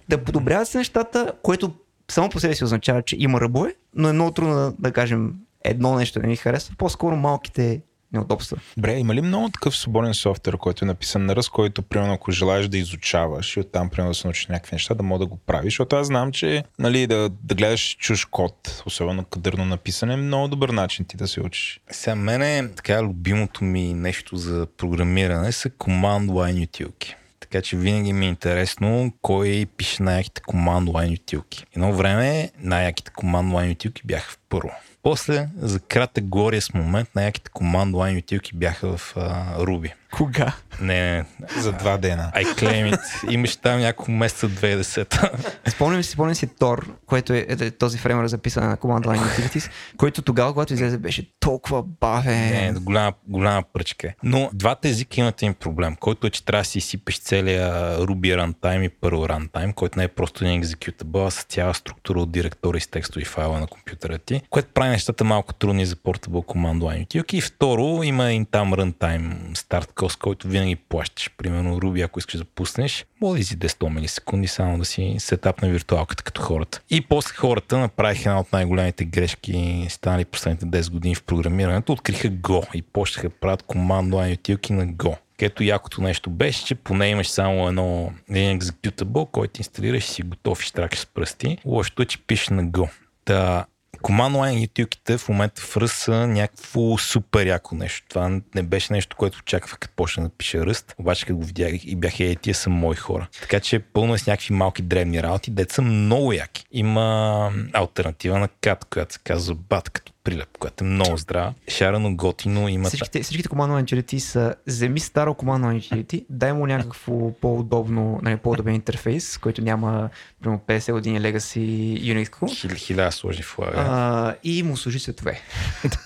да 0.09 0.24
подобряват 0.24 0.68
се 0.68 0.78
нещата, 0.78 1.32
което 1.42 1.72
само 2.11 2.28
по 2.28 2.40
себе 2.40 2.55
си 2.55 2.64
означава, 2.64 3.03
че 3.03 3.16
има 3.18 3.40
ръбове, 3.40 3.74
но 3.94 4.09
е 4.09 4.12
много 4.12 4.30
трудно 4.30 4.55
да, 4.55 4.74
да 4.78 4.92
кажем 4.92 5.34
едно 5.64 5.94
нещо 5.94 6.20
не 6.20 6.28
ми 6.28 6.36
харесва. 6.36 6.74
По-скоро 6.78 7.16
малките 7.16 7.80
неудобства. 8.13 8.57
Добре, 8.77 8.99
има 8.99 9.15
ли 9.15 9.21
много 9.21 9.49
такъв 9.49 9.77
свободен 9.77 10.15
софтуер, 10.15 10.57
който 10.57 10.85
е 10.85 10.89
написан 10.89 11.27
на 11.27 11.37
ръст, 11.37 11.51
който, 11.51 11.83
примерно, 11.83 12.13
ако 12.13 12.33
желаеш 12.33 12.69
да 12.69 12.79
изучаваш 12.79 13.57
и 13.57 13.61
оттам, 13.61 13.91
примерно, 13.91 14.11
да 14.11 14.15
се 14.15 14.27
научиш 14.27 14.47
някакви 14.47 14.75
неща, 14.75 14.95
да 14.95 15.03
мога 15.03 15.19
да 15.19 15.27
го 15.27 15.37
правиш? 15.37 15.73
Защото 15.73 15.97
аз 15.97 16.07
знам, 16.07 16.33
че 16.33 16.65
нали, 16.79 17.07
да, 17.07 17.31
да 17.45 17.55
гледаш 17.55 17.97
чуж 17.99 18.25
код, 18.25 18.83
особено 18.87 19.25
кадърно 19.25 19.65
написане, 19.65 20.13
е 20.13 20.17
много 20.17 20.49
добър 20.49 20.69
начин 20.69 21.05
ти 21.05 21.17
да 21.17 21.29
се 21.29 21.41
учиш. 21.41 21.81
Сега, 21.91 22.15
мене 22.15 22.69
така 22.77 23.03
любимото 23.03 23.65
ми 23.65 23.95
нещо 23.95 24.37
за 24.37 24.67
програмиране 24.77 25.53
са 25.53 25.71
command 25.71 26.27
line 26.27 26.61
ютилки. 26.61 27.17
Така 27.41 27.63
че 27.63 27.77
винаги 27.77 28.13
ми 28.13 28.27
е 28.27 28.29
интересно 28.29 29.13
кой 29.23 29.67
пише 29.77 30.03
най-яките 30.03 30.41
command 30.41 30.85
line 30.85 31.11
ютилки. 31.11 31.65
Едно 31.77 31.93
време 31.93 32.51
най-яките 32.59 33.11
command 33.11 33.53
line 33.53 33.69
ютилки 33.69 34.03
бяха 34.05 34.31
в 34.31 34.39
първо. 34.49 34.71
После, 35.03 35.48
за 35.57 35.80
кратък 35.80 36.24
глория 36.24 36.62
с 36.62 36.74
момент, 36.74 37.09
най-яките 37.14 37.51
команд 37.51 37.94
лайн 37.94 38.16
ютилки 38.16 38.57
бяха 38.57 38.96
в 38.96 39.14
uh, 39.14 39.59
Ruby. 39.59 39.92
Кога? 40.13 40.53
Не, 40.81 41.17
не. 41.17 41.25
За 41.57 41.73
два 41.73 41.97
дена. 41.97 42.33
I 42.35 42.45
claim 42.45 42.97
it. 42.97 43.31
Имаш 43.31 43.57
там 43.57 43.81
няколко 43.81 44.11
месеца 44.11 44.49
2010. 44.49 45.71
спомням 45.71 46.03
си, 46.03 46.11
спомням 46.11 46.35
си 46.35 46.47
Тор, 46.47 46.89
което 47.07 47.33
е, 47.33 47.47
е 47.49 47.71
този 47.71 47.99
фреймър 47.99 48.27
за 48.27 48.39
писане 48.39 48.67
на 48.67 48.77
Command 48.77 49.05
Line 49.05 49.19
Utilities, 49.19 49.71
който 49.97 50.23
тогава, 50.23 50.53
когато 50.53 50.75
излезе, 50.75 50.99
беше 50.99 51.31
толкова 51.41 51.83
бавен. 51.83 52.51
Не, 52.51 52.73
голяма, 52.81 53.13
голяма 53.29 53.63
пръчка. 53.73 54.07
Е. 54.07 54.15
Но 54.23 54.51
двата 54.53 54.89
езика 54.89 55.21
имат 55.21 55.43
един 55.43 55.55
проблем, 55.55 55.97
който 55.97 56.27
е, 56.27 56.31
че 56.31 56.45
трябва 56.45 56.63
да 56.63 56.65
си 56.65 56.79
изсипеш 56.79 57.19
целия 57.19 57.73
Ruby 57.99 58.45
runtime 58.45 58.83
и 58.83 58.89
първо 58.89 59.27
runtime, 59.27 59.75
който 59.75 59.99
не 59.99 60.05
е 60.05 60.09
просто 60.09 60.45
един 60.45 60.63
executable, 60.63 61.27
а 61.27 61.31
с 61.31 61.43
цяла 61.43 61.75
структура 61.75 62.21
от 62.21 62.33
директори 62.33 62.81
с 62.81 62.87
текстови 62.87 63.25
файла 63.25 63.61
на 63.61 63.67
компютъра 63.67 64.19
ти, 64.19 64.43
което 64.51 64.69
прави 64.75 64.91
нещата 64.91 65.25
малко 65.25 65.55
трудни 65.55 65.87
за 65.87 65.97
Portable 65.97 66.47
Command 66.47 66.79
Line 66.79 67.03
утилки. 67.03 67.37
И 67.37 67.41
второ, 67.41 68.03
има 68.03 68.31
един 68.31 68.47
там 68.47 68.73
runtime 68.73 69.57
старт 69.59 69.93
кост, 70.01 70.18
който 70.18 70.48
винаги 70.48 70.76
плащаш. 70.76 71.30
Примерно 71.36 71.80
Ruby, 71.80 72.05
ако 72.05 72.18
искаш 72.18 72.38
да 72.38 72.44
пуснеш, 72.44 73.07
може 73.20 73.40
да 73.40 73.46
си 73.46 73.59
10 73.59 73.94
милисекунди, 73.94 74.48
само 74.48 74.78
да 74.78 74.84
си 74.84 75.16
сетап 75.18 75.62
на 75.62 75.68
виртуалката 75.68 76.22
като 76.22 76.42
хората. 76.42 76.80
И 76.90 77.01
после 77.01 77.34
хората 77.34 77.78
направиха 77.78 78.28
една 78.28 78.40
от 78.40 78.53
най-големите 78.53 79.05
грешки, 79.05 79.86
станали 79.90 80.24
последните 80.24 80.66
10 80.66 80.90
години 80.90 81.14
в 81.14 81.22
програмирането, 81.22 81.92
откриха 81.92 82.28
Go 82.28 82.74
и 82.74 82.82
почнаха 82.82 83.28
да 83.28 83.34
правят 83.34 83.62
командо 83.62 84.16
line 84.16 84.34
утилки 84.34 84.72
на 84.72 84.86
Go. 84.86 85.16
Където 85.38 85.64
якото 85.64 86.03
нещо 86.03 86.30
беше, 86.30 86.64
че 86.64 86.74
поне 86.74 87.09
имаш 87.09 87.28
само 87.28 87.68
едно, 87.68 88.12
един 88.30 88.61
executable, 88.61 89.30
който 89.30 89.61
инсталираш 89.61 90.05
и 90.05 90.09
си 90.09 90.22
готов 90.22 90.62
и 90.62 90.66
штракаш 90.66 90.98
с 90.98 91.07
пръсти. 91.07 91.59
Лошото 91.64 92.03
е, 92.03 92.07
че 92.07 92.18
пишеш 92.18 92.48
на 92.48 92.64
Go. 92.64 92.90
Та, 93.24 93.64
Command 93.99 94.36
Line 94.36 94.62
ютилките 94.62 95.18
в 95.18 95.28
момента 95.28 95.62
в 95.62 95.76
ръст 95.76 95.97
са 95.97 96.26
някакво 96.26 96.99
супер 96.99 97.47
яко 97.47 97.74
нещо. 97.74 98.07
Това 98.09 98.41
не 98.55 98.62
беше 98.62 98.93
нещо, 98.93 99.16
което 99.16 99.38
очаквах 99.38 99.78
като 99.78 99.95
почна 99.97 100.22
да 100.22 100.28
пиша 100.28 100.66
ръст, 100.66 100.95
обаче 100.99 101.26
като 101.26 101.36
го 101.36 101.45
видях 101.45 101.84
и 101.84 101.97
бях 101.97 102.20
е, 102.20 102.36
тия 102.36 102.55
са 102.55 102.70
мои 102.70 102.97
хора. 102.97 103.28
Така 103.41 103.61
че 103.61 103.78
пълно 103.78 104.14
е 104.14 104.18
с 104.18 104.26
някакви 104.26 104.55
малки 104.55 104.82
древни 104.82 105.22
работи, 105.22 105.51
деца 105.51 105.74
са 105.74 105.82
много 105.82 106.32
яки. 106.32 106.64
Има 106.72 107.53
альтернатива 107.72 108.38
на 108.38 108.49
кат, 108.49 108.84
която 108.84 109.12
се 109.12 109.20
казва 109.24 109.55
бат, 109.55 109.91
като 109.91 110.12
прилеп, 110.25 110.59
която 110.59 110.85
е 110.85 110.87
много 110.87 111.16
здрава. 111.16 111.53
Шарено, 111.68 112.16
готино, 112.16 112.68
има... 112.68 112.89
Всичките, 112.89 113.23
всичките 113.23 113.49
Command 113.49 113.85
Line 113.85 113.85
Utility 113.85 114.18
са 114.18 114.55
вземи 114.66 115.01
старо 115.01 115.35
Command 115.35 115.64
Line 115.64 115.81
Utility, 115.81 116.25
дай 116.31 116.53
му 116.53 116.66
някакво 116.66 117.33
по-удобно, 117.33 118.21
нали, 118.23 118.37
по-удобен 118.37 118.75
интерфейс, 118.75 119.39
който 119.39 119.62
няма 119.62 120.11
примерно 120.43 120.62
50 120.66 120.93
години 120.93 121.21
Legacy 121.21 121.61
Unix. 122.03 122.77
Хиляда 122.77 123.12
сложи 123.12 123.43
в 123.43 123.59
а, 123.59 124.35
И 124.45 124.62
му 124.62 124.77
служи 124.77 125.01
цветове. 125.01 125.41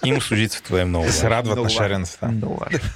и 0.05 0.13
му 0.13 0.21
служи 0.21 0.49
цветове 0.49 0.85
много. 0.85 1.11
се 1.11 1.31
радват 1.31 1.63
на 1.63 1.69
шареността. 1.69 2.35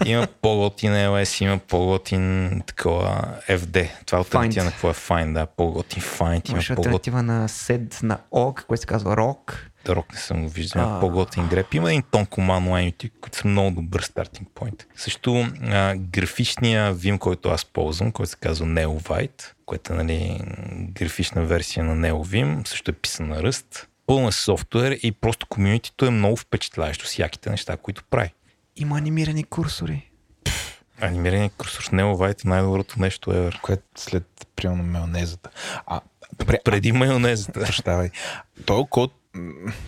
има 0.05 0.27
по-готин 0.41 0.93
LS, 0.93 1.45
има 1.45 1.59
по-готин 1.59 2.63
такова 2.67 3.25
FD. 3.49 3.89
Това 4.07 4.19
е 4.19 4.21
альтернатива 4.21 4.65
на 4.65 4.71
какво 4.71 4.91
е 4.91 4.95
Find, 4.95 5.33
да, 5.33 5.47
по-готин 5.47 6.03
Find. 6.03 6.51
Има 6.51 6.59
альтернатива 6.79 7.23
на 7.23 7.49
SED, 7.49 8.03
на 8.03 8.19
OG, 8.33 8.65
което 8.65 8.81
се 8.81 8.87
казва 8.87 9.17
ROC 9.17 9.68
Рок 9.97 10.13
не 10.13 10.19
съм 10.19 10.43
го 10.43 10.49
виждал. 10.49 11.01
По-готин 11.01 11.49
греб. 11.49 11.75
Има 11.75 11.91
един 11.91 12.03
тон 12.11 12.27
команд 12.27 12.69
лайнити, 12.69 13.11
които 13.21 13.39
са 13.39 13.49
много 13.49 13.81
добър 13.81 14.01
стартинг 14.01 14.49
поинт. 14.55 14.87
Също 14.97 15.47
а, 15.63 15.95
графичния 15.97 16.95
Vim, 16.95 17.19
който 17.19 17.49
аз 17.49 17.65
ползвам, 17.65 18.13
който 18.13 18.31
се 18.31 18.37
казва 18.37 18.67
NeoVite, 18.67 19.53
което 19.67 19.93
е 19.93 19.97
нали, 19.97 20.41
графична 20.93 21.45
версия 21.45 21.85
на 21.85 22.09
NeoVim, 22.09 22.69
също 22.69 22.91
е 22.91 22.95
писан 22.95 23.29
на 23.29 23.43
ръст. 23.43 23.89
Пълна 24.07 24.33
софтуер 24.33 24.99
и 25.03 25.13
просто 25.13 25.47
комьюнитито 25.47 26.07
е 26.07 26.11
много 26.11 26.37
впечатляващо 26.37 27.07
с 27.07 27.19
яките 27.19 27.51
неща, 27.51 27.77
които 27.77 28.05
прави. 28.11 28.33
Има 28.77 28.99
анимирани 28.99 29.45
курсори. 29.45 30.11
Анимирани 31.01 31.51
курсор 31.51 31.83
с 31.83 31.89
NeoVite 31.89 32.45
е 32.45 32.49
най-доброто 32.49 33.01
нещо 33.01 33.31
ever. 33.31 33.61
Което 33.61 33.83
след, 33.97 34.47
примерно, 34.57 34.83
майонезата. 34.83 35.51
А, 35.87 36.01
Добре, 36.39 36.59
преди 36.65 36.93
майонезата. 36.93 37.61
Прощавай. 37.61 38.11
Той 38.67 38.85
код 38.91 39.13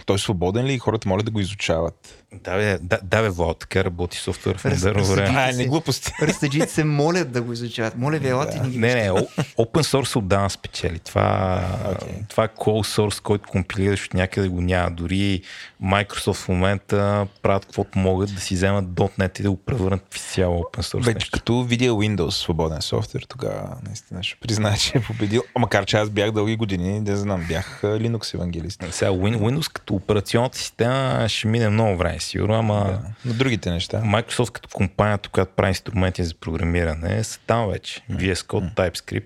той 0.06 0.16
е 0.16 0.18
свободен 0.18 0.66
ли 0.66 0.72
и 0.72 0.78
хората 0.78 1.08
могат 1.08 1.24
да 1.24 1.30
го 1.30 1.40
изучават? 1.40 2.24
Да, 2.34 2.56
бе, 2.56 2.78
да, 2.82 2.98
да, 3.02 3.22
бе 3.22 3.28
Влад, 3.28 3.58
така 3.58 3.84
работи 3.84 4.18
софтуер 4.18 4.58
в 4.58 4.64
модерно 4.64 5.04
време. 5.04 5.38
А, 5.38 5.52
не 5.52 5.66
глупости. 5.66 6.12
Разтъджите 6.22 6.66
се 6.66 6.84
молят 6.84 7.32
да 7.32 7.42
го 7.42 7.52
изучават. 7.52 7.96
Моля 7.96 8.18
ви, 8.18 8.28
елате 8.28 8.56
да. 8.56 8.62
не 8.62 8.68
ги 8.68 8.78
Не, 8.78 8.94
не, 8.94 9.10
open 9.10 9.82
source 9.82 10.16
отдавна 10.16 10.50
спечели. 10.50 10.98
Това, 10.98 11.62
okay. 11.86 12.28
това 12.28 12.44
е 12.44 12.48
closed 12.48 13.00
source, 13.00 13.22
който 13.22 13.48
компилираш 13.48 14.06
от 14.06 14.14
някъде 14.14 14.48
го 14.48 14.60
няма. 14.60 14.90
Дори 14.90 15.42
Microsoft 15.84 16.34
в 16.34 16.48
момента 16.48 17.26
правят 17.42 17.64
каквото 17.64 17.98
могат 17.98 18.34
да 18.34 18.40
си 18.40 18.54
вземат 18.54 18.84
.NET 18.84 19.40
и 19.40 19.42
да 19.42 19.50
го 19.50 19.56
превърнат 19.56 20.06
в 20.10 20.16
изцяло 20.16 20.62
open 20.62 20.80
source. 20.80 21.04
Вече 21.04 21.14
нещо. 21.14 21.38
като 21.38 21.64
видя 21.64 21.84
Windows 21.84 22.30
свободен 22.30 22.82
софтуер, 22.82 23.26
тогава 23.28 23.76
наистина 23.86 24.22
ще 24.22 24.36
призная, 24.40 24.76
че 24.76 24.98
е 24.98 25.00
победил. 25.00 25.42
Макар 25.58 25.84
че 25.84 25.96
аз 25.96 26.10
бях 26.10 26.30
дълги 26.30 26.56
години, 26.56 27.00
не 27.00 27.16
знам, 27.16 27.44
бях 27.48 27.80
Linux 27.82 28.34
евангелист. 28.34 28.84
Сега 28.90 29.10
Windows 29.10 29.72
като 29.72 29.94
операционната 29.94 30.58
система 30.58 31.24
ще 31.28 31.48
мине 31.48 31.68
много 31.68 31.96
време, 31.96 32.19
сигурно, 32.22 32.54
ама 32.54 32.84
Да. 32.84 33.00
Но 33.24 33.34
другите 33.34 33.70
неща. 33.70 34.02
Microsoft 34.02 34.50
като 34.50 34.68
компанията, 34.72 35.28
която 35.28 35.52
прави 35.56 35.68
инструменти 35.68 36.24
за 36.24 36.34
програмиране, 36.34 37.24
са 37.24 37.40
там 37.46 37.68
вече. 37.68 38.00
VS 38.10 38.34
Code, 38.34 38.74
TypeScript, 38.74 39.24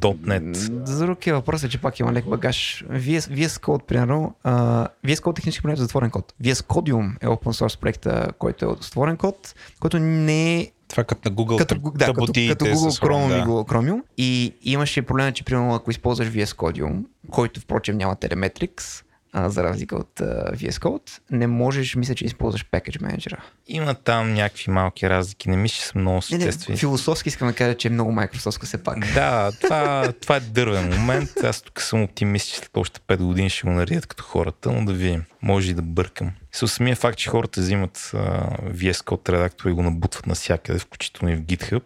.NET. 0.00 0.54
За 0.86 1.06
друг 1.06 1.26
е 1.26 1.32
въпросът, 1.32 1.70
че 1.70 1.78
пак 1.78 2.00
има 2.00 2.12
лек 2.12 2.24
багаж. 2.24 2.84
VS, 2.90 3.18
VS 3.18 3.48
Code, 3.48 3.84
примерно, 3.84 4.34
uh, 4.44 4.88
VS 5.06 5.14
Code 5.16 5.34
технически 5.34 5.62
проект 5.62 5.78
е 5.78 5.82
затворен 5.82 6.10
код. 6.10 6.34
VS 6.42 6.54
Codium 6.54 7.16
е 7.20 7.26
open 7.26 7.64
source 7.64 7.78
проекта, 7.78 8.28
който 8.38 8.64
е 8.64 8.68
отворен 8.68 9.16
код, 9.16 9.54
който 9.80 9.98
не 9.98 10.60
е 10.60 10.70
Това 10.88 11.04
като 11.04 11.30
на 11.30 11.36
Google 11.36 11.58
като, 11.58 11.74
тъп- 11.74 11.96
да, 11.98 12.06
като, 12.06 12.26
като 12.26 12.64
Google 12.64 13.02
Chrome 13.02 13.28
да. 13.28 13.38
и 13.38 13.42
Google 13.42 13.72
Chromium. 13.72 14.02
И 14.16 14.54
имаше 14.62 15.02
проблема, 15.02 15.32
че 15.32 15.44
примерно 15.44 15.74
ако 15.74 15.90
използваш 15.90 16.28
VS 16.28 16.56
Codium, 16.56 17.04
който 17.30 17.60
впрочем 17.60 17.96
няма 17.96 18.16
Telemetrics, 18.16 19.04
а, 19.32 19.48
за 19.50 19.64
разлика 19.64 19.96
от 19.96 20.20
а, 20.20 20.24
VS 20.52 20.70
Code, 20.72 21.20
не 21.30 21.46
можеш, 21.46 21.94
мисля, 21.94 22.14
че 22.14 22.24
използваш 22.24 22.66
Package 22.66 23.00
Manager. 23.00 23.36
Има 23.68 23.94
там 23.94 24.34
някакви 24.34 24.70
малки 24.70 25.10
разлики, 25.10 25.50
не 25.50 25.56
мисля, 25.56 25.74
че 25.74 25.82
са 25.82 25.98
много 25.98 26.20
Не, 26.30 26.38
не, 26.38 26.44
съществени. 26.44 26.78
философски 26.78 27.28
искам 27.28 27.48
да 27.48 27.54
кажа, 27.54 27.76
че 27.76 27.88
е 27.88 27.90
много 27.90 28.12
Microsoft 28.12 28.64
все 28.64 28.82
пак. 28.82 28.98
Да, 29.14 29.52
това, 29.60 30.12
това 30.12 30.36
е 30.36 30.40
дървен 30.40 30.88
момент. 30.90 31.30
Аз 31.44 31.62
тук 31.62 31.80
съм 31.80 32.02
оптимист, 32.02 32.48
че 32.48 32.56
след 32.56 32.76
още 32.76 33.00
5 33.00 33.16
години 33.16 33.50
ще 33.50 33.66
го 33.66 33.72
наредят 33.72 34.06
като 34.06 34.24
хората, 34.24 34.72
но 34.72 34.84
да 34.84 34.92
видим. 34.92 35.24
Може 35.42 35.70
и 35.70 35.74
да 35.74 35.82
бъркам. 35.82 36.30
С 36.52 36.68
самия 36.68 36.96
факт, 36.96 37.18
че 37.18 37.30
хората 37.30 37.60
взимат 37.60 38.10
а, 38.14 38.18
VS 38.70 38.92
Code 38.92 39.28
редактор 39.28 39.70
и 39.70 39.72
го 39.72 39.82
набутват 39.82 40.26
навсякъде, 40.26 40.78
включително 40.78 41.34
и 41.34 41.36
в 41.36 41.42
GitHub. 41.42 41.82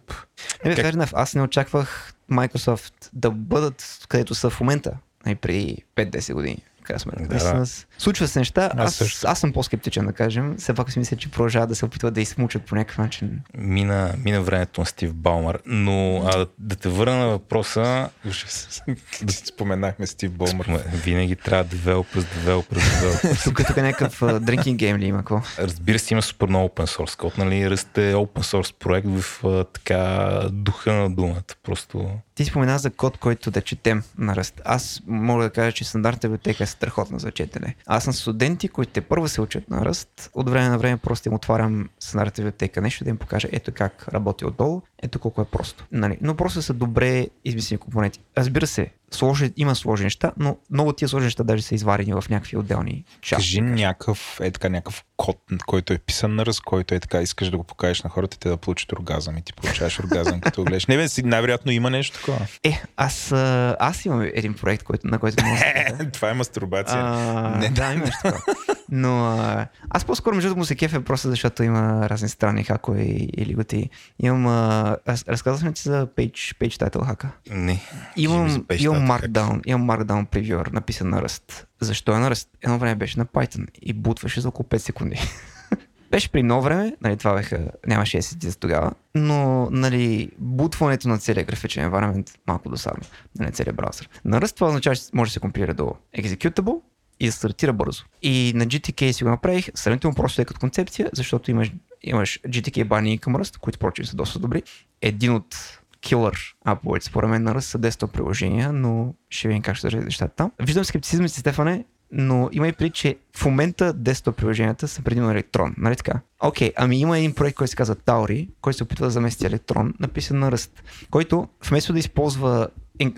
Не, 0.65 0.75
бе, 0.75 0.83
Как- 0.83 0.87
fair 0.87 0.97
enough. 0.97 1.11
Аз 1.13 1.35
не 1.35 1.43
очаквах 1.43 2.15
Microsoft 2.31 2.93
да 3.13 3.31
бъдат 3.31 3.99
където 4.09 4.35
са 4.35 4.51
в 4.51 4.61
момента, 4.61 4.93
най 5.27 5.35
преди 5.35 5.77
5-10 5.97 6.33
години. 6.35 6.59
Крайна 6.85 7.01
сметка. 7.01 7.23
Да, 7.29 7.55
да. 7.55 7.67
с- 7.67 7.87
Случва 7.99 8.29
се 8.29 8.39
неща. 8.39 8.71
Аз 8.75 8.87
Аз, 8.87 8.95
също. 8.95 9.27
аз, 9.27 9.39
съм 9.39 9.53
по-скептичен, 9.53 10.07
да 10.07 10.13
кажем. 10.13 10.55
Все 10.59 10.75
пак 10.75 10.93
си 10.93 10.99
мисля, 10.99 11.17
че 11.17 11.31
продължават 11.31 11.69
да 11.69 11.75
се 11.75 11.85
опитват 11.85 12.15
да 12.15 12.21
измучат 12.21 12.63
по 12.63 12.75
някакъв 12.75 12.99
начин. 12.99 13.41
Мина, 13.55 14.15
мина 14.19 14.41
времето 14.43 14.81
на 14.81 14.87
Стив 14.87 15.15
Балмър. 15.15 15.59
Но 15.67 16.17
а, 16.19 16.37
да, 16.39 16.47
да 16.59 16.77
те 16.77 16.89
върна 16.89 17.17
на 17.17 17.29
въпроса, 17.29 18.09
Ужас. 18.29 18.83
да 19.23 19.33
споменахме 19.33 20.07
Стив 20.07 20.33
Болмър. 20.33 20.67
М, 20.67 20.79
Винаги 20.95 21.37
трябва 21.37 21.65
developers, 21.67 22.05
developers, 22.37 22.79
developers. 22.79 23.45
Тук, 23.45 23.67
тук 23.67 23.77
е 23.77 23.83
някакъв 23.83 24.21
drinking 24.21 24.77
game 24.77 24.99
ли 24.99 25.07
има 25.07 25.19
какво? 25.19 25.41
Разбира 25.59 25.99
се, 25.99 26.15
има 26.15 26.23
супер 26.23 26.47
много 26.47 26.69
open 26.69 26.87
source 26.99 27.19
код, 27.19 27.39
нали? 27.39 27.71
Ръст 27.71 27.99
е 27.99 28.15
open 28.15 28.41
source 28.43 28.75
проект 28.75 29.07
в 29.11 29.45
а, 29.45 29.65
така 29.65 30.05
духа 30.53 30.93
на 30.93 31.11
думата. 31.11 31.35
Просто 31.63 32.11
Ти 32.35 32.45
спомена 32.45 32.79
за 32.79 32.91
код, 32.91 33.19
който 33.19 33.51
да 33.51 33.61
четем 33.61 34.03
на 34.19 34.37
ръст. 34.37 34.61
Аз 34.65 35.03
мога 35.07 35.45
да 35.45 35.51
кажа, 35.51 35.73
че 35.73 35.85
стандартната 35.85 36.29
библиотека 36.29 36.65
е 36.65 36.67
страхотна 36.67 37.19
за 37.19 37.31
четене. 37.31 37.75
Аз 37.87 38.05
съм 38.05 38.13
студенти, 38.13 38.69
които 38.69 38.93
те 38.93 39.01
първо 39.01 39.29
се 39.29 39.41
учат 39.41 39.71
на 39.71 39.85
ръст. 39.85 40.31
От 40.35 40.51
време 40.51 40.69
на 40.69 40.79
време 40.79 40.97
просто 40.97 41.29
им 41.29 41.35
отварям 41.35 41.89
стандартната 42.01 42.43
библиотека 42.43 42.81
нещо 42.81 43.05
да 43.05 43.11
им 43.11 43.17
покажа 43.17 43.49
ето 43.53 43.73
как 43.75 44.09
работи 44.09 44.45
отдолу, 44.45 44.83
ето 45.05 45.19
колко 45.19 45.41
е 45.41 45.45
просто. 45.45 45.87
Нали? 45.93 46.19
Но 46.21 46.35
просто 46.35 46.63
са 46.63 46.75
добре 46.75 47.27
измислени 47.45 47.79
компоненти. 47.79 48.21
Разбира 48.39 48.67
се, 48.67 48.91
сложи, 49.11 49.53
има 49.57 49.75
сложни 49.75 50.05
неща, 50.05 50.33
но 50.37 50.57
много 50.71 50.93
тия 50.93 51.09
сложни 51.09 51.25
неща 51.25 51.43
даже 51.45 51.63
са 51.63 51.75
изварени 51.75 52.13
в 52.13 52.25
някакви 52.31 52.57
отделни 52.57 53.05
части. 53.21 53.43
Кажи 53.43 53.61
някакъв, 53.61 54.41
е 54.41 54.51
така, 54.51 54.69
някакъв 54.69 55.05
код, 55.17 55.39
който 55.67 55.93
е 55.93 55.99
писан 55.99 56.35
на 56.35 56.47
ръст, 56.47 56.61
който 56.61 56.95
е 56.95 57.01
така, 57.01 57.21
искаш 57.21 57.51
да 57.51 57.57
го 57.57 57.65
покажеш 57.65 58.03
на 58.03 58.11
хората 58.11 58.39
те 58.39 58.49
да 58.49 58.57
получат 58.57 58.93
оргазъм 58.93 59.39
и 59.39 59.43
ти 59.43 59.53
получаваш 59.53 60.01
оргазъм, 60.01 60.41
като 60.41 60.65
гледаш. 60.65 60.87
Не 60.87 60.97
бе, 60.97 61.07
най-вероятно 61.25 61.73
има 61.73 61.91
нещо 61.91 62.19
такова. 62.19 62.47
Е, 62.63 62.83
аз, 62.97 63.33
аз 63.79 64.05
имам 64.05 64.21
един 64.35 64.55
проект, 64.55 64.83
който, 64.83 65.07
на 65.07 65.19
който 65.19 65.45
мога 65.45 65.59
да 65.99 66.11
Това 66.13 66.31
е 66.31 66.35
мастурбация. 66.35 66.99
А, 66.99 67.59
Не. 67.59 67.69
да, 67.69 67.93
има 67.93 68.05
нещо 68.05 68.19
такова. 68.23 68.55
Но 68.91 69.27
а, 69.27 69.67
аз 69.91 70.05
по-скоро 70.05 70.35
между 70.35 70.57
му 70.57 70.65
се 70.65 70.75
кефе 70.75 71.05
просто 71.05 71.29
защото 71.29 71.63
има 71.63 72.09
разни 72.09 72.29
странни 72.29 72.65
хакове 72.65 73.03
и, 73.03 73.31
или 73.37 73.55
готи. 73.55 73.91
Имам, 74.23 74.47
а, 74.47 74.97
разказах 75.07 75.69
ли 75.69 75.73
ти 75.73 75.83
за 75.83 76.07
Page, 76.07 76.57
Page 76.59 76.89
Title 76.89 77.07
хака? 77.07 77.31
не. 77.51 77.81
Имам, 78.17 78.49
за 78.49 78.61
имам. 78.79 79.09
Markdown, 79.09 79.61
имам 79.67 79.89
Markdown 79.89 80.27
превюър, 80.27 80.67
написан 80.67 81.09
на 81.09 81.23
ръст. 81.23 81.67
Защо 81.81 82.13
е 82.13 82.19
на 82.19 82.31
ръст? 82.31 82.49
Едно 82.63 82.79
време 82.79 82.95
беше 82.95 83.19
на 83.19 83.27
Python 83.27 83.67
и 83.83 83.93
бутваше 83.93 84.41
за 84.41 84.49
около 84.49 84.67
5 84.69 84.77
секунди. 84.77 85.21
беше 86.11 86.29
при 86.29 86.39
едно 86.39 86.63
време, 86.63 86.97
нали, 87.03 87.17
това 87.17 87.35
беха, 87.35 87.69
нямаше 87.87 88.23
SSD 88.23 88.61
тогава, 88.61 88.93
но 89.15 89.69
нали, 89.71 90.31
бутването 90.39 91.09
на 91.09 91.19
целия 91.19 91.45
графичен 91.45 91.91
environment 91.91 92.31
малко 92.47 92.69
досадно, 92.69 93.03
нали, 93.39 93.53
целият 93.53 93.77
браузър. 93.77 94.09
На 94.25 94.41
ръст 94.41 94.55
това 94.55 94.69
означава, 94.69 94.97
че 94.97 95.03
може 95.15 95.29
да 95.29 95.33
се 95.33 95.41
компилира 95.41 95.75
до 95.75 95.95
executable 96.19 96.81
и 97.21 97.27
да 97.27 97.33
стартира 97.33 97.73
бързо. 97.73 98.05
И 98.23 98.53
на 98.55 98.67
GTK 98.67 99.13
си 99.13 99.25
го 99.25 99.31
направих 99.31 99.71
сравнително 99.75 100.17
просто 100.17 100.43
е 100.43 100.45
като 100.45 100.61
концепция, 100.61 101.11
защото 101.13 101.51
имаш, 101.51 101.73
имаш 102.03 102.41
GTK 102.49 102.85
бани 102.85 103.19
към 103.19 103.37
ръст, 103.37 103.59
които 103.59 103.79
прочим 103.79 104.05
са 104.05 104.17
доста 104.17 104.39
добри. 104.39 104.63
Един 105.03 105.33
от 105.33 105.81
килър 106.01 106.55
аповете, 106.65 107.07
според 107.07 107.31
мен 107.31 107.43
на 107.43 107.55
ръст 107.55 107.69
са 107.69 107.79
10 107.79 108.07
приложения, 108.07 108.73
но 108.73 109.15
ще 109.31 109.49
видим 109.49 109.63
как 109.63 109.77
ще 109.77 109.87
държат 109.87 110.05
нещата 110.05 110.35
там. 110.35 110.53
Виждам 110.63 110.85
скептицизъм 110.85 111.29
си, 111.29 111.41
Стефане, 111.41 111.85
но 112.15 112.49
има 112.53 112.69
и 112.69 112.73
преди, 112.73 112.91
че 112.91 113.17
в 113.37 113.45
момента 113.45 113.95
10 113.95 114.33
приложенията 114.33 114.89
са 114.89 115.03
предимно 115.03 115.31
електрон, 115.31 115.75
нали 115.79 115.97
така? 115.97 116.21
Окей, 116.41 116.73
ами 116.77 117.01
има 117.01 117.19
един 117.19 117.35
проект, 117.35 117.57
който 117.57 117.71
се 117.71 117.77
казва 117.77 117.97
Tauri, 117.97 118.49
който 118.61 118.77
се 118.77 118.83
опитва 118.83 119.07
да 119.07 119.11
замести 119.11 119.47
електрон, 119.47 119.95
написан 120.01 120.39
на 120.39 120.53
ръст, 120.53 120.83
който 121.11 121.49
вместо 121.69 121.93
да 121.93 121.99
използва 121.99 122.69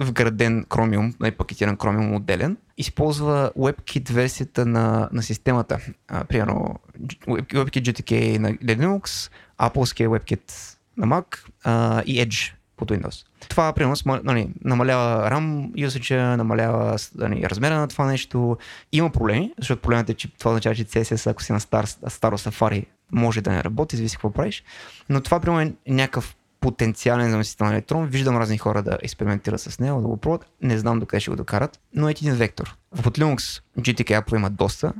вграден 0.00 0.64
Chromium, 0.64 1.14
нали, 1.20 1.30
пакетиран 1.30 1.76
Chromium 1.76 2.16
отделен, 2.16 2.56
използва 2.78 3.52
WebKit 3.58 4.12
версията 4.12 4.66
на, 4.66 5.08
на 5.12 5.22
системата. 5.22 5.80
А, 6.08 6.24
примерно 6.24 6.74
Web- 7.26 7.54
WebKit 7.54 7.92
GTK 7.92 8.38
на 8.38 8.52
Linux, 8.52 9.30
Appleския 9.58 10.08
WebKit 10.08 10.76
на 10.96 11.06
Mac 11.06 11.38
а, 11.64 12.02
и 12.06 12.26
Edge 12.26 12.55
под 12.76 12.90
Windows. 12.90 13.26
Това, 13.48 13.72
примерно, 13.72 14.20
нали, 14.24 14.50
намалява 14.64 15.30
RAM 15.30 15.70
usage, 15.86 16.36
намалява 16.36 16.96
нали, 17.14 17.42
размера 17.42 17.78
на 17.78 17.88
това 17.88 18.06
нещо. 18.06 18.56
Има 18.92 19.10
проблеми, 19.10 19.52
защото 19.58 19.82
проблемът 19.82 20.10
е, 20.10 20.14
че 20.14 20.36
това 20.38 20.50
означава, 20.50 20.74
че 20.74 20.84
CSS, 20.84 21.30
ако 21.30 21.42
си 21.42 21.52
на 21.52 21.60
стар, 21.60 21.86
старо 22.08 22.38
Safari, 22.38 22.86
може 23.12 23.40
да 23.40 23.52
не 23.52 23.64
работи, 23.64 23.96
зависи 23.96 24.16
какво 24.16 24.30
правиш. 24.30 24.64
Но 25.08 25.20
това, 25.20 25.40
примерно, 25.40 25.60
е 25.60 25.92
някакъв 25.92 26.36
потенциален 26.60 27.30
заместител 27.30 27.66
на 27.66 27.72
електрон. 27.72 28.06
Виждам 28.06 28.36
разни 28.36 28.58
хора 28.58 28.82
да 28.82 28.98
експериментират 29.02 29.60
с 29.60 29.78
него, 29.78 30.00
да 30.00 30.08
го 30.08 30.16
пробват. 30.16 30.46
Не 30.62 30.78
знам 30.78 31.00
докъде 31.00 31.20
ще 31.20 31.30
го 31.30 31.36
докарат, 31.36 31.80
но 31.94 32.08
е 32.08 32.10
един 32.10 32.34
вектор. 32.34 32.76
В 32.92 33.10
Linux 33.10 33.62
GTK 33.78 34.22
Apple 34.22 34.36
има 34.36 34.50
доста 34.50 34.92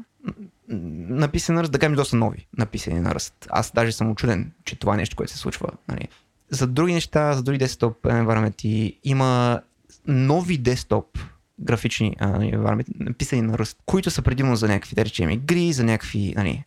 написани 0.68 1.56
на 1.56 1.62
ръст, 1.62 1.72
да 1.72 1.78
кажем 1.78 1.94
доста 1.94 2.16
нови 2.16 2.46
написани 2.58 3.00
на 3.00 3.14
ръст. 3.14 3.46
Аз 3.50 3.72
даже 3.74 3.92
съм 3.92 4.10
очуден, 4.10 4.52
че 4.64 4.76
това 4.76 4.94
е 4.94 4.96
нещо, 4.96 5.16
което 5.16 5.32
се 5.32 5.38
случва. 5.38 5.68
Нали. 5.88 6.08
За 6.50 6.66
други 6.66 6.94
неща, 6.94 7.32
за 7.32 7.42
други 7.42 7.58
десктоп 7.58 8.02
environment 8.02 8.96
има 9.04 9.60
нови 10.06 10.58
десктоп 10.58 11.18
графични 11.60 12.16
а, 12.18 12.28
нали, 12.28 12.84
написани 12.98 13.42
на 13.42 13.58
ръст, 13.58 13.78
които 13.86 14.10
са 14.10 14.22
предимно 14.22 14.56
за 14.56 14.68
някакви, 14.68 14.94
да 14.94 15.04
речем, 15.04 15.30
игри, 15.30 15.72
за 15.72 15.84
някакви 15.84 16.34
нали, 16.36 16.64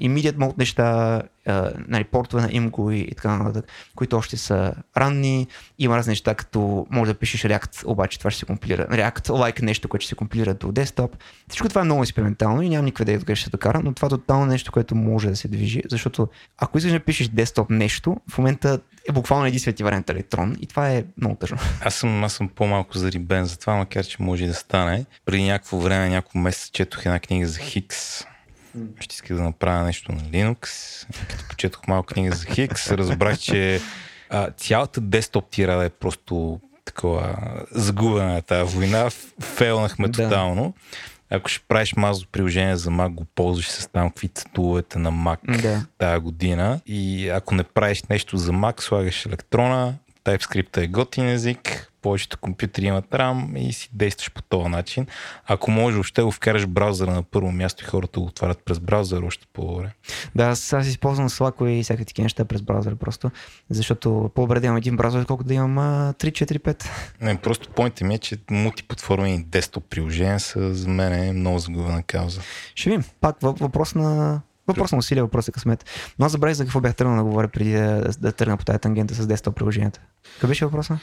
immediate 0.00 0.36
mode 0.36 0.58
неща, 0.58 1.22
а, 1.48 1.72
нали, 1.88 2.04
портове 2.04 2.42
на 2.42 2.48
имго 2.52 2.90
и, 2.90 2.98
и 2.98 3.14
така 3.14 3.38
нататък, 3.38 3.70
които 3.96 4.16
още 4.16 4.36
са 4.36 4.74
ранни. 4.96 5.46
Има 5.78 5.96
разни 5.96 6.10
неща, 6.10 6.34
като 6.34 6.86
може 6.90 7.12
да 7.12 7.18
пишеш 7.18 7.42
React, 7.42 7.84
обаче 7.86 8.18
това 8.18 8.30
ще 8.30 8.40
се 8.40 8.46
компилира. 8.46 8.86
React 8.86 9.28
like 9.28 9.62
нещо, 9.62 9.88
което 9.88 10.02
ще 10.02 10.08
се 10.08 10.14
компилира 10.14 10.54
до 10.54 10.72
десктоп. 10.72 11.16
Всичко 11.48 11.68
това 11.68 11.80
е 11.80 11.84
много 11.84 12.02
експериментално 12.02 12.62
и 12.62 12.68
нямам 12.68 12.84
никаква 12.84 13.02
идея 13.02 13.18
откъде 13.18 13.36
ще 13.36 13.44
се 13.44 13.50
докара, 13.50 13.80
но 13.84 13.94
това 13.94 14.06
е 14.06 14.08
тотално 14.08 14.46
нещо, 14.46 14.72
което 14.72 14.94
може 14.94 15.28
да 15.28 15.36
се 15.36 15.48
движи, 15.48 15.82
защото 15.90 16.28
ако 16.58 16.78
искаш 16.78 16.92
да 16.92 17.00
пишеш 17.00 17.28
десктоп 17.28 17.70
нещо, 17.70 18.16
в 18.30 18.38
момента 18.38 18.80
е 19.08 19.12
буквално 19.12 19.46
единственият 19.46 19.76
ти 19.76 19.84
вариант 19.84 20.10
електрон 20.10 20.56
и 20.60 20.66
това 20.66 20.90
е 20.90 21.04
много 21.20 21.36
тъжно. 21.36 21.58
Аз 21.80 21.94
съм, 21.94 22.24
аз 22.24 22.32
съм 22.32 22.48
по-малко 22.48 22.98
зарибен 22.98 23.44
за 23.44 23.58
това, 23.58 23.76
макар 23.76 24.04
че 24.04 24.22
може 24.22 24.44
и 24.44 24.46
да 24.46 24.54
стане. 24.54 25.04
Преди 25.24 25.42
някакво 25.42 25.78
време, 25.78 26.08
няколко 26.08 26.38
месеца 26.38 26.70
четох 26.72 27.06
една 27.06 27.18
книга 27.20 27.46
за 27.46 27.58
Хикс. 27.58 28.24
Ще 29.00 29.14
исках 29.14 29.36
да 29.36 29.42
направя 29.42 29.82
нещо 29.84 30.12
на 30.12 30.20
Linux. 30.20 30.66
Като 31.28 31.44
почетох 31.48 31.86
малко 31.88 32.06
книга 32.06 32.36
за 32.36 32.46
Хикс, 32.46 32.90
разбрах, 32.90 33.38
че 33.38 33.80
а, 34.30 34.50
цялата 34.50 35.00
десктоп 35.00 35.50
тирада 35.50 35.84
е 35.84 35.88
просто 35.90 36.60
такова 36.84 37.36
загубена 37.70 38.32
на 38.32 38.42
тази 38.42 38.74
война. 38.76 39.10
Фейлнахме 39.40 40.08
Да. 40.08 40.22
тотално. 40.24 40.74
Ако 41.30 41.48
ще 41.48 41.64
правиш 41.68 41.94
мазо 41.96 42.26
приложение 42.32 42.76
за 42.76 42.90
Mac, 42.90 43.08
го 43.08 43.24
ползваш 43.24 43.68
с 43.68 43.86
там 43.88 44.10
какви 44.10 44.28
туловете 44.54 44.98
на 44.98 45.12
Mac 45.12 45.62
Да. 45.62 45.86
тази 45.98 46.20
година. 46.20 46.80
И 46.86 47.28
ако 47.28 47.54
не 47.54 47.62
правиш 47.62 48.02
нещо 48.02 48.36
за 48.36 48.52
Mac, 48.52 48.80
слагаш 48.80 49.26
електрона, 49.26 49.94
TypeScript 50.28 50.76
е 50.76 50.86
готин 50.86 51.28
език, 51.28 51.92
повечето 52.02 52.38
компютри 52.38 52.86
имат 52.86 53.04
RAM 53.10 53.58
и 53.58 53.72
си 53.72 53.90
действаш 53.92 54.32
по 54.32 54.42
този 54.42 54.68
начин. 54.68 55.06
Ако 55.46 55.70
може, 55.70 55.94
въобще 55.94 56.22
го 56.22 56.30
вкараш 56.30 56.66
браузъра 56.66 57.10
на 57.10 57.22
първо 57.22 57.52
място 57.52 57.84
и 57.84 57.86
хората 57.86 58.20
го 58.20 58.26
отварят 58.26 58.64
през 58.64 58.80
браузъра, 58.80 59.26
още 59.26 59.46
по-добре. 59.52 59.92
Да, 60.34 60.44
аз, 60.44 60.72
аз 60.72 60.86
използвам 60.86 61.28
Slack 61.28 61.68
и 61.68 61.82
всякакви 61.82 62.04
такива 62.04 62.24
неща 62.24 62.44
през 62.44 62.62
браузъра 62.62 62.96
просто, 62.96 63.30
защото 63.70 64.30
по-добре 64.34 64.60
да 64.60 64.66
имам 64.66 64.76
един 64.76 64.96
браузър, 64.96 65.26
колкото 65.26 65.48
да 65.48 65.54
имам 65.54 65.78
а, 65.78 66.14
3, 66.14 66.44
4, 66.44 66.58
5. 66.58 66.84
Не, 67.20 67.36
просто 67.36 67.68
поинтът 67.68 68.08
ми 68.08 68.14
е, 68.14 68.18
че 68.18 68.36
мултиплатформени 68.50 69.44
десктоп 69.44 69.84
приложения 69.90 70.40
са 70.40 70.74
за 70.74 70.88
мен 70.88 71.12
е 71.12 71.32
много 71.32 71.58
загубена 71.58 72.02
кауза. 72.02 72.40
Ще 72.74 72.90
видим. 72.90 73.04
Пак 73.20 73.36
въпрос 73.40 73.94
на 73.94 74.40
Въпрос 74.68 74.92
на 74.92 74.98
усилия, 74.98 75.24
въпрос 75.24 75.48
е 75.48 75.52
късмет. 75.52 75.84
Но 76.18 76.26
аз 76.26 76.32
забравих 76.32 76.56
за 76.56 76.64
какво 76.64 76.80
бях 76.80 76.94
тръгнал 76.94 77.16
да 77.16 77.24
говоря 77.24 77.48
преди 77.48 77.72
да, 77.72 78.10
да 78.18 78.32
тръгна 78.32 78.56
по 78.56 78.64
тази 78.64 78.78
тангента 78.78 79.14
с 79.14 79.26
10 79.26 79.50
приложенията. 79.50 80.00
Какъв 80.34 80.50
беше 80.50 80.64
въпроса? 80.64 80.98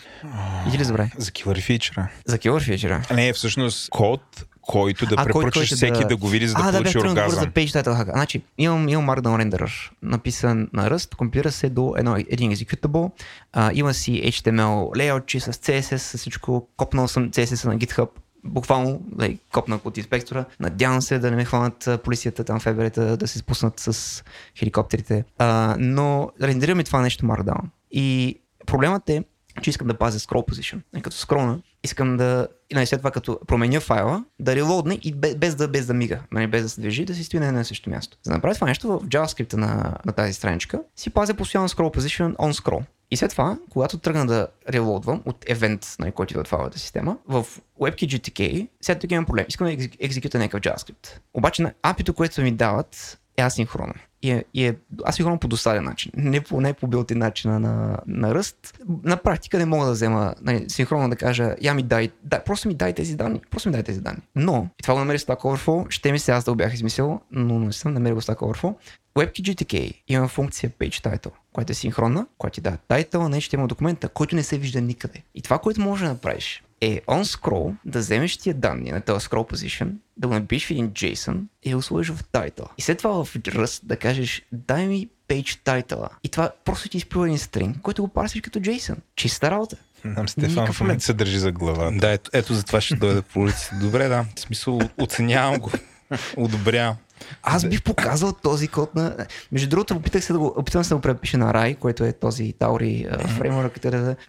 И 0.73 0.77
ли 0.77 0.83
забравих? 0.83 1.11
За 1.17 1.31
killer 1.31 1.61
фичера. 1.61 2.07
За 2.25 2.37
killer 2.37 2.63
фичера. 2.63 3.01
Не, 3.13 3.33
всъщност 3.33 3.89
код, 3.89 4.45
който 4.61 5.05
да 5.05 5.15
препоръчаш 5.15 5.73
всеки 5.73 6.01
да... 6.01 6.07
да 6.07 6.15
го 6.17 6.27
види, 6.27 6.47
за 6.47 6.53
да 6.53 6.61
а, 6.63 6.71
получи 6.71 6.93
да, 6.93 6.99
оргазъм. 6.99 7.39
за 7.39 7.47
Page 7.47 7.83
Title 7.83 8.03
Hack. 8.03 8.11
Значи, 8.11 8.41
имам, 8.57 8.89
имам 8.89 9.07
Markdown 9.07 9.49
Renderer, 9.49 9.91
написан 10.01 10.69
на 10.73 10.89
Rust, 10.89 11.15
компилира 11.15 11.51
се 11.51 11.69
до 11.69 11.93
едно, 11.97 12.15
един 12.15 12.51
executable, 12.51 13.11
а, 13.53 13.71
има 13.73 13.93
си 13.93 14.21
HTML 14.25 14.89
layout, 14.95 15.39
с 15.39 15.53
CSS, 15.53 15.97
с 15.97 16.17
всичко, 16.17 16.67
копнал 16.77 17.07
съм 17.07 17.31
CSS 17.31 17.65
на 17.65 17.77
GitHub, 17.77 18.09
буквално 18.45 19.01
like, 19.15 19.39
копнах 19.53 19.85
от 19.85 19.97
инспектора. 19.97 20.45
Надявам 20.59 21.01
се 21.01 21.19
да 21.19 21.29
не 21.31 21.35
ме 21.35 21.45
хванат 21.45 21.89
полицията 22.03 22.43
там 22.43 22.59
в 22.59 22.65
еберета, 22.65 23.17
да 23.17 23.27
се 23.27 23.39
спуснат 23.39 23.79
с 23.79 24.23
хеликоптерите. 24.59 25.23
А, 25.37 25.75
но 25.79 26.29
рендерира 26.41 26.75
ми 26.75 26.83
това 26.83 27.01
нещо 27.01 27.25
Markdown. 27.25 27.61
И 27.91 28.39
проблемът 28.65 29.09
е, 29.09 29.23
че 29.61 29.69
искам 29.69 29.87
да 29.87 29.93
пазя 29.93 30.19
scroll 30.19 30.51
position. 30.51 30.81
И 30.97 31.01
като 31.01 31.17
скролна, 31.17 31.61
искам 31.83 32.17
да, 32.17 32.47
и 32.69 32.75
нали, 32.75 32.85
след 32.85 32.99
това 32.99 33.11
като 33.11 33.39
променя 33.47 33.79
файла, 33.79 34.23
да 34.39 34.55
релодне 34.55 34.99
и 35.01 35.13
без, 35.13 35.55
да, 35.55 35.67
без 35.67 35.85
да 35.85 35.93
мига, 35.93 36.19
нали, 36.31 36.47
без 36.47 36.63
да 36.63 36.69
се 36.69 36.81
движи, 36.81 37.05
да 37.05 37.15
си 37.15 37.23
стои 37.23 37.39
на 37.39 37.47
едно 37.47 37.63
същото 37.63 37.89
място. 37.89 38.17
За 38.23 38.31
да 38.31 38.37
направя 38.37 38.55
това 38.55 38.67
нещо 38.67 38.87
в 38.87 39.07
JavaScript 39.07 39.53
на, 39.53 39.97
на 40.05 40.11
тази 40.11 40.33
страничка, 40.33 40.81
си 40.95 41.09
пазя 41.09 41.33
постоянно 41.33 41.69
scroll 41.69 41.97
position 41.97 42.35
on 42.35 42.61
scroll. 42.61 42.83
И 43.11 43.17
след 43.17 43.31
това, 43.31 43.57
когато 43.69 43.97
тръгна 43.97 44.25
да 44.25 44.47
релодвам 44.69 45.21
от 45.25 45.45
евент, 45.47 45.95
на 45.99 46.11
който 46.11 46.33
идва 46.33 46.43
това 46.43 46.57
система, 46.79 47.17
в 47.27 47.45
WebKit 47.79 48.67
след 48.81 48.99
тук 48.99 49.11
имам 49.11 49.25
проблем. 49.25 49.45
Искам 49.49 49.67
да 49.67 49.87
екзекюта 49.99 50.39
някакъв 50.39 50.61
JavaScript. 50.61 51.19
Обаче 51.33 51.61
на 51.61 51.73
API-то, 51.83 52.13
което 52.13 52.41
ми 52.41 52.51
дават, 52.51 53.19
е 53.37 53.41
асинхронно. 53.41 53.93
И 54.25 54.31
е, 54.31 54.43
и 54.53 54.65
е 54.65 54.75
асинхронно 55.07 55.39
по 55.39 55.47
досаден 55.47 55.83
начин. 55.83 56.11
Не 56.17 56.41
по, 56.41 56.61
не 56.61 56.73
по 56.73 56.87
билти 56.87 57.15
начина 57.15 57.59
на, 57.59 57.97
на 58.07 58.35
ръст. 58.35 58.77
На 59.03 59.17
практика 59.17 59.57
не 59.57 59.65
мога 59.65 59.85
да 59.85 59.91
взема 59.91 60.35
нали, 60.41 60.65
синхронно 60.67 61.09
да 61.09 61.15
кажа, 61.15 61.55
я 61.61 61.73
ми 61.73 61.83
дай, 61.83 62.09
дай, 62.23 62.43
просто 62.43 62.67
ми 62.67 62.73
дай 62.73 62.93
тези 62.93 63.15
данни. 63.15 63.41
Просто 63.51 63.69
ми 63.69 63.73
дай 63.73 63.83
тези 63.83 64.01
данни. 64.01 64.21
Но, 64.35 64.67
и 64.79 64.81
това 64.81 64.93
го 64.93 64.99
намери 64.99 65.19
Stack 65.19 65.39
Overflow, 65.39 65.89
ще 65.89 66.11
ми 66.11 66.19
се 66.19 66.31
аз 66.31 66.43
да 66.43 66.51
го 66.51 66.55
бях 66.55 66.73
измислил, 66.73 67.19
но 67.31 67.59
не 67.59 67.73
съм 67.73 67.93
намерил 67.93 68.21
Stack 68.21 68.37
Overflow. 68.37 68.75
WebKit 69.15 70.01
има 70.07 70.27
функция 70.27 70.69
Page 70.69 71.03
Title, 71.03 71.31
която 71.53 71.71
е 71.71 71.75
синхронна, 71.75 72.27
която 72.37 72.55
ти 72.55 72.61
дава 72.61 72.77
title 72.89 73.27
на 73.27 73.37
HTML 73.37 73.67
документа, 73.67 74.09
който 74.09 74.35
не 74.35 74.43
се 74.43 74.57
вижда 74.57 74.81
никъде. 74.81 75.23
И 75.35 75.41
това, 75.41 75.57
което 75.57 75.81
може 75.81 76.03
да 76.03 76.09
направиш, 76.09 76.63
е 76.85 77.01
on 77.01 77.23
scroll 77.23 77.75
да 77.85 77.99
вземеш 77.99 78.37
тия 78.37 78.55
данни 78.55 78.91
на 78.91 79.01
този 79.01 79.27
scroll 79.27 79.53
position, 79.53 79.91
да 80.17 80.27
го 80.27 80.33
напишеш 80.33 80.67
в 80.67 80.71
един 80.71 80.89
JSON 80.89 81.41
и 81.63 81.69
да 81.69 81.75
го 81.75 81.81
сложиш 81.81 82.15
в 82.15 82.23
title. 82.23 82.67
И 82.77 82.81
след 82.81 82.97
това 82.97 83.25
в 83.25 83.33
Rust 83.33 83.85
да 83.85 83.97
кажеш 83.97 84.45
дай 84.51 84.87
ми 84.87 85.09
page 85.27 85.59
title. 85.65 86.09
И 86.23 86.29
това 86.29 86.51
просто 86.65 86.89
ти 86.89 86.97
изплюва 86.97 87.25
един 87.25 87.39
стринг, 87.39 87.81
който 87.81 88.01
го 88.01 88.07
парсиш 88.07 88.41
като 88.41 88.59
JSON. 88.59 88.97
Чиста 89.15 89.51
работа. 89.51 89.77
Нам 90.05 90.27
Стефан 90.27 90.73
в 90.73 90.81
момента 90.81 91.03
се 91.03 91.13
държи 91.13 91.39
за 91.39 91.51
глава. 91.51 91.91
Да, 91.91 92.11
ето, 92.11 92.29
ето 92.33 92.53
за 92.53 92.63
това 92.63 92.81
ще 92.81 92.95
дойде 92.95 93.21
по 93.21 93.39
улиците. 93.39 93.75
Добре, 93.75 94.07
да. 94.07 94.25
В 94.35 94.39
смисъл, 94.39 94.79
оценявам 94.97 95.59
го. 95.59 95.71
Одобрявам. 96.37 96.95
Аз 97.43 97.65
бих 97.65 97.83
показал 97.83 98.33
този 98.33 98.67
код 98.67 98.95
на... 98.95 99.15
Между 99.51 99.69
другото, 99.69 99.95
опитах 99.95 100.23
се 100.23 100.33
да 100.33 100.39
го, 100.39 100.53
опитвам 100.57 100.83
се 100.83 100.89
да 100.89 100.95
го 100.95 101.01
препиша 101.01 101.37
на 101.37 101.53
Рай, 101.53 101.75
който 101.75 102.03
е 102.03 102.13
този 102.13 102.53
Таури 102.53 103.07
фреймворк. 103.37 103.79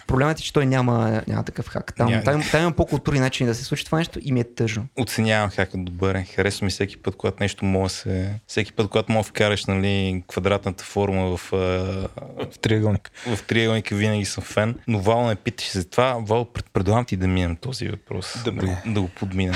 Проблемът 0.07 0.39
е, 0.39 0.43
че 0.43 0.53
той 0.53 0.67
няма, 0.67 1.23
няма 1.29 1.43
такъв 1.43 1.69
хак. 1.69 1.95
Там, 1.97 2.09
yeah. 2.09 2.25
там, 2.25 2.43
там 2.51 2.63
има 2.63 2.73
по-културни 2.73 3.21
начини 3.21 3.49
да 3.49 3.55
се 3.55 3.65
случи 3.65 3.85
това 3.85 3.99
нещо 3.99 4.19
и 4.23 4.33
ми 4.33 4.41
е 4.41 4.45
тъжно. 4.55 4.87
Оценявам 5.01 5.51
хака 5.51 5.79
добър. 5.79 6.25
Харесва 6.35 6.65
ми 6.65 6.71
всеки 6.71 6.97
път, 6.97 7.17
когато 7.17 7.37
нещо 7.41 7.65
може 7.65 7.95
се... 7.95 8.41
Всеки 8.47 8.73
път, 8.73 8.89
когато 8.89 9.13
мога 9.13 9.23
вкараш 9.23 9.65
нали, 9.65 10.25
квадратната 10.29 10.85
форма 10.85 11.37
в, 11.37 11.51
в 11.53 12.59
триъгълник. 12.61 13.11
В 13.37 13.43
триъгълника 13.43 13.97
винаги 13.97 14.25
съм 14.25 14.45
фен. 14.45 14.75
Но 14.89 15.01
Вал 15.01 15.27
ме 15.27 15.37
питаш 15.37 15.73
за 15.73 15.91
това. 15.91 16.17
Вал, 16.21 16.45
предполагам 16.45 17.05
ти 17.05 17.17
да 17.17 17.27
минем 17.29 17.57
този 17.57 17.89
въпрос. 17.89 18.37
Добре. 18.45 18.67
Да, 18.67 18.93
да 18.93 19.01
го 19.01 19.09
подминем. 19.09 19.55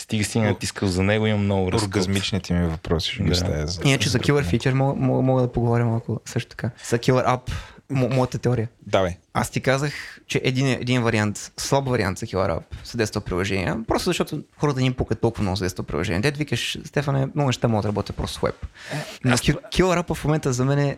Стига 0.00 0.24
си 0.24 0.40
натискал 0.40 0.88
за 0.88 1.02
него, 1.02 1.26
имам 1.26 1.44
много 1.44 1.72
разкоп. 1.72 1.88
Оргазмичните 1.88 2.54
ми 2.54 2.66
въпроси 2.66 3.10
ще 3.10 3.22
да. 3.22 3.66
За... 3.66 3.80
Иначе 3.84 4.08
за 4.08 4.18
Killer 4.18 4.44
Feature 4.44 4.72
мога, 4.72 5.00
мога, 5.00 5.22
мога 5.22 5.42
да 5.42 5.52
поговоря 5.52 5.84
малко 5.84 6.20
също 6.24 6.50
така. 6.50 6.70
За 6.88 6.98
Killer 6.98 7.26
App, 7.26 7.52
мо, 7.90 8.08
моята 8.08 8.38
теория. 8.38 8.68
Давай. 8.86 9.16
Аз 9.34 9.50
ти 9.50 9.60
казах, 9.60 9.92
че 10.26 10.40
един, 10.44 10.66
един 10.66 11.02
вариант, 11.02 11.52
слаб 11.56 11.88
вариант 11.88 12.18
за 12.18 12.26
Killer 12.26 12.50
App 12.50 12.62
са 12.84 12.98
10 12.98 13.20
приложения, 13.20 13.76
просто 13.86 14.04
защото 14.10 14.42
хората 14.58 14.80
ни 14.80 14.92
пукат 14.92 15.20
толкова 15.20 15.42
много 15.42 15.56
за 15.56 15.68
10 15.70 15.82
приложения. 15.82 16.22
Те 16.22 16.30
викаш, 16.30 16.78
Стефане, 16.84 17.28
много 17.34 17.48
неща 17.48 17.68
могат 17.68 17.82
да 17.82 17.88
работят 17.88 18.16
просто 18.16 18.38
с 18.38 18.42
веб. 18.42 18.66
Но 19.24 19.32
Аз... 19.32 19.40
Killer 19.40 20.02
App 20.02 20.14
в 20.14 20.24
момента 20.24 20.52
за 20.52 20.64
мен 20.64 20.78
е, 20.78 20.96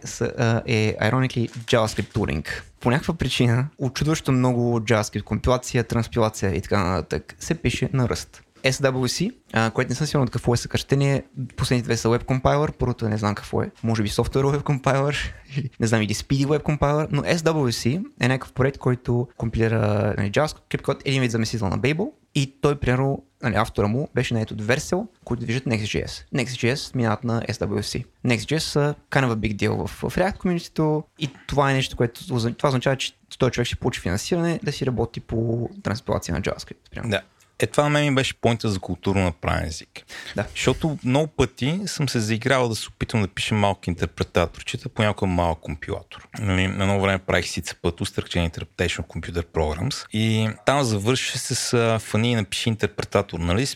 е 0.67 0.97
ironically 1.01 1.51
JavaScript 1.51 2.15
tooling. 2.15 2.49
По 2.81 2.91
някаква 2.91 3.15
причина, 3.15 3.67
очудващо 3.79 4.33
много 4.33 4.81
JavaScript 4.81 5.23
компилация, 5.23 5.85
транспилация 5.85 6.55
и 6.55 6.61
така 6.61 6.85
нататък 6.85 7.35
се 7.39 7.55
пише 7.55 7.89
на 7.93 8.09
ръст. 8.09 8.43
SWC, 8.65 9.33
което 9.73 9.89
не 9.89 9.95
съм 9.95 10.07
сигурен 10.07 10.29
какво 10.29 10.55
е 10.55 10.57
съкръщение. 10.57 11.23
Последните 11.57 11.85
две 11.85 11.97
са 11.97 12.09
Web 12.09 12.25
Compiler, 12.25 12.73
първото 12.73 13.09
не 13.09 13.19
знам 13.19 13.35
какво 13.35 13.63
е. 13.63 13.71
Може 13.83 14.03
би 14.03 14.09
Software 14.09 14.57
Web 14.57 14.63
Compiler, 14.63 15.17
не 15.81 15.87
знам 15.87 16.03
или 16.03 16.15
Speedy 16.15 16.47
Web 16.47 16.63
Compiler, 16.63 17.07
но 17.11 17.23
SWC 17.23 18.05
е 18.21 18.29
някакъв 18.29 18.53
проект, 18.53 18.79
който 18.79 19.29
компилира 19.37 20.15
нали, 20.19 20.31
JavaScript 20.31 20.83
код, 20.83 21.03
един 21.05 21.21
вид 21.21 21.31
заместител 21.31 21.69
на 21.69 21.79
Babel 21.79 22.11
и 22.35 22.61
той, 22.61 22.79
примерно, 22.79 23.25
нали, 23.43 23.55
автора 23.57 23.87
му 23.87 24.09
беше 24.15 24.35
на 24.35 24.41
от 24.41 24.63
Vercel, 24.63 25.07
които 25.25 25.45
движат 25.45 25.65
Next.js. 25.65 26.25
Next.js 26.35 26.97
минават 26.97 27.25
на 27.25 27.43
SWC. 27.43 28.05
Next.js 28.27 28.59
са 28.59 28.95
kind 29.11 29.27
of 29.27 29.35
a 29.35 29.37
big 29.37 29.57
deal 29.57 29.87
в, 29.87 29.87
в 29.87 30.17
React 30.17 30.37
community 30.37 31.03
и 31.19 31.31
това 31.47 31.71
е 31.71 31.75
нещо, 31.75 31.97
което 31.97 32.27
това 32.53 32.69
означава, 32.69 32.97
че 32.97 33.13
той 33.39 33.51
човек 33.51 33.67
ще 33.67 33.77
получи 33.77 34.01
финансиране 34.01 34.61
да 34.63 34.73
си 34.73 34.87
работи 34.87 35.21
по 35.21 35.69
транспилация 35.83 36.35
на 36.35 36.41
JavaScript. 36.41 36.91
Примерно. 36.91 37.11
Да. 37.11 37.21
Е, 37.63 37.67
това 37.67 37.85
на 37.85 37.91
мен 37.91 38.05
ми 38.05 38.15
беше 38.15 38.35
поинта 38.35 38.69
за 38.69 38.81
културно 38.81 39.25
направен 39.25 39.65
език. 39.65 40.07
Да. 40.37 40.47
Защото 40.51 40.99
много 41.05 41.27
пъти 41.27 41.81
съм 41.87 42.09
се 42.09 42.21
заиграл 42.21 42.69
да 42.69 42.75
се 42.75 42.89
опитам 42.89 43.23
да 43.23 43.29
пиша 43.29 43.55
малки 43.55 43.91
интерпретаторчета, 43.91 44.89
понякога 44.89 45.33
малък 45.33 45.59
компилатор. 45.59 46.29
Нали, 46.39 46.67
на 46.67 46.85
едно 46.85 47.01
време 47.01 47.19
правих 47.19 47.47
си 47.47 47.63
цепът, 47.63 48.01
Structured 48.01 48.51
Interpretation 48.51 49.07
Computer 49.07 49.43
Programs 49.43 50.07
и 50.13 50.49
там 50.67 50.83
завърши 50.83 51.39
с 51.39 51.99
фани 52.01 52.33
и 52.33 52.35
напиши 52.35 52.69
интерпретатор. 52.69 53.39
Нали? 53.39 53.67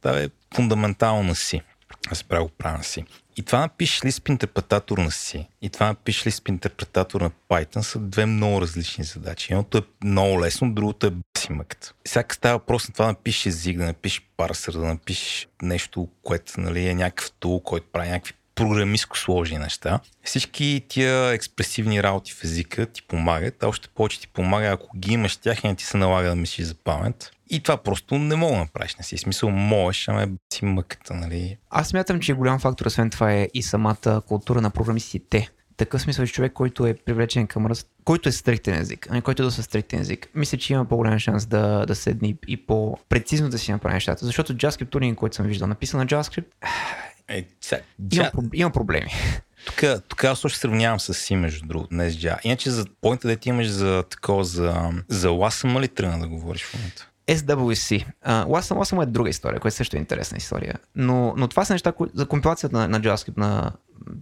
Това 0.00 0.18
е 0.18 0.28
фундаментално 0.54 1.34
си. 1.34 1.60
Аз 2.10 2.24
правя 2.24 2.42
го 2.42 2.50
правя 2.58 2.84
си. 2.84 3.04
И 3.36 3.42
това 3.42 3.58
напишеш 3.60 4.00
Lisp 4.00 4.30
интерпретатор 4.30 4.98
на 4.98 5.10
C 5.10 5.46
и 5.62 5.70
това 5.70 5.86
напишеш 5.86 6.22
Lisp 6.22 6.48
интерпретатор 6.48 7.20
на 7.20 7.30
Python 7.48 7.80
са 7.80 7.98
две 7.98 8.26
много 8.26 8.60
различни 8.60 9.04
задачи. 9.04 9.52
Едното 9.52 9.78
е 9.78 9.82
много 10.04 10.40
лесно, 10.40 10.74
другото 10.74 11.06
е 11.06 11.10
басимъкът. 11.10 11.94
Всяка 12.04 12.34
става 12.34 12.58
въпрос 12.58 12.88
на 12.88 12.94
това 12.94 13.06
да 13.06 13.30
език, 13.46 13.78
да 13.78 13.84
напишеш 13.84 14.22
парсър, 14.36 14.72
да 14.72 14.86
напишеш 14.86 15.48
нещо, 15.62 16.08
което 16.22 16.60
нали, 16.60 16.88
е 16.88 16.94
някакъв 16.94 17.30
тул, 17.30 17.60
който 17.60 17.86
прави 17.92 18.08
някакви 18.08 18.34
програмистко 18.54 19.18
сложни 19.18 19.58
неща. 19.58 20.00
Всички 20.24 20.84
тия 20.88 21.32
експресивни 21.32 22.02
работи 22.02 22.32
в 22.32 22.44
езика 22.44 22.86
ти 22.86 23.02
помагат, 23.02 23.62
а 23.62 23.68
още 23.68 23.88
повече 23.88 24.20
ти 24.20 24.28
помага, 24.28 24.66
ако 24.66 24.98
ги 24.98 25.12
имаш 25.12 25.36
тях 25.36 25.64
и 25.64 25.66
не 25.66 25.74
ти 25.74 25.84
се 25.84 25.96
налага 25.96 26.28
да 26.28 26.36
мислиш 26.36 26.66
за 26.66 26.74
памет. 26.74 27.30
И 27.50 27.60
това 27.60 27.76
просто 27.76 28.18
не 28.18 28.36
мога 28.36 28.52
да 28.52 28.58
направиш. 28.58 28.96
Не 28.96 29.04
си 29.04 29.18
смисъл, 29.18 29.50
можеш, 29.50 30.08
ама 30.08 30.22
е 30.22 30.28
си 30.52 30.64
мъката, 30.64 31.14
нали? 31.14 31.56
Аз 31.70 31.88
смятам, 31.88 32.20
че 32.20 32.32
голям 32.32 32.58
фактор, 32.58 32.86
освен 32.86 33.10
това 33.10 33.32
е 33.32 33.48
и 33.54 33.62
самата 33.62 34.22
култура 34.26 34.60
на 34.60 34.70
програмистите. 34.70 35.50
Такъв 35.76 36.02
смисъл, 36.02 36.26
че 36.26 36.32
човек, 36.32 36.52
който 36.52 36.86
е 36.86 36.94
привлечен 36.94 37.46
към 37.46 37.66
ръст, 37.66 37.88
който 38.04 38.28
е 38.28 38.32
стриктен 38.32 38.74
език, 38.74 39.06
а 39.10 39.14
не 39.14 39.20
който 39.20 39.42
е 39.42 39.44
доста 39.44 39.62
стриктен 39.62 40.00
език, 40.00 40.28
мисля, 40.34 40.58
че 40.58 40.72
има 40.72 40.84
по-голям 40.84 41.18
шанс 41.18 41.46
да, 41.46 41.86
да 41.86 41.94
седне 41.94 42.36
и 42.48 42.66
по-прецизно 42.66 43.48
да 43.48 43.58
си 43.58 43.72
направи 43.72 43.94
нещата. 43.94 44.26
Защото 44.26 44.54
JavaScript 44.54 44.90
туринг, 44.90 45.18
който 45.18 45.36
съм 45.36 45.46
виждал, 45.46 45.68
написан 45.68 46.00
на 46.00 46.06
JavaScript, 46.06 46.44
е, 47.28 47.44
ця... 47.60 47.80
има, 48.12 48.30
има 48.54 48.70
проблеми. 48.70 49.10
Тук, 49.66 49.82
тук 50.08 50.24
аз 50.24 50.44
още 50.44 50.58
сравнявам 50.58 51.00
с 51.00 51.14
си, 51.14 51.36
между 51.36 51.66
другото, 51.66 51.88
днес 51.90 52.18
джа. 52.18 52.38
Иначе 52.44 52.70
за 52.70 52.86
поинта 53.00 53.28
да 53.28 53.36
ти 53.36 53.48
имаш 53.48 53.68
за 53.68 54.04
такова, 54.10 54.44
за, 54.44 54.90
за 55.08 55.30
Ласъм 55.30 55.78
ли 55.78 55.88
тръгна 55.88 56.18
да 56.18 56.28
говориш 56.28 56.64
в 56.64 56.74
момента? 56.74 57.10
SWC. 57.26 58.06
Uh, 58.26 58.46
Wasm, 58.46 58.74
Wasm 58.74 59.02
е 59.02 59.06
друга 59.06 59.30
история, 59.30 59.60
която 59.60 59.76
също 59.76 59.96
е 59.96 59.98
интересна 59.98 60.38
история. 60.38 60.74
Но, 60.94 61.34
но 61.36 61.48
това 61.48 61.64
са 61.64 61.72
неща 61.72 61.92
кои, 61.92 62.08
за 62.14 62.26
компилацията 62.26 62.76
на, 62.76 62.88
на 62.88 63.00
JavaScript 63.00 63.38
на, 63.38 63.72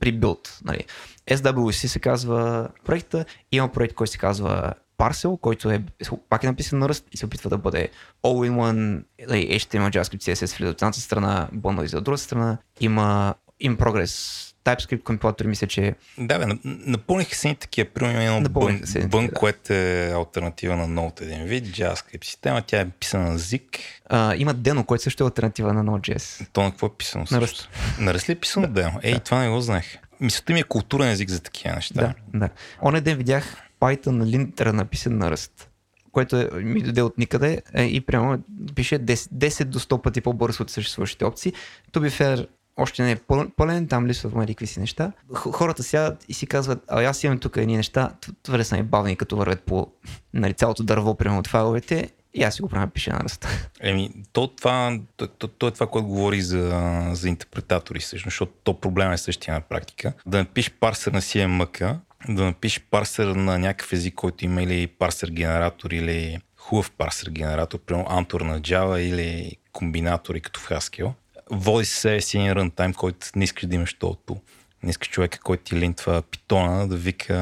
при 0.01 0.21
build. 0.21 0.65
Нали. 0.65 0.85
SWC 1.31 1.87
се 1.87 1.99
казва 1.99 2.69
проекта, 2.85 3.25
има 3.53 3.69
проект, 3.69 3.95
който 3.95 4.13
се 4.13 4.19
казва 4.19 4.73
парсел, 4.97 5.37
който 5.37 5.71
е 5.71 5.85
пак 6.29 6.45
е 6.45 6.47
написан 6.47 6.79
на 6.79 6.89
ръст 6.89 7.07
и 7.13 7.17
се 7.17 7.27
опитва 7.27 7.51
да 7.51 7.59
бъде 7.59 7.89
all-in-one, 8.23 9.05
like, 9.29 9.59
HTML, 9.59 9.91
JavaScript, 9.91 10.33
CSS 10.33 10.59
влиза 10.59 10.71
от 10.71 10.83
едната 10.83 11.01
страна, 11.01 11.49
Bundle 11.55 11.97
от 11.97 12.05
другата 12.05 12.23
страна. 12.23 12.59
Има 12.81 13.35
in 13.65 13.77
progress 13.77 14.52
TypeScript 14.65 15.03
компилатори, 15.03 15.49
мисля, 15.49 15.67
че... 15.67 15.95
Да, 16.19 16.39
бе, 16.39 16.47
напълниха 16.65 17.37
се 17.37 17.49
ни 17.49 17.57
такива. 17.57 17.91
Примерно 17.91 18.37
едно 18.37 18.49
бън, 18.49 18.83
бън 19.07 19.27
да. 19.27 19.33
което 19.33 19.73
е 19.73 20.13
альтернатива 20.15 20.77
на 20.77 20.89
Node 20.89 21.23
един 21.23 21.45
вид, 21.45 21.65
JavaScript 21.65 22.25
система, 22.25 22.63
тя 22.63 22.81
е 22.81 22.91
писана 22.91 23.33
на 23.33 23.39
ZIG. 23.39 23.79
А, 24.07 24.35
има 24.37 24.55
Deno, 24.55 24.85
което 24.85 25.05
също 25.05 25.25
е 25.25 25.27
альтернатива 25.27 25.73
на 25.73 25.85
Node.js. 25.85 26.47
То 26.53 26.63
на 26.63 26.71
какво 26.71 26.87
е 26.87 26.91
писано? 26.99 27.25
На 27.31 27.41
Rust. 27.41 27.67
На 27.99 28.15
Rust 28.15 28.29
ли 28.29 28.33
е 28.33 28.37
писано 28.37 28.67
да. 28.67 28.83
Deno? 28.83 28.99
Ей, 29.03 29.15
да. 29.15 29.21
това 29.21 29.39
не 29.39 29.51
го 29.51 29.61
знаех. 29.61 29.99
Мисълта 30.21 30.53
ми 30.53 30.61
е 30.61 30.63
културен 30.63 31.09
език 31.09 31.31
за 31.31 31.41
такива 31.41 31.75
неща. 31.75 31.95
Да, 31.95 32.39
да. 32.39 32.49
Оне 32.83 33.01
ден 33.01 33.17
видях 33.17 33.57
Python 33.81 34.11
на 34.11 34.27
линтера 34.27 34.73
написан 34.73 35.19
на 35.19 35.31
Rust 35.31 35.67
което 36.13 36.37
е, 36.37 36.49
ми 36.53 36.83
дойде 36.83 37.03
от 37.03 37.19
никъде 37.19 37.63
е, 37.75 37.85
и 37.85 38.01
прямо 38.01 38.39
пише 38.75 38.99
10, 38.99 39.15
10 39.15 39.65
до 39.65 39.81
100 39.81 40.03
пъти 40.03 40.21
по-бързо 40.21 40.63
от 40.63 40.71
съществуващите 40.71 41.25
опции. 41.25 41.53
To 41.93 42.01
be 42.01 42.11
fair, 42.11 42.47
още 42.77 43.03
не 43.03 43.13
е 43.13 43.17
пълен, 43.57 43.89
там 43.89 44.07
липсват 44.07 44.35
мали 44.35 44.55
какви 44.55 44.67
си 44.67 44.81
неща. 44.81 45.13
Хората 45.35 45.83
сядат 45.83 46.25
и 46.29 46.35
си 46.35 46.47
казват, 46.47 46.85
а 46.89 47.03
аз 47.03 47.25
имам 47.25 47.39
тук 47.39 47.57
едни 47.57 47.77
неща, 47.77 48.11
твърде 48.43 48.65
са 48.65 48.83
бавни, 48.83 49.17
като 49.17 49.37
вървят 49.37 49.63
по 49.63 49.87
нали, 50.35 50.55
цялото 50.55 50.83
дърво, 50.83 51.15
примерно 51.15 51.39
от 51.39 51.49
файловете, 51.49 52.11
и 52.35 52.43
аз 52.43 52.55
си 52.55 52.63
го 52.63 52.69
правя 52.69 52.87
пише 52.87 53.13
на 53.13 53.21
ръста. 53.21 53.49
Еми, 53.81 54.11
то, 54.33 54.47
това, 54.47 54.99
то, 55.17 55.27
то, 55.27 55.49
то, 55.49 55.69
е 55.69 55.71
това, 55.71 55.87
което 55.87 56.09
говори 56.09 56.41
за, 56.41 57.11
за 57.13 57.29
интерпретатори, 57.29 58.01
всъщност, 58.01 58.33
защото 58.33 58.53
то 58.65 58.81
проблем 58.81 59.13
е 59.13 59.19
същия 59.19 59.55
на 59.55 59.61
практика. 59.61 60.13
Да 60.27 60.39
напишеш 60.39 60.73
парсер 60.81 61.13
на 61.13 61.23
CMK, 61.23 61.97
да 62.29 62.45
напишеш 62.45 62.85
парсер 62.91 63.27
на 63.27 63.59
някакъв 63.59 63.93
език, 63.93 64.15
който 64.15 64.45
има 64.45 64.63
или 64.63 64.87
парсер 64.87 65.29
генератор, 65.29 65.91
или 65.91 66.39
хубав 66.57 66.91
парсер 66.91 67.31
генератор, 67.31 67.79
примерно 67.79 68.07
Антор 68.09 68.41
на 68.41 68.61
Java 68.61 68.97
или 68.97 69.57
комбинатори 69.73 70.41
като 70.41 70.61
в 70.61 70.69
Haskell 70.69 71.13
води 71.53 71.85
се 71.85 72.21
си 72.21 72.39
един 72.39 72.53
рънтайм, 72.53 72.95
който 72.95 73.27
не 73.37 73.45
искаш 73.45 73.67
да 73.67 73.75
имаш 73.75 73.95
толкова. 73.95 74.41
Не 74.83 74.91
искаш 74.91 75.09
човека, 75.09 75.39
който 75.39 75.65
ти 75.65 75.77
линтва 75.77 76.23
питона 76.23 76.89
да 76.89 76.97
вика, 76.97 77.35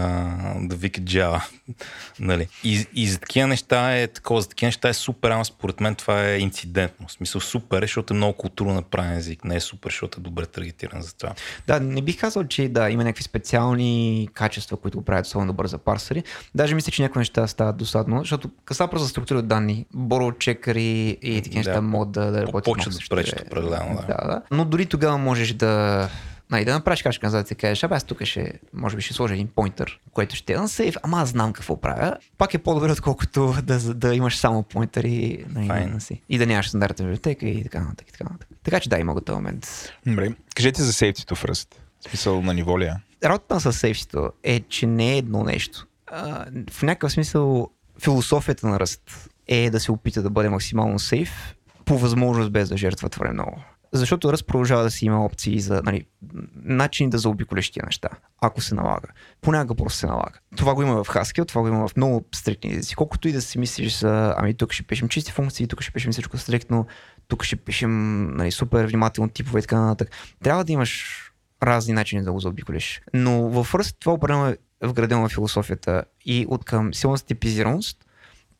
да 0.60 0.76
вика 0.76 1.00
Java. 1.00 1.42
нали? 2.20 2.48
и, 2.64 2.86
и 2.94 3.08
за 3.08 3.18
такива 3.18 3.46
неща 3.48 3.98
е 3.98 4.06
такова, 4.06 4.42
за 4.42 4.48
такива 4.48 4.68
неща 4.68 4.88
е 4.88 4.94
супер, 4.94 5.30
ама 5.30 5.44
според 5.44 5.80
мен 5.80 5.94
това 5.94 6.26
е 6.26 6.38
инцидентно. 6.38 7.08
В 7.08 7.12
смисъл 7.12 7.40
супер, 7.40 7.82
защото 7.82 8.14
е 8.14 8.16
много 8.16 8.32
културно 8.32 8.74
направен 8.74 9.16
език. 9.16 9.44
Не 9.44 9.56
е 9.56 9.60
супер, 9.60 9.90
защото 9.90 10.20
е 10.20 10.22
добре 10.22 10.46
таргетиран 10.46 11.02
за 11.02 11.14
това. 11.14 11.34
Да, 11.66 11.80
не 11.80 12.02
бих 12.02 12.20
казал, 12.20 12.44
че 12.44 12.68
да, 12.68 12.90
има 12.90 13.04
някакви 13.04 13.24
специални 13.24 14.28
качества, 14.34 14.76
които 14.76 14.98
го 14.98 15.04
правят 15.04 15.26
особено 15.26 15.52
добър 15.52 15.66
за 15.66 15.78
парсери. 15.78 16.22
Даже 16.54 16.74
мисля, 16.74 16.92
че 16.92 17.02
някои 17.02 17.20
неща 17.20 17.46
стават 17.46 17.76
досадно, 17.76 18.18
защото 18.18 18.50
каса 18.64 18.88
просто 18.88 19.04
за 19.04 19.10
структура 19.10 19.42
данни, 19.42 19.86
боро 19.94 20.32
чекари 20.32 21.18
и 21.22 21.42
такива 21.42 21.58
неща 21.58 21.80
могат 21.80 22.12
да, 22.12 22.30
да 22.30 22.42
работят. 22.46 22.64
Почват 22.64 22.94
да 22.94 23.16
пречат 23.16 23.40
определено. 23.40 23.94
Да. 23.94 24.06
да, 24.06 24.26
да. 24.26 24.42
Но 24.50 24.64
дори 24.64 24.86
тогава 24.86 25.18
можеш 25.18 25.52
да 25.52 26.08
Нали, 26.50 26.64
да 26.64 26.72
направиш 26.72 27.02
кашка 27.02 27.26
назад 27.26 27.50
и 27.50 27.54
да 27.54 27.58
кажеш, 27.58 27.84
абе 27.84 27.94
аз 27.94 28.04
тук 28.04 28.24
ще, 28.24 28.52
може 28.72 28.96
би 28.96 29.02
ще 29.02 29.14
сложа 29.14 29.34
един 29.34 29.48
поинтер, 29.48 30.00
който 30.12 30.36
ще 30.36 30.52
е 30.52 30.68
сейф, 30.68 30.96
ама 31.02 31.20
аз 31.20 31.28
знам 31.28 31.52
какво 31.52 31.80
правя. 31.80 32.16
Пак 32.38 32.54
е 32.54 32.58
по-добре, 32.58 32.92
отколкото 32.92 33.54
да, 33.62 33.94
да 33.94 34.14
имаш 34.14 34.36
само 34.36 34.62
поинтери 34.62 35.44
нали, 35.48 35.86
на 35.86 36.00
си. 36.00 36.22
и 36.28 36.38
да 36.38 36.46
нямаш 36.46 36.68
стандартна 36.68 37.04
библиотека 37.04 37.46
и 37.46 37.62
така 37.62 37.80
нататък. 37.80 38.06
Така, 38.12 38.24
нататък. 38.24 38.48
така 38.62 38.80
че 38.80 38.88
да, 38.88 38.98
има 38.98 39.14
готов 39.14 39.36
момент. 39.36 39.92
Добре, 40.06 40.32
кажете 40.56 40.82
за 40.82 40.92
сейфтито 40.92 41.34
в 41.34 41.44
Ръст. 41.44 41.82
В 42.00 42.08
смисъл 42.08 42.42
на 42.42 42.54
ниво 42.54 42.80
ли 42.80 42.84
е? 42.84 42.94
Работата 43.24 43.60
с 43.60 43.72
сейфтито 43.72 44.30
е, 44.42 44.60
че 44.60 44.86
не 44.86 45.12
е 45.14 45.18
едно 45.18 45.44
нещо. 45.44 45.86
А, 46.06 46.46
в 46.70 46.82
някакъв 46.82 47.12
смисъл 47.12 47.70
философията 48.02 48.66
на 48.66 48.80
Ръст 48.80 49.28
е 49.48 49.70
да 49.70 49.80
се 49.80 49.92
опита 49.92 50.22
да 50.22 50.30
бъде 50.30 50.48
максимално 50.48 50.98
сейф, 50.98 51.54
по 51.84 51.98
възможност 51.98 52.52
без 52.52 52.68
да 52.68 52.76
жертва 52.76 53.08
твърде 53.08 53.32
много. 53.32 53.62
Защото 53.92 54.32
Ръст 54.32 54.46
продължава 54.46 54.82
да 54.82 54.90
си 54.90 55.06
има 55.06 55.24
опции 55.24 55.60
за 55.60 55.82
нали, 55.84 56.06
начини 56.54 57.10
да 57.10 57.18
заобиколиш 57.18 57.70
тия 57.70 57.84
неща, 57.86 58.08
ако 58.40 58.60
се 58.60 58.74
налага. 58.74 59.08
Понякога 59.40 59.74
просто 59.74 59.98
се 59.98 60.06
налага. 60.06 60.38
Това 60.56 60.74
го 60.74 60.82
има 60.82 61.04
в 61.04 61.08
Haskell, 61.08 61.48
това 61.48 61.60
го 61.60 61.68
има 61.68 61.88
в 61.88 61.96
много 61.96 62.24
стрикни 62.34 62.72
езици. 62.72 62.96
Колкото 62.96 63.28
и 63.28 63.32
да 63.32 63.42
си 63.42 63.58
мислиш 63.58 63.98
за, 63.98 64.34
ами 64.38 64.54
тук 64.54 64.72
ще 64.72 64.82
пишем 64.82 65.08
чисти 65.08 65.32
функции, 65.32 65.66
тук 65.66 65.82
ще 65.82 65.92
пишем 65.92 66.12
всичко 66.12 66.38
стриктно, 66.38 66.86
тук 67.28 67.44
ще 67.44 67.56
пишем 67.56 68.26
нали, 68.36 68.50
супер 68.52 68.86
внимателно 68.86 69.30
типове 69.30 69.58
и 69.58 69.62
така 69.62 69.80
нататък. 69.80 70.10
Трябва 70.42 70.64
да 70.64 70.72
имаш 70.72 71.16
разни 71.62 71.94
начини 71.94 72.22
да 72.22 72.32
го 72.32 72.40
заобиколиш. 72.40 73.02
Но 73.14 73.62
в 73.62 73.74
Ръст 73.74 73.96
това 74.00 74.12
определено 74.12 74.48
е 74.48 74.56
вградено 74.82 75.28
в 75.28 75.32
философията 75.32 76.04
и 76.24 76.46
от 76.48 76.64
към 76.64 76.94
силната 76.94 77.24
типизираност 77.24 78.04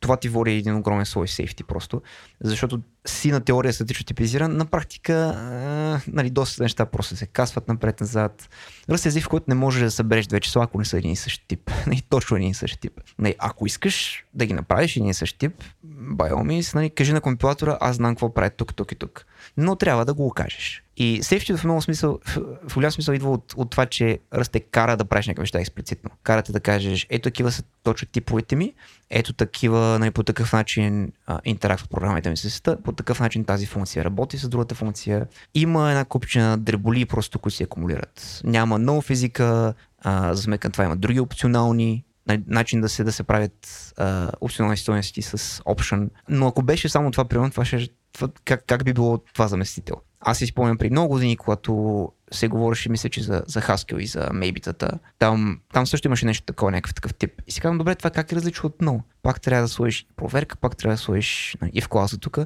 това 0.01 0.17
ти 0.17 0.29
води 0.29 0.51
един 0.51 0.75
огромен 0.75 1.05
слой 1.05 1.27
сейфти 1.27 1.63
просто, 1.63 2.01
защото 2.43 2.81
си 3.07 3.31
на 3.31 3.41
теория 3.41 3.73
статично 3.73 4.05
типизиран, 4.05 4.57
на 4.57 4.65
практика 4.65 5.13
а, 5.13 6.01
нали, 6.07 6.29
доста 6.29 6.63
неща 6.63 6.85
просто 6.85 7.15
се 7.15 7.25
касват 7.25 7.67
напред-назад. 7.67 8.49
Ръст 8.89 9.05
език, 9.05 9.23
в 9.23 9.29
който 9.29 9.45
не 9.47 9.55
можеш 9.55 9.83
да 9.83 9.91
събереш 9.91 10.27
две 10.27 10.39
числа, 10.39 10.63
ако 10.63 10.77
не 10.77 10.85
са 10.85 10.97
един 10.97 11.11
и 11.11 11.15
същи 11.15 11.47
тип. 11.47 11.71
Нали, 11.87 12.01
точно 12.09 12.37
един 12.37 12.49
и 12.49 12.53
същи 12.53 12.79
тип. 12.79 13.01
Нали, 13.19 13.35
ако 13.39 13.65
искаш 13.65 14.25
да 14.33 14.45
ги 14.45 14.53
направиш 14.53 14.95
един 14.95 15.09
и 15.09 15.13
същи 15.13 15.37
тип, 15.37 15.63
by 15.85 16.73
нали, 16.75 16.89
кажи 16.89 17.13
на 17.13 17.21
компилатора, 17.21 17.77
аз 17.81 17.95
знам 17.95 18.15
какво 18.15 18.33
прави 18.33 18.49
тук, 18.57 18.75
тук 18.75 18.91
и 18.91 18.95
тук. 18.95 19.25
Но 19.57 19.75
трябва 19.75 20.05
да 20.05 20.13
го 20.13 20.27
окажеш. 20.27 20.83
И 20.97 21.23
сейфтито 21.23 21.57
в 21.57 21.63
много 21.63 21.81
смисъл, 21.81 22.19
в 22.67 22.73
голям 22.73 22.91
смисъл 22.91 23.13
идва 23.13 23.31
от, 23.31 23.53
от 23.57 23.69
това, 23.69 23.85
че 23.85 24.19
расте 24.33 24.59
кара 24.59 24.97
да 24.97 25.05
правиш 25.05 25.27
някакви 25.27 25.41
неща 25.41 25.59
експлицитно. 25.59 26.09
Карате 26.23 26.51
да 26.51 26.59
кажеш, 26.59 27.07
ето 27.09 27.23
такива 27.23 27.51
са 27.51 27.63
точно 27.83 28.07
типовете 28.11 28.55
ми, 28.55 28.73
ето 29.09 29.33
такива, 29.33 29.97
нали, 29.99 30.11
по 30.11 30.23
такъв 30.23 30.53
начин 30.53 31.11
интеракт 31.45 31.83
в 31.83 31.89
програмите 31.89 32.29
ми 32.29 32.37
се 32.37 32.61
по 32.83 32.91
такъв 32.91 33.19
начин 33.19 33.45
тази 33.45 33.65
функция 33.65 34.05
работи 34.05 34.37
с 34.37 34.49
другата 34.49 34.75
функция. 34.75 35.27
Има 35.53 35.89
една 35.89 36.05
купчина 36.05 36.57
дреболи 36.57 37.05
просто, 37.05 37.39
които 37.39 37.55
се 37.55 37.63
акумулират. 37.63 38.41
Няма 38.43 38.77
много 38.77 39.01
физика, 39.01 39.73
а, 40.01 40.33
за 40.33 40.41
сметка 40.41 40.69
това 40.69 40.83
има 40.83 40.95
други 40.95 41.19
опционални 41.19 42.03
нали, 42.27 42.43
начин 42.47 42.81
да 42.81 42.89
се, 42.89 43.03
да 43.03 43.11
се 43.11 43.23
правят 43.23 43.93
а, 43.97 44.31
опционални 44.41 44.77
стоености 44.77 45.21
с 45.21 45.37
option. 45.59 46.09
Но 46.29 46.47
ако 46.47 46.61
беше 46.61 46.89
само 46.89 47.11
това, 47.11 47.25
примерно, 47.25 47.51
това 47.51 47.65
ще, 47.65 47.89
как, 48.45 48.63
как 48.67 48.83
би 48.83 48.93
било 48.93 49.17
това 49.17 49.47
заместител? 49.47 49.95
Аз 50.19 50.37
си 50.37 50.45
спомням 50.45 50.77
при 50.77 50.89
много 50.89 51.09
години, 51.09 51.37
когато 51.37 52.11
се 52.31 52.47
говореше, 52.47 52.89
мисля, 52.89 53.09
че 53.09 53.23
за, 53.23 53.43
за 53.47 53.61
Haskell 53.61 53.97
и 53.97 54.07
за 54.07 54.29
мейбитата. 54.33 54.99
Там, 55.19 55.59
там 55.73 55.87
също 55.87 56.07
имаше 56.07 56.25
нещо 56.25 56.45
такова, 56.45 56.71
някакъв 56.71 56.93
такъв 56.93 57.13
тип. 57.13 57.41
И 57.47 57.51
си 57.51 57.61
казвам, 57.61 57.77
добре, 57.77 57.95
това 57.95 58.09
как 58.09 58.31
е 58.31 58.35
различно 58.35 58.67
от 58.67 58.81
много? 58.81 59.03
Пак 59.23 59.41
трябва 59.41 59.61
да 59.61 59.67
сложиш 59.67 60.05
проверка, 60.15 60.55
пак 60.55 60.77
трябва 60.77 60.93
да 60.93 61.01
сложиш 61.01 61.57
нали, 61.61 61.71
и 61.73 61.81
в 61.81 61.89
класа 61.89 62.17
тук. 62.17 62.37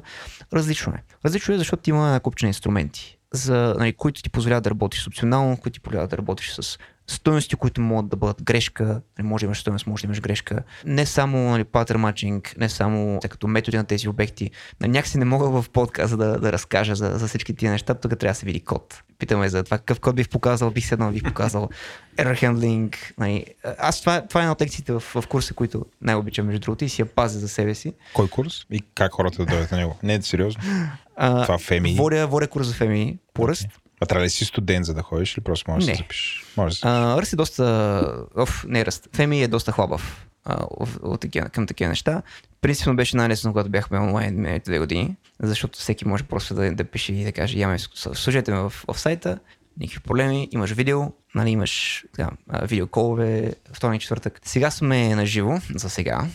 Различно 0.52 0.92
е. 0.92 1.02
Различно 1.24 1.54
е, 1.54 1.58
защото 1.58 1.90
има 1.90 2.20
купче 2.22 2.46
инструменти, 2.46 3.15
за, 3.32 3.74
нали, 3.78 3.92
които 3.92 4.22
ти 4.22 4.30
позволяват 4.30 4.64
да 4.64 4.70
работиш 4.70 5.02
с 5.02 5.06
опционално, 5.06 5.56
които 5.56 5.74
ти 5.74 5.80
позволяват 5.80 6.10
да 6.10 6.18
работиш 6.18 6.50
с 6.50 6.78
стоености, 7.06 7.56
които 7.56 7.80
могат 7.80 8.08
да 8.08 8.16
бъдат 8.16 8.42
грешка, 8.42 9.00
нали, 9.18 9.28
може 9.28 9.40
да 9.40 9.46
имаш 9.46 9.60
стоеност, 9.60 9.86
може 9.86 10.02
да 10.02 10.06
имаш 10.06 10.20
грешка. 10.20 10.62
Не 10.84 11.06
само 11.06 11.50
нали, 11.50 11.64
pattern 11.64 11.96
matching, 11.96 12.58
не 12.58 12.68
само 12.68 13.20
като 13.28 13.48
методи 13.48 13.76
на 13.76 13.84
тези 13.84 14.08
обекти. 14.08 14.50
Нали, 14.80 14.90
някакси 14.90 15.18
не 15.18 15.24
мога 15.24 15.62
в 15.62 15.70
подказа 15.70 16.16
да, 16.16 16.38
да 16.38 16.52
разкажа 16.52 16.94
за, 16.94 17.18
за 17.18 17.28
всички 17.28 17.54
тия 17.54 17.72
неща, 17.72 17.94
тук 17.94 18.18
трябва 18.18 18.32
да 18.32 18.38
се 18.38 18.46
види 18.46 18.60
код. 18.60 19.02
Питаме 19.18 19.48
за 19.48 19.64
това 19.64 19.78
какъв 19.78 20.00
код 20.00 20.16
бих 20.16 20.28
показал, 20.28 20.70
бих 20.70 20.86
седнал, 20.86 21.12
бих 21.12 21.22
показал 21.22 21.68
error 22.16 22.42
handling. 22.42 22.96
Нали. 23.18 23.44
Аз 23.78 24.00
това, 24.00 24.26
това 24.26 24.40
е 24.40 24.42
една 24.42 24.52
от 24.52 24.62
лекциите 24.62 24.92
в, 24.92 25.00
в 25.00 25.24
курса, 25.28 25.54
които 25.54 25.86
най-обичам 26.00 26.46
между 26.46 26.60
другото 26.60 26.84
и 26.84 26.88
си 26.88 27.02
я 27.02 27.06
пазя 27.06 27.38
за 27.38 27.48
себе 27.48 27.74
си. 27.74 27.92
Кой 28.14 28.28
курс? 28.28 28.66
И 28.70 28.82
как 28.94 29.12
хората 29.12 29.38
да 29.38 29.46
дойдат 29.46 29.70
на 29.70 29.78
него? 29.78 29.96
Не 30.02 30.14
е 30.14 30.22
сериозно. 30.22 30.62
А, 31.16 31.42
това 31.42 31.58
Феми. 31.58 31.94
Водя, 31.94 32.26
водя 32.26 32.48
курс 32.48 32.66
за 32.66 32.74
Феми 32.74 33.18
по 33.34 33.48
ръст. 33.48 33.62
Okay. 33.62 33.80
А 34.00 34.06
трябва 34.06 34.24
ли 34.24 34.30
си 34.30 34.44
студент, 34.44 34.86
за 34.86 34.94
да 34.94 35.02
ходиш 35.02 35.36
или 35.36 35.44
просто 35.44 35.70
можеш 35.70 35.86
да 35.86 35.94
се 35.94 36.02
запишеш? 36.02 36.44
Може 36.56 36.80
да 36.80 36.88
а, 36.88 37.20
Ръст 37.22 37.32
е 37.32 37.36
доста... 37.36 38.26
Оф, 38.36 38.64
не 38.68 38.86
Ръст. 38.86 39.08
Феми 39.12 39.42
е 39.42 39.48
доста 39.48 39.72
хлабав 39.72 40.26
от, 40.46 40.90
от, 41.02 41.24
от, 41.24 41.52
към 41.52 41.66
такива 41.66 41.88
неща. 41.88 42.22
Принципно 42.60 42.96
беше 42.96 43.16
най-лесно, 43.16 43.52
когато 43.52 43.70
бяхме 43.70 43.98
онлайн 43.98 44.36
миналите 44.36 44.70
две 44.70 44.78
години, 44.78 45.16
защото 45.40 45.78
всеки 45.78 46.08
може 46.08 46.24
просто 46.24 46.54
да, 46.54 46.74
да 46.74 46.84
пише 46.84 47.12
и 47.12 47.24
да 47.24 47.32
каже, 47.32 47.58
яме, 47.58 47.78
служете 47.94 48.52
ме 48.52 48.60
в, 48.60 48.72
в 48.92 48.98
сайта, 48.98 49.38
никакви 49.80 50.00
проблеми, 50.00 50.48
имаш 50.52 50.72
видео, 50.72 51.12
нали, 51.34 51.50
имаш 51.50 52.04
така, 52.16 52.30
видеоколове, 52.62 53.54
вторник, 53.72 54.00
четвъртък. 54.00 54.40
Сега 54.44 54.70
сме 54.70 55.14
на 55.14 55.26
живо, 55.26 55.60
за 55.74 55.90
сега, 55.90 56.26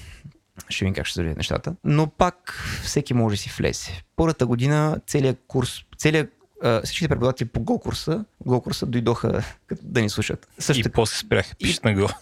ще 0.69 0.85
видим 0.85 0.95
как 0.95 1.05
ще 1.05 1.15
завият 1.15 1.37
нещата. 1.37 1.75
Но 1.83 2.07
пак 2.07 2.63
всеки 2.83 3.13
може 3.13 3.35
да 3.35 3.41
си 3.41 3.53
влезе. 3.57 4.03
Първата 4.15 4.45
година 4.45 4.99
целият 5.07 5.39
курс, 5.47 5.83
целият 5.97 6.33
всичките 6.83 7.07
преподаватели 7.07 7.47
по 7.47 7.59
Go 7.59 7.81
курса, 7.81 8.25
Go 8.45 8.63
курса 8.63 8.85
дойдоха 8.85 9.43
да 9.81 10.01
ни 10.01 10.09
слушат. 10.09 10.47
Също 10.59 10.87
и 10.87 10.91
после 10.91 11.17
спряха 11.17 11.55
пишат 11.55 11.83
на 11.83 11.91
Go. 11.91 12.15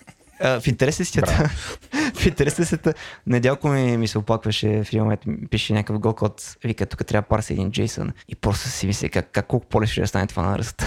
в 0.59 0.67
интерес 0.67 0.99
истията, 0.99 1.49
в 2.15 2.25
интерес 2.25 2.59
истията, 2.59 2.93
Недялко 3.27 3.67
ми, 3.67 3.97
ми 3.97 4.07
се 4.07 4.17
оплакваше 4.17 4.83
в 4.83 4.87
един 4.87 5.03
момент, 5.03 5.21
пише 5.49 5.73
някакъв 5.73 6.01
Go 6.01 6.15
код, 6.15 6.57
вика, 6.63 6.85
тук 6.85 7.05
трябва 7.05 7.27
парса 7.27 7.53
един 7.53 7.71
JSON 7.71 8.11
и 8.27 8.35
просто 8.35 8.69
си 8.69 8.87
мисля 8.87 9.09
как, 9.09 9.31
как 9.31 9.47
колко 9.47 9.65
по-лесно 9.67 9.93
ще 9.93 10.07
стане 10.07 10.27
това 10.27 10.43
на 10.43 10.57
ръст. 10.57 10.83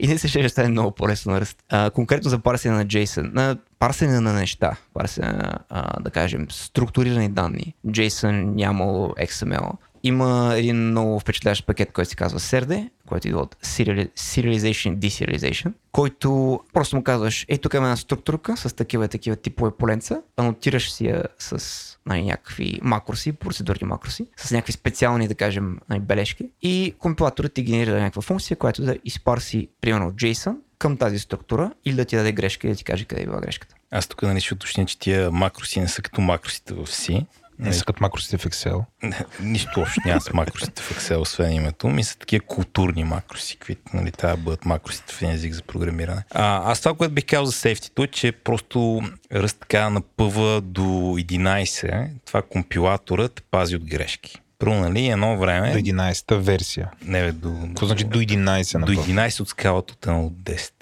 И 0.00 0.08
не 0.08 0.18
се 0.18 0.28
ще 0.28 0.48
стане 0.48 0.68
много 0.68 0.90
по-лесно 0.90 1.32
на 1.32 1.40
ръст. 1.40 1.62
А, 1.68 1.90
конкретно 1.90 2.30
за 2.30 2.38
парсене 2.38 2.74
на 2.74 2.86
JSON, 2.86 3.34
на 3.34 3.56
парсене 3.78 4.20
на 4.20 4.32
неща, 4.32 4.76
парсене 4.94 5.32
на, 5.32 5.58
а, 5.68 6.00
да 6.00 6.10
кажем, 6.10 6.46
структурирани 6.50 7.28
данни, 7.28 7.74
JSON, 7.86 8.54
YAML, 8.54 9.28
XML. 9.28 9.72
Има 10.02 10.54
един 10.56 10.76
много 10.76 11.20
впечатляващ 11.20 11.66
пакет, 11.66 11.92
който 11.92 12.10
се 12.10 12.16
казва 12.16 12.40
SERDE, 12.40 12.90
който 13.08 13.28
идва 13.28 13.40
от 13.40 13.56
Seriali- 13.64 14.10
Serialization 14.18 14.96
Deserialization, 14.96 15.72
който 15.92 16.60
просто 16.72 16.96
му 16.96 17.02
казваш, 17.02 17.46
ей, 17.48 17.58
тук 17.58 17.74
има 17.74 17.86
една 17.86 17.96
структурка 17.96 18.56
с 18.56 18.76
такива 18.76 19.04
и 19.04 19.08
такива 19.08 19.36
типове 19.36 19.70
поленца, 19.78 20.22
анотираш 20.36 20.92
си 20.92 21.06
я 21.06 21.22
с 21.38 21.93
нали, 22.06 22.22
някакви 22.22 22.80
макроси, 22.82 23.32
процедурни 23.32 23.88
макроси, 23.88 24.26
с 24.36 24.50
някакви 24.50 24.72
специални, 24.72 25.28
да 25.28 25.34
кажем, 25.34 25.78
нали, 25.88 26.00
бележки 26.00 26.50
и 26.62 26.94
компилаторът 26.98 27.52
ти 27.52 27.62
генерира 27.62 28.00
някаква 28.00 28.22
функция, 28.22 28.56
която 28.56 28.82
да 28.82 28.96
изпарси, 29.04 29.68
примерно, 29.80 30.12
JSON 30.12 30.56
към 30.78 30.96
тази 30.96 31.18
структура 31.18 31.72
или 31.84 31.96
да 31.96 32.04
ти 32.04 32.16
даде 32.16 32.32
грешка 32.32 32.66
и 32.66 32.70
да 32.70 32.76
ти 32.76 32.84
каже 32.84 33.04
къде 33.04 33.22
е 33.22 33.24
била 33.24 33.40
грешката. 33.40 33.74
Аз 33.90 34.06
тук 34.06 34.22
нали 34.22 34.40
ще 34.40 34.54
уточня, 34.54 34.86
че 34.86 34.98
тия 34.98 35.30
макроси 35.30 35.80
не 35.80 35.88
са 35.88 36.02
като 36.02 36.20
макросите 36.20 36.74
в 36.74 36.86
C. 36.86 37.26
Не 37.58 37.72
са 37.72 37.84
като 37.84 38.02
макросите 38.02 38.38
в 38.38 38.44
Excel. 38.44 38.84
Не, 39.02 39.24
Нищо 39.40 39.80
общо 39.80 40.00
няма 40.06 40.20
с 40.20 40.32
макросите 40.32 40.82
в 40.82 40.98
Excel, 40.98 41.20
освен 41.20 41.52
името. 41.52 41.88
Ми 41.88 42.04
са 42.04 42.18
такива 42.18 42.46
културни 42.46 43.04
макроси, 43.04 43.56
които 43.56 43.82
нали, 43.94 44.12
трябва 44.12 44.36
да 44.36 44.42
бъдат 44.42 44.64
макросите 44.64 45.12
в 45.12 45.22
език 45.22 45.54
за 45.54 45.62
програмиране. 45.62 46.24
А, 46.30 46.70
аз 46.72 46.80
това, 46.80 46.94
което 46.94 47.14
бих 47.14 47.26
казал 47.26 47.46
за 47.46 47.52
сейфтито 47.52 48.02
е, 48.02 48.06
че 48.06 48.32
просто 48.32 49.02
ръст 49.32 49.56
така 49.60 49.90
напъва 49.90 50.60
до 50.60 50.82
11. 50.82 52.08
Това 52.26 52.42
компилатора 52.42 53.28
те 53.28 53.42
пази 53.42 53.76
от 53.76 53.84
грешки. 53.84 54.40
Първо, 54.58 54.74
нали, 54.74 55.06
едно 55.06 55.38
време... 55.38 55.72
До 55.72 55.78
11-та 55.78 56.36
версия. 56.36 56.90
Не, 57.04 57.22
бе, 57.22 57.32
до, 57.32 57.54
Какво 57.66 57.86
значи 57.86 58.04
до 58.04 58.18
11 58.18 58.78
на 58.78 58.86
до 58.86 58.92
11 58.92 59.40
от 59.40 59.48
скалата 59.48 59.92
от 59.92 60.06
1 60.06 60.26
от 60.26 60.32
10. 60.32 60.72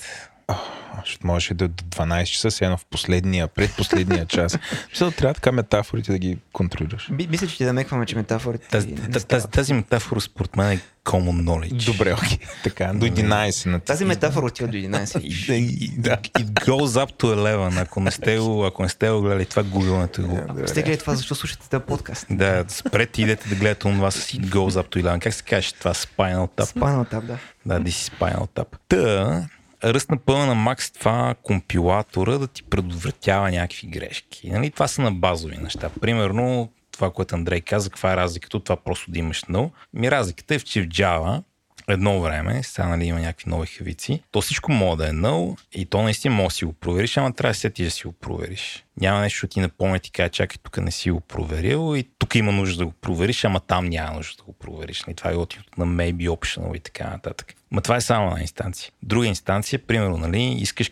Ще 1.04 1.26
можеше 1.26 1.54
да 1.54 1.64
е 1.64 1.68
до 1.68 1.84
12 1.84 2.24
часа, 2.24 2.50
се 2.50 2.64
едно 2.64 2.76
в 2.76 2.84
последния, 2.86 3.48
предпоследния 3.48 4.26
час. 4.28 4.58
Мисля, 4.90 5.10
трябва 5.10 5.34
така 5.34 5.52
метафорите 5.52 6.12
да 6.12 6.18
ги 6.18 6.38
контролираш. 6.52 7.08
Би, 7.12 7.26
мисля, 7.26 7.46
че 7.46 7.56
ти 7.56 7.64
да 7.64 7.72
мекваме, 7.72 8.06
че 8.06 8.16
метафорите 8.16 8.68
Тази, 8.68 8.94
тази, 9.28 9.46
тази, 9.46 9.74
метафора 9.74 10.20
според 10.20 10.56
мен 10.56 10.70
е 10.70 10.80
common 11.04 11.42
knowledge. 11.42 11.92
Добре, 11.92 12.12
окей. 12.12 12.38
Така, 12.64 12.92
до 12.94 13.06
11 13.06 13.66
на 13.66 13.80
Тази 13.80 14.04
метафора 14.04 14.46
отива 14.46 14.68
до 14.68 14.76
11. 14.76 15.20
И- 15.52 15.56
и- 15.80 15.88
да. 15.98 16.16
It 16.16 16.46
goes 16.46 17.06
up 17.06 17.12
to 17.12 17.24
11. 17.26 17.82
Ако 17.82 18.00
не 18.00 18.10
сте 18.10 18.38
го, 18.38 18.64
ако 18.64 18.82
не 18.82 18.88
сте 18.88 19.10
го 19.10 19.20
гледали, 19.22 19.46
това 19.46 19.62
гугълнете 19.62 20.22
го. 20.22 20.40
Ако 20.48 20.68
сте 20.68 20.82
гледали 20.82 20.98
това, 20.98 21.14
защо 21.14 21.34
слушате 21.34 21.68
този 21.68 21.82
подкаст? 21.82 22.26
Да, 22.30 22.64
спрете 22.68 23.20
и 23.20 23.24
идете 23.24 23.48
да 23.48 23.54
гледате 23.54 23.80
това 23.80 24.10
с 24.10 24.20
It 24.22 24.46
goes 24.46 24.82
up 24.82 24.88
to 24.88 25.02
11. 25.02 25.20
Как 25.20 25.34
се 25.34 25.42
каже 25.42 25.72
това? 25.74 25.94
Spinal 25.94 26.48
Tap. 26.48 26.64
Спайнал 26.64 27.04
тап, 27.04 27.24
да. 27.26 27.38
Да, 27.66 27.80
this 27.80 27.88
is 27.88 28.12
Spinal 28.12 28.48
Tap. 28.48 28.66
Та, 28.88 29.48
ръст 29.84 30.10
на 30.10 30.16
пълна 30.16 30.46
на 30.46 30.54
макс 30.54 30.90
това 30.90 31.34
компилатора 31.42 32.38
да 32.38 32.46
ти 32.46 32.62
предотвратява 32.62 33.50
някакви 33.50 33.86
грешки. 33.86 34.50
Нали? 34.50 34.70
Това 34.70 34.88
са 34.88 35.02
на 35.02 35.12
базови 35.12 35.56
неща. 35.56 35.90
Примерно, 36.00 36.72
това, 36.92 37.10
което 37.10 37.34
Андрей 37.34 37.60
каза, 37.60 37.90
каква 37.90 38.12
е 38.12 38.16
разликата 38.16 38.56
от 38.56 38.64
това 38.64 38.76
просто 38.76 39.10
да 39.10 39.18
имаш 39.18 39.44
null. 39.44 39.70
Ми 39.94 40.10
разликата 40.10 40.54
е, 40.54 40.58
че 40.58 40.82
в 40.82 40.86
Java 40.86 41.42
едно 41.88 42.20
време, 42.20 42.62
сега 42.62 42.88
нали, 42.88 43.04
има 43.04 43.20
някакви 43.20 43.50
нови 43.50 43.66
хавици, 43.66 44.22
то 44.30 44.40
всичко 44.40 44.72
може 44.72 44.98
да 44.98 45.08
е 45.08 45.12
null 45.12 45.58
и 45.72 45.86
то 45.86 46.02
наистина 46.02 46.34
може 46.34 46.48
да 46.48 46.54
си 46.54 46.64
го 46.64 46.72
провериш, 46.72 47.16
ама 47.16 47.32
трябва 47.32 47.50
да 47.50 47.58
сетиш 47.58 47.84
да 47.84 47.90
си 47.90 48.06
го 48.06 48.12
провериш. 48.12 48.84
Няма 49.00 49.20
нещо, 49.20 49.46
да 49.46 49.50
ти 49.50 49.60
напомня 49.60 49.98
ти 49.98 50.10
каже, 50.10 50.28
чакай, 50.28 50.56
тук 50.62 50.76
не 50.76 50.90
си 50.90 51.10
го 51.10 51.20
проверил 51.20 51.96
и 51.96 52.08
тук 52.18 52.34
има 52.34 52.52
нужда 52.52 52.78
да 52.78 52.86
го 52.86 52.92
провериш, 52.92 53.44
ама 53.44 53.60
там 53.60 53.86
няма 53.86 54.16
нужда 54.16 54.36
да 54.36 54.42
го 54.42 54.52
провериш. 54.52 55.04
Нали, 55.04 55.16
това 55.16 55.30
е 55.30 55.34
готиното 55.34 55.80
на 55.80 55.86
maybe 55.86 56.28
optional 56.28 56.76
и 56.76 56.80
така 56.80 57.10
нататък. 57.10 57.54
Ма 57.70 57.80
това 57.80 57.96
е 57.96 58.00
само 58.00 58.26
една 58.26 58.40
инстанция. 58.40 58.92
Друга 59.02 59.26
инстанция, 59.26 59.86
примерно, 59.86 60.16
нали, 60.16 60.42
искаш, 60.42 60.90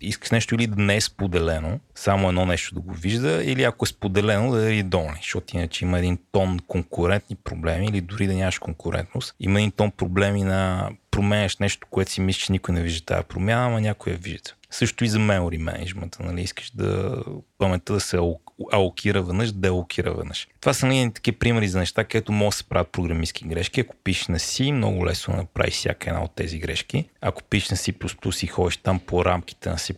искаш 0.00 0.30
нещо 0.30 0.54
или 0.54 0.66
да 0.66 0.82
не 0.82 0.96
е 0.96 1.00
споделено, 1.00 1.80
само 1.94 2.28
едно 2.28 2.46
нещо 2.46 2.74
да 2.74 2.80
го 2.80 2.94
вижда, 2.94 3.42
или 3.44 3.62
ако 3.62 3.84
е 3.84 3.88
споделено 3.88 4.52
да 4.52 4.66
е 4.66 4.70
редовно, 4.70 5.14
защото 5.16 5.56
иначе 5.56 5.84
има 5.84 5.98
един 5.98 6.18
тон 6.32 6.58
конкурентни 6.66 7.36
проблеми, 7.36 7.86
или 7.86 8.00
дори 8.00 8.26
да 8.26 8.34
нямаш 8.34 8.58
конкурентност. 8.58 9.34
Има 9.40 9.58
един 9.58 9.70
тон 9.70 9.90
проблеми 9.90 10.42
на 10.42 10.90
променяш 11.12 11.56
нещо, 11.56 11.86
което 11.90 12.10
си 12.10 12.20
мислиш, 12.20 12.44
че 12.44 12.52
никой 12.52 12.74
не 12.74 12.82
вижда 12.82 13.06
тази 13.06 13.26
промяна, 13.26 13.66
ама 13.66 13.80
някой 13.80 14.12
я 14.12 14.18
вижда. 14.18 14.50
Също 14.70 15.04
и 15.04 15.08
за 15.08 15.18
memory 15.18 15.58
management, 15.58 16.20
нали, 16.20 16.40
искаш 16.40 16.70
да 16.70 17.22
паметта 17.62 17.92
да 17.92 18.00
се 18.00 18.16
ал- 18.16 18.40
алокира 18.72 19.22
веднъж, 19.22 19.52
да 19.52 19.68
алокира 19.68 20.14
веднъж. 20.14 20.48
Това 20.60 20.72
са 20.72 20.86
нали, 20.86 21.12
такива 21.14 21.38
примери 21.38 21.68
за 21.68 21.78
неща, 21.78 22.04
където 22.04 22.32
може 22.32 22.54
да 22.54 22.56
се 22.56 22.64
правят 22.64 22.88
програмистски 22.88 23.44
грешки. 23.44 23.80
Ако 23.80 23.96
пишеш 24.04 24.28
на 24.28 24.38
C, 24.38 24.70
много 24.70 25.06
лесно 25.06 25.36
направиш 25.36 25.74
всяка 25.74 26.10
една 26.10 26.22
от 26.22 26.34
тези 26.34 26.58
грешки. 26.58 27.08
Ако 27.20 27.42
пишеш 27.42 27.70
на 27.70 27.76
C++ 27.76 28.44
и 28.44 28.46
ходиш 28.46 28.76
там 28.76 29.00
по 29.00 29.24
рамките 29.24 29.68
на 29.68 29.76
C++, 29.76 29.94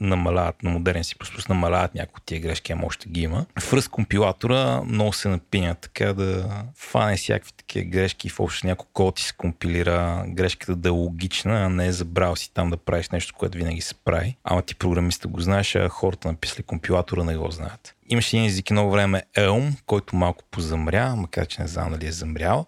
намаляват, 0.00 0.62
на 0.62 0.70
модерен 0.70 1.02
C++ 1.02 1.48
намаляват 1.48 1.94
някои 1.94 2.16
от 2.16 2.26
тия 2.26 2.40
грешки, 2.40 2.72
ама 2.72 2.86
още 2.86 3.08
ги 3.08 3.20
има. 3.20 3.46
В 3.60 3.90
компилатора 3.90 4.82
много 4.82 5.12
се 5.12 5.28
напиня 5.28 5.74
така 5.74 6.12
да 6.12 6.50
фане 6.74 7.16
всякакви 7.16 7.52
такива 7.52 7.86
грешки 7.86 8.26
и 8.26 8.30
в 8.30 8.40
общо 8.40 8.66
някой 8.66 8.86
код 8.92 9.18
се 9.18 9.32
компилира 9.32 10.24
грешката 10.28 10.76
да 10.76 10.88
е 10.88 10.92
логична, 10.92 11.64
а 11.64 11.68
не 11.68 11.86
е 11.86 11.92
забрал 11.92 12.36
си 12.36 12.50
там 12.54 12.70
да 12.70 12.76
правиш 12.76 13.10
нещо, 13.10 13.34
което 13.38 13.58
винаги 13.58 13.80
се 13.80 13.94
прави. 13.94 14.36
Ама 14.44 14.62
ти 14.62 14.74
програмиста 14.74 15.28
го 15.28 15.40
знаеш, 15.40 15.74
а 15.74 15.88
хората 15.88 16.28
написали 16.28 16.62
компилатора 16.66 17.24
не 17.24 17.36
го 17.36 17.50
знаят. 17.50 17.94
Имаше 18.08 18.36
един 18.36 18.46
език 18.48 18.70
едно 18.70 18.90
време 18.90 19.22
Elm, 19.36 19.72
който 19.86 20.16
малко 20.16 20.44
позамря, 20.50 21.16
макар 21.16 21.46
че 21.46 21.62
не 21.62 21.68
знам 21.68 21.90
дали 21.90 22.06
е 22.06 22.12
замрял. 22.12 22.66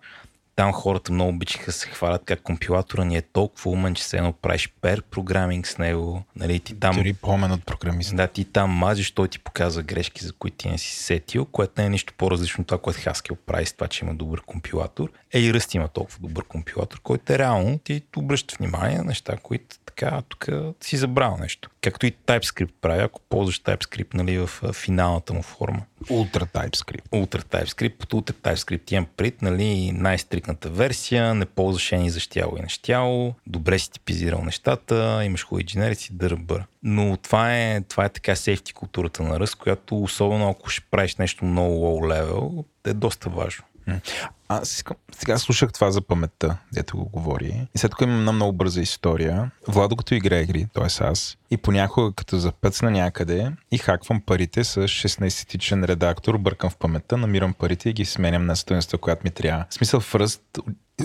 Там 0.58 0.72
хората 0.72 1.12
много 1.12 1.30
обичаха 1.30 1.72
се 1.72 1.88
хвалят 1.88 2.22
как 2.24 2.42
компилатора 2.42 3.04
ни 3.04 3.16
е 3.16 3.22
толкова 3.22 3.70
умен, 3.70 3.94
че 3.94 4.04
се 4.04 4.16
едно 4.16 4.32
правиш 4.32 4.72
пер 4.80 5.02
програминг 5.02 5.66
с 5.66 5.78
него. 5.78 6.24
Нали, 6.36 6.60
ти 6.60 6.80
там 6.80 6.96
Дори 6.96 7.12
помен 7.12 7.52
от 7.52 7.66
програмиста. 7.66 8.16
да, 8.16 8.26
ти 8.26 8.44
там 8.44 8.70
мазиш, 8.70 9.10
той 9.10 9.28
ти 9.28 9.38
показва 9.38 9.82
грешки, 9.82 10.24
за 10.24 10.32
които 10.32 10.56
ти 10.56 10.68
не 10.68 10.78
си 10.78 10.96
сетил, 10.96 11.44
което 11.44 11.72
не 11.78 11.86
е 11.86 11.90
нищо 11.90 12.14
по-различно 12.16 12.62
от 12.62 12.66
това, 12.66 12.78
което 12.78 13.00
Haskell 13.00 13.36
прави 13.36 13.66
с 13.66 13.72
това, 13.72 13.88
че 13.88 14.04
има 14.04 14.14
добър 14.14 14.42
компилатор. 14.42 15.10
Е, 15.32 15.40
и 15.40 15.52
Rust 15.52 15.76
има 15.76 15.88
толкова 15.88 16.18
добър 16.20 16.44
компилатор, 16.44 17.00
който 17.00 17.32
е 17.32 17.38
реално 17.38 17.78
ти 17.78 18.02
обръща 18.16 18.54
внимание 18.58 18.98
на 18.98 19.04
неща, 19.04 19.36
които 19.42 19.76
така, 19.86 20.22
тук 20.28 20.48
си 20.80 20.96
забрал 20.96 21.36
нещо. 21.40 21.70
Както 21.89 22.06
и 22.06 22.12
TypeScript 22.12 22.73
прави, 22.81 23.02
ако 23.02 23.20
ползваш 23.28 23.62
TypeScript 23.62 24.15
нали, 24.15 24.39
в 24.39 24.73
финалната 24.73 25.32
му 25.32 25.43
форма. 25.43 25.82
Ultra 26.05 26.52
TypeScript. 26.52 27.09
Ultra 27.12 27.43
TypeScript, 27.43 27.97
под 27.97 28.12
Ultra 28.12 28.32
TypeScript 28.32 28.93
имам 28.93 29.06
прит, 29.16 29.43
нали, 29.43 29.93
най-стрикната 29.93 30.70
версия, 30.70 31.35
не 31.35 31.47
ползваш 31.47 31.90
ни 31.90 32.10
за 32.10 32.20
щяло 32.20 32.56
и 32.56 32.62
нещяло, 32.62 33.35
добре 33.47 33.78
си 33.78 33.90
типизирал 33.90 34.43
нещата, 34.44 35.23
имаш 35.24 35.47
хубави 35.47 35.65
дженерици, 35.65 36.12
дърбър. 36.12 36.65
Но 36.82 37.16
това 37.16 37.59
е, 37.59 37.81
това 37.81 38.05
е 38.05 38.09
така 38.09 38.36
сейфти 38.36 38.73
културата 38.73 39.23
на 39.23 39.40
ръст, 39.40 39.55
която 39.55 40.02
особено 40.02 40.51
ако 40.51 40.70
ще 40.70 40.86
правиш 40.90 41.16
нещо 41.16 41.44
много 41.44 41.74
low 41.74 42.23
level, 42.23 42.65
е 42.86 42.93
доста 42.94 43.31
важно. 43.31 43.65
Аз 44.48 44.84
сега 45.18 45.38
слушах 45.38 45.72
това 45.72 45.90
за 45.90 46.00
паметта, 46.00 46.56
дето 46.72 46.96
го 46.96 47.04
говори. 47.04 47.68
И 47.74 47.78
след 47.78 47.90
това 47.90 48.06
имам 48.06 48.18
една 48.18 48.32
много 48.32 48.52
бърза 48.52 48.80
история. 48.80 49.50
Владо 49.68 49.96
като 49.96 50.14
играе 50.14 50.40
игри, 50.40 50.66
т.е. 50.74 51.04
аз, 51.04 51.36
и 51.50 51.56
понякога 51.56 52.12
като 52.12 52.38
запъцна 52.38 52.90
някъде 52.90 53.52
и 53.70 53.78
хаквам 53.78 54.20
парите 54.20 54.64
с 54.64 54.80
16-тичен 54.80 55.84
редактор, 55.84 56.38
бъркам 56.38 56.70
в 56.70 56.76
паметта, 56.76 57.16
намирам 57.16 57.52
парите 57.52 57.90
и 57.90 57.92
ги 57.92 58.04
сменям 58.04 58.46
на 58.46 58.56
стоеността, 58.56 58.98
която 58.98 59.22
ми 59.24 59.30
трябва. 59.30 59.64
В 59.70 59.74
смисъл 59.74 60.00
в 60.00 60.14
ръст, 60.14 60.42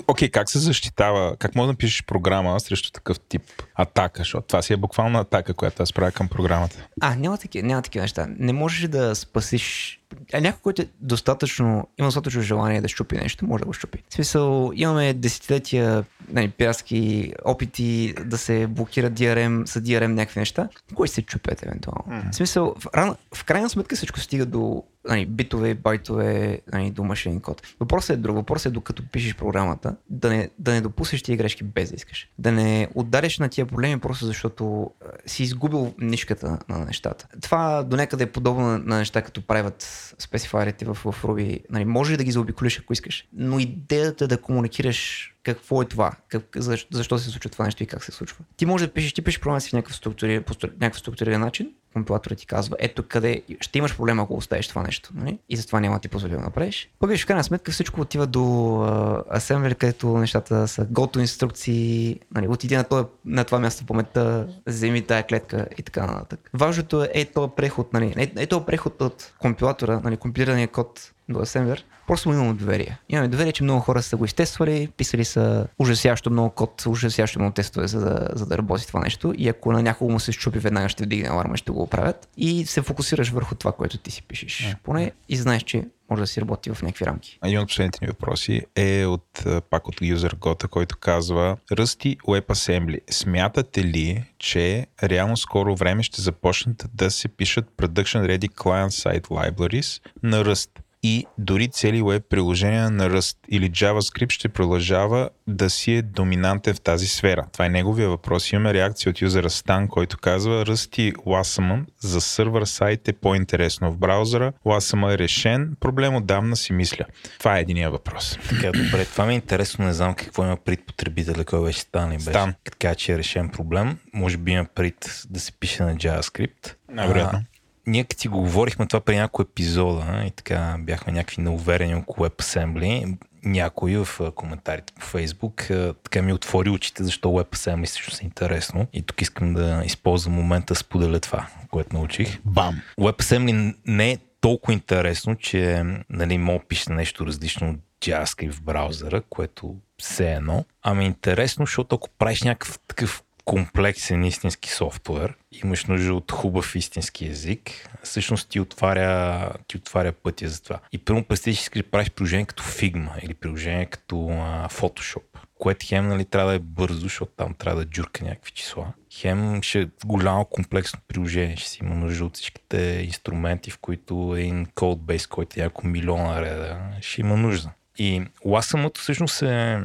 Окей, 0.07 0.29
как 0.29 0.49
се 0.49 0.59
защитава? 0.59 1.35
Как 1.39 1.55
може 1.55 1.71
да 1.71 1.77
пишеш 1.77 2.03
програма 2.03 2.59
срещу 2.59 2.91
такъв 2.91 3.19
тип 3.19 3.41
атака? 3.75 4.19
Защото 4.19 4.47
това 4.47 4.61
си 4.61 4.73
е 4.73 4.77
буквално 4.77 5.19
атака, 5.19 5.53
която 5.53 5.83
аз 5.83 5.93
правя 5.93 6.11
към 6.11 6.27
програмата. 6.27 6.87
А, 7.01 7.15
няма 7.15 7.37
такива, 7.37 7.67
няма 7.67 7.81
такива 7.81 8.01
неща. 8.01 8.27
Не 8.39 8.53
можеш 8.53 8.87
да 8.87 9.15
спасиш. 9.15 9.99
А 10.33 10.41
някой, 10.41 10.61
който 10.61 10.81
е 10.81 10.87
достатъчно, 10.99 11.87
има 11.99 12.07
достатъчно 12.07 12.41
желание 12.41 12.81
да 12.81 12.87
щупи 12.87 13.15
нещо, 13.15 13.32
може 13.41 13.61
да 13.61 13.65
го 13.65 13.73
щупи. 13.73 14.03
В 14.09 14.13
смисъл, 14.13 14.71
имаме 14.75 15.13
десетилетия 15.13 16.05
нали, 16.29 16.49
пиратски 16.49 17.33
опити 17.45 18.13
да 18.25 18.37
се 18.37 18.67
блокира 18.67 19.11
DRM, 19.11 19.65
с 19.65 19.81
DRM 19.81 20.07
някакви 20.07 20.39
неща, 20.39 20.69
кои 20.95 21.07
се 21.07 21.21
чупят 21.21 21.63
евентуално. 21.63 22.03
Mm. 22.07 22.31
В 22.31 22.35
смисъл, 22.35 22.75
в, 22.79 22.87
рано, 22.95 23.15
в 23.35 23.43
крайна 23.43 23.69
сметка 23.69 23.95
всичко 23.95 24.19
стига 24.19 24.45
до 24.45 24.83
нали, 25.07 25.25
битове, 25.25 25.73
байтове, 25.73 26.61
нали, 26.73 26.91
до 26.91 27.03
машинен 27.03 27.41
код. 27.41 27.61
Въпросът 27.79 28.17
е 28.17 28.21
друг. 28.21 28.35
Въпросът 28.35 28.65
е 28.65 28.73
докато 28.73 29.03
пишеш 29.11 29.35
програмата, 29.35 29.95
да 30.09 30.29
не, 30.29 30.49
да 30.59 30.71
не 30.71 30.81
допуснеш 30.81 31.23
тия 31.23 31.37
грешки 31.37 31.63
без 31.63 31.89
да 31.89 31.95
искаш. 31.95 32.29
Да 32.39 32.51
не 32.51 32.87
удариш 32.95 33.39
на 33.39 33.49
тия 33.49 33.65
проблеми 33.65 33.99
просто 33.99 34.25
защото 34.25 34.91
си 35.25 35.43
изгубил 35.43 35.93
нишката 35.99 36.59
на 36.69 36.85
нещата. 36.85 37.27
Това 37.41 37.83
до 37.83 37.95
някъде 37.95 38.23
е 38.23 38.31
подобно 38.31 38.77
на, 38.77 38.97
неща, 38.97 39.21
като 39.21 39.41
правят 39.41 40.13
специфайерите 40.19 40.85
в, 40.85 40.93
в 40.93 41.23
Ruby. 41.23 41.59
Нали, 41.69 41.85
може 41.85 42.17
да 42.17 42.23
ги 42.23 42.31
заобиколиш, 42.31 42.79
ако 42.79 42.93
искаш, 42.93 43.27
но 43.33 43.59
идеята 43.59 44.27
да 44.27 44.41
комуникираш 44.41 45.29
какво 45.43 45.81
е 45.81 45.85
това, 45.85 46.11
как, 46.27 46.43
защо, 46.55 46.97
защо 46.97 47.17
се 47.17 47.29
случва 47.29 47.49
това 47.49 47.65
нещо 47.65 47.83
и 47.83 47.85
как 47.85 48.03
се 48.03 48.11
случва. 48.11 48.45
Ти 48.57 48.65
можеш 48.65 48.87
да 48.87 48.93
пишеш, 48.93 49.13
ти 49.13 49.21
пишеш 49.21 49.39
програма 49.39 49.61
си 49.61 49.69
в 49.69 49.73
някакъв, 49.73 49.95
структури, 49.95 50.41
по 50.41 50.53
някакъв 50.63 50.99
структуриран 50.99 51.41
начин, 51.41 51.73
компилатора 51.93 52.35
ти 52.35 52.45
казва, 52.45 52.75
ето 52.79 53.03
къде 53.03 53.41
ще 53.61 53.77
имаш 53.77 53.97
проблем, 53.97 54.19
ако 54.19 54.33
оставиш 54.33 54.67
това 54.67 54.83
нещо. 54.83 55.09
Нали? 55.13 55.39
И 55.49 55.57
затова 55.57 55.79
няма 55.79 55.99
ти 55.99 56.07
позволя 56.07 56.35
да 56.35 56.41
направиш. 56.41 56.89
Пък 56.99 57.17
в 57.17 57.25
крайна 57.25 57.43
сметка 57.43 57.71
всичко 57.71 58.01
отива 58.01 58.27
до 58.27 59.23
асемблер, 59.31 59.75
където 59.75 60.17
нещата 60.17 60.67
са 60.67 60.87
гото 60.89 61.19
инструкции, 61.19 62.19
нали, 62.35 62.47
отиди 62.47 62.75
на, 62.75 62.83
това, 62.83 63.05
на 63.25 63.43
това 63.43 63.59
място 63.59 63.83
в 63.83 63.85
паметта, 63.85 64.47
вземи 64.67 65.01
тая 65.01 65.23
клетка 65.23 65.67
и 65.77 65.83
така 65.83 66.05
нататък. 66.05 66.49
Важното 66.53 67.05
е 67.13 67.25
този 67.25 67.51
преход, 67.55 67.93
нали, 67.93 68.13
е, 68.17 68.31
е 68.37 68.47
този 68.47 68.65
преход 68.65 69.01
от 69.01 69.33
компилатора, 69.39 69.99
нали, 70.03 70.17
компилирания 70.17 70.67
код 70.67 71.11
до 71.29 71.39
асемблер, 71.39 71.85
просто 72.07 72.29
му 72.29 72.35
имаме 72.35 72.53
доверие. 72.53 72.97
Имаме 73.09 73.27
доверие, 73.27 73.51
че 73.51 73.63
много 73.63 73.79
хора 73.79 74.01
са 74.01 74.17
го 74.17 74.25
изтествали, 74.25 74.89
писали 74.97 75.25
са 75.25 75.67
ужасящо 75.79 76.29
много 76.29 76.49
код, 76.49 76.83
ужасящо 76.87 77.39
много 77.39 77.53
тестове, 77.53 77.87
за 77.87 77.99
да, 77.99 78.27
за 78.33 78.45
да 78.45 78.57
работи 78.57 78.87
това 78.87 78.99
нещо. 78.99 79.33
И 79.37 79.49
ако 79.49 79.71
на 79.71 79.81
някого 79.83 80.11
му 80.11 80.19
се 80.19 80.31
щупи, 80.31 80.59
веднага 80.59 80.89
ще 80.89 81.03
вдигне 81.03 81.29
аларма, 81.29 81.57
ще 81.57 81.71
го 81.71 81.81
оправят. 81.81 82.29
И 82.37 82.65
се 82.65 82.81
фокусираш 82.81 83.29
върху 83.29 83.55
това, 83.55 83.71
което 83.71 83.97
ти 83.97 84.11
си 84.11 84.23
пишеш. 84.23 84.51
Yeah. 84.51 84.77
Поне 84.83 85.11
и 85.29 85.35
знаеш, 85.37 85.63
че 85.63 85.85
може 86.09 86.21
да 86.21 86.27
си 86.27 86.41
работи 86.41 86.73
в 86.73 86.81
някакви 86.81 87.05
рамки. 87.05 87.39
Един 87.45 87.59
от 87.59 87.67
последните 87.67 87.99
ни 88.01 88.07
въпроси 88.07 88.61
е 88.75 89.05
от, 89.05 89.45
пак 89.69 89.87
от 89.87 90.01
юзер 90.01 90.35
Гота, 90.39 90.67
който 90.67 90.97
казва 90.97 91.57
Ръсти 91.71 92.17
WebAssembly. 92.17 92.99
Смятате 93.11 93.83
ли, 93.83 94.23
че 94.39 94.87
реално 95.03 95.37
скоро 95.37 95.75
време 95.75 96.03
ще 96.03 96.21
започнат 96.21 96.85
да 96.93 97.11
се 97.11 97.27
пишат 97.27 97.65
Production 97.77 98.37
Ready 98.37 98.49
Client-Side 98.49 99.27
Libraries 99.27 100.01
на 100.23 100.43
Rust? 100.43 100.69
И 101.03 101.25
дори 101.37 101.67
цели 101.67 102.03
веб 102.03 102.23
приложения 102.29 102.89
на 102.89 103.09
Rust 103.09 103.37
или 103.49 103.71
JavaScript 103.71 104.31
ще 104.31 104.49
продължава 104.49 105.29
да 105.47 105.69
си 105.69 105.91
е 105.91 106.01
доминантен 106.01 106.73
в 106.73 106.81
тази 106.81 107.07
сфера. 107.07 107.45
Това 107.53 107.65
е 107.65 107.69
неговия 107.69 108.09
въпрос. 108.09 108.51
Имаме 108.51 108.73
реакция 108.73 109.09
от 109.09 109.21
юзера 109.21 109.49
Stan, 109.49 109.87
който 109.87 110.17
казва 110.17 110.65
Rust 110.65 110.99
и 110.99 111.13
Wasm 111.13 111.85
за 111.99 112.21
сървър 112.21 112.65
сайт 112.65 113.07
е 113.07 113.13
по-интересно 113.13 113.91
в 113.91 113.97
браузъра. 113.97 114.53
Wasm 114.65 115.13
е 115.13 115.17
решен. 115.17 115.75
Проблем 115.79 116.15
отдавна 116.15 116.55
си 116.55 116.73
мисля. 116.73 117.05
Това 117.39 117.57
е 117.57 117.61
единия 117.61 117.91
въпрос. 117.91 118.37
Така, 118.49 118.71
добре. 118.71 119.05
Това 119.05 119.25
ми 119.25 119.33
е 119.33 119.35
интересно. 119.35 119.85
Не 119.85 119.93
знам 119.93 120.13
какво 120.13 120.43
има 120.43 120.57
пред 120.57 120.85
потребителя, 120.85 121.45
кой 121.45 121.63
беше 121.63 121.79
Stan 121.79 122.11
ли 122.11 122.17
беше. 122.17 122.29
Stan. 122.29 122.53
Така, 122.63 122.95
че 122.95 123.13
е 123.13 123.17
решен 123.17 123.49
проблем. 123.49 123.97
Може 124.13 124.37
би 124.37 124.51
има 124.51 124.65
пред 124.75 125.23
да 125.29 125.39
се 125.39 125.51
пише 125.51 125.83
на 125.83 125.95
JavaScript. 125.95 126.75
Най-вероятно 126.91 127.43
ние 127.87 128.03
като 128.03 128.21
си 128.21 128.27
го 128.27 128.37
говорихме 128.41 128.87
това 128.87 128.99
при 128.99 129.15
някои 129.17 129.43
епизода 129.43 130.23
и 130.27 130.31
така 130.31 130.75
бяхме 130.79 131.13
някакви 131.13 131.41
неуверени 131.41 131.95
около 131.95 132.27
WebAssembly, 132.27 133.17
някой 133.43 133.95
в 133.95 134.31
коментарите 134.35 134.93
по 134.93 135.05
Facebook 135.05 135.93
така 136.03 136.21
ми 136.21 136.33
отвори 136.33 136.69
очите, 136.69 137.03
защо 137.03 137.29
WebAssembly 137.29 137.85
също 137.85 138.17
е 138.21 138.25
интересно. 138.25 138.87
И 138.93 139.01
тук 139.01 139.21
искам 139.21 139.53
да 139.53 139.81
използвам 139.85 140.33
момента 140.33 140.73
да 140.73 140.79
споделя 140.79 141.19
това, 141.19 141.47
което 141.71 141.95
научих. 141.95 142.39
Бам! 142.45 142.81
WebAssembly 142.99 143.75
не 143.85 144.11
е 144.11 144.17
толкова 144.41 144.73
интересно, 144.73 145.35
че 145.35 145.83
нали, 146.09 146.37
мога 146.37 146.63
пише 146.67 146.91
нещо 146.91 147.25
различно 147.25 147.69
от 147.69 147.79
JavaScript 148.01 148.51
в 148.51 148.61
браузъра, 148.61 149.21
което 149.21 149.75
все 149.97 150.33
едно. 150.33 150.65
Ами 150.81 151.05
интересно, 151.05 151.65
защото 151.65 151.95
ако 151.95 152.09
правиш 152.09 152.43
някакъв 152.43 152.79
такъв 152.87 153.23
комплексен 153.45 154.23
истински 154.23 154.69
софтуер, 154.69 155.33
имаш 155.51 155.85
нужда 155.85 156.13
от 156.13 156.31
хубав 156.31 156.75
истински 156.75 157.27
език, 157.27 157.89
всъщност 158.03 158.49
ти 158.49 158.59
отваря, 158.59 159.49
ти 159.67 159.77
отваря 159.77 160.11
пътя 160.11 160.49
за 160.49 160.63
това. 160.63 160.79
И 160.91 160.97
първо 160.97 161.23
представи, 161.23 161.55
че 161.55 161.61
искаш 161.61 161.81
да 161.81 161.89
правиш 161.89 162.11
приложение 162.11 162.45
като 162.45 162.63
Figma 162.63 163.23
или 163.23 163.33
приложение 163.33 163.85
като 163.85 164.27
а, 164.29 164.69
Photoshop, 164.69 165.23
което 165.59 165.85
хем 165.89 166.07
нали, 166.07 166.25
трябва 166.25 166.49
да 166.49 166.55
е 166.55 166.59
бързо, 166.59 166.99
защото 166.99 167.31
там 167.37 167.53
трябва 167.53 167.79
да 167.79 167.89
джурка 167.89 168.25
някакви 168.25 168.51
числа. 168.51 168.93
Хем 169.13 169.61
ще 169.61 169.81
е 169.81 169.87
голямо 170.05 170.45
комплексно 170.45 170.99
приложение, 171.07 171.57
ще 171.57 171.69
си 171.69 171.79
има 171.83 171.95
нужда 171.95 172.25
от 172.25 172.35
всичките 172.35 173.01
инструменти, 173.05 173.71
в 173.71 173.77
които 173.77 174.35
е 174.37 174.41
един 174.41 174.65
кодбейс, 174.65 175.27
който 175.27 175.59
е 175.59 175.63
няколко 175.63 175.87
милиона 175.87 176.41
реда, 176.41 176.79
ще 177.01 177.21
има 177.21 177.37
нужда. 177.37 177.69
И 177.97 178.21
Wasm 178.45 178.97
всъщност 178.97 179.41
е 179.41 179.79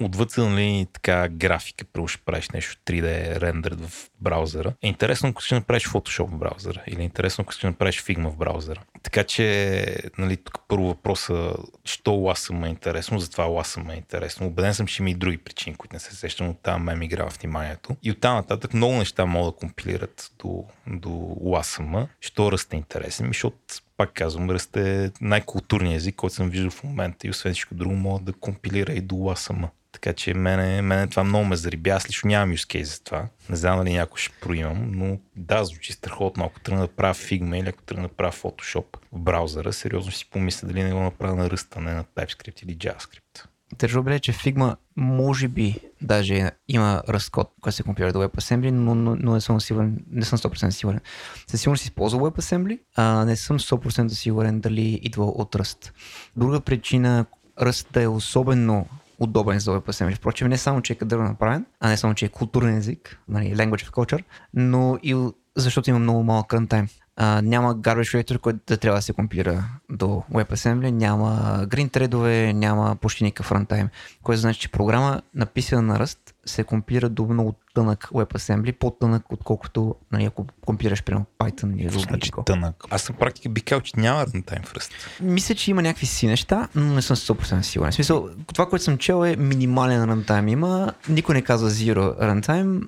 отвъд 0.00 0.36
нали, 0.38 0.86
така 0.92 1.28
графика, 1.28 1.84
първо 1.92 2.08
ще 2.08 2.22
правиш 2.24 2.50
нещо 2.50 2.76
3D 2.86 3.40
рендер 3.40 3.76
в 3.80 4.10
браузъра. 4.20 4.72
Е 4.82 4.88
интересно, 4.88 5.28
ако 5.28 5.42
ще 5.42 5.54
направиш 5.54 5.88
Photoshop 5.88 6.26
в 6.26 6.38
браузъра 6.38 6.82
или 6.86 7.00
е 7.00 7.04
интересно, 7.04 7.42
ако 7.42 7.52
ще 7.52 7.66
направиш 7.66 8.04
Figma 8.04 8.28
в 8.28 8.36
браузъра. 8.36 8.82
Така 9.02 9.24
че, 9.24 9.96
нали, 10.18 10.36
тук 10.36 10.58
първо 10.68 10.86
въпроса, 10.86 11.54
що 11.84 12.10
Wasm 12.10 12.66
е 12.66 12.68
интересно, 12.68 13.18
затова 13.18 13.44
Wasm 13.44 13.92
е 13.92 13.96
интересно. 13.96 14.46
Обеден 14.46 14.74
съм, 14.74 14.86
че 14.86 15.02
има 15.02 15.10
и 15.10 15.14
други 15.14 15.38
причини, 15.38 15.76
които 15.76 15.96
не 15.96 16.00
се 16.00 16.16
сещам, 16.16 16.48
от 16.48 16.62
там 16.62 16.82
ме 16.82 16.94
ми 16.94 17.08
вниманието. 17.42 17.96
И 18.02 18.10
оттам 18.10 18.36
нататък 18.36 18.74
много 18.74 18.94
неща 18.94 19.26
могат 19.26 19.54
да 19.54 19.58
компилират 19.58 20.30
до, 20.38 20.64
до 20.86 21.08
Wasm, 21.44 22.06
що 22.20 22.52
расте 22.52 22.76
интересен, 22.76 23.26
защото 23.26 23.56
пак 23.98 24.12
казвам, 24.14 24.50
Rъст 24.50 24.76
е 24.76 25.12
най-културният 25.20 25.96
език, 25.96 26.16
който 26.16 26.34
съм 26.34 26.50
виждал 26.50 26.70
в 26.70 26.84
момента 26.84 27.26
и 27.26 27.30
освен 27.30 27.52
всичко 27.52 27.74
друго 27.74 27.94
мога 27.94 28.24
да 28.24 28.32
компилира 28.32 28.92
и 28.92 29.00
до 29.00 29.14
Wasm. 29.14 29.68
Така 29.92 30.12
че 30.12 30.34
мене, 30.34 30.82
мене 30.82 31.06
това 31.06 31.24
много 31.24 31.44
ме 31.44 31.56
зарибя. 31.56 31.90
Аз 31.90 32.08
лично 32.08 32.28
нямам 32.28 32.56
use 32.56 32.82
за 32.82 33.00
това. 33.02 33.28
Не 33.50 33.56
знам 33.56 33.78
дали 33.78 33.92
някой 33.92 34.20
ще 34.20 34.32
проимам, 34.40 34.90
но 34.92 35.18
да, 35.36 35.64
звучи 35.64 35.92
страхотно. 35.92 36.44
Ако 36.44 36.60
тръгна 36.60 36.80
да 36.80 36.88
правя 36.88 37.14
Figma 37.14 37.60
или 37.60 37.68
ако 37.68 37.82
тръгна 37.82 38.08
да 38.08 38.14
правя 38.14 38.32
Photoshop 38.32 38.96
в 39.12 39.18
браузъра, 39.18 39.72
сериозно 39.72 40.12
си 40.12 40.30
помисля 40.30 40.68
дали 40.68 40.82
не 40.82 40.92
го 40.92 41.00
направя 41.00 41.34
на 41.34 41.50
ръста, 41.50 41.80
не 41.80 41.92
на 41.92 42.04
TypeScript 42.04 42.62
или 42.62 42.76
JavaScript. 42.76 43.47
Държа 43.78 44.02
бе, 44.02 44.20
че 44.20 44.32
Figma 44.32 44.76
може 44.96 45.48
би 45.48 45.80
даже 46.02 46.50
има 46.68 47.02
разкод, 47.08 47.50
който 47.60 47.76
се 47.76 47.82
компилира 47.82 48.12
до 48.12 48.18
WebAssembly, 48.18 48.70
но, 48.70 48.94
но, 48.94 49.16
но 49.20 49.34
не 49.34 49.40
съм 49.40 49.60
сигурен, 49.60 50.04
не 50.10 50.24
съм 50.24 50.38
100% 50.38 50.70
сигурен. 50.70 51.00
Със 51.46 51.60
сигурност 51.60 51.84
използва 51.84 52.20
WebAssembly, 52.20 52.78
а 52.96 53.24
не 53.24 53.36
съм 53.36 53.58
100% 53.58 54.08
сигурен 54.08 54.60
дали 54.60 55.00
идва 55.02 55.24
от 55.24 55.54
Rust. 55.54 55.90
Друга 56.36 56.60
причина 56.60 57.26
Rust 57.60 57.92
да 57.92 58.02
е 58.02 58.08
особено 58.08 58.86
удобен 59.18 59.58
за 59.58 59.70
WebAssembly. 59.70 60.16
Впрочем, 60.16 60.48
не 60.48 60.58
само, 60.58 60.82
че 60.82 60.92
е 60.92 60.96
кадърно 60.96 61.24
направен, 61.24 61.66
а 61.80 61.88
не 61.88 61.96
само, 61.96 62.14
че 62.14 62.24
е 62.24 62.28
културен 62.28 62.76
език, 62.76 63.20
нали, 63.28 63.56
language 63.56 63.86
of 63.86 63.90
culture, 63.90 64.24
но 64.54 64.98
и 65.02 65.30
защото 65.56 65.90
има 65.90 65.98
много 65.98 66.22
малък 66.22 66.46
runtime. 66.46 66.88
Uh, 67.20 67.40
няма 67.40 67.76
garbage 67.76 68.16
collector, 68.16 68.38
който 68.38 68.58
да 68.66 68.76
трябва 68.76 68.98
да 68.98 69.02
се 69.02 69.12
компилира 69.12 69.64
до 69.90 70.22
WebAssembly, 70.32 70.90
няма 70.90 71.60
green 71.68 71.90
threadове, 71.90 72.52
няма 72.52 72.96
почти 72.96 73.24
никакъв 73.24 73.50
runtime, 73.50 73.88
което 74.22 74.40
значи, 74.40 74.60
че 74.60 74.68
програма 74.68 75.22
написана 75.34 75.82
на 75.82 75.98
Rust 75.98 76.18
се 76.48 76.64
компилира 76.64 77.08
до 77.08 77.24
много 77.24 77.54
тънък 77.74 78.08
WebAssembly, 78.12 78.72
по-тънък, 78.72 79.32
отколкото 79.32 79.94
нали, 80.12 80.24
ако 80.24 80.46
компилираш 80.66 81.02
прямо 81.02 81.26
Python 81.38 81.76
или 81.76 81.90
Ruby. 81.90 82.08
Значи 82.08 82.30
тънък. 82.46 82.84
Аз 82.90 83.08
на 83.08 83.14
практика 83.14 83.48
би 83.48 83.60
казал, 83.60 83.80
че 83.80 83.92
няма 83.96 84.26
runtime 84.26 84.66
Rust. 84.74 84.92
Мисля, 85.20 85.54
че 85.54 85.70
има 85.70 85.82
някакви 85.82 86.06
си 86.06 86.26
неща, 86.26 86.68
но 86.74 86.94
не 86.94 87.02
съм 87.02 87.16
100% 87.16 87.62
сигурен. 87.62 87.92
В 87.92 87.94
смисъл, 87.94 88.28
това, 88.54 88.68
което 88.68 88.84
съм 88.84 88.98
чел 88.98 89.26
е 89.26 89.36
минимален 89.36 90.02
runtime. 90.02 90.50
Има, 90.50 90.92
никой 91.08 91.34
не 91.34 91.42
казва 91.42 91.70
zero 91.70 92.20
runtime. 92.20 92.82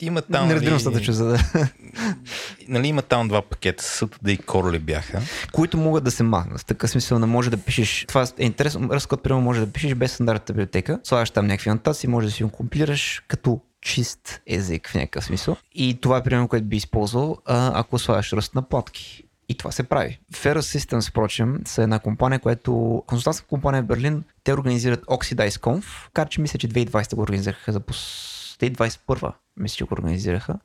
Има 0.00 0.22
там. 0.22 0.48
Не 0.48 0.54
разбирам 0.54 0.78
нали, 0.84 1.12
за 1.12 1.24
да. 1.24 1.38
нали, 2.68 2.88
има 2.88 3.02
там 3.02 3.28
два 3.28 3.42
пакета, 3.42 3.84
Saturday 3.84 4.30
и 4.30 4.38
Corley 4.38 4.78
бяха. 4.78 5.20
Които 5.52 5.76
могат 5.76 6.04
да 6.04 6.10
се 6.10 6.22
махнат. 6.22 6.60
В 6.60 6.64
такъв 6.64 6.90
смисъл 6.90 7.18
не 7.18 7.26
може 7.26 7.50
да 7.50 7.56
пишеш. 7.56 8.04
Това 8.08 8.26
е 8.38 8.44
интересно. 8.44 8.88
Ръскот, 8.90 9.22
примерно, 9.22 9.42
може 9.42 9.66
да 9.66 9.72
пишеш 9.72 9.94
без 9.94 10.12
стандартната 10.12 10.52
библиотека. 10.52 11.00
Слагаш 11.04 11.30
там 11.30 11.46
някакви 11.46 11.70
анотации, 11.70 12.08
може 12.08 12.26
да 12.26 12.32
си 12.32 12.44
го 12.44 12.50
компилираш 12.50 12.83
като 13.28 13.60
чист 13.80 14.42
език 14.46 14.88
в 14.88 14.94
някакъв 14.94 15.24
смисъл. 15.24 15.56
И 15.72 15.98
това 16.00 16.16
е 16.16 16.22
примерно, 16.22 16.48
което 16.48 16.66
би 16.66 16.76
използвал, 16.76 17.38
ако 17.46 17.98
слагаш 17.98 18.32
ръст 18.32 18.54
на 18.54 18.62
платки. 18.62 19.24
И 19.48 19.54
това 19.54 19.70
се 19.72 19.82
прави. 19.82 20.20
Fair 20.32 20.56
Systems, 20.56 21.10
впрочем, 21.10 21.60
са 21.64 21.82
една 21.82 21.98
компания, 21.98 22.40
която 22.40 23.02
консултантска 23.06 23.46
компания 23.46 23.82
в 23.82 23.86
Берлин, 23.86 24.24
те 24.44 24.52
организират 24.52 25.06
Oxidize 25.06 25.60
Conf, 25.60 25.84
кар 26.12 26.28
че 26.28 26.40
мисля, 26.40 26.58
че 26.58 26.68
2020 26.68 27.14
го 27.14 27.22
организираха 27.22 27.72
за 27.72 27.80
пос... 27.80 28.56
2021 28.60 29.32
мисля, 29.56 29.76
че 29.76 29.84
го 29.84 29.94
организираха 29.94 30.58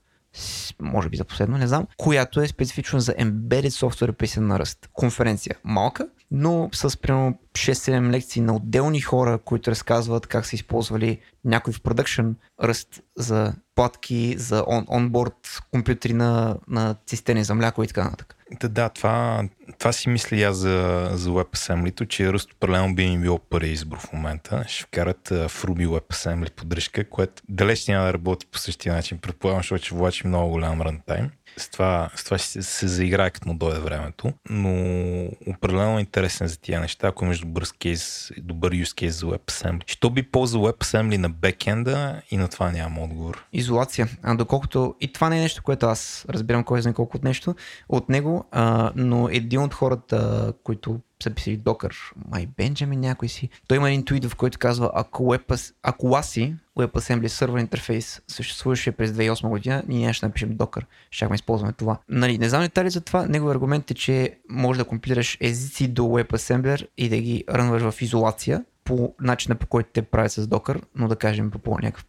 може 0.82 1.10
би 1.10 1.18
за 1.18 1.24
последно, 1.24 1.58
не 1.58 1.68
знам, 1.68 1.88
която 1.98 2.42
е 2.42 2.48
специфично 2.48 3.00
за 3.00 3.14
embedded 3.14 3.70
software 3.70 4.12
писан 4.12 4.48
на 4.48 4.60
ръст. 4.60 4.90
Конференция 4.94 5.56
малка, 5.64 6.08
но 6.32 6.70
с 6.74 6.98
примерно 7.02 7.40
6-7 7.54 8.10
лекции 8.12 8.42
на 8.42 8.56
отделни 8.56 9.02
хора, 9.02 9.38
които 9.46 9.72
разказват 9.72 10.28
как 10.28 10.46
са 10.46 10.56
използвали 10.56 11.20
някой 11.46 11.74
в 11.74 11.82
продъкшн 11.82 12.32
ръст 12.64 13.02
за 13.18 13.54
платки, 13.76 14.36
за 14.38 14.64
он, 14.68 14.86
онборд 14.92 15.62
компютри 15.72 16.14
на, 16.14 16.58
на 16.68 16.96
цистерни 17.06 17.44
за 17.44 17.56
мляко 17.56 17.84
и 17.84 17.88
така 17.88 18.04
нататък. 18.04 18.36
Да, 18.52 18.70
да, 18.70 18.90
това, 18.90 19.44
това 19.80 19.92
си 19.92 20.10
мисля 20.10 20.38
аз 20.38 20.58
за, 20.58 21.10
за 21.14 21.30
WebAssembly, 21.30 22.08
че 22.08 22.24
Rust 22.24 22.54
определено 22.54 22.96
би 22.96 23.08
ми 23.08 23.18
било 23.18 23.40
първи 23.40 23.70
избор 23.70 23.98
в 24.00 24.14
момента. 24.14 24.66
Ще 24.68 24.84
вкарат 24.84 25.28
в 25.30 25.64
Ruby 25.64 25.88
WebAssembly 25.88 26.52
поддръжка, 26.52 27.10
което 27.10 27.44
далеч 27.50 27.88
няма 27.88 28.06
да 28.06 28.14
работи 28.14 28.46
по 28.46 28.58
същия 28.58 28.96
начин. 28.96 29.18
Предполагам, 29.18 29.60
защото 29.60 29.86
ще 29.86 29.96
влачи 29.96 30.28
много 30.28 30.50
голям 30.52 30.82
рантайм. 30.82 31.30
С 31.58 31.70
това, 31.70 32.10
с 32.16 32.24
това 32.24 32.38
ще 32.38 32.62
се 32.62 32.88
заиграе 32.88 33.30
като 33.30 33.48
му 33.48 33.58
дойде 33.58 33.80
времето, 33.80 34.34
но 34.50 34.72
определено 35.48 35.98
е 35.98 36.02
интересен 36.02 36.48
за 36.48 36.60
тия 36.60 36.80
неща. 36.80 37.08
Ако 37.08 37.26
имаш 37.26 37.40
добър 37.40 37.64
кейс, 37.80 38.32
добър 38.38 38.74
use 38.74 38.84
case 38.84 39.10
за 39.10 39.26
WebAssembly. 39.26 39.84
Що 39.86 40.10
би 40.10 40.24
ползвал 40.24 40.64
WebAssembly 40.64 41.18
на 41.18 41.30
бекенда 41.30 42.22
и 42.32 42.38
на 42.38 42.48
това 42.48 42.72
нямам 42.72 43.00
отговор. 43.00 43.46
Изолация. 43.54 44.08
А 44.24 44.36
доколкото 44.36 44.96
и 45.02 45.14
това 45.14 45.30
не 45.30 45.38
е 45.38 45.42
нещо, 45.42 45.64
което 45.64 45.86
аз 45.86 46.26
разбирам 46.30 46.64
кой 46.64 46.82
знае 46.82 46.94
колко 46.94 47.18
от 47.18 47.24
нещо 47.24 47.56
от 47.90 48.10
него, 48.10 48.46
а, 48.52 48.92
но 48.96 49.30
един 49.32 49.62
от 49.62 49.74
хората, 49.74 50.54
които 50.64 51.00
са 51.24 51.30
писали 51.30 51.58
Докър, 51.58 52.14
май 52.32 52.48
Бенджамин 52.58 53.00
някой 53.00 53.28
си, 53.28 53.50
той 53.68 53.78
има 53.78 53.90
един 53.90 54.06
твит, 54.06 54.26
в 54.26 54.36
който 54.36 54.60
казва, 54.60 54.92
ако, 54.94 55.24
WebAss, 55.24 55.74
ако 55.84 56.08
LASI, 56.08 56.56
WebAssembly 56.78 57.28
сервер 57.28 57.60
интерфейс, 57.60 58.22
съществуваше 58.28 58.92
през 58.92 59.12
2008 59.12 59.50
година, 59.50 59.84
ние 59.88 60.12
да 60.12 60.28
напишем 60.28 60.58
Docker. 60.58 60.84
Щяхме 61.12 61.36
използваме 61.36 61.74
това. 61.74 61.98
Нали, 62.10 62.38
не 62.38 62.50
знам 62.50 62.62
детали 62.62 62.90
за 62.90 63.02
това. 63.02 63.26
Неговият 63.26 63.56
аргумент 63.56 63.92
е, 63.92 63.94
че 63.94 64.38
може 64.50 64.80
да 64.80 64.86
компилираш 64.86 65.38
езици 65.42 65.88
до 65.88 66.02
WebAssembler 66.02 66.88
и 66.98 67.10
да 67.10 67.18
ги 67.18 67.44
рънваш 67.50 67.82
в 67.82 68.02
изолация, 68.02 68.64
по 68.84 69.14
начина 69.22 69.56
по 69.56 69.68
който 69.68 69.90
те 69.94 70.02
правят 70.02 70.32
с 70.32 70.48
Docker, 70.48 70.82
но 70.96 71.08
да 71.08 71.16
кажем 71.16 71.52
по 71.52 71.72
някакъв 71.72 72.06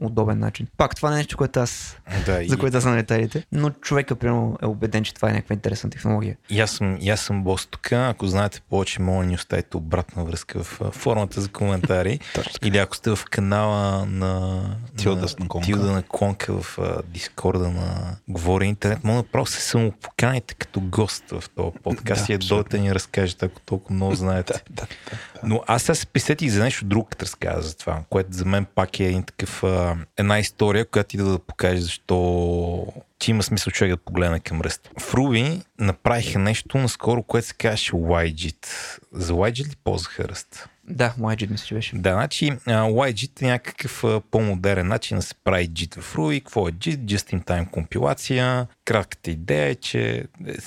по-удобен 0.00 0.38
начин. 0.38 0.66
Пак 0.76 0.96
това 0.96 1.12
е 1.12 1.16
нещо, 1.16 1.36
което 1.36 1.60
аз, 1.60 1.96
Да, 2.26 2.32
за 2.34 2.42
и, 2.42 2.58
което 2.58 2.76
аз 2.76 2.82
съм 2.82 2.94
детайлите, 2.96 3.46
но 3.52 3.70
човека 3.70 4.16
примерно 4.16 4.58
е 4.62 4.66
убеден, 4.66 5.04
че 5.04 5.14
това 5.14 5.30
е 5.30 5.32
някаква 5.32 5.54
интересна 5.54 5.90
технология. 5.90 6.36
и, 6.50 6.60
аз 6.60 6.70
съм, 6.70 6.96
и 7.00 7.10
аз 7.10 7.20
съм 7.20 7.44
бос 7.44 7.66
тук. 7.66 7.92
Ако 7.92 8.26
знаете 8.26 8.60
повече, 8.70 9.02
моля 9.02 9.18
да 9.18 9.28
ни 9.28 9.34
оставите 9.34 9.76
обратна 9.76 10.24
връзка 10.24 10.62
в 10.64 10.80
формата 10.92 11.40
за 11.40 11.48
коментари. 11.48 12.20
Или 12.62 12.78
ако 12.78 12.96
сте 12.96 13.10
в 13.10 13.18
канала 13.30 14.06
на 14.06 14.62
Тилда 14.96 15.28
с 15.28 15.38
наклонка. 15.38 15.66
Тилда 15.66 15.92
на 15.92 16.02
клонка 16.02 16.52
в 16.52 16.78
Дискорда 17.08 17.68
на 17.70 18.16
Говори 18.28 18.66
Интернет, 18.66 19.04
може 19.04 19.16
направо 19.16 19.46
се 19.46 19.60
самопоканите 19.60 20.54
като 20.54 20.80
гост 20.80 21.24
в 21.30 21.44
този 21.56 21.70
подкаст 21.82 22.26
Да, 22.26 22.32
и 22.32 22.36
да 22.36 22.36
абсолютно. 22.36 22.56
дойдете 22.62 22.78
ни 22.78 22.94
разкажете, 22.94 23.46
ако 23.46 23.60
толкова 23.60 23.94
много 23.94 24.14
знаете. 24.24 24.52
Да, 24.70 24.82
да, 24.82 24.86
да. 25.10 25.40
Но 25.42 25.62
аз 25.66 25.82
сега 25.82 25.94
се 25.94 26.06
присетих 26.06 26.50
за 26.50 26.62
нещо 26.62 26.84
друго, 26.84 27.04
като 27.10 27.22
разказа 27.24 27.68
за 27.68 27.76
това, 27.76 28.02
което 28.10 28.32
за 28.32 28.44
мен 28.44 28.66
пак 28.74 29.00
е 29.00 29.04
един 29.04 29.22
такъв, 29.22 29.64
а, 29.64 29.83
една 30.16 30.38
история, 30.38 30.84
която 30.84 31.16
ида 31.16 31.24
да 31.24 31.38
покаже 31.38 31.80
защо 31.80 32.86
че 33.24 33.30
има 33.30 33.42
смисъл 33.42 33.70
човек 33.70 33.90
да 33.90 33.96
погледне 33.96 34.40
към 34.40 34.60
ръст. 34.60 34.90
В 34.98 35.12
Ruby 35.12 35.64
направиха 35.78 36.38
нещо 36.38 36.78
наскоро, 36.78 37.22
което 37.22 37.46
се 37.46 37.54
казваше 37.54 37.92
YGIT. 37.92 38.66
За 39.12 39.32
YGIT 39.32 39.70
ли 39.70 39.76
ползваха 39.84 40.28
ръст? 40.28 40.68
Да, 40.88 41.14
YGIT 41.18 41.50
мисля, 41.50 41.66
че 41.66 41.74
беше. 41.74 41.96
Да, 41.96 42.12
значи 42.12 42.52
YGIT 42.66 43.42
е 43.42 43.46
някакъв 43.46 44.04
по-модерен 44.30 44.88
начин 44.88 45.16
да 45.16 45.22
се 45.22 45.34
прави 45.34 45.68
JIT 45.68 46.00
в 46.00 46.14
Ruby. 46.14 46.44
Какво 46.44 46.68
е 46.68 46.72
JIT? 46.72 46.98
Just-in-time 46.98 47.70
компилация. 47.70 48.66
Кратката 48.84 49.30
идея 49.30 49.68
е, 49.68 49.74
че 49.74 50.16
е, 50.16 50.24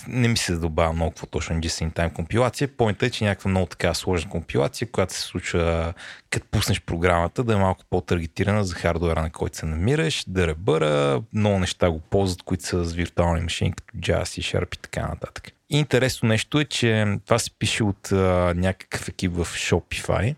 не 0.08 0.28
ми 0.28 0.38
се 0.38 0.54
задобава 0.54 0.94
много 0.94 1.12
какво 1.12 1.26
точно 1.26 1.56
е 1.56 1.60
Just-in-time 1.60 2.14
компилация. 2.14 2.68
Поинтът 2.68 3.04
е, 3.04 3.12
че 3.12 3.24
някаква 3.24 3.50
много 3.50 3.68
така 3.68 3.94
сложна 3.94 4.30
компилация, 4.30 4.92
която 4.92 5.14
се 5.14 5.22
случва 5.22 5.94
като 6.30 6.48
пуснеш 6.52 6.82
програмата, 6.82 7.44
да 7.44 7.54
е 7.54 7.58
малко 7.58 7.84
по-таргетирана 7.90 8.64
за 8.64 8.76
хардуера, 8.76 9.22
на 9.22 9.30
който 9.30 9.58
се 9.58 9.66
намираш, 9.66 10.24
да 10.28 10.48
ребъра, 10.48 11.22
много 11.34 11.60
неща 11.60 11.90
го 11.90 12.00
ползват, 12.00 12.44
които 12.44 12.66
са 12.66 12.86
с 12.86 12.94
виртуални 12.94 13.42
машини, 13.42 13.74
като 13.74 13.98
Java, 13.98 14.24
C 14.24 14.60
Sharp 14.60 14.76
и 14.76 14.80
така 14.82 15.08
нататък. 15.08 15.52
Интересно 15.70 16.30
нещо 16.30 16.60
е, 16.60 16.66
че 16.66 17.18
това 17.26 17.40
се 17.40 17.52
пише 17.52 17.84
от 17.84 18.12
а, 18.12 18.54
някакъв 18.56 19.08
екип 19.08 19.32
в 19.34 19.46
Shopify. 19.46 20.36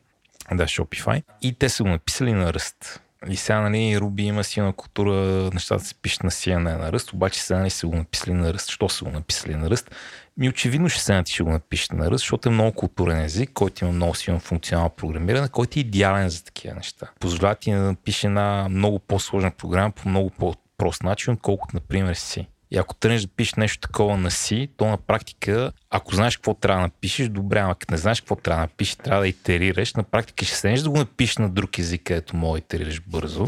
Да, 0.52 0.64
Shopify. 0.64 1.24
И 1.42 1.54
те 1.54 1.70
са 1.70 1.84
го 1.84 1.90
написали 1.90 2.34
на 2.34 2.54
ръст. 2.54 3.02
И 3.30 3.36
сега, 3.36 3.62
нали, 3.62 3.98
Ruby 3.98 4.22
има 4.22 4.44
силна 4.44 4.74
култура, 4.74 5.14
нещата 5.54 5.84
се 5.84 5.96
пишат 5.96 6.24
на 6.24 6.60
не 6.60 6.76
на 6.76 6.92
ръст, 6.92 7.14
обаче 7.14 7.42
сега 7.42 7.60
нали, 7.60 7.70
са 7.70 7.88
го 7.88 7.96
написали 7.96 8.34
на 8.34 8.54
ръст. 8.54 8.70
Що 8.70 8.90
са 8.90 9.06
го 9.06 9.12
написали 9.12 9.56
на 9.56 9.70
ръст? 9.70 9.96
Ми 10.38 10.50
очевидно 10.50 10.90
ще 10.90 11.02
седнат 11.02 11.30
и 11.30 11.34
ще 11.34 11.44
го 11.44 11.50
напишете 11.50 11.96
на 11.96 12.12
ръст, 12.12 12.20
защото 12.20 12.50
е 12.50 12.52
много 12.52 12.72
културен 12.72 13.20
език, 13.20 13.52
който 13.54 13.86
има 13.86 13.94
много 13.94 14.16
силно 14.16 14.40
функционално 14.40 14.90
програмиране, 14.90 15.50
който 15.50 15.80
е 15.80 15.82
идеален 15.82 16.30
за 16.30 16.44
такива 16.44 16.76
неща. 16.76 17.08
Позволява 17.20 17.56
ти 17.56 17.72
да 17.72 17.78
напише 17.78 18.28
една 18.28 18.68
много 18.70 19.00
по-сложна 19.00 19.52
програма 19.52 19.92
по 19.92 20.10
много 20.10 20.30
по-прост 20.30 21.04
начин, 21.04 21.34
отколкото, 21.34 21.76
например, 21.76 22.14
си. 22.14 22.48
И 22.72 22.78
ако 22.78 22.96
тръгнеш 22.96 23.22
да 23.22 23.28
пишеш 23.28 23.54
нещо 23.54 23.88
такова 23.88 24.18
на 24.18 24.32
си, 24.32 24.70
то 24.78 24.86
на 24.86 24.98
практика, 24.98 25.72
ако 25.90 26.16
знаеш 26.16 26.38
какво 26.38 26.54
трябва 26.54 26.82
да 26.82 26.88
напишеш, 26.88 27.30
добре, 27.30 27.60
ама 27.60 27.76
като 27.76 27.94
не 27.94 27.98
знаеш 27.98 28.22
какво 28.22 28.36
трябва 28.36 28.62
да 28.62 28.62
напишеш, 28.62 28.96
трябва 28.96 29.22
да 29.22 29.28
итерираш, 29.28 29.94
на 29.94 30.04
практика 30.04 30.46
ще 30.46 30.56
седнеш 30.56 30.82
да 30.82 30.90
го 30.90 30.98
напишеш 30.98 31.38
на 31.38 31.50
друг 31.50 31.80
език, 31.80 32.02
където 32.04 32.36
мога 32.36 32.54
да 32.54 32.60
итерираш 32.60 33.02
бързо. 33.02 33.48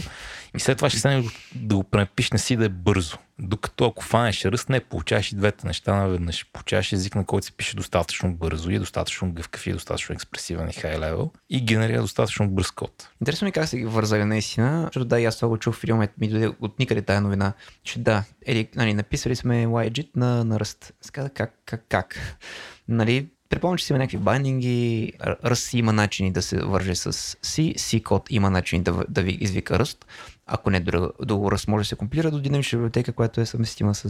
И 0.57 0.59
след 0.59 0.77
това 0.77 0.89
ще 0.89 0.99
седнеш 0.99 1.25
да 1.55 1.75
го 1.75 1.83
пренапишеш 1.83 2.31
на 2.31 2.39
си 2.39 2.55
да 2.55 2.65
е 2.65 2.69
бързо. 2.69 3.17
Докато 3.41 3.85
ако 3.85 4.03
фанеш 4.03 4.45
ръст, 4.45 4.69
не 4.69 4.79
получаваш 4.79 5.31
и 5.31 5.35
двете 5.35 5.67
неща 5.67 5.95
наведнъж. 5.95 6.45
Получаваш 6.53 6.91
език, 6.91 7.15
на 7.15 7.25
който 7.25 7.45
се 7.45 7.51
пише 7.51 7.75
достатъчно 7.75 8.33
бързо 8.33 8.69
и 8.71 8.75
е 8.75 8.79
достатъчно 8.79 9.31
гъвкав 9.31 9.67
и 9.67 9.69
е 9.69 9.73
достатъчно 9.73 10.13
експресивен 10.13 10.69
и 10.69 10.73
хай 10.73 10.99
левел 10.99 11.31
и 11.49 11.65
генерира 11.65 12.01
достатъчно 12.01 12.49
бърз 12.49 12.71
код. 12.71 13.09
Интересно 13.21 13.45
ми 13.45 13.51
как 13.51 13.67
са 13.67 13.77
ги 13.77 13.85
вързали 13.85 14.25
наистина, 14.25 14.83
защото 14.83 15.05
да, 15.05 15.19
и 15.19 15.25
аз 15.25 15.35
това 15.35 15.47
го 15.47 15.57
чух 15.57 15.75
в 15.75 15.79
филма, 15.79 16.07
ми 16.17 16.27
дойде 16.27 16.51
от 16.61 16.79
никъде 16.79 17.01
тая 17.01 17.21
новина, 17.21 17.53
че 17.83 17.99
да, 17.99 18.23
ели, 18.45 18.69
нали, 18.75 18.93
написали 18.93 19.35
сме 19.35 19.65
YGIT 19.65 20.09
на, 20.15 20.43
на 20.43 20.59
ръст. 20.59 20.93
Аз 21.03 21.11
казах, 21.11 21.31
как, 21.33 21.53
как, 21.65 21.85
как? 21.89 22.19
Нали, 22.87 23.27
Предполагам, 23.51 23.77
че 23.77 23.85
си 23.85 23.93
има 23.93 23.99
някакви 23.99 24.17
байдинги, 24.17 25.13
ръст 25.21 25.73
има 25.73 25.93
начини 25.93 26.31
да 26.31 26.41
се 26.41 26.57
върже 26.57 26.95
с 26.95 27.11
C, 27.13 27.75
C 27.75 28.03
код 28.03 28.27
има 28.29 28.49
начини 28.49 28.83
да, 28.83 29.03
да 29.09 29.21
ви 29.21 29.37
извика 29.41 29.79
ръст. 29.79 30.05
Ако 30.45 30.69
не 30.69 30.79
до, 30.79 31.11
до 31.21 31.51
ръст 31.51 31.67
може 31.67 31.81
да 31.81 31.87
се 31.87 31.95
компилира 31.95 32.31
до 32.31 32.39
динамична 32.39 32.77
библиотека, 32.77 33.13
която 33.13 33.41
е 33.41 33.45
съвместима 33.45 33.95
с, 33.95 34.05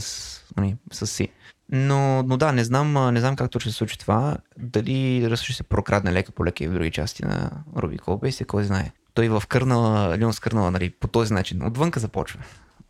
нали, 0.57 0.75
с 0.91 1.07
C. 1.07 1.29
Но, 1.71 2.23
но 2.23 2.37
да, 2.37 2.51
не 2.51 2.63
знам, 2.63 3.13
не 3.13 3.19
знам 3.19 3.35
как 3.35 3.51
точно 3.51 3.71
се 3.71 3.77
случи 3.77 3.97
това. 3.97 4.37
Дали 4.57 5.29
ръст 5.29 5.43
ще 5.43 5.53
се 5.53 5.63
прокрадне 5.63 6.13
лека 6.13 6.31
по 6.31 6.45
лека 6.45 6.63
и 6.63 6.67
в 6.67 6.73
други 6.73 6.91
части 6.91 7.25
на 7.25 7.51
Ruby 7.75 7.99
Codebase, 7.99 8.45
кой 8.45 8.63
знае. 8.63 8.91
Той 9.13 9.29
в 9.29 9.43
кърнала, 9.47 10.17
Linux 10.17 10.41
кърнала, 10.41 10.71
нали, 10.71 10.89
по 10.89 11.07
този 11.07 11.33
начин. 11.33 11.65
Отвънка 11.65 11.99
започва. 11.99 12.39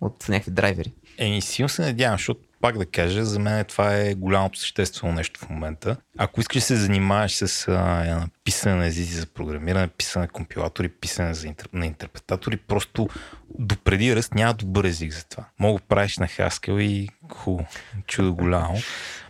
От 0.02 0.30
някакви 0.30 0.52
драйвери. 0.52 0.94
Еми, 1.18 1.42
силно 1.42 1.70
се 1.70 1.82
надявам, 1.82 2.18
защото 2.18 2.42
пак 2.62 2.78
да 2.78 2.86
кажа, 2.86 3.26
за 3.26 3.40
мен 3.40 3.66
това 3.66 3.96
е 3.96 4.14
голямото 4.14 4.60
съществено 4.60 5.14
нещо 5.14 5.40
в 5.40 5.50
момента. 5.50 5.98
Ако 6.18 6.42
искаш 6.42 6.62
да 6.62 6.66
се 6.66 6.76
занимаваш 6.76 7.36
с 7.36 7.68
а, 7.68 8.28
писане 8.44 8.76
на 8.76 8.86
езици 8.86 9.14
за 9.14 9.26
програмиране, 9.26 9.88
писане 9.88 10.26
на 10.26 10.28
компилатори, 10.28 10.90
писане 10.90 11.34
за 11.34 11.48
интер... 11.48 11.68
на 11.74 11.86
интерпретатори, 11.86 12.58
просто 12.58 13.10
допреди 13.60 14.16
ръст 14.16 14.34
няма 14.36 14.54
добър 14.54 14.86
език 14.86 15.14
за 15.14 15.26
това. 15.26 15.46
Мога 15.60 15.80
да 15.80 15.86
правиш 15.86 16.18
на 16.18 16.28
Haskell 16.28 16.82
и 16.82 17.10
хубаво, 17.32 17.68
чудо 18.08 18.36
голямо. 18.36 18.78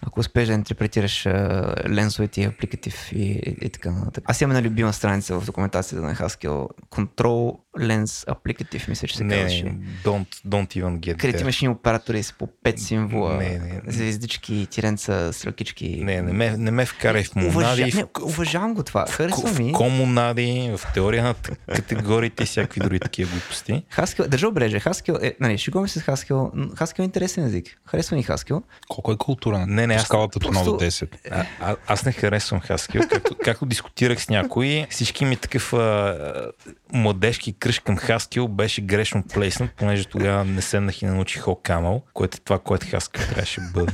Ако 0.02 0.20
успееш 0.20 0.48
да 0.48 0.54
интерпретираш 0.54 1.26
а, 1.26 1.76
ленсовете 1.90 2.42
и 2.42 2.44
апликатив 2.44 3.12
и, 3.12 3.56
и, 3.62 3.70
така 3.70 3.92
нататък. 3.92 4.24
Аз 4.28 4.42
имам 4.42 4.58
една 4.58 4.70
любима 4.70 4.94
страница 4.94 5.40
в 5.40 5.46
документацията 5.46 6.06
на 6.06 6.16
Haskell. 6.16 6.68
Control 6.92 7.58
Lens 7.78 8.28
Applicative, 8.28 8.90
мисля, 8.90 9.08
че 9.08 9.18
се 9.18 9.24
не, 9.24 9.36
казваше. 9.36 9.64
не, 9.64 9.72
don't, 10.04 10.48
don't 10.48 10.82
even 10.82 11.00
get 11.00 11.18
Където 11.18 11.42
имаш 11.42 11.62
ни 11.62 11.70
оператори 11.70 12.24
с 12.24 12.34
по 12.34 12.48
5 12.48 12.78
символа, 12.78 13.34
Не, 13.34 13.50
не. 13.50 13.82
звездички, 13.88 14.68
тиренца, 14.72 15.34
стрелкички. 15.34 16.04
Не, 16.04 16.22
не 16.22 16.34
ме, 16.34 16.58
не 16.58 16.72
ме 16.72 16.86
вкарай 16.86 17.24
в 17.24 17.36
Уважа... 17.36 17.52
монади, 17.52 17.84
не, 17.96 18.04
в, 18.04 18.08
уважавам 18.24 18.74
го 18.74 18.84
това. 18.84 19.01
Харесва 19.10 19.50
в, 19.50 19.60
ми. 19.60 19.70
в 19.70 19.74
комунади, 19.74 20.72
в 20.78 20.94
теория 20.94 21.24
на 21.24 21.36
категориите 21.76 22.44
и 22.44 22.46
всякакви 22.46 22.80
други 22.80 23.00
такива 23.00 23.32
глупости. 23.32 23.84
Haskell, 23.96 24.28
държа 24.28 24.48
обреже. 24.48 24.80
Haskell 24.80 25.24
е, 25.24 25.36
нали, 25.40 25.58
шегуваме 25.58 25.88
се 25.88 26.00
с 26.00 26.06
н- 26.06 26.16
Haskell 26.54 27.00
е 27.00 27.04
интересен 27.04 27.46
език. 27.46 27.80
Харесва 27.86 28.16
ни 28.16 28.26
Haskell. 28.26 28.62
Колко 28.88 29.12
е 29.12 29.18
култура? 29.18 29.66
Не, 29.68 29.88
не, 29.88 29.94
аз 29.94 30.04
скалата 30.04 30.38
от 30.38 30.44
1 30.44 30.52
просто- 30.52 30.72
до 30.72 30.78
10. 30.78 31.10
А, 31.32 31.46
а, 31.62 31.76
аз 31.88 32.06
не 32.06 32.12
харесвам 32.12 32.62
Haskell. 32.62 33.10
Както, 33.10 33.36
както 33.44 33.66
дискутирах 33.66 34.22
с 34.24 34.30
някой, 34.30 34.88
всички 34.90 35.26
ми 35.26 35.36
такъв 35.36 35.74
а, 35.74 36.52
младежки 36.94 37.54
кръж 37.54 37.80
към 37.80 37.98
Haskell 37.98 38.48
беше 38.48 38.82
грешно 38.82 39.24
плейснат, 39.24 39.72
понеже 39.72 40.06
тогава 40.06 40.46
не 40.46 40.62
седнах 40.62 41.02
и 41.02 41.06
не 41.06 41.12
научих 41.12 41.44
OCaml, 41.44 42.02
което 42.14 42.38
е 42.38 42.40
това, 42.40 42.60
което 42.60 42.86
Haskell 42.86 43.30
трябваше 43.30 43.62
да 43.62 43.68
бъде. 43.74 43.92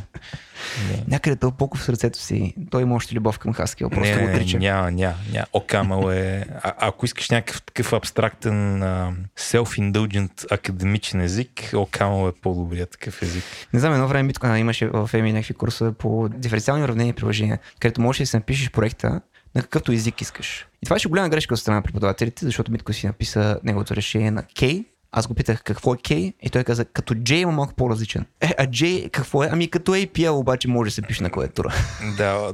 Не. 0.91 1.03
Някъде 1.07 1.35
тълпоко 1.35 1.77
в 1.77 1.83
сърцето 1.83 2.19
си. 2.19 2.53
Той 2.71 2.81
има 2.81 2.95
още 2.95 3.15
любов 3.15 3.39
към 3.39 3.53
Haskell. 3.53 3.89
Просто 3.89 4.15
не, 4.15 4.27
го 4.27 4.31
отрича. 4.31 4.57
няма, 4.57 4.91
няма, 4.91 5.15
няма. 5.33 5.45
OCaml 5.53 6.13
е... 6.15 6.45
А, 6.63 6.73
ако 6.77 7.05
искаш 7.05 7.29
някакъв 7.29 7.61
такъв 7.61 7.93
абстрактен 7.93 8.83
а, 8.83 9.13
self-indulgent 9.39 10.51
академичен 10.51 11.21
език, 11.21 11.49
OCaml 11.53 12.29
е 12.29 12.41
по-добрият 12.41 12.91
такъв 12.91 13.21
език. 13.21 13.43
Не 13.73 13.79
знам, 13.79 13.93
едно 13.93 14.07
време 14.07 14.33
а, 14.41 14.57
имаше 14.57 14.87
в 14.87 15.09
ЕМИ 15.13 15.33
някакви 15.33 15.53
курсове 15.53 15.91
по 15.91 16.29
диференциални 16.29 16.83
уравнения 16.83 17.11
и 17.11 17.15
приложения, 17.15 17.59
където 17.79 18.01
можеш 18.01 18.19
да 18.19 18.25
си 18.25 18.35
напишеш 18.35 18.71
проекта 18.71 19.21
на 19.55 19.61
какъвто 19.61 19.91
език 19.91 20.21
искаш. 20.21 20.67
И 20.81 20.85
това 20.85 20.95
беше 20.95 21.09
голяма 21.09 21.29
грешка 21.29 21.53
от 21.53 21.59
страна 21.59 21.75
на 21.75 21.83
преподавателите, 21.83 22.45
защото 22.45 22.71
Митко 22.71 22.93
си 22.93 23.07
написа 23.07 23.59
неговото 23.63 23.95
решение 23.95 24.31
на 24.31 24.43
K. 24.43 24.85
Аз 25.11 25.27
го 25.27 25.33
питах 25.33 25.63
какво 25.63 25.93
е 25.93 25.97
K 25.97 26.33
и 26.41 26.49
той 26.49 26.63
каза, 26.63 26.85
като 26.85 27.13
J 27.13 27.33
има 27.33 27.51
малко 27.51 27.73
по-различен. 27.73 28.25
Е, 28.41 28.53
а 28.57 28.67
J 28.67 29.09
какво 29.11 29.43
е? 29.43 29.49
Ами 29.51 29.69
като 29.69 29.95
APL 29.95 30.29
обаче 30.29 30.67
може 30.67 30.87
да 30.87 30.93
се 30.93 31.01
пише 31.01 31.23
на 31.23 31.29
клавиатура. 31.29 31.73
Да, 32.17 32.51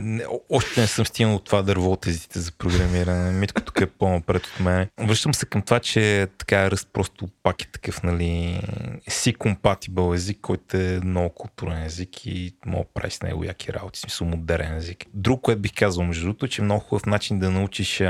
не, 0.00 0.24
още 0.50 0.80
не 0.80 0.86
съм 0.86 1.06
стигнал 1.06 1.34
от 1.34 1.44
това 1.44 1.62
дърво 1.62 1.96
тезите 1.96 2.40
за 2.40 2.52
програмиране. 2.52 3.32
Митко 3.32 3.62
тук 3.62 3.80
е 3.80 3.86
по-напред 3.86 4.46
от 4.46 4.60
мен. 4.60 4.88
Връщам 5.00 5.34
се 5.34 5.46
към 5.46 5.62
това, 5.62 5.80
че 5.80 6.26
така 6.38 6.70
ръст 6.70 6.88
просто 6.92 7.28
пак 7.42 7.62
е 7.62 7.70
такъв, 7.70 8.02
нали, 8.02 8.60
си 9.08 9.34
компатибъл 9.34 10.14
език, 10.14 10.38
който 10.42 10.76
е 10.76 11.00
много 11.04 11.34
културен 11.34 11.82
език 11.82 12.26
и 12.26 12.54
мога 12.66 12.84
прави 12.94 13.10
с 13.10 13.22
него 13.22 13.44
яки 13.44 13.72
работи, 13.72 14.00
смисъл 14.00 14.26
модерен 14.26 14.76
език. 14.76 15.04
Друг, 15.14 15.40
което 15.40 15.60
бих 15.60 15.74
казал, 15.74 16.04
между 16.04 16.24
другото, 16.24 16.48
че 16.48 16.62
е 16.62 16.64
много 16.64 16.80
хубав 16.80 17.06
начин 17.06 17.38
да 17.38 17.50
научиш 17.50 18.02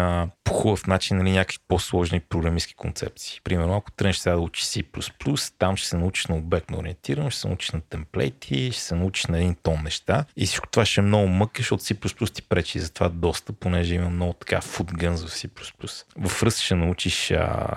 по 0.45 0.53
хубав 0.53 0.87
начин 0.87 1.17
нали, 1.17 1.33
някакви 1.33 1.59
по-сложни 1.69 2.21
програмистски 2.21 2.75
концепции. 2.75 3.41
Примерно, 3.45 3.75
ако 3.85 3.93
тръгнеш 3.93 4.17
сега 4.17 4.35
да 4.35 4.41
учиш 4.41 4.65
C++, 4.65 5.53
там 5.59 5.77
ще 5.77 5.89
се 5.89 5.97
научиш 5.97 6.27
на 6.27 6.37
обектно 6.37 6.79
ориентирано, 6.79 7.31
ще 7.31 7.41
се 7.41 7.49
научиш 7.49 7.71
на 7.71 7.81
темплейти, 7.81 8.71
ще 8.73 8.83
се 8.83 8.95
научиш 8.95 9.27
на 9.27 9.39
един 9.39 9.55
тон 9.63 9.83
неща 9.85 10.25
и 10.37 10.47
всичко 10.47 10.69
това 10.69 10.85
ще 10.87 11.01
е 11.01 11.05
много 11.05 11.29
мъка, 11.29 11.53
защото 11.57 11.83
C++ 11.83 12.33
ти 12.33 12.43
пречи 12.43 12.79
за 12.79 12.93
това 12.93 13.09
доста, 13.09 13.53
понеже 13.53 13.95
има 13.95 14.11
много 14.11 14.33
така 14.33 14.61
футгънс 14.61 15.25
в 15.25 15.29
C++. 15.29 15.49
В 16.17 16.43
Rust 16.43 16.61
ще 16.61 16.75
научиш 16.75 17.31
а, 17.31 17.77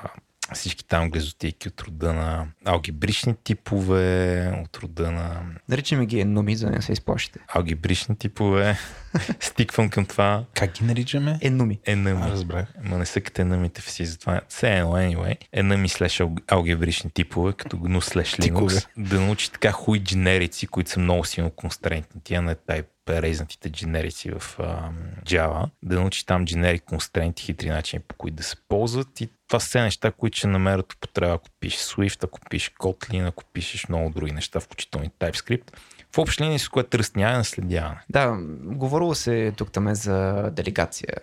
всички 0.53 0.85
там 0.85 1.09
глезотейки 1.09 1.67
от 1.67 1.81
рода 1.81 2.13
на 2.13 2.47
алгебрични 2.65 3.35
типове, 3.43 4.51
от 4.63 4.77
рода 4.77 5.11
на 5.11 5.41
Наричаме 5.69 6.05
ги 6.05 6.19
еноми, 6.19 6.55
за 6.55 6.65
да 6.65 6.71
не 6.71 6.81
се 6.81 6.91
изплашите. 6.91 7.39
алгебрични 7.47 8.15
типове. 8.17 8.77
Стиквам 9.39 9.89
към 9.89 10.05
това. 10.05 10.43
Как 10.53 10.71
ги 10.71 10.83
наричаме? 10.85 11.37
Еноми. 11.41 11.79
Енъми. 11.85 12.21
А, 12.23 12.29
разбрах. 12.31 12.73
Ма 12.83 12.97
не 12.97 13.05
са 13.05 13.21
като 13.21 13.41
енъмите 13.41 13.81
в 13.81 13.91
си, 13.91 14.05
затова 14.05 14.41
все 14.49 14.77
едно, 14.77 14.91
anyway. 14.91 15.37
Енъми 15.53 15.89
слеш 15.89 16.19
ал- 16.19 16.37
алгебрични 16.47 17.11
типове, 17.11 17.53
като 17.53 17.77
GNU 17.77 17.99
слеш. 17.99 18.35
Linux. 18.35 18.87
Да 18.97 19.19
научи 19.21 19.51
така 19.51 19.71
хуй 19.71 19.99
дженерици, 19.99 20.67
които 20.67 20.89
са 20.91 20.99
много 20.99 21.25
силно 21.25 21.51
констрентни. 21.51 22.21
Тия 22.23 22.41
на 22.41 22.55
type 22.55 22.85
резнатите 23.09 23.69
дженерици 23.69 24.31
в 24.31 24.59
ам, 24.59 24.95
Java, 25.25 25.69
да 25.83 25.95
научи 25.99 26.25
там 26.25 26.45
дженерик 26.45 26.83
констренти, 26.83 27.43
хитри 27.43 27.69
начини 27.69 28.01
по 28.07 28.15
които 28.15 28.35
да 28.35 28.43
се 28.43 28.55
ползват 28.69 29.21
и 29.21 29.29
това 29.47 29.59
са 29.59 29.67
все 29.67 29.81
неща, 29.81 30.11
които 30.11 30.37
ще 30.37 30.47
намерят 30.47 30.93
употреба, 30.93 31.33
ако 31.33 31.49
пишеш 31.59 31.79
Swift, 31.79 32.23
ако 32.23 32.39
пишеш 32.49 32.71
Kotlin, 32.79 33.27
ако 33.27 33.43
пишеш 33.53 33.87
много 33.87 34.09
други 34.09 34.31
неща, 34.31 34.59
включително 34.59 35.05
и 35.05 35.09
TypeScript. 35.09 35.71
В 36.15 36.17
общи 36.17 36.43
линии, 36.43 36.59
с 36.59 36.69
което 36.69 36.99
ръстнява 36.99 37.33
и 37.33 37.37
наследяване. 37.37 37.99
Да, 38.09 38.37
говорило 38.63 39.15
се 39.15 39.53
тук 39.57 39.71
там 39.71 39.95
за 39.95 40.49
делегация, 40.51 41.13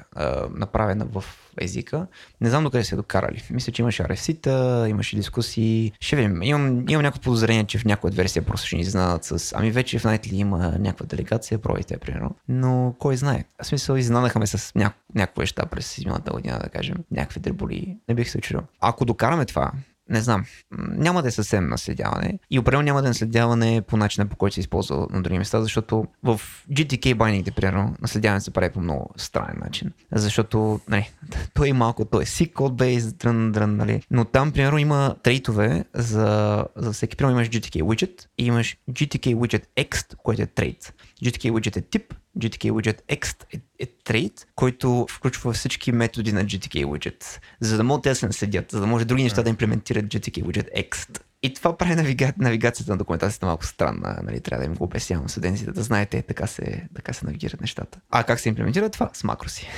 направена 0.50 1.04
в 1.04 1.24
езика. 1.60 2.06
Не 2.40 2.50
знам 2.50 2.64
докъде 2.64 2.84
се 2.84 2.96
докарали. 2.96 3.42
Мисля, 3.50 3.72
че 3.72 3.82
имаше 3.82 4.02
RFC-та, 4.02 4.88
имаше 4.88 5.16
дискусии. 5.16 5.92
Ще 6.00 6.16
видим. 6.16 6.42
Имам, 6.42 6.84
имам 6.88 7.02
някакво 7.02 7.20
подозрение, 7.20 7.64
че 7.64 7.78
в 7.78 7.84
някоя 7.84 8.12
версия 8.12 8.42
просто 8.42 8.66
ще 8.66 8.76
ни 8.76 8.82
изненадат 8.82 9.24
с... 9.24 9.52
Ами 9.56 9.70
вече 9.70 9.98
в 9.98 10.02
Nightly 10.02 10.32
има 10.32 10.58
някаква 10.78 11.06
делегация, 11.06 11.58
пробайте, 11.58 11.98
примерно. 11.98 12.36
Но 12.48 12.94
кой 12.98 13.16
знае. 13.16 13.44
В 13.62 13.66
смисъл, 13.66 13.96
изненадаха 13.96 14.38
ме 14.38 14.46
с 14.46 14.74
ня... 14.74 14.92
някакви 15.14 15.40
неща 15.40 15.66
през 15.66 15.98
изминалата 15.98 16.32
година, 16.32 16.58
да 16.62 16.68
кажем. 16.68 16.96
Някакви 17.10 17.40
дреболи. 17.40 17.96
Не 18.08 18.14
бих 18.14 18.30
се 18.30 18.38
очудил. 18.38 18.60
Ако 18.80 19.04
докараме 19.04 19.44
това, 19.44 19.72
не 20.10 20.20
знам. 20.20 20.44
Няма 20.78 21.22
да 21.22 21.28
е 21.28 21.30
съвсем 21.30 21.68
наследяване. 21.68 22.38
И 22.50 22.58
определено 22.58 22.84
няма 22.84 23.02
да 23.02 23.08
е 23.08 23.10
наследяване 23.10 23.82
по 23.82 23.96
начина 23.96 24.26
по 24.26 24.36
който 24.36 24.54
се 24.54 24.60
използва 24.60 25.06
на 25.10 25.22
други 25.22 25.38
места, 25.38 25.62
защото 25.62 26.06
в 26.22 26.40
GTK 26.72 27.14
байнингите, 27.14 27.50
примерно, 27.50 27.96
наследяване 28.00 28.40
се 28.40 28.50
прави 28.50 28.72
по 28.72 28.80
много 28.80 29.10
странен 29.16 29.56
начин. 29.64 29.92
Защото, 30.12 30.80
нали, 30.88 31.10
той 31.54 31.68
е 31.68 31.72
малко, 31.72 32.04
той 32.04 32.22
е 32.22 32.26
C 32.26 32.52
code 32.52 33.12
дрън, 33.16 33.52
дрън, 33.52 33.76
нали. 33.76 34.02
Но 34.10 34.24
там, 34.24 34.52
примерно, 34.52 34.78
има 34.78 35.16
трейтове 35.22 35.84
за, 35.94 36.64
за 36.76 36.92
всеки. 36.92 37.16
Примерно 37.16 37.36
имаш 37.36 37.48
GTK 37.48 37.82
widget 37.82 38.26
и 38.38 38.46
имаш 38.46 38.76
GTK 38.90 39.34
widget 39.34 39.64
X, 39.76 40.14
което 40.16 40.42
е 40.42 40.46
трейт. 40.46 40.94
GTK 41.24 41.50
widget 41.50 41.76
е 41.76 41.80
тип, 41.80 42.14
GTK 42.38 42.70
widget 42.70 43.18
X 43.20 43.44
е, 43.54 43.60
е 43.78 43.86
трейт, 44.04 44.46
който 44.54 45.06
включва 45.10 45.52
всички 45.52 45.92
методи 45.92 46.32
на 46.32 46.44
GTK 46.44 46.84
widget, 46.84 47.40
за 47.60 47.76
да 47.76 47.84
могат 47.84 48.02
те 48.02 48.08
да 48.08 48.14
се 48.14 48.26
наследят, 48.26 48.70
за 48.70 48.80
да 48.80 48.86
може 48.86 49.04
други 49.04 49.22
неща 49.22 49.42
да 49.42 49.50
имплементират 49.50 50.04
GTK 50.04 50.42
widget 50.42 50.88
X. 50.90 51.20
И 51.42 51.54
това 51.54 51.76
прави 51.76 51.94
навига... 51.94 52.32
навигацията 52.38 52.92
на 52.92 52.98
документацията 52.98 53.46
малко 53.46 53.66
странна. 53.66 54.18
Нали? 54.22 54.40
Трябва 54.40 54.64
да 54.64 54.70
им 54.70 54.76
го 54.76 54.84
обяснявам 54.84 55.28
студентите, 55.28 55.72
да 55.72 55.82
знаете, 55.82 56.22
така 56.22 56.46
се, 56.46 56.88
така 56.94 57.12
се 57.12 57.26
навигират 57.26 57.60
нещата. 57.60 57.98
А 58.10 58.24
как 58.24 58.40
се 58.40 58.48
имплементира 58.48 58.90
това? 58.90 59.10
С 59.12 59.24
макроси. 59.24 59.68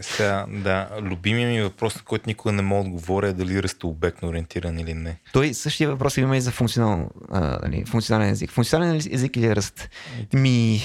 Сега, 0.00 0.46
да, 0.48 0.88
любимия 1.00 1.48
ми 1.48 1.62
въпрос, 1.62 1.96
на 1.96 2.02
който 2.02 2.24
никога 2.26 2.52
не 2.52 2.62
мога 2.62 2.84
да 2.84 2.90
говоря 2.90 3.28
е 3.28 3.32
дали 3.32 3.62
ръста 3.62 3.86
обектно 3.86 4.28
ориентиран 4.28 4.78
или 4.78 4.94
не. 4.94 5.20
Той 5.32 5.54
същия 5.54 5.90
въпрос 5.90 6.16
има 6.16 6.36
и 6.36 6.40
за 6.40 6.50
функционал, 6.50 7.10
а, 7.30 7.58
нали, 7.62 7.84
функционален 7.84 8.28
език. 8.28 8.50
Функционален 8.50 8.96
език 8.96 9.36
или 9.36 9.56
ръст? 9.56 9.88
Ми, 10.32 10.82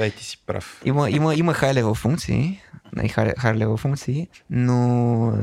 Дай 0.00 0.10
ти 0.10 0.24
си 0.24 0.38
прав. 0.46 0.82
има, 0.84 1.10
има, 1.10 1.34
има 1.34 1.54
level 1.54 1.94
функции, 1.94 2.60
нали, 2.92 3.08
level 3.08 3.76
функции, 3.76 4.28
но 4.50 4.76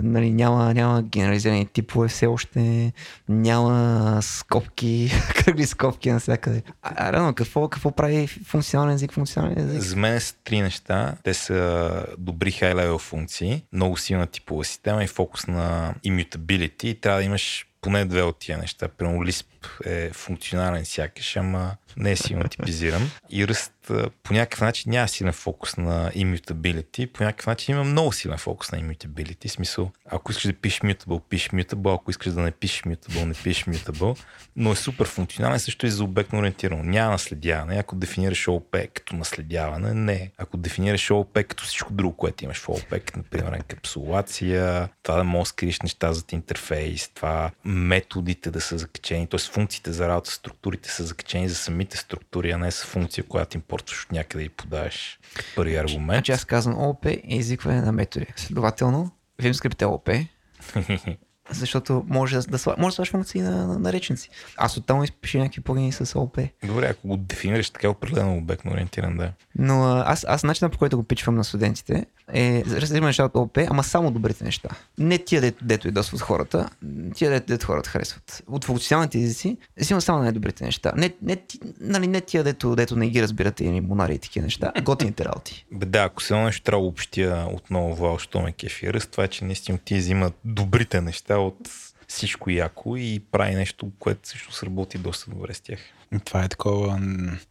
нали, 0.04 0.32
няма, 0.32 0.74
няма 0.74 1.02
генерализирани 1.02 1.66
типове 1.66 2.08
все 2.08 2.28
още, 2.28 2.94
няма 3.30 4.20
скобки, 4.22 5.12
кръгли 5.36 5.66
скобки 5.66 6.12
навсякъде. 6.12 6.64
А, 6.82 7.14
рано, 7.14 7.34
какво, 7.34 7.68
какво 7.68 7.92
прави 7.92 8.28
функционален 8.28 8.96
език, 8.96 9.12
функционален 9.12 9.70
език? 9.70 9.82
За 9.82 9.96
мен 9.96 10.20
са 10.20 10.36
три 10.44 10.62
неща. 10.62 11.16
Те 11.24 11.34
са 11.34 12.06
добри 12.18 12.52
high-level 12.52 13.00
функции, 13.00 13.64
много 13.74 13.98
силна 13.98 14.28
типова 14.28 14.66
система 14.66 15.04
и 15.04 15.08
фокус 15.08 15.48
на 15.48 15.94
immutability. 16.06 17.02
Трябва 17.02 17.20
да 17.20 17.26
имаш 17.26 17.68
поне 17.82 18.06
две 18.06 18.22
от 18.22 18.40
тия 18.40 18.58
неща. 18.58 18.88
Примерно 18.88 19.26
Lisp 19.26 19.46
е 19.86 20.10
функционален 20.14 20.86
сякаш, 20.86 21.36
ама 21.36 21.76
не 21.98 22.12
е 22.12 22.16
силно 22.16 22.50
типизиран. 22.50 23.12
И 23.30 23.48
а, 23.90 24.10
по 24.24 24.34
някакъв 24.34 24.62
начин 24.62 24.92
няма 24.92 25.08
силен 25.08 25.34
фокус 25.34 25.78
на 25.78 26.12
immutability, 26.12 27.12
по 27.12 27.24
някакъв 27.24 27.48
начин 27.48 27.76
има 27.76 27.84
много 27.84 28.12
силен 28.12 28.38
фокус 28.38 28.72
на 28.72 28.78
immutability. 28.80 29.48
В 29.48 29.52
смисъл, 29.52 29.92
ако 30.06 30.32
искаш 30.32 30.48
да 30.48 30.54
пишеш 30.54 30.80
mutable, 30.80 31.22
пишеш 31.30 31.50
mutable, 31.50 31.96
ако 31.96 32.12
искаш 32.12 32.34
да 32.34 32.42
не 32.42 32.52
пишеш 32.52 32.82
mutable, 32.82 33.26
не 33.26 33.34
пишеш 33.34 33.66
mutable, 33.66 34.20
но 34.56 34.72
е 34.72 34.76
супер 34.76 35.06
функционален, 35.06 35.60
също 35.60 35.86
и 35.86 35.90
за 35.90 36.04
обектно 36.04 36.40
ориентирано. 36.40 36.84
Няма 36.84 37.12
наследяване. 37.12 37.78
Ако 37.80 37.96
дефинираш 37.96 38.46
OOP 38.46 38.88
като 38.94 39.16
наследяване, 39.16 39.94
не. 39.94 40.32
Ако 40.38 40.58
дефинираш 40.58 41.10
OOP 41.10 41.44
като 41.44 41.64
всичко 41.64 41.94
друго, 41.94 42.18
което 42.18 42.44
имаш 42.44 42.58
в 42.58 42.68
OOP, 42.68 43.18
например 43.18 43.54
енкапсулация, 43.54 44.90
това 45.04 45.18
да 45.18 45.24
можеш 45.24 45.48
да 45.48 45.50
скриеш 45.50 45.82
неща 45.82 46.14
зад 46.14 46.32
интерфейс, 46.32 47.10
това 47.14 47.52
методите 47.66 48.52
да 48.52 48.62
са 48.62 48.78
закачени, 48.78 49.28
т.е. 49.28 49.40
функциите 49.58 49.92
за 49.92 50.08
работа 50.08 50.32
с 50.32 50.34
структурите 50.34 50.90
са 50.90 51.04
закачени 51.04 51.50
за 51.50 51.56
самите 51.56 51.98
структури, 51.98 52.52
а 52.52 52.58
не 52.58 52.72
с 52.72 52.84
функция, 52.84 53.24
която 53.24 53.58
импортваш 53.58 54.04
от 54.04 54.12
някъде 54.12 54.44
и 54.44 54.50
подаваш 54.50 55.20
първи 55.56 55.76
аргумент. 55.76 56.18
Значи 56.18 56.32
аз 56.32 56.46
казвам 56.46 56.78
ООП 56.78 57.06
е 57.06 57.22
езикване 57.30 57.82
на 57.82 57.92
методи. 57.92 58.26
Следователно, 58.36 59.12
VimScript 59.42 59.82
е 59.82 59.86
ООП, 59.86 60.10
защото 61.50 62.06
може 62.08 62.36
да, 62.36 62.42
да, 62.42 62.76
може 62.78 62.92
да 62.92 62.92
слагаш 62.92 63.12
функции 63.12 63.42
на, 63.42 63.68
на, 63.68 63.80
на 63.80 63.94
речници. 63.94 64.30
Аз 64.58 64.78
оттам 64.78 65.04
изпиша 65.04 65.38
някакви 65.38 65.62
плагини 65.62 65.92
с 65.92 66.20
ООП. 66.20 66.40
Добре, 66.64 66.88
ако 66.88 67.08
го 67.08 67.18
дефинираш 67.18 67.70
така 67.70 67.90
определено 67.90 68.38
обектно 68.38 68.72
ориентиран, 68.72 69.18
да. 69.18 69.32
Но 69.56 69.84
а, 69.84 70.04
аз, 70.08 70.26
аз 70.28 70.44
начинът 70.44 70.72
по 70.72 70.78
който 70.78 70.98
го 70.98 71.04
пичвам 71.04 71.36
на 71.36 71.44
студентите 71.44 72.06
е 72.34 72.64
разделим 72.68 73.04
неща 73.04 73.26
от 73.26 73.36
ООП, 73.36 73.58
ама 73.70 73.84
само 73.84 74.12
добрите 74.12 74.44
неща. 74.44 74.70
Не 74.98 75.18
тия, 75.18 75.42
дето, 75.42 75.66
дето 75.66 75.88
идосват 75.88 76.22
хората, 76.22 76.70
тия, 77.16 77.32
дето, 77.32 77.46
дето 77.46 77.66
хората 77.66 77.90
харесват. 77.90 78.44
От 78.48 78.66
функционалните 78.66 79.20
езици, 79.20 79.58
взимам 79.78 80.02
само 80.02 80.24
най-добрите 80.24 80.64
неща. 80.64 80.94
Не, 80.96 81.14
не, 81.22 81.36
ти- 81.36 81.60
нали, 81.80 82.08
не 82.08 82.22
тия, 82.22 82.44
дето, 82.44 82.76
дето 82.76 82.96
не 82.96 83.10
ги 83.10 83.22
разбирате 83.22 83.66
или 83.66 83.82
монари 83.82 84.16
и 84.16 84.20
такива 84.20 84.44
неща. 84.44 84.72
Готините 84.84 85.26
работи. 85.26 85.66
Бе, 85.72 85.86
да, 85.86 86.04
ако 86.04 86.24
се 86.24 86.36
нещо 86.36 86.64
трябва 86.64 86.86
общия 86.86 87.48
отново 87.54 87.96
Вал, 87.96 88.18
що 88.18 88.42
ме 88.42 88.52
кефи 88.52 88.94
ръст, 88.94 89.12
това 89.12 89.24
е, 89.24 89.28
че 89.28 89.46
наистина 89.46 89.78
ти 89.78 89.98
взимат 89.98 90.34
добрите 90.46 91.02
неща 91.02 91.37
от 91.40 91.70
всичко 92.08 92.50
яко 92.50 92.98
и 92.98 93.20
прави 93.32 93.56
нещо, 93.56 93.92
което 94.00 94.30
също 94.30 94.54
сработи 94.54 94.98
доста 94.98 95.32
добре 95.32 95.54
с 95.54 95.62
тях. 95.62 95.80
Това 96.26 96.44
е 96.44 96.48
такова 96.50 97.00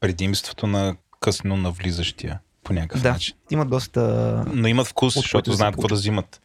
предимството 0.01 0.67
на 0.67 0.97
късно 1.21 1.57
навлизащия 1.57 2.41
по 2.65 2.73
някакъв 2.73 3.03
Да, 3.03 3.13
начин. 3.13 3.37
има 3.51 3.67
доста... 3.67 4.01
Но 4.53 4.69
имат 4.69 4.87
вкус, 4.87 5.17
От 5.17 5.23
защото 5.23 5.53
знаят 5.53 5.75
какво 5.75 5.89
да 5.89 5.95
взимат. 5.95 6.41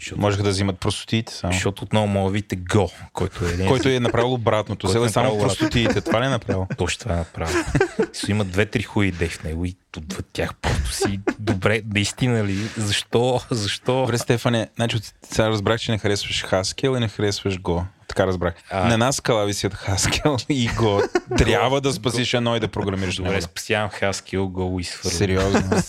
Защото, 0.00 0.20
Можеха 0.20 0.42
да 0.42 0.50
взимат 0.50 0.78
простотиите 0.78 1.32
само. 1.32 1.52
защото 1.52 1.84
отново 1.84 2.06
мога 2.06 2.30
видите 2.30 2.56
Go, 2.56 2.90
който 3.12 3.44
е 3.44 3.48
един. 3.48 3.68
Който 3.68 3.88
е 3.88 4.00
направил 4.00 4.32
обратното. 4.32 4.86
Който 4.86 4.98
Взел 4.98 5.04
е 5.04 5.08
е 5.08 5.12
само 5.12 5.38
простотиите. 5.38 6.00
Това 6.00 6.20
ли 6.20 6.26
е 6.26 6.28
направил? 6.28 6.66
Точно 6.78 6.98
това 7.00 7.14
е 7.14 7.18
направил. 7.18 7.64
Со 8.12 8.30
има 8.30 8.44
две-три 8.44 8.82
хубави 8.82 9.08
идеи 9.08 9.28
в 9.28 9.44
него 9.44 9.64
и 9.64 9.76
отвъд 9.96 10.26
тях 10.32 10.54
просто 10.54 10.92
си 10.92 11.20
добре, 11.38 11.82
наистина 11.94 12.44
ли? 12.44 12.56
Защо? 12.76 13.40
Защо? 13.50 14.00
Добре, 14.00 14.18
Стефане, 14.18 14.68
значи 14.76 14.98
сега 15.22 15.48
разбрах, 15.48 15.80
че 15.80 15.92
не 15.92 15.98
харесваш 15.98 16.44
Haskell 16.44 16.96
и 16.96 17.00
не 17.00 17.08
харесваш 17.08 17.58
Go. 17.58 17.84
Така 18.08 18.26
разбрах. 18.26 18.54
А. 18.70 18.88
На 18.88 18.98
нас 18.98 19.16
скала 19.16 19.44
висят 19.44 19.74
Haskell 19.74 20.46
и 20.48 20.68
Go. 20.68 21.08
Трябва 21.38 21.80
да 21.80 21.92
спасиш 21.92 22.34
едно 22.34 22.56
и 22.56 22.60
да 22.60 22.68
програмираш 22.68 23.16
Добре, 23.16 23.28
добре. 23.28 23.40
спасявам 23.42 23.90
Haskell, 23.90 24.38
Go 24.38 24.80
и 24.80 24.84
свързвам. 24.84 25.18
Сериозно. 25.18 25.82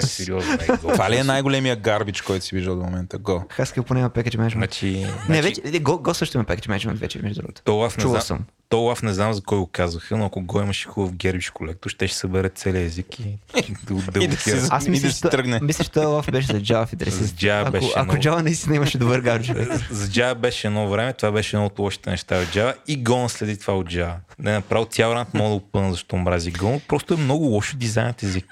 Сериозно 0.00 0.52
е. 0.54 0.66
Това 0.66 1.10
ли 1.10 1.16
е 1.16 1.24
най-големия 1.24 1.76
гарбич, 1.76 2.20
който 2.20 2.44
си 2.44 2.54
виждал 2.54 2.76
до 2.76 2.82
момента? 2.82 3.18
Go. 3.18 3.37
Хаскел 3.48 3.84
поне 3.84 4.00
има 4.00 4.10
package 4.10 4.36
management. 4.36 4.52
Значи, 4.52 4.86
Не, 5.28 5.42
значи, 5.42 5.42
вече, 5.42 5.60
Go, 5.62 6.02
Go 6.02 6.12
също 6.12 6.36
има 6.36 6.44
package 6.44 6.66
management 6.68 6.94
вече, 6.94 7.18
между 7.22 7.40
другото. 7.42 7.62
То 7.64 7.82
аз 7.82 7.96
не 7.96 8.02
Чувал 8.02 8.20
знам. 8.20 8.22
съм. 8.22 8.44
То 8.68 8.80
лав 8.80 9.02
не 9.02 9.14
знам 9.14 9.32
за 9.32 9.42
кой 9.42 9.58
го 9.58 9.66
казаха, 9.66 10.16
но 10.16 10.24
ако 10.26 10.40
го 10.40 10.60
имаше 10.60 10.88
хубав 10.88 11.12
гербиш 11.12 11.50
колектор, 11.50 11.90
ще 11.90 12.08
ще 12.08 12.16
събере 12.16 12.48
целия 12.48 12.82
език 12.82 13.20
и 13.20 13.22
да, 13.84 13.94
го- 13.94 14.02
да 14.02 14.20
да 14.20 14.36
Аз 14.70 14.88
мисля, 14.88 15.02
да 15.02 15.10
че 15.10 15.16
си 15.16 15.22
тръгне. 15.22 15.60
мисля, 15.62 15.84
че 15.84 15.90
този 15.90 16.06
лав 16.06 16.26
беше 16.32 16.46
за 16.46 16.60
Java 16.60 16.92
интерес. 16.92 17.14
За 17.14 17.26
Java 17.26 17.62
ако, 17.62 17.70
беше 17.72 17.88
ако 17.96 18.04
много- 18.04 18.22
Java 18.22 18.42
наистина 18.42 18.76
имаше 18.76 18.98
добър 18.98 19.20
гаджет. 19.20 19.56
За 19.90 20.06
Java 20.06 20.34
беше 20.34 20.66
едно 20.66 20.88
време, 20.88 21.12
това 21.12 21.32
беше 21.32 21.56
едно 21.56 21.66
от 21.66 21.78
лошите 21.78 22.10
неща 22.10 22.38
от 22.38 22.48
Java 22.48 22.74
и 22.86 23.04
Go 23.04 23.22
наследи 23.22 23.56
това 23.56 23.76
от 23.76 23.86
Java. 23.86 24.14
Не, 24.38 24.52
направо 24.52 24.84
цял 24.84 25.10
рант 25.10 25.34
мога 25.34 25.48
да 25.50 25.54
опъна 25.56 25.90
защо 25.90 26.16
мрази 26.16 26.52
Go, 26.52 26.80
просто 26.80 27.14
е 27.14 27.16
много 27.16 27.44
лошо 27.44 27.76
дизайнът 27.76 28.22
език. 28.22 28.46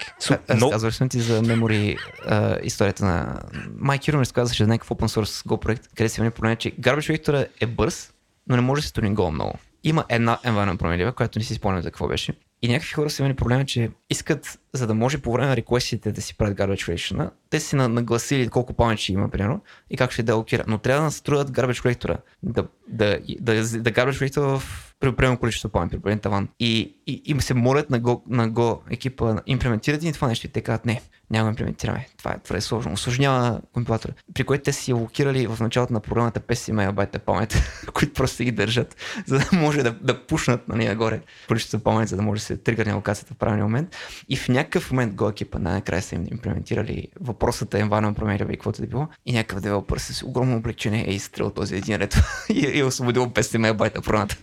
Разказваш 0.49 0.95
съм 0.95 1.09
ти 1.09 1.19
за 1.19 1.41
memory 1.41 1.97
а, 2.25 2.57
историята 2.63 3.05
на 3.05 3.41
Майк 3.77 4.07
ми 4.07 4.13
разказваше 4.13 4.63
за 4.63 4.69
някакъв 4.69 4.89
open 4.89 5.07
source 5.07 5.45
Go 5.45 5.59
проект, 5.59 5.87
къде 5.95 6.09
си 6.09 6.19
имали 6.19 6.31
проблем, 6.31 6.55
че 6.55 6.71
Garbage 6.71 6.97
Collector 7.19 7.47
е 7.59 7.65
бърз, 7.65 8.11
но 8.47 8.55
не 8.55 8.61
може 8.61 8.81
да 8.81 8.87
се 8.87 8.93
туни 8.93 9.15
Go 9.15 9.29
много. 9.29 9.53
Има 9.83 10.05
една 10.09 10.39
environment 10.43 10.77
променлива, 10.77 11.11
която 11.11 11.39
не 11.39 11.45
си 11.45 11.53
спомням 11.53 11.81
за 11.81 11.91
какво 11.91 12.07
беше. 12.07 12.33
И 12.61 12.67
някакви 12.67 12.93
хора 12.93 13.09
са 13.09 13.21
имали 13.21 13.35
проблема, 13.35 13.65
че 13.65 13.89
искат, 14.09 14.59
за 14.73 14.87
да 14.87 14.93
може 14.93 15.17
по 15.17 15.31
време 15.31 15.47
на 15.47 15.55
реквестите 15.55 16.11
да 16.11 16.21
си 16.21 16.37
правят 16.37 16.57
garbage 16.57 16.93
collection, 16.93 17.29
те 17.49 17.59
си 17.59 17.75
на- 17.75 17.89
нагласили 17.89 18.47
колко 18.47 18.73
памет 18.73 18.99
ще 18.99 19.13
има, 19.13 19.29
примерно, 19.29 19.61
и 19.89 19.97
как 19.97 20.11
ще 20.11 20.23
делокира. 20.23 20.63
Но 20.67 20.77
трябва 20.77 21.01
да 21.01 21.05
настроят 21.05 21.51
garbage 21.51 21.83
collector, 21.83 22.17
да, 22.43 22.65
да, 22.87 23.19
да, 23.39 23.55
да, 23.55 23.79
да 23.79 23.91
garbage 23.91 24.29
collector 24.29 24.57
в 24.57 24.87
при 24.99 25.07
определено 25.07 25.37
количество 25.37 25.69
памет, 25.69 25.91
при 25.91 25.97
определен 25.97 26.19
таван. 26.19 26.47
И, 26.59 26.93
и, 27.07 27.21
им 27.25 27.41
се 27.41 27.53
молят 27.53 27.89
на 27.89 28.01
Go, 28.01 28.21
на 28.27 28.49
Go 28.49 28.79
екипа, 28.89 29.35
имплементират 29.45 30.03
ли 30.03 30.13
това 30.13 30.27
нещо 30.27 30.45
и 30.47 30.49
те 30.49 30.61
казват 30.61 30.85
не, 30.85 31.01
няма 31.29 31.43
го 31.43 31.49
имплементираме. 31.49 32.07
Това 32.17 32.31
е 32.31 32.39
твърде 32.39 32.61
сложно. 32.61 32.93
Осложнява 32.93 33.61
компилатора. 33.73 34.13
При 34.33 34.43
което 34.43 34.63
те 34.63 34.73
си 34.73 34.93
локирали 34.93 35.47
в 35.47 35.57
началото 35.59 35.93
на 35.93 35.99
програмата 35.99 36.39
50 36.39 36.71
мегабайта 36.71 37.19
памет, 37.19 37.63
които 37.93 38.13
просто 38.13 38.43
ги 38.43 38.51
държат, 38.51 38.95
за 39.25 39.39
да 39.39 39.49
може 39.53 39.83
да, 39.83 39.91
да 39.91 40.25
пушнат 40.25 40.67
нали, 40.67 40.87
нагоре 40.87 41.21
количество 41.47 41.79
памет, 41.79 42.09
за 42.09 42.15
да 42.15 42.21
може 42.21 42.39
да 42.39 42.45
се 42.45 42.57
тригърне 42.57 42.93
локацията 42.93 43.33
в 43.33 43.37
правилния 43.37 43.65
момент. 43.65 43.95
И 44.29 44.37
в 44.37 44.49
някакъв 44.57 44.91
момент 44.91 45.13
Go 45.13 45.31
екипа 45.31 45.59
най-накрая 45.59 46.01
са 46.01 46.15
им 46.15 46.25
имплементирали 46.31 47.07
въпросът 47.21 47.73
е 47.73 47.83
environment 47.83 48.13
променява 48.13 48.53
и 48.53 48.57
каквото 48.57 48.81
да 48.81 48.87
било. 48.87 49.07
И 49.25 49.33
някакъв 49.33 49.61
девелопър 49.61 49.97
с 49.97 50.23
огромно 50.23 50.57
облегчение 50.57 51.05
е 51.07 51.13
изстрел 51.13 51.49
този 51.49 51.75
един 51.75 51.95
ред 51.95 52.17
и, 52.49 52.59
и 52.59 52.79
е 52.79 52.83
освободил 52.83 53.25
50 53.25 53.57
мегабайта 53.57 54.01
програмата. 54.01 54.37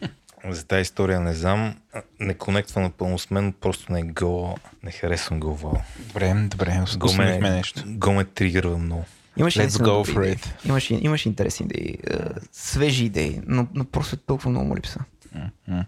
За 0.48 0.66
тази 0.66 0.82
история 0.82 1.20
не 1.20 1.34
знам. 1.34 1.74
Не 2.20 2.34
конектва 2.34 2.80
напълно 2.80 3.18
с 3.18 3.30
мен, 3.30 3.52
просто 3.52 3.92
не 3.92 4.02
го, 4.02 4.58
не 4.82 4.90
харесвам 4.90 5.40
го 5.40 5.54
вал. 5.54 5.82
Добре, 5.98 6.34
добре, 6.34 6.84
Го 6.96 7.06
усмихме 7.06 7.50
нещо. 7.50 7.82
го 7.86 8.12
ме 8.12 8.24
тригърва 8.24 8.78
много. 8.78 9.04
Имаше 9.36 9.60
Let's 9.60 9.68
go 9.84 10.14
for 10.14 10.22
идеи. 10.22 10.34
it. 10.34 10.66
Имаше, 10.68 10.94
имаше 10.94 11.28
интересни 11.28 11.66
идеи, 11.66 11.98
е, 12.10 12.16
свежи 12.52 13.04
идеи, 13.04 13.40
но, 13.46 13.66
но 13.74 13.84
просто 13.84 14.16
толкова 14.16 14.50
много 14.50 14.66
му 14.66 14.76
липса. 14.76 15.00
Между 15.68 15.84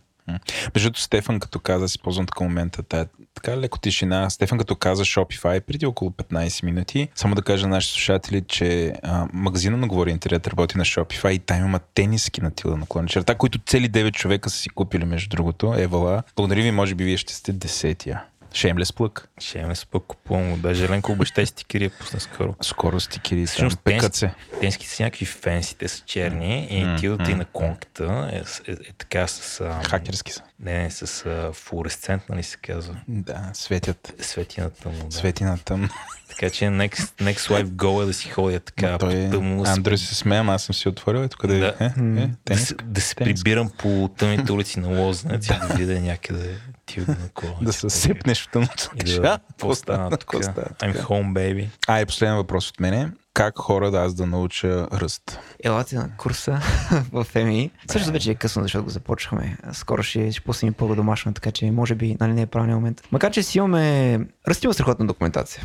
другото, 0.75 1.01
Стефан, 1.01 1.41
като 1.41 1.59
каза, 1.59 1.89
си 1.89 1.99
ползвам 1.99 2.27
така 2.27 2.45
момента, 2.45 2.83
тая, 2.83 3.07
така 3.35 3.57
леко 3.57 3.79
тишина. 3.79 4.31
Стефан, 4.31 4.59
като 4.59 4.77
каза 4.77 5.05
Shopify 5.05 5.61
преди 5.61 5.87
около 5.87 6.11
15 6.11 6.65
минути, 6.65 7.09
само 7.15 7.35
да 7.35 7.43
кажа 7.43 7.67
на 7.67 7.75
нашите 7.75 7.95
слушатели, 7.95 8.41
че 8.49 8.93
а, 9.03 9.29
магазина 9.33 9.77
на 9.77 9.87
Говори 9.87 10.11
Интернет 10.11 10.47
работи 10.47 10.79
на 10.79 10.85
Shopify 10.85 11.31
и 11.31 11.39
там 11.39 11.65
има 11.65 11.81
тениски 11.95 12.41
на 12.41 12.51
тила 12.51 12.77
наклонна 12.77 13.09
черта, 13.09 13.35
които 13.35 13.59
цели 13.59 13.91
9 13.91 14.13
човека 14.13 14.51
са 14.51 14.57
си 14.57 14.69
купили, 14.69 15.05
между 15.05 15.29
другото. 15.29 15.75
Евала. 15.79 16.23
Благодаря 16.37 16.63
ви, 16.63 16.71
може 16.71 16.95
би 16.95 17.05
вие 17.05 17.17
ще 17.17 17.35
сте 17.35 17.53
десетия. 17.53 18.23
Шеймлес 18.57 18.93
плък. 18.93 19.29
Ще 19.39 19.67
ме 19.67 19.75
спък 19.75 20.03
купувам. 20.07 20.61
Даже 20.61 20.89
Ленко 20.89 21.13
обещай 21.13 21.47
стикери 21.47 21.85
я 21.85 21.91
пусна 21.91 22.21
скоро. 22.21 22.55
Скоро 22.63 23.01
стикери. 23.01 23.47
Всъщност, 23.47 23.79
Пекат 23.85 24.15
се. 24.15 24.31
Тенските 24.61 24.93
са 24.93 25.03
някакви 25.03 25.27
фенси, 25.27 25.77
те 25.77 25.89
са 25.89 26.03
черни 26.07 26.67
и 26.71 26.85
М, 26.85 26.97
ти 26.97 27.09
отиде 27.09 27.31
м. 27.31 27.37
на 27.37 27.45
конката 27.45 28.31
е, 28.33 28.37
е, 28.37 28.73
е, 28.73 28.93
така 28.99 29.27
с... 29.27 29.61
А, 29.61 29.83
Хакерски 29.85 30.33
са. 30.33 30.43
Не, 30.61 30.91
с 30.91 31.27
а, 31.27 31.53
флуоресцент, 31.53 32.23
нали 32.29 32.43
се 32.43 32.57
казва. 32.57 32.97
Да, 33.09 33.51
светят. 33.53 34.13
Светината 34.21 34.89
му, 34.89 35.05
да. 35.05 35.17
Свети 35.17 35.45
на 35.45 35.59
тъмно. 35.59 35.89
Така 36.29 36.51
че 36.51 36.65
next, 36.65 37.23
next 37.23 37.35
life 37.35 37.65
goal 37.67 38.03
е 38.03 38.07
да 38.07 38.13
си 38.13 38.29
ходя 38.29 38.61
така 38.61 38.91
Ма 38.91 38.99
той, 38.99 39.25
по-тъмно, 39.25 39.63
да, 39.63 39.71
Андрю 39.71 39.97
се- 39.97 40.29
ама 40.29 40.55
аз 40.55 40.63
съм 40.63 40.75
си 40.75 40.89
отворил. 40.89 41.21
Ето 41.21 41.37
къде 41.39 41.59
Да. 41.59 41.75
е. 41.81 41.85
е, 41.85 42.23
е 42.23 42.31
да, 42.47 42.59
се, 42.59 42.75
да 42.85 43.01
се 43.01 43.15
прибирам 43.15 43.71
по 43.79 44.11
тъмните 44.19 44.53
улици 44.53 44.81
на 44.81 44.89
Лознец 45.01 45.47
и 45.47 45.49
да 45.69 45.75
видя 45.75 46.01
някъде 46.01 46.59
ти 46.87 47.01
на 47.01 47.17
кола. 47.35 47.55
Да 47.63 47.73
се 47.73 47.91
сепнеш 47.91 48.43
в 48.43 48.49
тъмното. 48.51 48.91
И 48.97 49.15
да, 49.15 49.29
«А, 49.29 49.39
какво 49.49 49.75
стана 49.75 50.11
тук? 50.11 50.35
I'm 50.35 50.93
тук?» 50.93 51.03
home, 51.03 51.33
baby. 51.33 51.69
А, 51.87 52.01
и 52.01 52.07
последен 52.07 52.37
въпрос 52.37 52.71
от 52.71 52.81
мене. 52.81 53.09
Как 53.37 53.59
хора 53.59 53.91
да 53.91 53.99
аз 53.99 54.15
да 54.15 54.27
науча 54.27 54.89
ръст? 54.93 55.39
Елате 55.65 55.97
на 55.97 56.11
курса 56.17 56.61
в 57.13 57.25
ФМИ. 57.25 57.71
Също 57.91 58.13
вече 58.13 58.31
е 58.31 58.35
късно, 58.35 58.63
защото 58.63 58.85
го 58.85 58.91
започнахме. 58.91 59.57
Скоро 59.73 60.03
ще, 60.03 60.33
ще 60.33 60.41
пуснем 60.41 60.73
първо 60.73 60.95
домашно, 60.95 61.35
така 61.35 61.51
че 61.51 61.71
може 61.71 61.95
би 61.95 62.17
нали, 62.21 62.33
не 62.33 62.43
е 62.43 62.47
правилният 62.47 62.81
момент. 62.81 63.03
Макар, 63.13 63.33
че 63.33 63.43
си 63.43 63.59
имаме... 63.59 64.19
Ръст 64.49 64.65
има 64.65 64.75
страхотна 64.75 65.07
документация. 65.07 65.65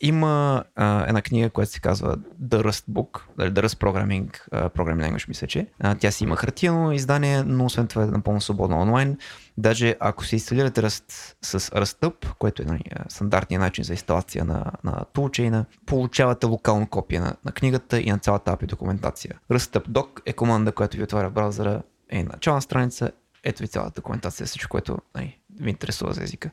Има 0.00 0.64
а, 0.76 1.08
една 1.08 1.22
книга, 1.22 1.50
която 1.50 1.72
се 1.72 1.80
казва 1.80 2.16
The 2.42 2.62
Rust 2.62 2.84
Book, 2.90 3.20
дали 3.38 3.50
The 3.50 3.66
Rust 3.66 3.78
Programming, 3.78 4.40
а, 4.52 4.68
Programming 4.68 5.10
Language, 5.10 5.28
мисля, 5.28 5.46
че. 5.46 5.66
А, 5.80 5.94
тя 5.94 6.10
си 6.10 6.24
има 6.24 6.36
хартиено 6.36 6.92
издание, 6.92 7.42
но 7.42 7.64
освен 7.64 7.86
това 7.86 8.02
е 8.02 8.06
напълно 8.06 8.40
свободно 8.40 8.80
онлайн. 8.80 9.18
Даже 9.58 9.96
ако 10.00 10.24
се 10.24 10.36
инсталирате 10.36 10.82
Rust 10.82 11.34
с 11.42 11.60
RustUp, 11.60 12.34
което 12.38 12.62
е 12.62 12.64
нали, 12.64 12.84
стандартният 13.08 13.60
начин 13.60 13.84
за 13.84 13.92
инсталация 13.92 14.44
на, 14.44 14.72
на 14.84 15.04
toolchain, 15.14 15.64
получавате 15.86 16.46
локално 16.46 16.86
копие 16.86 17.20
на, 17.20 17.36
на 17.44 17.52
книгата 17.52 18.00
и 18.00 18.10
на 18.10 18.18
цялата 18.18 18.50
API 18.50 18.66
документация. 18.66 19.38
RustUp 19.50 19.88
Doc 19.88 20.20
е 20.26 20.32
команда, 20.32 20.72
която 20.72 20.96
ви 20.96 21.02
отваря 21.02 21.30
браузъра, 21.30 21.82
е 22.08 22.24
начална 22.24 22.62
страница, 22.62 23.10
ето 23.44 23.62
ви 23.62 23.68
цялата 23.68 24.00
документация, 24.00 24.46
всичко, 24.46 24.70
което 24.70 24.98
нали, 25.14 25.38
ви 25.60 25.70
интересува 25.70 26.12
за 26.12 26.22
езика. 26.22 26.50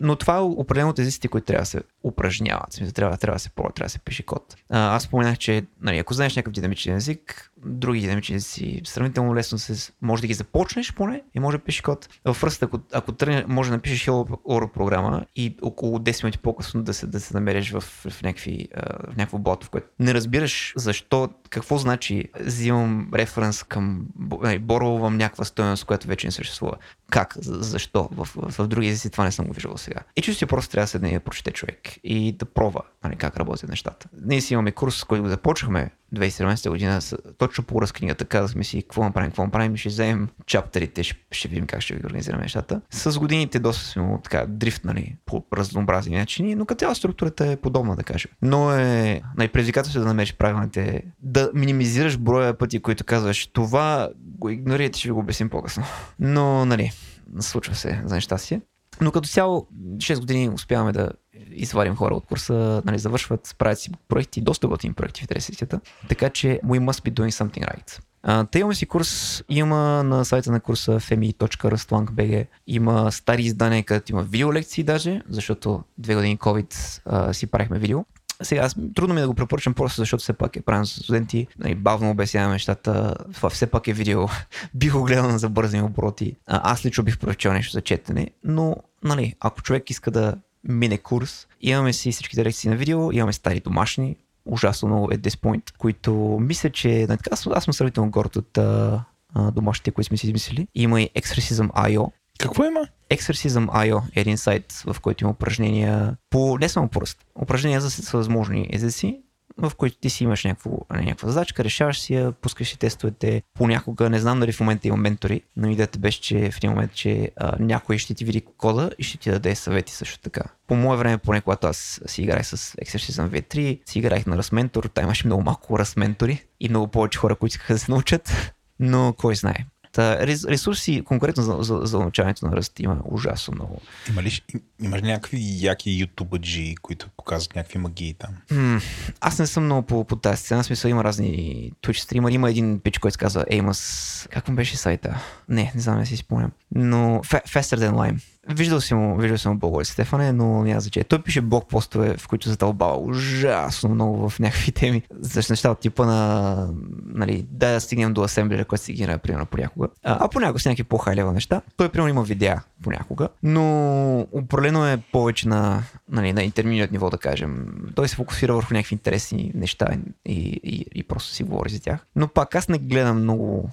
Но 0.00 0.16
това 0.16 0.36
е 0.36 0.40
определено 0.40 0.90
от 0.90 0.98
езиците, 0.98 1.28
които 1.28 1.44
трябва 1.44 1.62
да 1.62 1.66
се 1.66 1.80
упражняват. 2.04 2.72
Смисъл, 2.72 2.92
трябва, 2.92 3.16
трябва 3.16 3.36
да 3.36 3.40
се 3.40 3.50
пробва, 3.50 3.72
трябва 3.72 3.86
да 3.86 3.92
се 3.92 3.98
пише 3.98 4.22
код. 4.22 4.56
А, 4.68 4.96
аз 4.96 5.02
споменах, 5.02 5.38
че 5.38 5.64
нали, 5.80 5.98
ако 5.98 6.14
знаеш 6.14 6.36
някакъв 6.36 6.52
динамичен 6.52 6.96
език, 6.96 7.52
други 7.66 8.00
динамични 8.00 8.36
езици 8.36 8.80
сравнително 8.84 9.34
лесно 9.34 9.58
се, 9.58 9.92
може 10.02 10.20
да 10.20 10.26
ги 10.26 10.34
започнеш 10.34 10.94
поне 10.94 11.22
и 11.34 11.40
може 11.40 11.58
да 11.58 11.64
пишеш 11.64 11.80
код. 11.80 12.08
В 12.24 12.42
Rust, 12.42 12.62
ако, 12.62 12.78
ако 12.92 13.12
тръгне, 13.12 13.44
може 13.48 13.70
да 13.70 13.76
напишеш 13.76 14.06
Hello 14.06 14.28
World 14.28 14.72
програма 14.72 15.26
и 15.36 15.56
около 15.62 15.98
10 15.98 16.24
минути 16.24 16.38
по-късно 16.38 16.82
да 16.82 16.94
се, 16.94 17.06
да 17.06 17.20
се 17.20 17.34
намериш 17.34 17.70
в, 17.70 17.80
в, 17.80 18.22
някакви, 18.22 18.68
в 19.08 19.16
някакво 19.16 19.38
блато, 19.38 19.66
в 19.66 19.70
което 19.70 19.86
не 19.98 20.14
разбираш 20.14 20.72
защо, 20.76 21.28
какво 21.50 21.78
значи 21.78 22.24
взимам 22.40 23.10
референс 23.14 23.62
към, 23.62 24.06
нали, 24.42 24.58
боровам 24.58 25.16
някаква 25.16 25.44
стоеност, 25.44 25.84
която 25.84 26.06
вече 26.06 26.26
не 26.26 26.30
съществува. 26.30 26.76
Как? 27.10 27.34
За- 27.40 27.62
Защо? 27.62 28.08
В, 28.12 28.28
в, 28.36 28.64
в 28.64 28.68
други 28.68 28.88
езици 28.88 29.10
това 29.10 29.24
не 29.24 29.32
съм 29.32 29.46
го 29.46 29.52
виждал 29.52 29.76
сега. 29.82 30.00
И 30.16 30.22
чисто 30.22 30.46
просто 30.46 30.70
трябва 30.72 30.84
да 30.84 30.88
седне 30.88 31.08
и 31.08 31.12
да 31.12 31.20
прочете 31.20 31.50
човек 31.50 31.78
и 32.04 32.32
да 32.32 32.44
пробва 32.44 32.80
нали, 33.04 33.16
как 33.16 33.36
работят 33.36 33.70
нещата. 33.70 34.08
Ние 34.24 34.40
си 34.40 34.54
имаме 34.54 34.72
курс, 34.72 34.96
с 34.96 35.04
който 35.04 35.28
започнахме 35.28 35.90
2017 36.14 36.70
година, 36.70 37.00
точно 37.38 37.64
по 37.64 37.82
разкнигата. 37.82 38.24
Казахме 38.24 38.64
си 38.64 38.82
какво 38.82 39.04
направим, 39.04 39.30
какво 39.30 39.44
направим, 39.44 39.76
ще 39.76 39.88
вземем 39.88 40.28
чаптерите, 40.46 41.02
ще, 41.02 41.16
ще 41.30 41.48
видим 41.48 41.66
как 41.66 41.80
ще 41.80 41.94
ги 41.94 42.06
организираме 42.06 42.42
нещата. 42.42 42.80
С 42.90 43.18
годините 43.18 43.58
доста 43.58 43.84
сме 43.84 44.02
му 44.02 44.20
така 44.24 44.46
дрифтнали 44.48 45.16
по 45.26 45.44
разнообразни 45.52 46.16
начини, 46.16 46.54
но 46.54 46.66
като 46.66 46.78
цяло 46.78 46.94
структурата 46.94 47.46
е 47.46 47.56
подобна, 47.56 47.96
да 47.96 48.02
кажем. 48.02 48.30
Но 48.42 48.72
е 48.72 49.22
най-предизвикателството 49.36 50.02
да 50.02 50.08
намериш 50.08 50.34
правилните, 50.34 51.02
да 51.22 51.50
минимизираш 51.54 52.18
броя 52.18 52.58
пъти, 52.58 52.80
които 52.80 53.04
казваш 53.04 53.46
това 53.46 54.08
го 54.16 54.48
игнорирайте, 54.48 54.98
ще 54.98 55.08
ви 55.08 55.12
го 55.12 55.20
обясним 55.20 55.48
по-късно. 55.48 55.84
Но, 56.18 56.64
нали, 56.64 56.92
случва 57.40 57.74
се 57.74 58.02
за 58.04 58.14
нещастие. 58.14 58.60
Но 59.00 59.12
като 59.12 59.28
цяло 59.28 59.66
6 59.96 60.20
години 60.20 60.48
успяваме 60.48 60.92
да 60.92 61.10
извадим 61.50 61.96
хора 61.96 62.14
от 62.14 62.26
курса, 62.26 62.82
нали, 62.84 62.98
завършват, 62.98 63.54
правят 63.58 63.78
си 63.78 63.90
проекти, 64.08 64.40
доста 64.40 64.68
готини 64.68 64.94
проекти 64.94 65.20
в 65.20 65.22
интересите. 65.22 65.80
Така 66.08 66.30
че 66.30 66.60
we 66.64 66.80
must 66.80 67.10
be 67.10 67.12
doing 67.12 67.30
something 67.30 67.66
right. 67.66 68.00
А, 68.22 68.44
те 68.44 68.58
имаме 68.58 68.74
си 68.74 68.86
курс, 68.86 69.42
има 69.48 70.02
на 70.02 70.24
сайта 70.24 70.52
на 70.52 70.60
курса 70.60 71.00
femi.rustlang.bg, 71.00 72.46
има 72.66 73.12
стари 73.12 73.42
издания, 73.42 73.84
където 73.84 74.12
има 74.12 74.22
видеолекции 74.22 74.84
даже, 74.84 75.22
защото 75.28 75.82
две 75.98 76.14
години 76.14 76.38
COVID 76.38 77.00
а, 77.06 77.32
си 77.34 77.46
правихме 77.46 77.78
видео. 77.78 78.04
Сега, 78.42 78.62
аз, 78.62 78.76
трудно 78.94 79.14
ми 79.14 79.20
е 79.20 79.22
да 79.22 79.28
го 79.28 79.34
препоръчам 79.34 79.74
просто 79.74 80.00
защото 80.00 80.22
все 80.22 80.32
пак 80.32 80.56
е 80.56 80.60
правен 80.60 80.86
с 80.86 80.90
студенти, 80.90 81.46
нали, 81.58 81.74
бавно 81.74 82.10
обясняваме 82.10 82.52
нещата, 82.52 83.14
това 83.34 83.50
все 83.50 83.66
пак 83.66 83.88
е 83.88 83.92
видео, 83.92 84.26
бих 84.74 84.92
го 84.92 85.02
гледал 85.02 85.28
на 85.28 85.38
забързани 85.38 85.82
обороти. 85.82 86.36
А, 86.46 86.72
аз 86.72 86.84
лично 86.84 87.04
бих 87.04 87.18
прочел 87.18 87.52
нещо 87.52 87.72
за 87.72 87.80
четене, 87.80 88.30
но 88.44 88.76
нали, 89.04 89.34
ако 89.40 89.62
човек 89.62 89.90
иска 89.90 90.10
да 90.10 90.34
мине 90.68 90.98
курс, 90.98 91.46
имаме 91.60 91.92
си 91.92 92.12
всичките 92.12 92.44
лекции 92.44 92.70
на 92.70 92.76
видео, 92.76 93.12
имаме 93.12 93.32
стари 93.32 93.60
домашни, 93.60 94.16
ужасно 94.44 94.88
много 94.88 95.10
at 95.10 95.18
this 95.18 95.40
point, 95.40 95.76
които 95.78 96.38
мисля, 96.40 96.70
че 96.70 96.88
нали, 96.88 97.18
така, 97.18 97.30
аз, 97.50 97.64
съм 97.64 97.74
сравнително 97.74 98.10
горд 98.10 98.36
от 98.36 98.58
а, 98.58 99.04
домашните, 99.34 99.90
които 99.90 100.08
сме 100.08 100.16
си 100.16 100.26
измислили. 100.26 100.68
Има 100.74 101.02
и 101.02 101.10
Exorcism.io, 101.16 102.10
Какво 102.38 102.64
има? 102.64 102.80
Exorcism.io 103.12 104.02
е 104.16 104.20
един 104.20 104.38
сайт, 104.38 104.72
в 104.86 104.96
който 105.00 105.24
има 105.24 105.30
упражнения 105.30 106.16
по, 106.30 106.58
не 106.58 106.68
само 106.68 106.88
по 106.88 107.00
ръст, 107.00 107.18
упражнения 107.42 107.80
за 107.80 107.90
всевъзможни 107.90 108.68
езици, 108.72 109.22
в 109.58 109.72
които 109.76 109.96
ти 109.96 110.10
си 110.10 110.24
имаш 110.24 110.44
някакво, 110.44 110.70
някаква 110.90 111.28
задачка, 111.28 111.64
решаваш 111.64 112.00
си 112.00 112.14
я, 112.14 112.32
пускаш 112.32 112.68
си 112.68 112.78
тестовете. 112.78 113.42
Понякога, 113.54 114.10
не 114.10 114.18
знам 114.18 114.40
дали 114.40 114.52
в 114.52 114.60
момента 114.60 114.88
има 114.88 114.96
ментори, 114.96 115.42
но 115.56 115.70
идеята 115.70 115.98
беше, 115.98 116.20
че 116.20 116.50
в 116.50 116.56
един 116.56 116.70
момент, 116.70 116.92
че 116.92 117.30
а, 117.36 117.56
някой 117.60 117.98
ще 117.98 118.14
ти 118.14 118.24
види 118.24 118.40
кода 118.40 118.90
и 118.98 119.02
ще 119.02 119.18
ти 119.18 119.30
даде 119.30 119.54
съвети 119.54 119.92
също 119.92 120.18
така. 120.18 120.42
По 120.66 120.74
мое 120.74 120.96
време, 120.96 121.18
поне 121.18 121.40
когато 121.40 121.66
аз 121.66 122.00
си 122.06 122.22
играх 122.22 122.46
с 122.46 122.56
Exercism 122.56 123.28
V3, 123.28 123.80
си 123.90 123.98
играх 123.98 124.26
на 124.26 124.36
разментор, 124.36 124.84
там 124.84 125.04
имаше 125.04 125.26
много 125.26 125.42
малко 125.42 125.78
разментори 125.78 126.44
и 126.60 126.68
много 126.68 126.88
повече 126.88 127.18
хора, 127.18 127.36
които 127.36 127.52
искаха 127.52 127.72
да 127.72 127.78
се 127.78 127.92
научат, 127.92 128.52
но 128.80 129.14
кой 129.18 129.34
знае. 129.34 129.66
Та, 129.92 130.26
ресурси 130.26 131.02
конкретно 131.04 131.42
за, 131.42 131.56
за, 131.60 131.80
за 131.82 131.98
научаването 131.98 132.46
на 132.46 132.56
ръст 132.56 132.80
има 132.80 132.98
ужасно 133.04 133.54
много. 133.54 133.80
Има 134.08 134.22
ли, 134.22 134.40
имаш 134.82 135.02
някакви 135.02 135.38
яки 135.60 135.90
ютубъджи, 135.90 136.74
които 136.82 137.08
показват 137.16 137.56
някакви 137.56 137.78
магии 137.78 138.14
там? 138.14 138.30
М- 138.50 138.80
аз 139.20 139.38
не 139.38 139.46
съм 139.46 139.64
много 139.64 139.86
по, 139.86 140.04
по 140.04 140.16
тази 140.16 140.42
сцена, 140.42 140.64
смисъл 140.64 140.88
има 140.88 141.04
разни 141.04 141.72
Twitch 141.82 141.98
стримери, 141.98 142.34
има 142.34 142.50
един 142.50 142.80
пич, 142.80 142.98
който 142.98 143.12
се 143.12 143.18
казва 143.18 143.44
Amos, 143.44 144.28
как 144.28 144.48
му 144.48 144.54
беше 144.54 144.76
сайта? 144.76 145.22
Не, 145.48 145.72
не 145.74 145.80
знам, 145.80 145.98
не 145.98 146.06
си 146.06 146.16
спомням. 146.16 146.52
Но 146.74 147.20
Faster 147.24 147.76
Than 147.76 147.92
Lime 147.92 148.20
Виждал 148.48 148.80
си 148.80 148.94
му, 148.94 149.16
виждал 149.16 149.38
съм 149.38 149.58
Бог 149.58 149.86
Стефане, 149.86 150.32
но 150.32 150.62
няма 150.62 150.80
значение. 150.80 151.04
Той 151.04 151.22
пише 151.22 151.40
блог 151.40 151.68
постове, 151.68 152.16
в 152.16 152.28
които 152.28 152.48
задълбава 152.48 152.96
ужасно 152.96 153.88
много 153.88 154.28
в 154.28 154.38
някакви 154.38 154.72
теми. 154.72 155.02
За 155.20 155.42
неща 155.50 155.70
от 155.70 155.78
типа 155.78 156.06
на, 156.06 156.68
нали, 157.06 157.46
да 157.50 157.80
стигнем 157.80 158.12
до 158.12 158.22
асемблера, 158.22 158.64
който 158.64 158.84
си 158.84 158.92
генерира, 158.92 159.18
примерно, 159.18 159.46
понякога. 159.46 159.88
А, 160.02 160.24
а 160.24 160.28
понякога 160.28 160.60
с 160.60 160.64
някакви 160.64 160.84
по-хайлева 160.84 161.32
неща. 161.32 161.62
Той, 161.76 161.88
примерно, 161.88 162.08
има 162.08 162.22
видеа 162.22 162.62
понякога, 162.82 163.28
но 163.42 164.26
определено 164.32 164.86
е 164.86 165.02
повече 165.12 165.48
на, 165.48 165.82
нали, 166.08 166.32
на 166.32 166.42
интермедиат 166.42 166.92
ниво, 166.92 167.10
да 167.10 167.18
кажем. 167.18 167.66
Той 167.94 168.08
се 168.08 168.16
фокусира 168.16 168.54
върху 168.54 168.74
някакви 168.74 168.94
интересни 168.94 169.52
неща 169.54 169.88
и, 170.26 170.60
и, 170.64 170.86
и 170.94 171.02
просто 171.02 171.34
си 171.34 171.42
говори 171.42 171.70
за 171.70 171.80
тях. 171.80 172.06
Но 172.16 172.28
пак 172.28 172.54
аз 172.54 172.68
не 172.68 172.78
гледам 172.78 173.22
много 173.22 173.70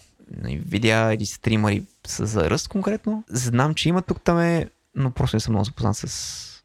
видеа 0.65 1.13
или 1.13 1.25
стримари 1.25 1.83
за 2.07 2.49
ръст 2.49 2.67
конкретно. 2.67 3.23
Знам, 3.29 3.75
че 3.75 3.89
има 3.89 4.01
тук 4.01 4.21
там 4.21 4.39
е, 4.39 4.69
но 4.95 5.11
просто 5.11 5.35
не 5.35 5.39
съм 5.39 5.53
много 5.53 5.65
запознат 5.65 5.97
с, 5.97 6.07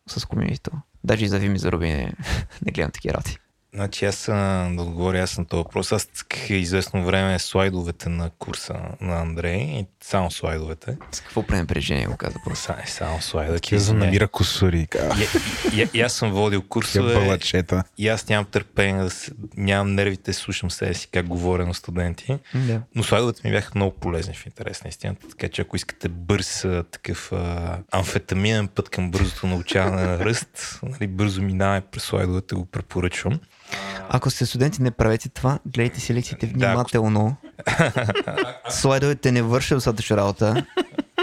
с 0.06 0.24
комьюнитито. 0.24 0.70
Даже 1.04 1.24
и 1.24 1.28
за 1.28 1.38
Вими 1.38 1.58
за 1.58 1.72
Руби 1.72 1.88
не, 1.88 2.12
не 2.66 2.72
гледам 2.72 2.90
такива 2.90 3.14
работи. 3.14 3.38
Значи 3.74 4.04
аз 4.04 4.24
да 4.26 4.76
отговоря 4.78 5.22
аз 5.22 5.38
на 5.38 5.44
този 5.44 5.62
въпрос. 5.62 5.92
Аз 5.92 6.02
цъках 6.02 6.50
известно 6.50 7.04
време 7.04 7.38
слайдовете 7.38 8.08
на 8.08 8.30
курса 8.30 8.80
на 9.00 9.20
Андрей 9.20 9.60
и 9.60 9.86
само 10.04 10.30
слайдовете. 10.30 10.96
С 11.12 11.20
какво 11.20 11.42
пренебрежение 11.42 12.06
го 12.06 12.16
каза 12.16 12.38
просто? 12.44 12.64
Само, 12.64 12.78
само 12.86 13.22
слайдовете. 13.22 13.62
Такива 13.62 13.80
за 13.80 13.94
намира 13.94 14.28
косури. 14.28 14.88
И, 15.74 15.80
и, 15.80 15.88
и, 15.94 16.00
аз 16.00 16.12
съм 16.12 16.32
водил 16.32 16.62
курсове. 16.62 17.38
И 17.98 18.08
аз 18.08 18.28
нямам 18.28 18.44
търпение, 18.44 19.02
да 19.02 19.10
се, 19.10 19.32
нямам 19.56 19.94
нервите, 19.94 20.32
слушам 20.32 20.70
себе 20.70 20.94
си 20.94 21.08
как 21.12 21.26
говоря 21.26 21.66
на 21.66 21.74
студенти. 21.74 22.38
Да. 22.54 22.82
Но 22.94 23.02
слайдовете 23.02 23.48
ми 23.48 23.54
бяха 23.54 23.72
много 23.74 23.96
полезни 23.96 24.34
в 24.34 24.46
интерес 24.46 24.84
на 24.84 24.88
истината. 24.88 25.28
Така 25.28 25.48
че 25.48 25.62
ако 25.62 25.76
искате 25.76 26.08
бърз 26.08 26.66
такъв 26.90 27.32
а, 27.32 27.78
амфетаминен 27.92 28.68
път 28.68 28.88
към 28.88 29.10
бързото 29.10 29.46
научаване 29.46 30.02
на 30.02 30.18
ръст, 30.18 30.80
нали, 30.82 31.06
бързо 31.06 31.42
минаване 31.42 31.80
през 31.80 32.02
слайдовете, 32.02 32.54
го 32.54 32.64
препоръчвам. 32.64 33.40
Ако 34.08 34.30
сте 34.30 34.46
студенти, 34.46 34.82
не 34.82 34.90
правете 34.90 35.28
това. 35.28 35.58
Гледайте 35.66 36.00
си 36.00 36.14
лекциите 36.14 36.46
внимателно. 36.46 37.36
Слайдовете 38.70 39.32
не 39.32 39.42
вършат 39.42 39.76
достатъчно 39.76 40.16
работа. 40.16 40.66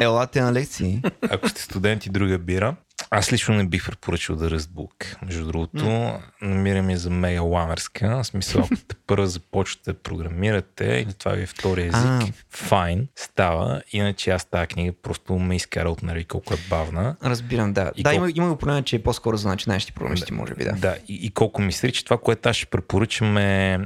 Елате 0.02 0.42
на 0.42 0.54
лекции. 0.54 1.02
Ако 1.30 1.50
сте 1.50 1.62
студенти, 1.62 2.10
друга 2.10 2.38
бира. 2.38 2.76
Аз 3.10 3.34
лично 3.34 3.56
не 3.56 3.66
бих 3.66 3.86
препоръчал 3.86 4.36
да 4.36 4.50
Rustbook. 4.50 5.26
Между 5.26 5.46
другото, 5.46 5.86
mm. 5.86 6.20
намирам 6.42 6.90
я 6.90 6.98
за 6.98 7.10
мега 7.10 7.42
ламерска. 7.42 8.10
В 8.10 8.24
смисъл, 8.24 8.62
ако 8.62 8.76
те 8.88 8.96
първо 9.08 9.26
започвате 9.26 9.94
да 9.94 10.00
програмирате 10.00 10.86
или 10.86 11.14
това 11.14 11.32
ви 11.32 11.44
е 11.44 11.46
втори 11.46 11.82
език, 11.82 11.94
ah. 11.96 12.34
файн, 12.50 13.08
става. 13.16 13.82
Иначе 13.92 14.32
аз 14.32 14.46
тази 14.46 14.68
книга 14.68 14.94
просто 15.04 15.34
ме 15.34 15.56
изкара 15.56 15.90
от 15.90 16.04
нерви 16.04 16.26
колко 16.26 16.54
е 16.54 16.58
бавна. 16.70 17.16
Разбирам, 17.24 17.74
да. 17.74 17.92
И 17.96 18.04
да, 18.04 18.10
колко... 18.10 18.26
има, 18.26 18.32
има 18.36 18.50
го 18.50 18.58
проблема, 18.58 18.84
че 18.84 18.96
е 18.96 19.04
по-скоро 19.04 19.38
за 19.38 19.50
начинаещи 19.50 19.94
програмисти, 19.94 20.32
да, 20.32 20.36
може 20.36 20.54
би, 20.56 20.64
да. 20.64 20.72
Да, 20.72 20.96
и, 21.08 21.16
и 21.16 21.32
колко 21.32 21.62
мисли, 21.62 21.92
че 21.92 22.04
това, 22.04 22.18
което 22.18 22.50
аз 22.50 22.56
ще 22.56 22.66
препоръчам 22.66 23.38
е 23.38 23.80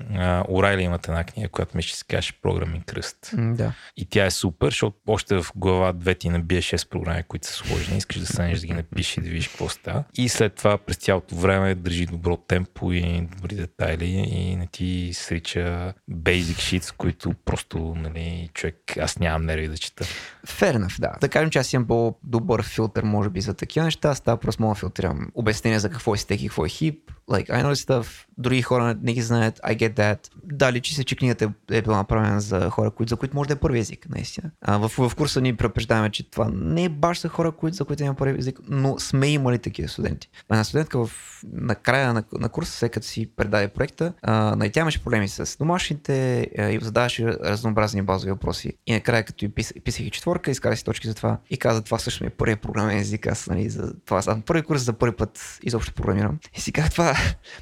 Урайли 0.49 0.81
имат 0.81 1.07
една 1.07 1.23
книга, 1.23 1.49
която 1.49 1.77
ми 1.77 1.83
ще 1.83 1.97
се 1.97 2.05
каже 2.05 2.33
програмен 2.41 2.81
кръст. 2.81 3.17
Mm, 3.33 3.55
да. 3.55 3.73
И 3.97 4.05
тя 4.05 4.25
е 4.25 4.31
супер, 4.31 4.67
защото 4.67 4.97
още 5.07 5.35
в 5.35 5.45
глава 5.55 5.93
2 5.93 6.19
ти 6.19 6.29
набие 6.29 6.61
6 6.61 6.89
програми, 6.89 7.23
които 7.27 7.47
са 7.47 7.53
сложни. 7.53 7.97
Искаш 7.97 8.19
да 8.19 8.25
станеш 8.25 8.59
да 8.59 8.67
ги 8.67 8.73
напишеш 8.73 9.04
и 9.13 9.21
да 9.21 9.29
видиш 9.29 9.47
какво 9.47 9.69
става. 9.69 10.03
И 10.17 10.29
след 10.29 10.55
това 10.55 10.77
през 10.77 10.97
цялото 10.97 11.35
време 11.35 11.75
държи 11.75 12.05
добро 12.05 12.37
темпо 12.37 12.91
и 12.91 13.21
добри 13.35 13.55
детайли 13.55 14.05
и 14.05 14.55
не 14.55 14.67
ти 14.67 15.11
срича 15.13 15.93
basic 16.11 16.79
sheets, 16.79 16.95
които 16.97 17.33
просто, 17.45 17.95
нали, 17.97 18.49
човек, 18.53 18.97
аз 19.01 19.19
нямам 19.19 19.45
нерви 19.45 19.67
да 19.67 19.77
чета. 19.77 20.05
Fair 20.47 20.99
да. 20.99 21.13
Да 21.21 21.29
кажем, 21.29 21.49
че 21.49 21.59
аз 21.59 21.73
имам 21.73 21.87
по-добър 21.87 22.63
филтър, 22.63 23.03
може 23.03 23.29
би, 23.29 23.41
за 23.41 23.53
такива 23.53 23.85
неща. 23.85 24.15
Става 24.15 24.37
просто 24.37 24.61
мога 24.61 24.75
да 24.75 24.79
филтрирам 24.79 25.27
обяснение 25.33 25.79
за 25.79 25.89
какво 25.89 26.13
е 26.13 26.17
стек 26.17 26.41
и 26.41 26.47
какво 26.47 26.65
е 26.65 26.69
хип. 26.69 27.11
Like, 27.31 27.49
I 27.49 27.63
know 27.63 27.73
stuff. 27.73 28.25
Други 28.37 28.61
хора 28.61 28.95
не 29.01 29.13
ги 29.13 29.21
знаят. 29.21 29.59
I 29.63 29.77
get 29.77 29.93
that. 29.93 30.29
Да, 30.43 30.73
личи 30.73 30.95
се, 30.95 31.03
че 31.03 31.15
книгата 31.15 31.51
е, 31.71 31.81
била 31.81 31.97
направена 31.97 32.41
за 32.41 32.69
хора, 32.69 32.91
които, 32.91 33.09
за 33.09 33.15
които 33.15 33.35
може 33.35 33.47
да 33.47 33.53
е 33.53 33.57
първи 33.57 33.79
език, 33.79 34.07
наистина. 34.09 34.51
А, 34.61 34.77
в, 34.77 35.09
в 35.09 35.15
курса 35.15 35.41
ни 35.41 35.55
предупреждаваме, 35.55 36.09
че 36.09 36.29
това 36.29 36.49
не 36.53 36.83
е 36.83 36.89
баш 36.89 37.21
за 37.21 37.29
хора, 37.29 37.51
които, 37.51 37.77
за 37.77 37.85
които 37.85 38.03
има 38.03 38.13
първи 38.13 38.39
език, 38.39 38.59
но 38.67 38.99
сме 38.99 39.27
имали 39.27 39.59
такива 39.59 39.89
студенти. 39.89 40.29
Една 40.51 40.63
студентка 40.63 41.05
в, 41.05 41.11
на 41.53 41.75
края 41.75 42.13
на, 42.13 42.23
на 42.39 42.49
курса, 42.49 42.71
след 42.71 42.91
като 42.91 43.07
си 43.07 43.31
предаде 43.35 43.67
проекта, 43.67 44.13
а, 44.21 44.69
тя 44.69 44.79
имаше 44.79 45.03
проблеми 45.03 45.27
с 45.27 45.57
домашните 45.57 46.47
и 46.57 46.79
задаваше 46.81 47.25
разнообразни 47.27 48.01
базови 48.01 48.31
въпроси. 48.31 48.73
И 48.87 48.93
накрая, 48.93 49.23
като 49.23 49.45
и 49.45 49.49
пис, 49.49 49.73
писах 49.83 50.05
и 50.05 50.11
четворка, 50.11 50.51
изкара 50.51 50.77
си 50.77 50.83
точки 50.83 51.07
за 51.07 51.13
това 51.13 51.37
и 51.49 51.57
каза, 51.57 51.81
това 51.81 51.99
също 51.99 52.23
ми 52.23 52.27
е 52.27 52.29
първият 52.29 52.61
програмен 52.61 52.97
език. 52.97 53.27
Аз, 53.27 53.47
нали, 53.47 53.69
за 53.69 53.93
това 54.05 54.21
съм 54.21 54.41
първи 54.41 54.61
курс 54.61 54.81
за 54.81 54.93
първи 54.93 55.15
път 55.15 55.59
изобщо 55.63 55.93
програмирам. 55.93 56.39
И 56.57 56.61
си 56.61 56.71
казах, 56.71 56.91
това 56.91 57.14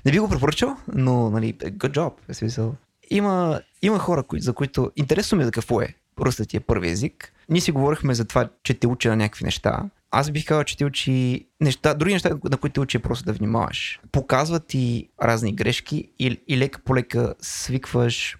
не 0.06 0.12
би 0.12 0.20
го 0.20 0.30
препоръчал, 0.30 0.78
но 0.94 1.30
нали, 1.30 1.54
good 1.54 1.92
job. 1.92 2.14
Е 2.30 2.34
смисъл. 2.34 2.76
Има, 3.10 3.62
има 3.82 4.00
хора, 4.00 4.24
кои, 4.24 4.42
за 4.42 4.54
които 4.54 4.92
интересно 4.96 5.38
ми 5.38 5.42
е 5.42 5.46
за 5.46 5.52
какво 5.52 5.82
е 5.82 5.96
руската 6.20 6.50
ти 6.50 6.58
е 6.58 6.60
първи 6.60 6.90
език. 6.90 7.34
Ние 7.50 7.62
си 7.62 7.72
говорихме 7.72 8.14
за 8.14 8.26
това, 8.26 8.50
че 8.64 8.74
те 8.74 8.88
учи 8.88 9.08
на 9.08 9.16
някакви 9.16 9.46
неща. 9.46 9.84
Аз 10.12 10.32
бих 10.32 10.46
казал, 10.46 10.64
че 10.64 10.78
ти 10.78 10.86
учи 10.86 11.48
неща, 11.62 11.94
други 11.94 12.14
неща, 12.14 12.30
на 12.30 12.58
които 12.58 12.74
те 12.74 12.80
учи 12.80 12.98
е 12.98 13.02
просто 13.02 13.26
да 13.26 13.34
внимаваш. 13.34 14.00
Показва 14.12 14.60
ти 14.60 15.10
разни 15.24 15.56
грешки 15.56 16.10
и, 16.20 16.42
и 16.48 16.58
лека 16.58 16.80
по 16.86 16.96
лека 16.96 17.34
свикваш 17.42 18.38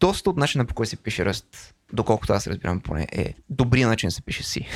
доста 0.00 0.30
от 0.30 0.36
начина 0.36 0.64
по 0.64 0.74
който 0.74 0.90
се 0.90 0.96
пише 0.96 1.24
ръст, 1.24 1.74
доколкото 1.92 2.32
аз 2.32 2.46
разбирам 2.46 2.80
поне, 2.80 3.06
е 3.12 3.34
добрия 3.50 3.88
начин 3.88 4.06
да 4.06 4.10
се 4.10 4.22
пише 4.22 4.42
си. 4.42 4.66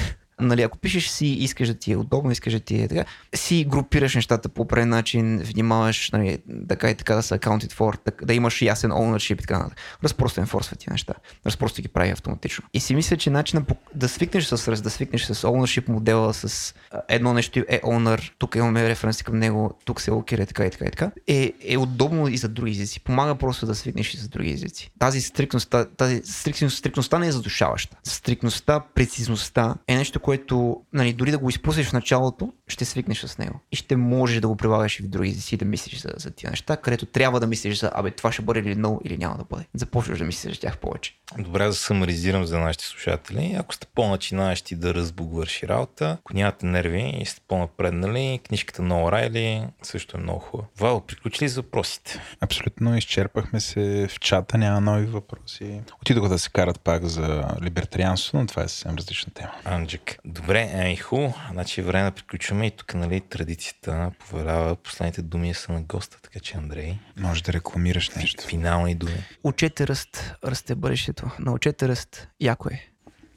Нали, 0.41 0.63
ако 0.63 0.79
пишеш 0.79 1.09
си, 1.09 1.27
искаш 1.27 1.69
да 1.69 1.75
ти 1.75 1.93
е 1.93 1.97
удобно, 1.97 2.31
искаш 2.31 2.53
да 2.53 2.61
ти 2.61 2.83
е 2.83 2.89
така, 2.89 3.05
си 3.35 3.65
групираш 3.69 4.15
нещата 4.15 4.49
по 4.49 4.63
определен 4.63 4.89
начин, 4.89 5.39
внимаваш 5.39 6.11
нали, 6.11 6.39
така 6.69 6.91
и 6.91 6.95
така 6.95 7.15
да 7.15 7.23
са 7.23 7.39
accounted 7.39 7.73
for, 7.73 7.99
так, 8.05 8.25
да 8.25 8.35
имаш 8.35 8.63
ясен 8.63 8.91
ownership 8.91 9.35
и 9.35 9.37
така 9.37 9.59
нататък. 9.59 9.79
Разпросто 10.05 10.41
енфорсва 10.41 10.77
ти 10.77 10.91
неща. 10.91 11.15
Разпросто 11.47 11.83
ги 11.83 11.89
прави 11.89 12.11
автоматично. 12.11 12.65
И 12.75 12.81
си 12.81 12.95
мисля, 12.95 13.17
че 13.17 13.31
начинът 13.31 13.73
да 13.95 14.09
свикнеш 14.09 14.45
с 14.45 14.69
раз, 14.69 14.83
да 14.83 14.91
свикнеш 14.91 15.25
с 15.25 15.35
ownership 15.35 15.89
модела, 15.89 16.35
с 16.35 16.75
едно 17.09 17.35
нещо 17.35 17.65
е 17.69 17.81
owner, 17.81 18.31
тук 18.39 18.55
имаме 18.55 18.89
референси 18.89 19.25
към 19.25 19.39
него, 19.39 19.79
тук 19.85 20.01
се 20.01 20.11
локира 20.11 20.47
така 20.47 20.67
и 20.67 20.71
така 20.71 20.85
и 20.85 20.91
така, 20.91 21.11
е, 21.27 21.53
е 21.65 21.77
удобно 21.77 22.29
и 22.29 22.37
за 22.37 22.49
други 22.49 22.71
езици. 22.71 23.01
Помага 23.01 23.35
просто 23.35 23.67
да 23.67 23.75
свикнеш 23.75 24.15
и 24.15 24.17
за 24.17 24.29
други 24.29 24.53
езици. 24.53 24.91
Тази 24.99 25.21
стрикност, 25.21 25.75
тази 25.97 26.23
стрикност, 26.25 26.79
стрикността 26.79 27.19
не 27.19 27.27
е 27.27 27.33
задушаваща. 27.33 27.97
Стрикността, 28.05 28.81
прецизността 28.95 29.75
е 29.89 29.97
нещо, 29.97 30.21
което 30.29 30.83
нали, 30.93 31.13
дори 31.13 31.31
да 31.31 31.39
го 31.39 31.49
изпуснеш 31.49 31.87
в 31.87 31.93
началото, 31.93 32.53
ще 32.67 32.85
свикнеш 32.85 33.21
с 33.21 33.39
него. 33.39 33.61
И 33.73 33.77
ще 33.77 33.97
можеш 33.97 34.41
да 34.41 34.49
го 34.49 34.57
прилагаш 34.57 35.01
и 35.01 35.03
в 35.03 35.09
други 35.09 35.31
езици, 35.31 35.57
да 35.57 35.65
мислиш 35.65 36.01
за, 36.01 36.11
за 36.17 36.31
тия 36.31 36.51
неща, 36.51 36.77
където 36.77 37.07
трябва 37.07 37.41
да 37.41 37.47
мислиш 37.47 37.79
за, 37.79 37.91
абе, 37.95 38.11
това 38.11 38.33
ще 38.33 38.43
бъде 38.43 38.63
ли 38.63 38.75
много 38.75 39.01
или 39.05 39.19
няма 39.19 39.37
да 39.37 39.45
бъде. 39.45 39.67
Започваш 39.75 40.19
да 40.19 40.25
мислиш 40.25 40.55
за 40.55 40.61
тях 40.61 40.79
повече. 40.79 41.15
Добре, 41.39 41.65
да 41.65 41.73
самаризирам 41.73 42.45
за 42.45 42.59
нашите 42.59 42.85
слушатели. 42.85 43.57
Ако 43.59 43.75
сте 43.75 43.87
по-начинаещи 43.95 44.75
да 44.75 44.95
разбогвърши 44.95 45.69
работа, 45.69 46.17
ако 46.21 46.35
нямате 46.35 46.67
нерви 46.67 47.19
и 47.21 47.27
сте 47.27 47.41
по-напреднали, 47.49 48.41
книжката 48.49 48.83
на 48.83 49.05
Орайли 49.05 49.63
също 49.83 50.17
е 50.17 50.21
много 50.21 50.41
хубава. 50.41 50.69
Вало, 50.79 51.01
приключи 51.01 51.45
ли 51.45 51.49
с 51.49 51.57
въпросите? 51.57 52.23
Абсолютно, 52.41 52.97
изчерпахме 52.97 53.61
се 53.61 54.09
в 54.11 54.21
чата, 54.21 54.59
няма 54.59 54.81
нови 54.81 55.07
въпроси. 55.07 55.81
Отидоха 56.03 56.29
да 56.29 56.39
се 56.39 56.51
карат 56.51 56.81
пак 56.81 57.05
за 57.05 57.45
либертарианство, 57.63 58.39
но 58.39 58.47
това 58.47 58.63
е 58.63 58.69
съвсем 58.69 58.97
различна 58.97 59.33
тема. 59.35 59.53
Анджик. 59.65 60.18
Добре, 60.25 60.71
е, 60.73 60.97
хубаво. 60.97 61.35
Значи 61.53 61.81
е 61.81 61.85
време 61.85 62.11
да 62.11 62.15
приключваме 62.15 62.67
и 62.67 62.71
тук, 62.71 62.95
нали, 62.95 63.21
традицията 63.21 64.11
повелява 64.19 64.77
последните 64.77 65.23
думи 65.23 65.55
са 65.55 65.73
на 65.73 65.83
госта, 65.83 66.19
така 66.23 66.41
че 66.41 66.57
Андрей. 66.57 66.95
Може 67.17 67.43
да 67.43 67.53
рекламираш 67.53 68.11
нещо. 68.11 68.45
Финални 68.47 68.95
думи. 68.95 69.25
Учете 69.45 69.87
ръст, 69.87 70.35
расте 70.45 70.75
бъдещето. 70.75 71.31
Научете 71.39 71.89
ръст, 71.89 72.29
яко 72.41 72.69
е. 72.69 72.89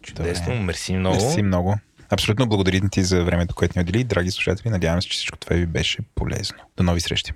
Чудесно, 0.01 0.55
мерси 0.55 0.93
много. 0.93 1.15
Мерси 1.15 1.41
много. 1.41 1.77
Абсолютно 2.09 2.49
благодарим 2.49 2.89
ти 2.89 3.03
за 3.03 3.23
времето, 3.23 3.55
което 3.55 3.79
ни 3.79 3.81
отдели. 3.81 4.03
Драги 4.03 4.31
слушатели, 4.31 4.69
надявам 4.69 5.01
се, 5.01 5.07
че 5.07 5.15
всичко 5.15 5.37
това 5.37 5.55
ви 5.55 5.65
беше 5.65 5.97
полезно. 6.15 6.57
До 6.77 6.83
нови 6.83 7.01
срещи. 7.01 7.31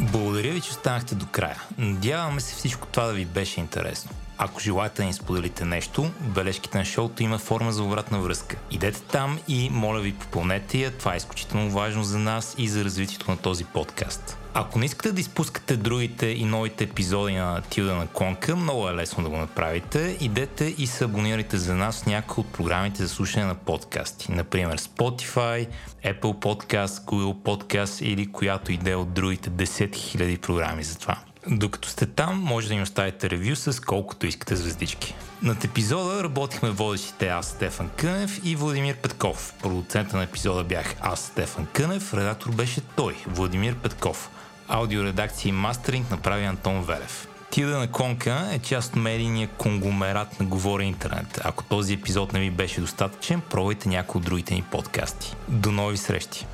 Благодаря 0.00 0.52
ви, 0.52 0.60
че 0.60 0.70
останахте 0.70 1.14
до 1.14 1.26
края. 1.26 1.56
Надяваме 1.78 2.40
се 2.40 2.54
всичко 2.54 2.86
това 2.86 3.06
да 3.06 3.12
ви 3.12 3.24
беше 3.24 3.60
интересно. 3.60 4.10
Ако 4.42 4.60
желаете 4.60 5.02
да 5.02 5.04
ни 5.04 5.12
споделите 5.12 5.64
нещо, 5.64 6.10
бележките 6.20 6.78
на 6.78 6.84
шоуто 6.84 7.22
има 7.22 7.38
форма 7.38 7.72
за 7.72 7.82
обратна 7.82 8.20
връзка. 8.20 8.56
Идете 8.70 9.02
там 9.02 9.38
и 9.48 9.70
моля 9.70 10.00
ви 10.00 10.14
попълнете 10.14 10.78
я, 10.78 10.90
това 10.90 11.14
е 11.14 11.16
изключително 11.16 11.70
важно 11.70 12.04
за 12.04 12.18
нас 12.18 12.54
и 12.58 12.68
за 12.68 12.84
развитието 12.84 13.30
на 13.30 13.36
този 13.36 13.64
подкаст. 13.64 14.38
Ако 14.54 14.78
не 14.78 14.84
искате 14.84 15.12
да 15.12 15.20
изпускате 15.20 15.76
другите 15.76 16.26
и 16.26 16.44
новите 16.44 16.84
епизоди 16.84 17.34
на 17.34 17.60
Тилда 17.60 17.94
на 17.94 18.06
Конка, 18.06 18.56
много 18.56 18.88
е 18.88 18.94
лесно 18.94 19.22
да 19.22 19.30
го 19.30 19.36
направите. 19.36 20.16
Идете 20.20 20.74
и 20.78 20.86
се 20.86 21.04
абонирайте 21.04 21.56
за 21.56 21.74
нас 21.74 22.02
в 22.02 22.06
някои 22.06 22.42
от 22.42 22.52
програмите 22.52 23.02
за 23.02 23.08
слушане 23.08 23.46
на 23.46 23.54
подкасти. 23.54 24.32
Например 24.32 24.78
Spotify, 24.78 25.68
Apple 26.04 26.20
Podcast, 26.20 27.04
Google 27.04 27.34
Podcast 27.34 28.02
или 28.02 28.32
която 28.32 28.72
идея 28.72 28.98
от 28.98 29.12
другите 29.12 29.50
10 29.50 29.90
000 29.90 30.38
програми 30.38 30.84
за 30.84 30.98
това. 30.98 31.18
Докато 31.46 31.88
сте 31.88 32.06
там, 32.06 32.38
може 32.38 32.68
да 32.68 32.74
ни 32.74 32.82
оставите 32.82 33.30
ревю 33.30 33.56
с 33.56 33.80
колкото 33.80 34.26
искате 34.26 34.56
звездички. 34.56 35.14
Над 35.42 35.64
епизода 35.64 36.24
работихме 36.24 36.70
водещите 36.70 37.28
аз, 37.28 37.46
Стефан 37.46 37.90
Кънев 37.96 38.40
и 38.44 38.56
Владимир 38.56 38.96
Петков. 38.96 39.54
Продуцента 39.62 40.16
на 40.16 40.22
епизода 40.22 40.64
бях 40.64 40.94
аз, 41.00 41.20
Стефан 41.20 41.66
Кънев, 41.72 42.14
редактор 42.14 42.52
беше 42.52 42.80
той, 42.80 43.16
Владимир 43.26 43.74
Петков. 43.74 44.30
Аудиоредакция 44.68 45.48
и 45.48 45.52
мастеринг 45.52 46.10
направи 46.10 46.44
Антон 46.44 46.82
Велев. 46.82 47.28
Тида 47.50 47.78
на 47.78 47.90
Конка 47.92 48.48
е 48.52 48.58
част 48.58 48.88
от 48.88 48.96
медийния 48.96 49.48
конгломерат 49.48 50.40
на 50.40 50.46
Говори 50.46 50.84
Интернет. 50.84 51.40
Ако 51.44 51.64
този 51.64 51.94
епизод 51.94 52.32
не 52.32 52.40
ви 52.40 52.50
беше 52.50 52.80
достатъчен, 52.80 53.40
пробвайте 53.50 53.88
някои 53.88 54.18
от 54.18 54.24
другите 54.24 54.54
ни 54.54 54.62
подкасти. 54.62 55.36
До 55.48 55.72
нови 55.72 55.96
срещи! 55.96 56.46